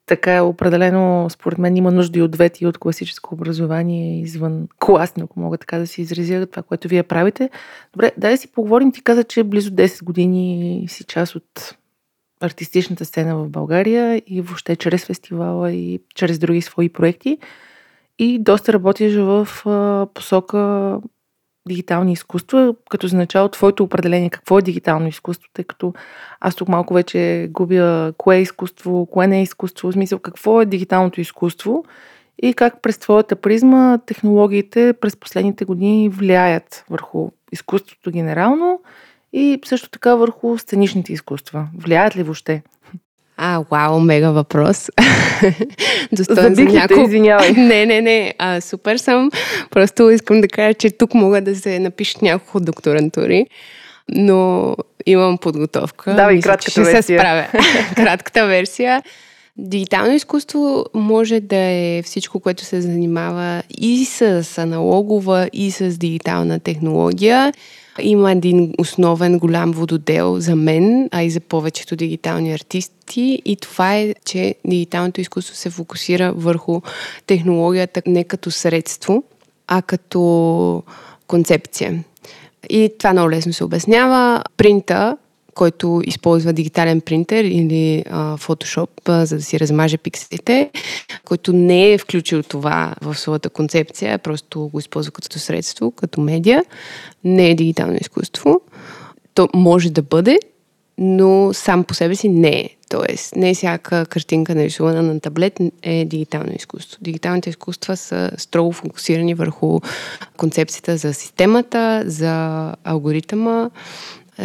Така 0.06 0.36
е 0.36 0.42
определено, 0.42 1.28
според 1.30 1.58
мен, 1.58 1.78
има 1.78 1.92
нужди 1.92 2.22
от 2.22 2.32
двете 2.32 2.64
и 2.64 2.68
от 2.68 2.78
класическо 2.78 3.36
образование 3.36 4.22
извън 4.22 4.68
класно, 4.80 5.24
ако 5.24 5.40
мога 5.40 5.58
така 5.58 5.78
да 5.78 5.88
се 5.88 6.02
изразя 6.02 6.46
това, 6.46 6.64
което 6.64 6.88
вие 6.88 7.04
правите. 7.04 7.50
Добре, 7.94 8.12
дай 8.18 8.32
да 8.32 8.38
си 8.38 8.52
поговорим. 8.52 8.92
Ти 8.92 9.04
каза, 9.04 9.24
че 9.24 9.44
близо 9.44 9.72
10 9.72 10.04
години 10.04 10.86
си 10.90 11.04
част 11.04 11.36
от 11.36 11.78
артистичната 12.42 13.06
сцена 13.06 13.36
в 13.36 13.50
България 13.50 14.22
и 14.28 14.42
въобще 14.42 14.76
чрез 14.76 15.06
фестивала 15.06 15.72
и 15.72 16.00
чрез 16.16 16.40
други 16.40 16.62
свои 16.62 16.90
проекти. 16.90 17.38
И 18.20 18.40
доста 18.40 18.74
работиш 18.74 19.16
в 19.16 19.48
посока 20.14 20.58
дигитални 21.68 22.14
изкуства, 22.14 22.76
като 22.90 23.16
начало 23.16 23.50
твоето 23.50 23.84
определение 23.84 24.30
какво 24.30 24.60
е 24.60 24.62
дигитално 24.62 25.08
изкуство, 25.08 25.50
тъй 25.54 25.66
като 25.66 25.94
аз 26.40 26.56
тук 26.56 26.68
малко 26.68 26.94
вече 26.94 27.48
губя 27.52 28.14
кое 28.18 28.38
е 28.38 28.42
изкуство, 28.42 29.06
кое 29.06 29.28
не 29.28 29.40
е 29.40 29.44
изкуство, 29.44 29.92
в 29.92 29.94
смисъл 29.94 30.20
какво 30.20 30.62
е 30.62 30.66
дигиталното 30.66 31.22
изкуство 31.22 31.86
и 32.42 32.54
как 32.54 32.82
през 32.82 32.98
твоята 32.98 33.36
призма 33.36 33.98
технологиите 33.98 34.94
през 34.94 35.16
последните 35.16 35.66
години 35.66 36.10
влияят 36.10 36.86
върху 36.90 37.30
изкуството 37.52 38.12
генерално 38.12 38.82
и 39.34 39.60
също 39.66 39.90
така 39.90 40.16
върху 40.16 40.58
сценичните 40.58 41.14
изкуства. 41.14 41.68
Влияят 41.78 42.16
ли 42.16 42.24
въобще? 42.24 42.64
А, 43.38 43.64
вау, 43.72 44.00
мега 44.00 44.32
въпрос. 44.32 44.90
Достоен 46.12 46.56
за 46.56 46.64
няколко... 46.64 47.04
извинявай. 47.04 47.52
Не, 47.58 47.86
не, 47.86 48.02
не, 48.02 48.34
а, 48.40 48.62
супер 48.62 48.98
съм. 48.98 49.32
Просто 49.72 50.10
искам 50.10 50.42
да 50.42 50.48
кажа, 50.48 50.74
че 50.74 50.90
тук 50.90 51.14
могат 51.14 51.44
да 51.44 51.56
се 51.56 51.80
напишат 51.80 52.22
няколко 52.22 52.60
докторантури, 52.60 53.46
но 54.10 54.76
имам 55.06 55.38
подготовка. 55.38 56.14
Да, 56.16 56.34
и 56.34 56.42
кратката 56.42 56.72
ще 56.72 56.82
версия. 56.82 57.04
се 57.04 57.18
справя. 57.18 57.46
кратката 57.96 58.46
версия. 58.48 59.04
Дигитално 59.58 60.14
изкуство 60.14 60.86
може 60.94 61.40
да 61.40 61.58
е 61.58 62.02
всичко, 62.06 62.40
което 62.40 62.66
се 62.66 62.82
занимава 62.82 63.64
и 63.78 64.06
с 64.06 64.58
аналогова, 64.58 65.50
и 65.54 65.72
с 65.72 65.98
дигитална 65.98 66.60
технология. 66.60 67.54
Има 68.00 68.32
един 68.32 68.74
основен 68.78 69.40
голям 69.40 69.72
вододел 69.72 70.40
за 70.40 70.56
мен, 70.56 71.10
а 71.12 71.24
и 71.24 71.30
за 71.30 71.40
повечето 71.40 71.96
дигитални 71.96 72.54
артисти 72.54 73.42
и 73.46 73.56
това 73.56 73.96
е, 73.96 74.16
че 74.26 74.56
дигиталното 74.66 75.22
изкуство 75.22 75.56
се 75.56 75.70
фокусира 75.70 76.34
върху 76.36 76.82
технологията 77.28 78.02
не 78.08 78.24
като 78.24 78.52
средство, 78.52 79.24
а 79.68 79.82
като 79.82 80.84
концепция. 81.28 82.04
И 82.70 82.92
това 83.00 83.14
много 83.14 83.30
лесно 83.30 83.54
се 83.54 83.64
обяснява. 83.64 84.44
Принта 84.58 85.18
който 85.56 86.02
използва 86.06 86.54
дигитален 86.54 87.02
принтер 87.02 87.44
или 87.44 88.04
а, 88.10 88.38
Photoshop, 88.38 88.90
а, 89.06 89.26
за 89.26 89.36
да 89.36 89.42
си 89.42 89.60
размаже 89.60 89.98
пикселите, 89.98 90.70
който 91.26 91.54
не 91.54 91.92
е 91.94 91.98
включил 91.98 92.44
това 92.44 92.96
в 93.02 93.16
своята 93.16 93.50
концепция, 93.50 94.20
просто 94.20 94.68
го 94.68 94.80
използва 94.80 95.12
като 95.12 95.40
средство, 95.40 95.92
като 95.92 96.22
медия, 96.22 96.64
не 97.24 97.50
е 97.50 97.56
дигитално 97.56 97.98
изкуство. 98.02 98.62
То 99.34 99.50
може 99.54 99.90
да 99.90 100.02
бъде, 100.02 100.40
но 100.98 101.54
сам 101.54 101.84
по 101.84 101.94
себе 101.94 102.16
си 102.16 102.30
не 102.30 102.60
е. 102.60 102.70
Тоест, 102.90 103.36
не 103.36 103.54
всяка 103.54 104.06
картинка 104.06 104.56
нарисувана 104.56 105.02
на 105.02 105.20
таблет 105.20 105.60
е 105.84 106.06
дигитално 106.06 106.54
изкуство. 106.56 106.98
Дигиталните 107.02 107.50
изкуства 107.50 107.98
са 107.98 108.32
строго 108.38 108.72
фокусирани 108.72 109.34
върху 109.34 109.80
концепцията 110.38 110.98
за 110.98 111.14
системата, 111.14 112.04
за 112.06 112.76
алгоритъма, 112.84 113.70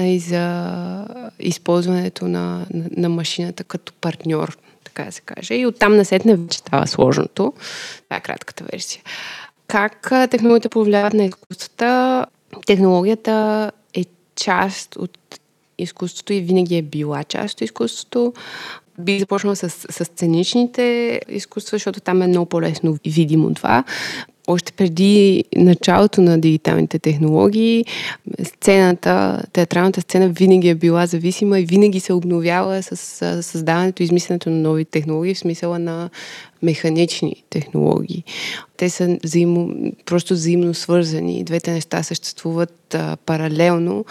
и 0.03 0.19
за 0.19 1.07
използването 1.39 2.29
на, 2.29 2.67
на, 2.75 2.85
на 2.97 3.09
машината 3.09 3.65
като 3.65 3.93
партньор, 3.93 4.59
така 4.85 5.05
да 5.05 5.13
се 5.13 5.21
каже. 5.21 5.55
И 5.55 5.67
оттам 5.67 5.97
насетне 5.97 6.37
вече 6.37 6.59
става 6.59 6.87
сложното. 6.87 7.53
Това 8.05 8.17
е 8.17 8.21
кратката 8.21 8.65
версия. 8.73 9.03
Как 9.67 10.13
технологията 10.31 10.69
повлияват 10.69 11.13
на 11.13 11.25
изкуствата? 11.25 12.27
Технологията 12.67 13.71
е 13.95 14.05
част 14.37 14.97
от 14.97 15.19
изкуството 15.79 16.33
и 16.33 16.41
винаги 16.41 16.77
е 16.77 16.83
била 16.83 17.25
част 17.25 17.55
от 17.55 17.61
изкуството. 17.61 18.33
Би 18.99 19.19
започнала 19.19 19.57
с, 19.57 19.71
с 19.71 20.05
сценичните 20.05 21.21
изкуства, 21.29 21.75
защото 21.75 22.01
там 22.01 22.23
е 22.23 22.27
много 22.27 22.47
по-лесно 22.47 22.99
видимо 23.07 23.55
това 23.55 23.85
още 24.49 24.73
преди 24.73 25.45
началото 25.57 26.21
на 26.21 26.41
дигиталните 26.41 26.99
технологии, 26.99 27.85
сцената, 28.45 29.43
театралната 29.53 30.01
сцена 30.01 30.29
винаги 30.29 30.69
е 30.69 30.75
била 30.75 31.07
зависима 31.07 31.61
и 31.61 31.65
винаги 31.65 32.01
се 32.01 32.13
обновява 32.13 32.83
с 32.83 32.97
създаването 33.43 34.03
и 34.03 34.05
измисленето 34.05 34.51
на 34.51 34.57
нови 34.57 34.85
технологии 34.85 35.35
в 35.35 35.39
смисъла 35.39 35.79
на 35.79 36.11
механични 36.63 37.45
технологии. 37.51 38.25
Те 38.77 38.91
са 38.91 39.19
взаимо, 39.25 39.75
просто 40.07 40.35
взаимно 40.35 40.75
свързани. 40.75 41.45
Двете 41.45 41.73
неща 41.73 42.03
съществуват 42.03 42.95
а, 42.95 43.17
паралелно. 43.27 44.05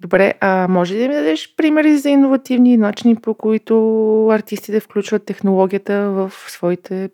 Добре, 0.00 0.34
а 0.40 0.68
може 0.68 0.94
ли 0.94 0.98
да 0.98 1.08
ми 1.08 1.14
дадеш 1.14 1.54
примери 1.56 1.98
за 1.98 2.10
иновативни 2.10 2.76
начини, 2.76 3.16
по 3.16 3.34
които 3.34 4.28
артистите 4.32 4.80
включват 4.80 5.24
технологията 5.24 6.10
в 6.10 6.32
своите 6.48 7.10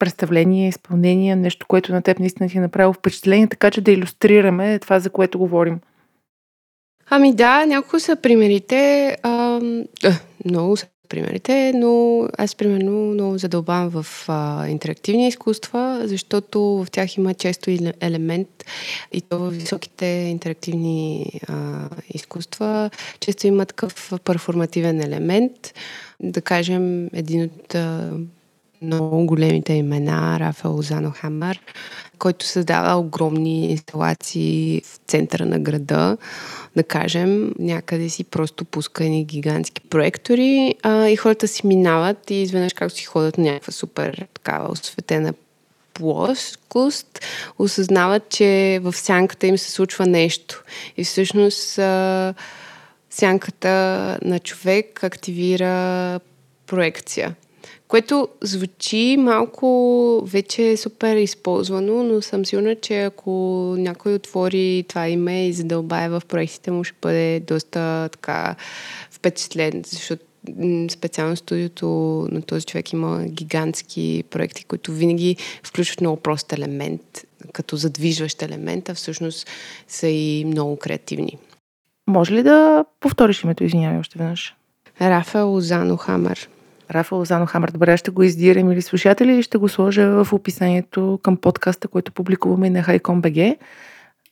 представление, 0.00 0.68
изпълнение, 0.68 1.36
нещо, 1.36 1.66
което 1.66 1.92
на 1.92 2.02
теб 2.02 2.18
наистина 2.18 2.48
ти 2.48 2.58
е 2.58 2.60
направило 2.60 2.92
впечатление, 2.92 3.46
така 3.46 3.70
че 3.70 3.80
да 3.80 3.90
иллюстрираме 3.90 4.78
това, 4.78 5.00
за 5.00 5.10
което 5.10 5.38
говорим. 5.38 5.80
Ами 7.10 7.34
да, 7.34 7.66
няколко 7.66 8.00
са 8.00 8.16
примерите. 8.16 9.16
А, 9.22 9.60
много 10.44 10.76
са 10.76 10.86
примерите, 11.08 11.72
но 11.74 12.22
аз 12.38 12.54
примерно 12.54 12.92
много 12.92 13.38
задълбавам 13.38 13.90
в 13.90 14.06
а, 14.28 14.68
интерактивни 14.68 15.28
изкуства, 15.28 16.00
защото 16.04 16.60
в 16.60 16.86
тях 16.92 17.16
има 17.16 17.34
често 17.34 17.70
елемент 18.00 18.48
и 19.12 19.20
то 19.20 19.38
в 19.38 19.50
високите 19.50 20.06
интерактивни 20.06 21.26
а, 21.48 21.88
изкуства 22.14 22.90
често 23.20 23.46
има 23.46 23.66
такъв 23.66 24.12
перформативен 24.24 25.00
елемент. 25.00 25.74
Да 26.20 26.40
кажем, 26.40 27.06
един 27.12 27.44
от 27.44 27.74
а, 27.74 28.12
много 28.82 29.26
големите 29.26 29.72
имена, 29.72 30.40
Рафаел 30.40 30.78
Озано 30.78 31.10
Хамар, 31.10 31.58
който 32.18 32.46
създава 32.46 33.00
огромни 33.00 33.70
инсталации 33.70 34.82
в 34.84 35.00
центъра 35.06 35.46
на 35.46 35.58
града. 35.58 36.16
Да 36.76 36.82
кажем, 36.82 37.54
някъде 37.58 38.08
си 38.08 38.24
просто 38.24 38.64
пуска 38.64 39.04
едни 39.04 39.24
гигантски 39.24 39.80
проектори 39.80 40.74
а, 40.82 41.08
и 41.08 41.16
хората 41.16 41.48
си 41.48 41.66
минават 41.66 42.30
и 42.30 42.34
изведнъж 42.34 42.72
както 42.72 42.98
си 42.98 43.04
ходят 43.04 43.38
на 43.38 43.44
някаква 43.44 43.72
супер 43.72 44.26
такава 44.34 44.72
осветена 44.72 45.34
плоскост, 45.94 47.20
осъзнават, 47.58 48.28
че 48.28 48.80
в 48.82 48.92
сянката 48.96 49.46
им 49.46 49.58
се 49.58 49.70
случва 49.70 50.06
нещо. 50.06 50.64
И 50.96 51.04
всъщност 51.04 51.78
а, 51.78 52.34
сянката 53.10 54.18
на 54.22 54.38
човек 54.38 55.04
активира 55.04 56.20
проекция 56.66 57.34
което 57.90 58.28
звучи 58.42 59.16
малко 59.18 60.22
вече 60.26 60.76
супер 60.76 61.16
използвано, 61.16 62.02
но 62.02 62.22
съм 62.22 62.46
сигурна, 62.46 62.76
че 62.76 63.02
ако 63.02 63.30
някой 63.78 64.14
отвори 64.14 64.84
това 64.88 65.08
име 65.08 65.48
и 65.48 65.52
задълбае 65.52 66.08
в 66.08 66.22
проектите 66.28 66.70
му, 66.70 66.84
ще 66.84 66.96
бъде 67.02 67.40
доста 67.40 68.08
така 68.12 68.56
впечатлен, 69.10 69.82
защото 69.86 70.24
специално 70.90 71.36
студиото 71.36 71.88
на 72.32 72.42
този 72.42 72.66
човек 72.66 72.92
има 72.92 73.24
гигантски 73.24 74.24
проекти, 74.30 74.64
които 74.64 74.92
винаги 74.92 75.36
включват 75.62 76.00
много 76.00 76.16
прост 76.20 76.52
елемент, 76.52 77.24
като 77.52 77.76
задвижващ 77.76 78.42
елемент, 78.42 78.88
а 78.88 78.94
всъщност 78.94 79.46
са 79.88 80.08
и 80.08 80.44
много 80.44 80.76
креативни. 80.76 81.38
Може 82.06 82.34
ли 82.34 82.42
да 82.42 82.84
повториш 83.00 83.42
името, 83.42 83.64
извинявай 83.64 83.98
още 83.98 84.18
веднъж? 84.18 84.54
Рафаел 85.00 85.54
Озано 85.54 85.96
Хамър. 85.96 86.48
Рафа 86.90 87.14
Лозано 87.14 87.46
Хамър. 87.46 87.70
Добре, 87.70 87.96
ще 87.96 88.10
го 88.10 88.22
издирам 88.22 88.72
или 88.72 88.82
слушатели 88.82 89.38
и 89.38 89.42
ще 89.42 89.58
го 89.58 89.68
сложа 89.68 90.24
в 90.24 90.32
описанието 90.32 91.20
към 91.22 91.36
подкаста, 91.36 91.88
който 91.88 92.12
публикуваме 92.12 92.70
на 92.70 92.82
HiCom.bg. 92.82 93.56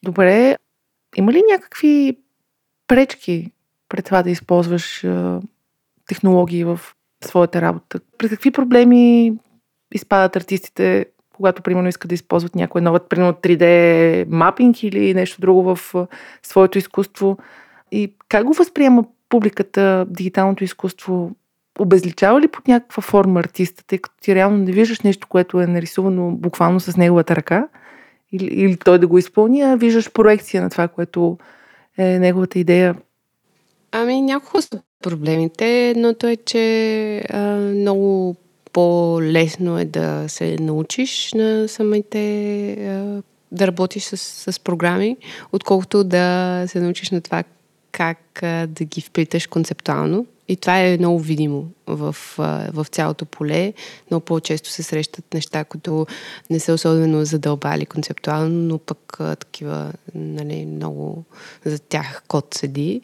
Добре, 0.02 0.56
има 1.16 1.32
ли 1.32 1.42
някакви 1.50 2.18
пречки 2.88 3.52
пред 3.88 4.04
това 4.04 4.22
да 4.22 4.30
използваш 4.30 5.04
а, 5.04 5.40
технологии 6.08 6.64
в 6.64 6.80
своята 7.24 7.62
работа? 7.62 8.00
При 8.18 8.28
какви 8.28 8.50
проблеми 8.50 9.32
изпадат 9.94 10.36
артистите, 10.36 11.06
когато, 11.34 11.62
примерно, 11.62 11.88
искат 11.88 12.08
да 12.08 12.14
използват 12.14 12.54
някоя 12.54 12.82
нова, 12.82 13.08
примерно 13.08 13.32
3D 13.32 14.26
мапинг 14.28 14.82
или 14.82 15.14
нещо 15.14 15.40
друго 15.40 15.74
в 15.74 15.94
своето 16.42 16.78
изкуство? 16.78 17.38
И 17.92 18.14
как 18.28 18.44
го 18.44 18.52
възприема 18.52 19.04
публиката 19.28 20.06
дигиталното 20.08 20.64
изкуство 20.64 21.30
обезличава 21.78 22.40
ли 22.40 22.48
под 22.48 22.68
някаква 22.68 23.02
форма 23.02 23.40
артиста, 23.40 23.84
тъй 23.86 23.98
като 23.98 24.16
ти 24.20 24.34
реално 24.34 24.56
не 24.56 24.72
виждаш 24.72 25.00
нещо, 25.00 25.26
което 25.28 25.60
е 25.60 25.66
нарисувано 25.66 26.30
буквално 26.30 26.80
с 26.80 26.96
неговата 26.96 27.36
ръка 27.36 27.68
или, 28.32 28.44
или 28.44 28.76
той 28.76 28.98
да 28.98 29.06
го 29.06 29.18
изпълни, 29.18 29.62
а 29.62 29.76
виждаш 29.76 30.12
проекция 30.12 30.62
на 30.62 30.70
това, 30.70 30.88
което 30.88 31.38
е 31.98 32.18
неговата 32.18 32.58
идея? 32.58 32.96
Ами 33.92 34.20
няколко 34.20 34.62
са 34.62 34.80
проблемите. 35.02 35.88
Едното 35.88 36.26
е, 36.26 36.36
че 36.36 37.22
а, 37.30 37.56
много 37.56 38.36
по-лесно 38.72 39.78
е 39.78 39.84
да 39.84 40.24
се 40.28 40.56
научиш 40.60 41.32
на 41.34 41.68
самите 41.68 42.72
а, 42.72 43.22
да 43.52 43.66
работиш 43.66 44.04
с, 44.04 44.16
с 44.52 44.60
програми, 44.60 45.16
отколкото 45.52 46.04
да 46.04 46.64
се 46.66 46.80
научиш 46.80 47.10
на 47.10 47.20
това 47.20 47.44
как 47.92 48.42
а, 48.42 48.66
да 48.66 48.84
ги 48.84 49.00
вплиташ 49.00 49.46
концептуално. 49.46 50.26
И 50.48 50.56
това 50.56 50.80
е 50.80 50.96
много 50.98 51.18
видимо 51.18 51.66
в, 51.86 52.16
в 52.72 52.86
цялото 52.90 53.24
поле. 53.24 53.72
Много 54.10 54.24
по-често 54.24 54.70
се 54.70 54.82
срещат 54.82 55.34
неща, 55.34 55.64
които 55.64 56.06
не 56.50 56.60
са 56.60 56.72
особено 56.72 57.24
задълбали 57.24 57.86
концептуално, 57.86 58.50
но 58.50 58.78
пък 58.78 59.18
такива, 59.18 59.92
нали, 60.14 60.66
много 60.66 61.24
за 61.64 61.78
тях 61.78 62.22
код 62.28 62.54
седи. 62.54 63.00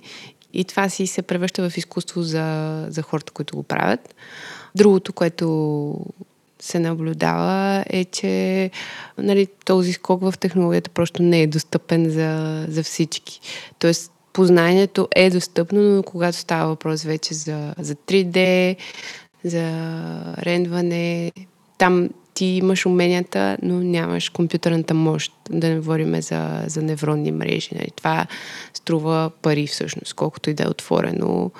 И 0.52 0.64
това 0.64 0.88
си 0.88 1.06
се 1.06 1.22
превръща 1.22 1.70
в 1.70 1.76
изкуство 1.76 2.22
за, 2.22 2.86
за 2.88 3.02
хората, 3.02 3.32
които 3.32 3.56
го 3.56 3.62
правят. 3.62 4.14
Другото, 4.74 5.12
което 5.12 6.00
се 6.60 6.78
наблюдава 6.78 7.84
е, 7.86 8.04
че 8.04 8.70
нали, 9.18 9.48
този 9.64 9.92
скок 9.92 10.22
в 10.22 10.34
технологията 10.40 10.90
просто 10.90 11.22
не 11.22 11.42
е 11.42 11.46
достъпен 11.46 12.10
за, 12.10 12.64
за 12.68 12.82
всички. 12.82 13.40
Тоест, 13.78 14.12
познанието 14.34 15.08
е 15.14 15.30
достъпно, 15.30 15.80
но 15.82 16.02
когато 16.02 16.36
става 16.36 16.68
въпрос 16.68 17.02
вече 17.02 17.34
за, 17.34 17.74
за 17.78 17.94
3D, 17.94 18.76
за 19.44 19.70
рендване, 20.38 21.32
там 21.78 22.08
ти 22.34 22.44
имаш 22.44 22.86
уменията, 22.86 23.56
но 23.62 23.80
нямаш 23.80 24.28
компютърната 24.28 24.94
мощ, 24.94 25.32
да 25.50 25.68
не 25.68 25.76
говорим 25.76 26.22
за, 26.22 26.64
за 26.66 26.82
невронни 26.82 27.32
мрежи. 27.32 27.70
Нали. 27.74 27.88
Това 27.96 28.26
струва 28.74 29.30
пари 29.42 29.66
всъщност, 29.66 30.14
колкото 30.14 30.50
и 30.50 30.54
да 30.54 30.64
е 30.64 30.68
отворено. 30.68 31.50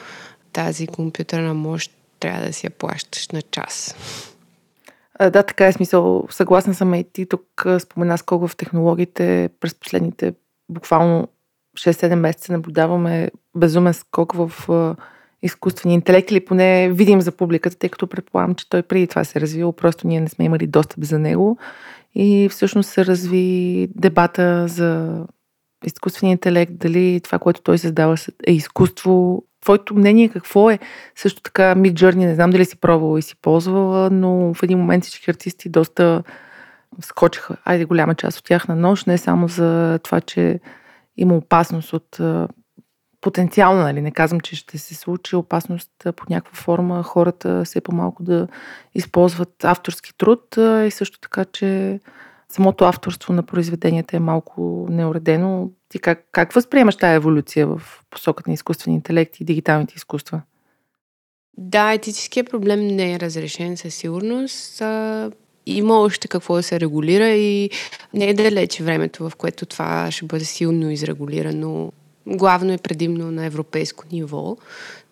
Тази 0.52 0.86
компютърна 0.86 1.54
мощ 1.54 1.92
трябва 2.20 2.46
да 2.46 2.52
си 2.52 2.66
я 2.66 2.70
плащаш 2.70 3.28
на 3.28 3.42
час. 3.42 3.96
Да, 5.20 5.42
така 5.42 5.66
е 5.66 5.72
смисъл. 5.72 6.26
Съгласна 6.30 6.74
съм 6.74 6.94
и 6.94 7.04
ти 7.04 7.26
тук 7.26 7.66
спомена 7.78 8.18
сколько 8.18 8.48
в 8.48 8.56
технологиите 8.56 9.48
през 9.60 9.74
последните 9.74 10.34
буквално 10.68 11.28
6-7 11.74 12.14
месеца 12.14 12.52
наблюдаваме 12.52 13.30
безумен 13.54 13.94
скок 13.94 14.32
в 14.32 14.50
изкуствения 15.42 15.94
интелект 15.94 16.30
или 16.30 16.44
поне 16.44 16.90
видим 16.92 17.20
за 17.20 17.32
публиката, 17.32 17.78
тъй 17.78 17.90
като 17.90 18.06
предполагам, 18.06 18.54
че 18.54 18.68
той 18.68 18.82
преди 18.82 19.06
това 19.06 19.24
се 19.24 19.38
е 19.38 19.40
развил, 19.40 19.72
просто 19.72 20.06
ние 20.06 20.20
не 20.20 20.28
сме 20.28 20.44
имали 20.44 20.66
достъп 20.66 21.04
за 21.04 21.18
него 21.18 21.58
и 22.14 22.48
всъщност 22.48 22.90
се 22.90 23.06
разви 23.06 23.88
дебата 23.96 24.68
за 24.68 25.20
изкуствения 25.86 26.32
интелект, 26.32 26.72
дали 26.76 27.20
това, 27.24 27.38
което 27.38 27.62
той 27.62 27.78
създава 27.78 28.16
е 28.46 28.52
изкуство. 28.52 29.44
Твоето 29.62 29.94
мнение 29.94 30.28
какво 30.28 30.70
е? 30.70 30.78
Също 31.16 31.42
така 31.42 31.74
Mid 31.74 31.92
Journey, 31.92 32.14
не 32.14 32.34
знам 32.34 32.50
дали 32.50 32.64
си 32.64 32.76
пробвала 32.76 33.18
и 33.18 33.22
си 33.22 33.36
ползвала, 33.42 34.10
но 34.10 34.54
в 34.54 34.62
един 34.62 34.78
момент 34.78 35.04
всички 35.04 35.30
артисти 35.30 35.68
доста 35.68 36.22
скочиха, 37.00 37.56
айде 37.64 37.84
голяма 37.84 38.14
част 38.14 38.38
от 38.38 38.44
тях 38.44 38.68
на 38.68 38.76
нощ, 38.76 39.06
не 39.06 39.18
само 39.18 39.48
за 39.48 39.98
това, 40.02 40.20
че 40.20 40.60
има 41.16 41.36
опасност 41.36 41.92
от 41.92 42.20
потенциална, 43.20 43.82
нали, 43.82 44.00
не 44.00 44.10
казвам, 44.10 44.40
че 44.40 44.56
ще 44.56 44.78
се 44.78 44.94
случи 44.94 45.36
опасност 45.36 45.90
по 46.16 46.24
някаква 46.30 46.56
форма 46.56 47.02
хората 47.02 47.62
все 47.64 47.80
по-малко 47.80 48.22
да 48.22 48.48
използват 48.94 49.64
авторски 49.64 50.16
труд 50.18 50.56
и 50.58 50.88
също 50.90 51.20
така, 51.20 51.44
че 51.44 52.00
самото 52.48 52.84
авторство 52.84 53.32
на 53.32 53.42
произведенията 53.42 54.16
е 54.16 54.20
малко 54.20 54.86
неуредено. 54.90 55.70
Ти 55.88 55.98
как, 55.98 56.24
как 56.32 56.52
възприемаш 56.52 56.96
тази 56.96 57.16
еволюция 57.16 57.66
в 57.66 57.82
посоката 58.10 58.50
на 58.50 58.54
изкуствения 58.54 58.96
интелект 58.96 59.40
и 59.40 59.44
дигиталните 59.44 59.94
изкуства? 59.96 60.42
Да, 61.58 61.92
етическия 61.92 62.44
проблем 62.44 62.86
не 62.86 63.12
е 63.12 63.20
разрешен 63.20 63.76
със 63.76 63.94
сигурност 63.94 64.82
има 65.66 66.00
още 66.00 66.28
какво 66.28 66.54
да 66.54 66.62
се 66.62 66.80
регулира 66.80 67.28
и 67.28 67.70
не 68.14 68.28
е 68.28 68.34
далече 68.34 68.82
времето, 68.84 69.28
в 69.28 69.36
което 69.36 69.66
това 69.66 70.10
ще 70.10 70.24
бъде 70.24 70.44
силно 70.44 70.90
изрегулирано. 70.90 71.92
Главно 72.26 72.72
е 72.72 72.78
предимно 72.78 73.30
на 73.30 73.44
европейско 73.44 74.04
ниво. 74.12 74.56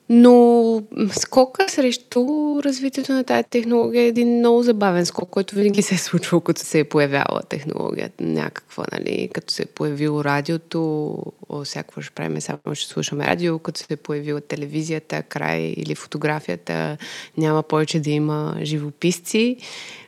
Но 0.08 0.82
скока 1.12 1.68
срещу 1.68 2.26
развитието 2.64 3.12
на 3.12 3.24
тази 3.24 3.44
технология 3.50 4.02
е 4.02 4.06
един 4.06 4.38
много 4.38 4.62
забавен 4.62 5.06
скок, 5.06 5.30
който 5.30 5.54
винаги 5.54 5.82
се 5.82 5.94
е 5.94 5.98
случвал, 5.98 6.40
като 6.40 6.60
се 6.60 6.78
е 6.78 6.84
появяла 6.84 7.42
технологията. 7.48 8.24
Някаква, 8.24 8.84
нали? 8.92 9.30
Като 9.32 9.52
се 9.52 9.62
е 9.62 9.66
появило 9.66 10.24
радиото, 10.24 11.16
ще 11.64 11.84
правим, 12.14 12.40
само 12.40 12.58
ще 12.74 12.92
слушаме 12.92 13.26
радио, 13.26 13.58
като 13.58 13.80
се 13.80 13.86
е 13.90 13.96
появила 13.96 14.40
телевизията, 14.40 15.22
край 15.22 15.74
или 15.76 15.94
фотографията, 15.94 16.96
няма 17.36 17.62
повече 17.62 18.00
да 18.00 18.10
има 18.10 18.56
живописци. 18.62 19.56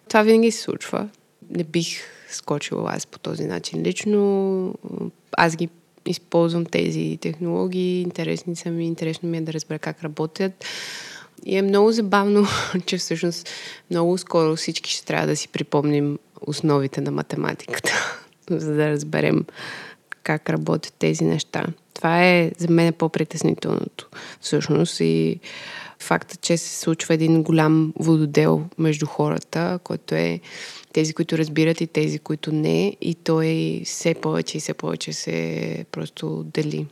Това 0.09 0.23
винаги 0.23 0.51
се 0.51 0.63
случва. 0.63 1.09
Не 1.51 1.65
бих 1.65 2.01
скочила 2.31 2.93
аз 2.95 3.07
по 3.07 3.19
този 3.19 3.45
начин. 3.45 3.83
Лично 3.83 4.75
аз 5.37 5.57
ги 5.57 5.69
използвам 6.07 6.67
тези 6.67 7.19
технологии, 7.21 8.01
интересни 8.01 8.57
са 8.57 8.71
ми, 8.71 8.87
интересно 8.87 9.29
ми 9.29 9.39
е 9.39 9.41
да 9.41 9.53
разбера 9.53 9.79
как 9.79 10.05
работят. 10.05 10.65
И 11.47 11.57
е 11.57 11.63
много 11.63 11.93
забавно, 11.93 12.47
че 12.87 12.99
всъщност 12.99 13.49
много 13.91 14.19
скоро 14.19 14.57
всички 14.57 14.91
ще 14.91 15.07
трябва 15.07 15.27
да 15.27 15.37
си 15.37 15.49
припомним 15.49 16.19
основите 16.41 17.01
на 17.01 17.11
математиката, 17.11 17.93
за 18.51 18.75
да 18.75 18.91
разберем 18.91 19.45
как 20.23 20.51
работят 20.51 20.95
тези 20.99 21.25
неща. 21.25 21.67
Това 21.95 22.25
е 22.25 22.53
за 22.59 22.71
мен 22.71 22.93
по-притеснителното 22.93 24.09
всъщност 24.41 25.01
и 25.01 25.41
факта, 26.01 26.37
че 26.37 26.57
се 26.57 26.81
случва 26.81 27.15
един 27.15 27.43
голям 27.43 27.93
вододел 27.99 28.65
между 28.79 29.07
хората, 29.07 29.79
който 29.85 30.15
е 30.15 30.41
тези, 30.93 31.15
които 31.15 31.39
разбират 31.39 31.81
и 31.81 31.87
тези, 31.87 32.19
които 32.19 32.53
не, 32.53 32.97
и 33.01 33.15
той 33.15 33.83
все 33.85 34.15
повече 34.15 34.57
и 34.57 34.61
все 34.61 34.75
повече 34.75 35.13
се 35.13 35.87
просто 35.93 36.45
дели. 36.45 36.87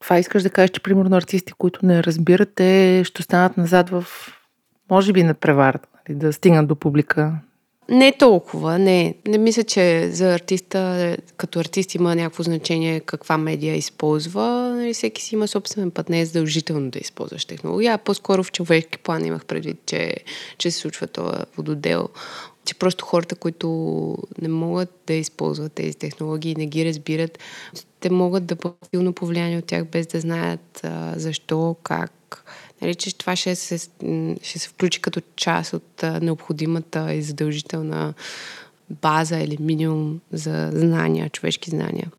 Това 0.00 0.18
искаш 0.18 0.42
да 0.42 0.50
кажеш, 0.50 0.70
че 0.70 0.82
примерно 0.82 1.16
артисти, 1.16 1.52
които 1.52 1.86
не 1.86 2.04
разбират, 2.04 2.54
те 2.54 3.02
ще 3.04 3.20
останат 3.20 3.56
назад 3.56 3.90
в, 3.90 4.04
може 4.90 5.12
би, 5.12 5.22
на 5.22 5.34
превар, 5.34 5.78
нали, 6.08 6.18
да 6.18 6.32
стигнат 6.32 6.68
до 6.68 6.76
публика. 6.76 7.38
Не 7.90 8.12
толкова, 8.12 8.78
не. 8.78 9.14
Не 9.26 9.38
мисля, 9.38 9.64
че 9.64 10.10
за 10.12 10.34
артиста, 10.34 11.16
като 11.36 11.60
артист 11.60 11.94
има 11.94 12.14
някакво 12.14 12.42
значение 12.42 13.00
каква 13.00 13.38
медия 13.38 13.76
използва. 13.76 14.72
Нали, 14.76 14.94
всеки 14.94 15.22
си 15.22 15.34
има 15.34 15.48
собствен 15.48 15.90
път, 15.90 16.08
не 16.08 16.20
е 16.20 16.26
задължително 16.26 16.90
да 16.90 16.98
използваш 16.98 17.44
технология, 17.44 17.94
а 17.94 17.98
по-скоро 17.98 18.42
в 18.42 18.52
човешки 18.52 18.98
план 18.98 19.26
имах 19.26 19.44
предвид, 19.44 19.76
че, 19.86 20.14
че 20.58 20.70
се 20.70 20.78
случва 20.78 21.06
този 21.06 21.36
вододел 21.56 22.08
че 22.64 22.74
просто 22.74 23.04
хората, 23.04 23.34
които 23.34 23.68
не 24.42 24.48
могат 24.48 24.88
да 25.06 25.14
използват 25.14 25.72
тези 25.72 25.94
технологии, 25.94 26.54
не 26.54 26.66
ги 26.66 26.84
разбират, 26.84 27.38
те 28.00 28.10
могат 28.10 28.46
да 28.46 28.54
бъдат 28.54 28.88
силно 28.94 29.12
повлияни 29.12 29.58
от 29.58 29.64
тях, 29.64 29.84
без 29.84 30.06
да 30.06 30.20
знаят 30.20 30.80
а, 30.84 31.12
защо, 31.16 31.76
как. 31.82 32.44
Нали, 32.82 32.94
че 32.94 33.18
това 33.18 33.36
ще 33.36 33.54
се, 33.54 33.78
ще 34.42 34.58
се 34.58 34.68
включи 34.68 35.02
като 35.02 35.20
част 35.36 35.72
от 35.72 36.02
необходимата 36.02 37.14
и 37.14 37.22
задължителна 37.22 38.14
база 38.90 39.38
или 39.38 39.56
минимум 39.60 40.20
за 40.32 40.70
знания, 40.74 41.30
човешки 41.30 41.70
знания. 41.70 42.10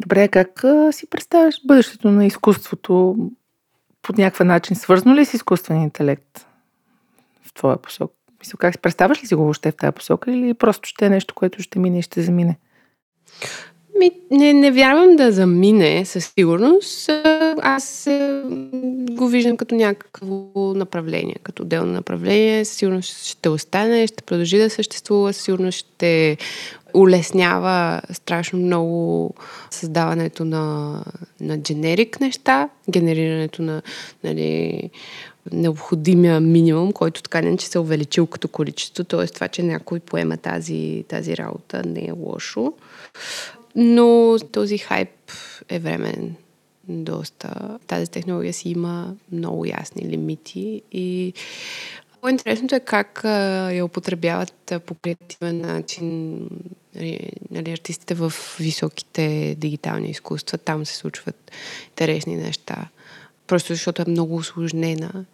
Добре, 0.00 0.28
как 0.28 0.64
си 0.92 1.06
представяш 1.10 1.60
бъдещето 1.66 2.10
на 2.10 2.26
изкуството 2.26 3.16
по 4.02 4.12
някакъв 4.18 4.46
начин? 4.46 4.76
Свързано 4.76 5.14
ли 5.14 5.20
е 5.20 5.24
с 5.24 5.34
изкуствения 5.34 5.84
интелект 5.84 6.46
в 7.42 7.54
твоя 7.54 7.76
посок? 7.76 8.12
Мисля, 8.40 8.58
как 8.58 8.74
си 8.74 8.80
представяш 8.80 9.22
ли 9.22 9.26
си 9.26 9.34
го 9.34 9.42
въобще 9.42 9.70
в 9.70 9.76
тази 9.76 9.94
посока 9.94 10.32
или 10.32 10.54
просто 10.54 10.88
ще 10.88 11.06
е 11.06 11.10
нещо, 11.10 11.34
което 11.34 11.62
ще 11.62 11.78
мине 11.78 11.98
и 11.98 12.02
ще 12.02 12.22
замине? 12.22 12.58
Ми, 13.98 14.10
не, 14.30 14.52
не 14.52 14.70
вярвам 14.70 15.16
да 15.16 15.32
замине 15.32 16.04
със 16.04 16.32
сигурност. 16.38 17.10
Аз 17.62 18.06
е, 18.06 18.42
го 19.10 19.28
виждам 19.28 19.56
като 19.56 19.74
някакво 19.74 20.74
направление, 20.74 21.36
като 21.42 21.62
отделно 21.62 21.92
направление. 21.92 22.64
Със 22.64 22.76
сигурност 22.76 23.24
ще 23.24 23.48
остане, 23.48 24.06
ще 24.06 24.22
продължи 24.22 24.58
да 24.58 24.70
съществува, 24.70 25.32
със 25.32 25.44
сигурност 25.44 25.78
ще 25.78 26.36
улеснява 26.94 28.00
страшно 28.12 28.58
много 28.58 29.34
създаването 29.70 30.44
на, 30.44 31.02
на 31.40 31.62
дженерик 31.62 32.20
неща, 32.20 32.68
генерирането 32.90 33.62
на 33.62 33.82
нали, 34.24 34.90
необходимия 35.52 36.40
минимум, 36.40 36.92
който 36.92 37.22
така 37.22 37.40
не 37.40 37.56
че 37.56 37.66
се 37.66 37.78
увеличил 37.78 38.26
като 38.26 38.48
количество, 38.48 39.04
т.е. 39.04 39.26
това, 39.26 39.48
че 39.48 39.62
някой 39.62 40.00
поема 40.00 40.36
тази, 40.36 41.04
тази 41.08 41.36
работа 41.36 41.82
не 41.86 42.00
е 42.00 42.12
лошо. 42.12 42.72
Но 43.80 44.36
този 44.52 44.78
хайп 44.78 45.32
е 45.68 45.78
временен 45.78 46.34
доста. 46.88 47.78
Тази 47.86 48.10
технология 48.10 48.52
си 48.52 48.68
има 48.68 49.14
много 49.32 49.64
ясни 49.64 50.08
лимити 50.08 50.82
и 50.92 51.32
по-интересното 52.20 52.74
е 52.74 52.80
как 52.80 53.20
я 53.74 53.84
употребяват 53.84 54.72
по 54.86 54.94
креативен 54.94 55.60
начин 55.60 56.38
нали, 56.94 57.30
нали, 57.50 57.72
артистите 57.72 58.14
в 58.14 58.32
високите 58.60 59.54
дигитални 59.58 60.10
изкуства. 60.10 60.58
Там 60.58 60.86
се 60.86 60.96
случват 60.96 61.50
интересни 61.88 62.36
неща. 62.36 62.88
Просто 63.46 63.72
защото 63.72 64.02
е 64.02 64.10
много 64.10 64.36
осложнена 64.36 65.24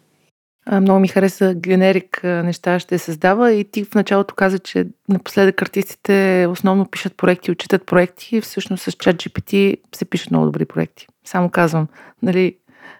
много 0.71 0.99
ми 0.99 1.07
хареса 1.07 1.53
генерик 1.55 2.23
неща 2.23 2.79
ще 2.79 2.97
създава 2.97 3.51
и 3.51 3.63
ти 3.63 3.85
в 3.85 3.95
началото 3.95 4.35
каза, 4.35 4.59
че 4.59 4.87
напоследък 5.09 5.61
артистите 5.61 6.47
основно 6.49 6.85
пишат 6.85 7.17
проекти, 7.17 7.51
отчитат 7.51 7.85
проекти 7.85 8.37
и 8.37 8.41
всъщност 8.41 8.83
с 8.83 8.91
чат 8.91 9.15
GPT 9.15 9.77
се 9.95 10.05
пишат 10.05 10.31
много 10.31 10.45
добри 10.45 10.65
проекти. 10.65 11.07
Само 11.25 11.49
казвам, 11.49 11.87
нали, 12.21 12.57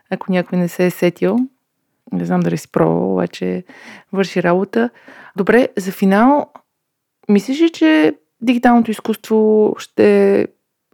ако 0.10 0.32
някой 0.32 0.58
не 0.58 0.68
се 0.68 0.86
е 0.86 0.92
сетил, 0.92 1.38
не 2.12 2.26
знам 2.26 2.40
дали 2.40 2.58
си 2.58 2.72
пробвал, 2.72 3.14
обаче 3.14 3.64
върши 4.14 4.44
работа. 4.44 4.90
Добре, 5.36 5.68
за 5.78 5.92
финал, 5.92 6.52
мислиш 7.30 7.62
ли, 7.62 7.70
че 7.70 8.16
дигиталното 8.42 8.92
изкуство 8.92 9.74
ще 9.78 10.48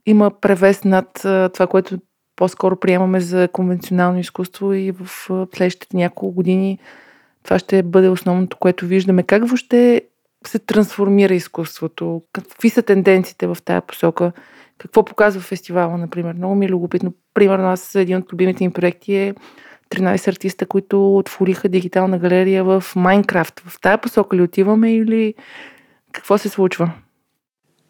има 0.06 0.32
превес 0.42 0.84
над 0.84 1.08
това, 1.54 1.68
което 1.68 1.98
по-скоро 2.42 2.76
приемаме 2.76 3.20
за 3.20 3.48
конвенционално 3.48 4.20
изкуство 4.20 4.74
и 4.74 4.92
в 4.92 5.08
следващите 5.56 5.98
няколко 5.98 6.36
години 6.36 6.80
това 7.44 7.60
ще 7.60 7.84
бъде 7.84 8.10
основното, 8.10 8.58
което 8.58 8.86
виждаме. 8.86 9.24
Как 9.24 9.48
въобще 9.48 10.02
се 10.48 10.60
трансформира 10.60 11.34
изкуството? 11.34 12.22
Какви 12.34 12.70
са 12.70 12.82
тенденциите 12.82 13.48
в 13.48 13.58
тая 13.66 13.82
посока? 13.82 14.32
Какво 14.78 15.06
показва 15.06 15.42
фестивала, 15.42 15.98
например? 15.98 16.34
Много 16.34 16.56
ми 16.56 16.66
е 16.66 16.70
любопитно. 16.70 17.14
Примерно 17.34 17.68
аз 17.68 17.96
един 17.96 18.18
от 18.18 18.34
любимите 18.34 18.64
ми 18.64 18.74
проекти 18.74 19.16
е 19.16 19.34
13 19.90 20.28
артиста, 20.28 20.66
които 20.66 21.18
отвориха 21.18 21.70
дигитална 21.70 22.20
галерия 22.20 22.64
в 22.64 22.84
Майнкрафт. 22.96 23.60
В 23.60 23.82
тая 23.82 23.98
посока 23.98 24.38
ли 24.38 24.42
отиваме 24.42 24.96
или 24.96 25.34
какво 26.12 26.38
се 26.38 26.50
случва? 26.50 26.92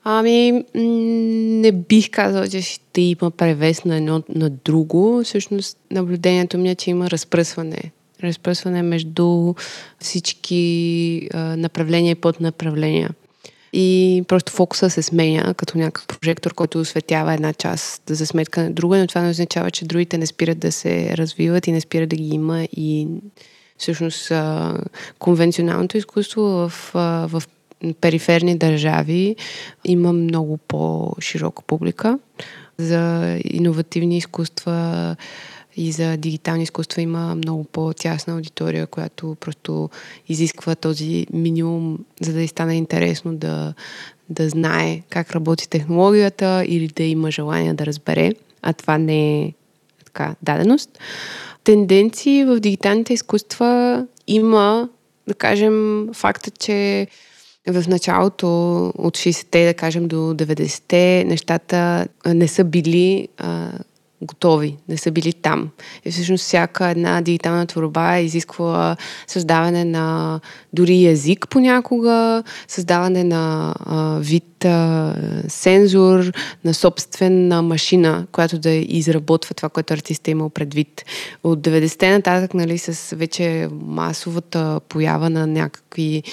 Ами, 0.04 0.64
не 0.76 1.72
бих 1.72 2.10
казала, 2.10 2.48
че 2.48 2.62
ще 2.62 3.02
има 3.02 3.32
превес 3.32 3.86
на 3.86 3.98
едно 3.98 4.24
на 4.30 4.50
друго. 4.50 5.22
Всъщност, 5.24 5.78
наблюдението 5.92 6.58
ми 6.58 6.70
е, 6.70 6.76
че 6.76 6.90
има 6.90 7.10
разпръсване. 7.10 7.92
Разпръсване 8.24 8.82
между 8.82 9.54
всички 10.00 11.30
а, 11.34 11.58
направления 11.58 12.12
и 12.12 12.16
поднаправления. 12.16 13.10
И 13.74 14.24
просто 14.28 14.52
фокуса 14.52 14.90
се 14.90 15.02
сменя 15.02 15.54
като 15.54 15.78
някакъв 15.78 16.08
прожектор, 16.08 16.54
който 16.54 16.80
осветява 16.80 17.34
една 17.34 17.54
част 17.54 18.04
за 18.10 18.28
сметка 18.28 18.64
на 18.64 18.72
друга, 18.72 18.98
но 18.98 19.08
това 19.08 19.22
не 19.22 19.30
означава, 19.30 19.72
че 19.72 19.86
другите 19.86 20.18
не 20.18 20.26
спират 20.26 20.60
да 20.60 20.72
се 20.72 21.18
развиват 21.18 21.68
и 21.68 21.72
не 21.72 21.82
спират 21.82 22.10
да 22.10 22.16
ги 22.16 22.30
има 22.36 22.64
и 22.64 23.08
всъщност 23.78 24.32
а, 24.32 24.78
конвенционалното 25.20 25.98
изкуство 25.98 26.42
в, 26.42 26.92
а, 26.94 27.28
в 27.28 27.44
периферни 28.02 28.58
държави 28.58 29.36
има 29.86 30.14
много 30.14 30.58
по-широка 30.58 31.64
публика. 31.64 32.20
За 32.78 33.38
иновативни 33.44 34.18
изкуства 34.18 35.16
и 35.78 35.92
за 35.92 36.18
дигитални 36.18 36.64
изкуства 36.64 37.02
има 37.02 37.36
много 37.36 37.64
по-тясна 37.64 38.34
аудитория, 38.34 38.88
която 38.88 39.36
просто 39.40 39.90
изисква 40.28 40.76
този 40.76 41.28
минимум, 41.34 42.00
за 42.22 42.34
да 42.34 42.42
й 42.42 42.48
стане 42.48 42.76
интересно 42.76 43.36
да, 43.36 43.74
да 44.30 44.50
знае 44.50 45.02
как 45.10 45.32
работи 45.32 45.70
технологията 45.70 46.64
или 46.68 46.88
да 46.88 47.04
има 47.04 47.32
желание 47.32 47.74
да 47.74 47.86
разбере, 47.86 48.34
а 48.62 48.74
това 48.74 48.98
не 48.98 49.44
е 49.44 49.54
така 50.06 50.36
даденост. 50.42 51.00
Тенденции 51.64 52.46
в 52.46 52.60
дигиталните 52.60 53.14
изкуства 53.14 54.06
има, 54.28 54.90
да 55.28 55.34
кажем, 55.34 56.08
факта, 56.14 56.52
че 56.52 57.08
в 57.68 57.84
началото 57.88 58.86
от 58.98 59.18
60-те, 59.18 59.66
да 59.66 59.74
кажем, 59.74 60.08
до 60.08 60.16
90-те, 60.16 61.24
нещата 61.28 62.08
не 62.26 62.48
са 62.48 62.64
били 62.64 63.28
а, 63.38 63.72
готови, 64.22 64.78
не 64.90 64.98
са 64.98 65.12
били 65.12 65.34
там. 65.34 65.70
И 66.06 66.12
всъщност 66.12 66.44
всяка 66.44 66.88
една 66.88 67.22
дигитална 67.22 67.66
творба 67.66 68.20
изисква 68.20 68.96
създаване 69.28 69.86
на 69.86 70.40
дори 70.74 71.06
език 71.06 71.48
понякога, 71.50 72.44
създаване 72.68 73.24
на 73.24 73.76
а, 73.80 74.18
вид 74.20 74.66
а, 74.66 75.16
сензор, 75.48 76.32
на 76.64 76.74
собствена 76.74 77.62
машина, 77.62 78.28
която 78.32 78.60
да 78.60 78.70
изработва 78.70 79.56
това, 79.56 79.70
което 79.70 79.94
артиста 79.94 80.32
е 80.32 80.34
имал 80.34 80.50
предвид. 80.50 81.06
От 81.44 81.60
90-те 81.60 82.12
нататък, 82.12 82.54
нали, 82.54 82.78
с 82.78 83.16
вече 83.16 83.68
масовата 83.72 84.80
поява 84.90 85.30
на 85.30 85.48
някакви 85.48 86.24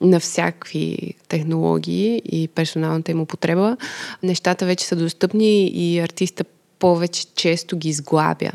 на 0.00 0.20
всякакви 0.20 1.14
технологии 1.28 2.22
и 2.24 2.48
персоналната 2.48 3.10
им 3.10 3.20
употреба, 3.20 3.76
нещата 4.22 4.66
вече 4.66 4.84
са 4.84 4.96
достъпни 4.96 5.66
и 5.66 5.98
артиста 5.98 6.44
повече 6.78 7.26
често 7.34 7.76
ги 7.76 7.88
изглабя, 7.88 8.50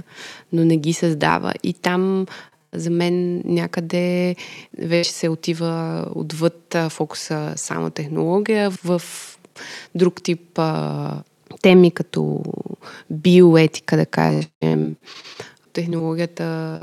но 0.53 0.65
не 0.65 0.77
ги 0.77 0.93
създава. 0.93 1.53
И 1.63 1.73
там 1.73 2.25
за 2.73 2.89
мен 2.89 3.41
някъде 3.45 4.35
вече 4.77 5.11
се 5.11 5.29
отива 5.29 6.05
отвъд 6.15 6.75
фокуса 6.89 7.53
само 7.55 7.89
технология 7.89 8.69
в 8.69 9.01
друг 9.95 10.23
тип 10.23 10.59
а, 10.59 11.23
теми, 11.61 11.91
като 11.91 12.43
биоетика, 13.09 13.97
да 13.97 14.05
кажем. 14.05 14.95
Технологията 15.73 16.79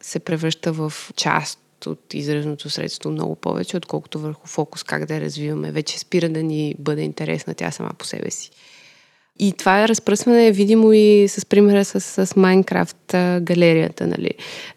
се 0.00 0.18
превръща 0.18 0.72
в 0.72 0.92
част 1.16 1.61
от 1.86 2.14
изразното 2.14 2.70
средство 2.70 3.10
много 3.10 3.34
повече, 3.34 3.76
отколкото 3.76 4.18
върху 4.18 4.46
фокус 4.46 4.82
как 4.82 5.06
да 5.06 5.14
я 5.14 5.20
развиваме. 5.20 5.72
Вече 5.72 5.98
спира 5.98 6.28
да 6.28 6.42
ни 6.42 6.74
бъде 6.78 7.02
интересна 7.02 7.54
тя 7.54 7.70
сама 7.70 7.90
по 7.98 8.04
себе 8.04 8.30
си. 8.30 8.50
И 9.38 9.52
това 9.52 9.88
разпръсване 9.88 10.46
е 10.46 10.52
видимо 10.52 10.92
и 10.92 11.28
с 11.28 11.46
примера 11.46 11.84
с, 11.84 12.26
с 12.26 12.36
Майнкрафт 12.36 13.14
галерията. 13.40 14.06
Нали. 14.06 14.30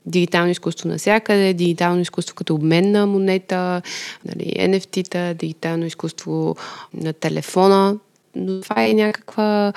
Дигитално 0.05 0.51
изкуство 0.51 0.89
навсякъде, 0.89 1.53
дигитално 1.53 2.01
изкуство 2.01 2.35
като 2.35 2.55
обмен 2.55 2.91
на 2.91 3.07
монета, 3.07 3.81
нали, 4.25 4.53
NFT-та, 4.59 5.33
дигитално 5.33 5.85
изкуство 5.85 6.55
на 6.93 7.13
телефона. 7.13 7.97
Но 8.35 8.61
това 8.61 8.85
е 8.85 8.93
някаква 8.93 9.73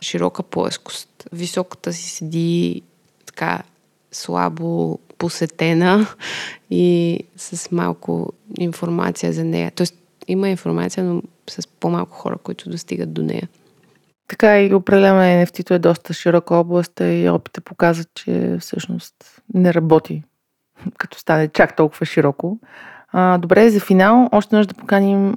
широка 0.00 0.42
плъскост. 0.42 1.08
Високата 1.32 1.92
си 1.92 2.10
седи 2.10 2.82
така 3.26 3.62
слабо 4.12 4.98
посетена 5.20 6.06
и 6.70 7.18
с 7.36 7.70
малко 7.70 8.32
информация 8.58 9.32
за 9.32 9.44
нея. 9.44 9.72
Тоест 9.74 9.94
има 10.28 10.48
информация, 10.48 11.04
но 11.04 11.22
с 11.50 11.66
по-малко 11.66 12.12
хора, 12.16 12.36
които 12.42 12.70
достигат 12.70 13.12
до 13.12 13.22
нея. 13.22 13.48
Така 14.28 14.60
и 14.60 14.74
определено 14.74 15.20
NFT-то 15.20 15.74
е 15.74 15.78
доста 15.78 16.12
широка 16.12 16.54
област 16.54 17.00
и 17.00 17.28
опита 17.28 17.60
показва, 17.60 18.04
че 18.14 18.56
всъщност 18.60 19.14
не 19.54 19.74
работи 19.74 20.22
като 20.98 21.18
стане 21.18 21.48
чак 21.48 21.76
толкова 21.76 22.06
широко. 22.06 22.58
А, 23.12 23.38
добре, 23.38 23.70
за 23.70 23.80
финал 23.80 24.28
още 24.32 24.56
нужда 24.56 24.74
да 24.74 24.80
поканим 24.80 25.34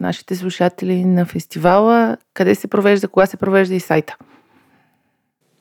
нашите 0.00 0.36
слушатели 0.36 1.04
на 1.04 1.26
фестивала. 1.26 2.16
Къде 2.34 2.54
се 2.54 2.68
провежда, 2.68 3.08
кога 3.08 3.26
се 3.26 3.36
провежда 3.36 3.74
и 3.74 3.80
сайта? 3.80 4.16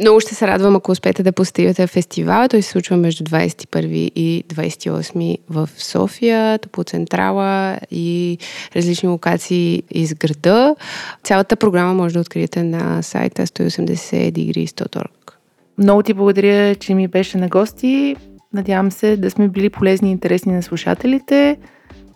Много 0.01 0.19
ще 0.19 0.35
се 0.35 0.47
радвам, 0.47 0.75
ако 0.75 0.91
успеете 0.91 1.23
да 1.23 1.31
посетите 1.31 1.87
фестивала. 1.87 2.49
Той 2.49 2.61
се 2.61 2.69
случва 2.69 2.97
между 2.97 3.23
21 3.23 3.85
и 4.15 4.43
28 4.47 5.37
в 5.49 5.69
София, 5.77 6.59
по 6.71 6.83
Централа 6.83 7.77
и 7.91 8.37
различни 8.75 9.09
локации 9.09 9.83
из 9.91 10.13
града. 10.13 10.75
Цялата 11.23 11.55
програма 11.55 11.93
може 11.93 12.13
да 12.13 12.19
откриете 12.19 12.63
на 12.63 13.01
сайта 13.01 13.47
180degrees.org. 13.47 15.33
Много 15.77 16.03
ти 16.03 16.13
благодаря, 16.13 16.75
че 16.75 16.93
ми 16.93 17.07
беше 17.07 17.37
на 17.37 17.47
гости. 17.47 18.15
Надявам 18.53 18.91
се 18.91 19.17
да 19.17 19.31
сме 19.31 19.47
били 19.47 19.69
полезни 19.69 20.09
и 20.09 20.11
интересни 20.11 20.53
на 20.53 20.63
слушателите. 20.63 21.57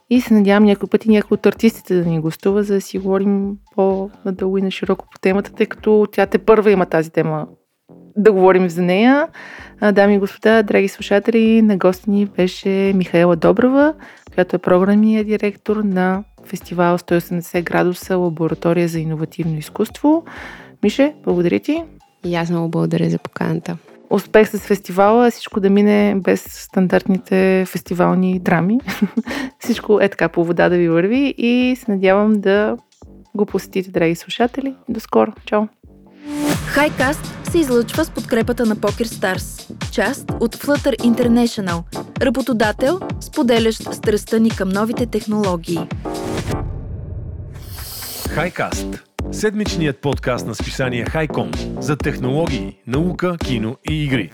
И 0.10 0.22
се 0.22 0.34
надявам 0.34 0.64
някой 0.64 0.90
път 0.90 1.06
и 1.06 1.10
някой 1.10 1.36
от 1.36 1.45
артистите 1.45 1.95
да 1.95 2.10
ни 2.10 2.20
гостува, 2.20 2.64
за 2.64 2.74
да 2.74 2.82
си 2.82 2.98
говорим 2.98 3.52
по-надълго 3.76 4.57
и 4.57 4.62
на 4.62 4.72
широко 4.72 5.06
по 5.12 5.20
темата, 5.20 5.52
тъй 5.53 5.66
като 5.66 6.07
тя 6.12 6.26
те 6.26 6.38
първа 6.38 6.72
има 6.72 6.86
тази 6.86 7.10
тема 7.10 7.48
да 8.18 8.32
говорим 8.32 8.70
за 8.70 8.82
нея. 8.82 9.28
Дами 9.92 10.16
и 10.16 10.20
господа, 10.20 10.64
драги 10.64 10.88
слушатели, 10.88 11.62
на 11.62 11.78
гости 11.78 12.10
ни 12.10 12.26
беше 12.26 12.94
Михаела 12.96 13.36
Доброва, 13.36 13.94
която 14.34 14.56
е 14.56 14.60
програмния 14.60 15.24
директор 15.24 15.78
на 15.78 16.24
фестивал 16.46 16.98
180 16.98 17.64
градуса 17.64 18.18
Лаборатория 18.18 18.88
за 18.88 19.00
иновативно 19.00 19.58
изкуство. 19.58 20.24
Мише, 20.84 21.14
благодаря 21.24 21.60
ти. 21.60 21.84
И 22.26 22.36
аз 22.36 22.50
много 22.50 22.70
благодаря 22.70 23.10
за 23.10 23.18
поканата. 23.18 23.78
Успех 24.10 24.50
с 24.50 24.60
фестивала, 24.60 25.32
всичко 25.32 25.60
да 25.60 25.70
мине 25.70 26.16
без 26.16 26.42
стандартните 26.42 27.66
фестивални 27.68 28.40
драми. 28.40 28.80
всичко 29.60 30.02
е 30.02 30.10
така 30.10 30.30
по 30.30 30.46
вода 30.46 30.70
да 30.70 30.78
ви 30.78 30.90
върви 30.90 31.36
и 31.38 31.76
се 31.76 31.92
надявам 31.92 32.34
да 32.34 32.78
го 33.36 33.46
посетите, 33.46 33.92
драги 33.92 34.16
слушатели. 34.16 34.76
До 34.90 35.00
скоро. 35.00 35.34
Чао! 35.46 35.68
Хайкаст 36.68 37.49
се 37.52 37.57
излъчва 37.57 38.06
с 38.06 38.10
подкрепата 38.10 38.65
на 38.65 38.76
Poker 38.76 39.06
Stars, 39.06 39.72
част 39.91 40.31
от 40.39 40.56
Flutter 40.56 40.97
International, 40.99 41.84
работодател, 42.22 42.99
споделящ 43.22 43.93
страстта 43.93 44.39
ни 44.39 44.49
към 44.49 44.69
новите 44.69 45.06
технологии. 45.06 45.80
Хайкаст 48.30 49.03
седмичният 49.31 49.97
подкаст 49.97 50.47
на 50.47 50.56
списание 50.56 51.06
Хайком 51.06 51.52
за 51.80 51.95
технологии, 51.95 52.77
наука, 52.88 53.38
кино 53.38 53.76
и 53.89 54.03
игри. 54.03 54.31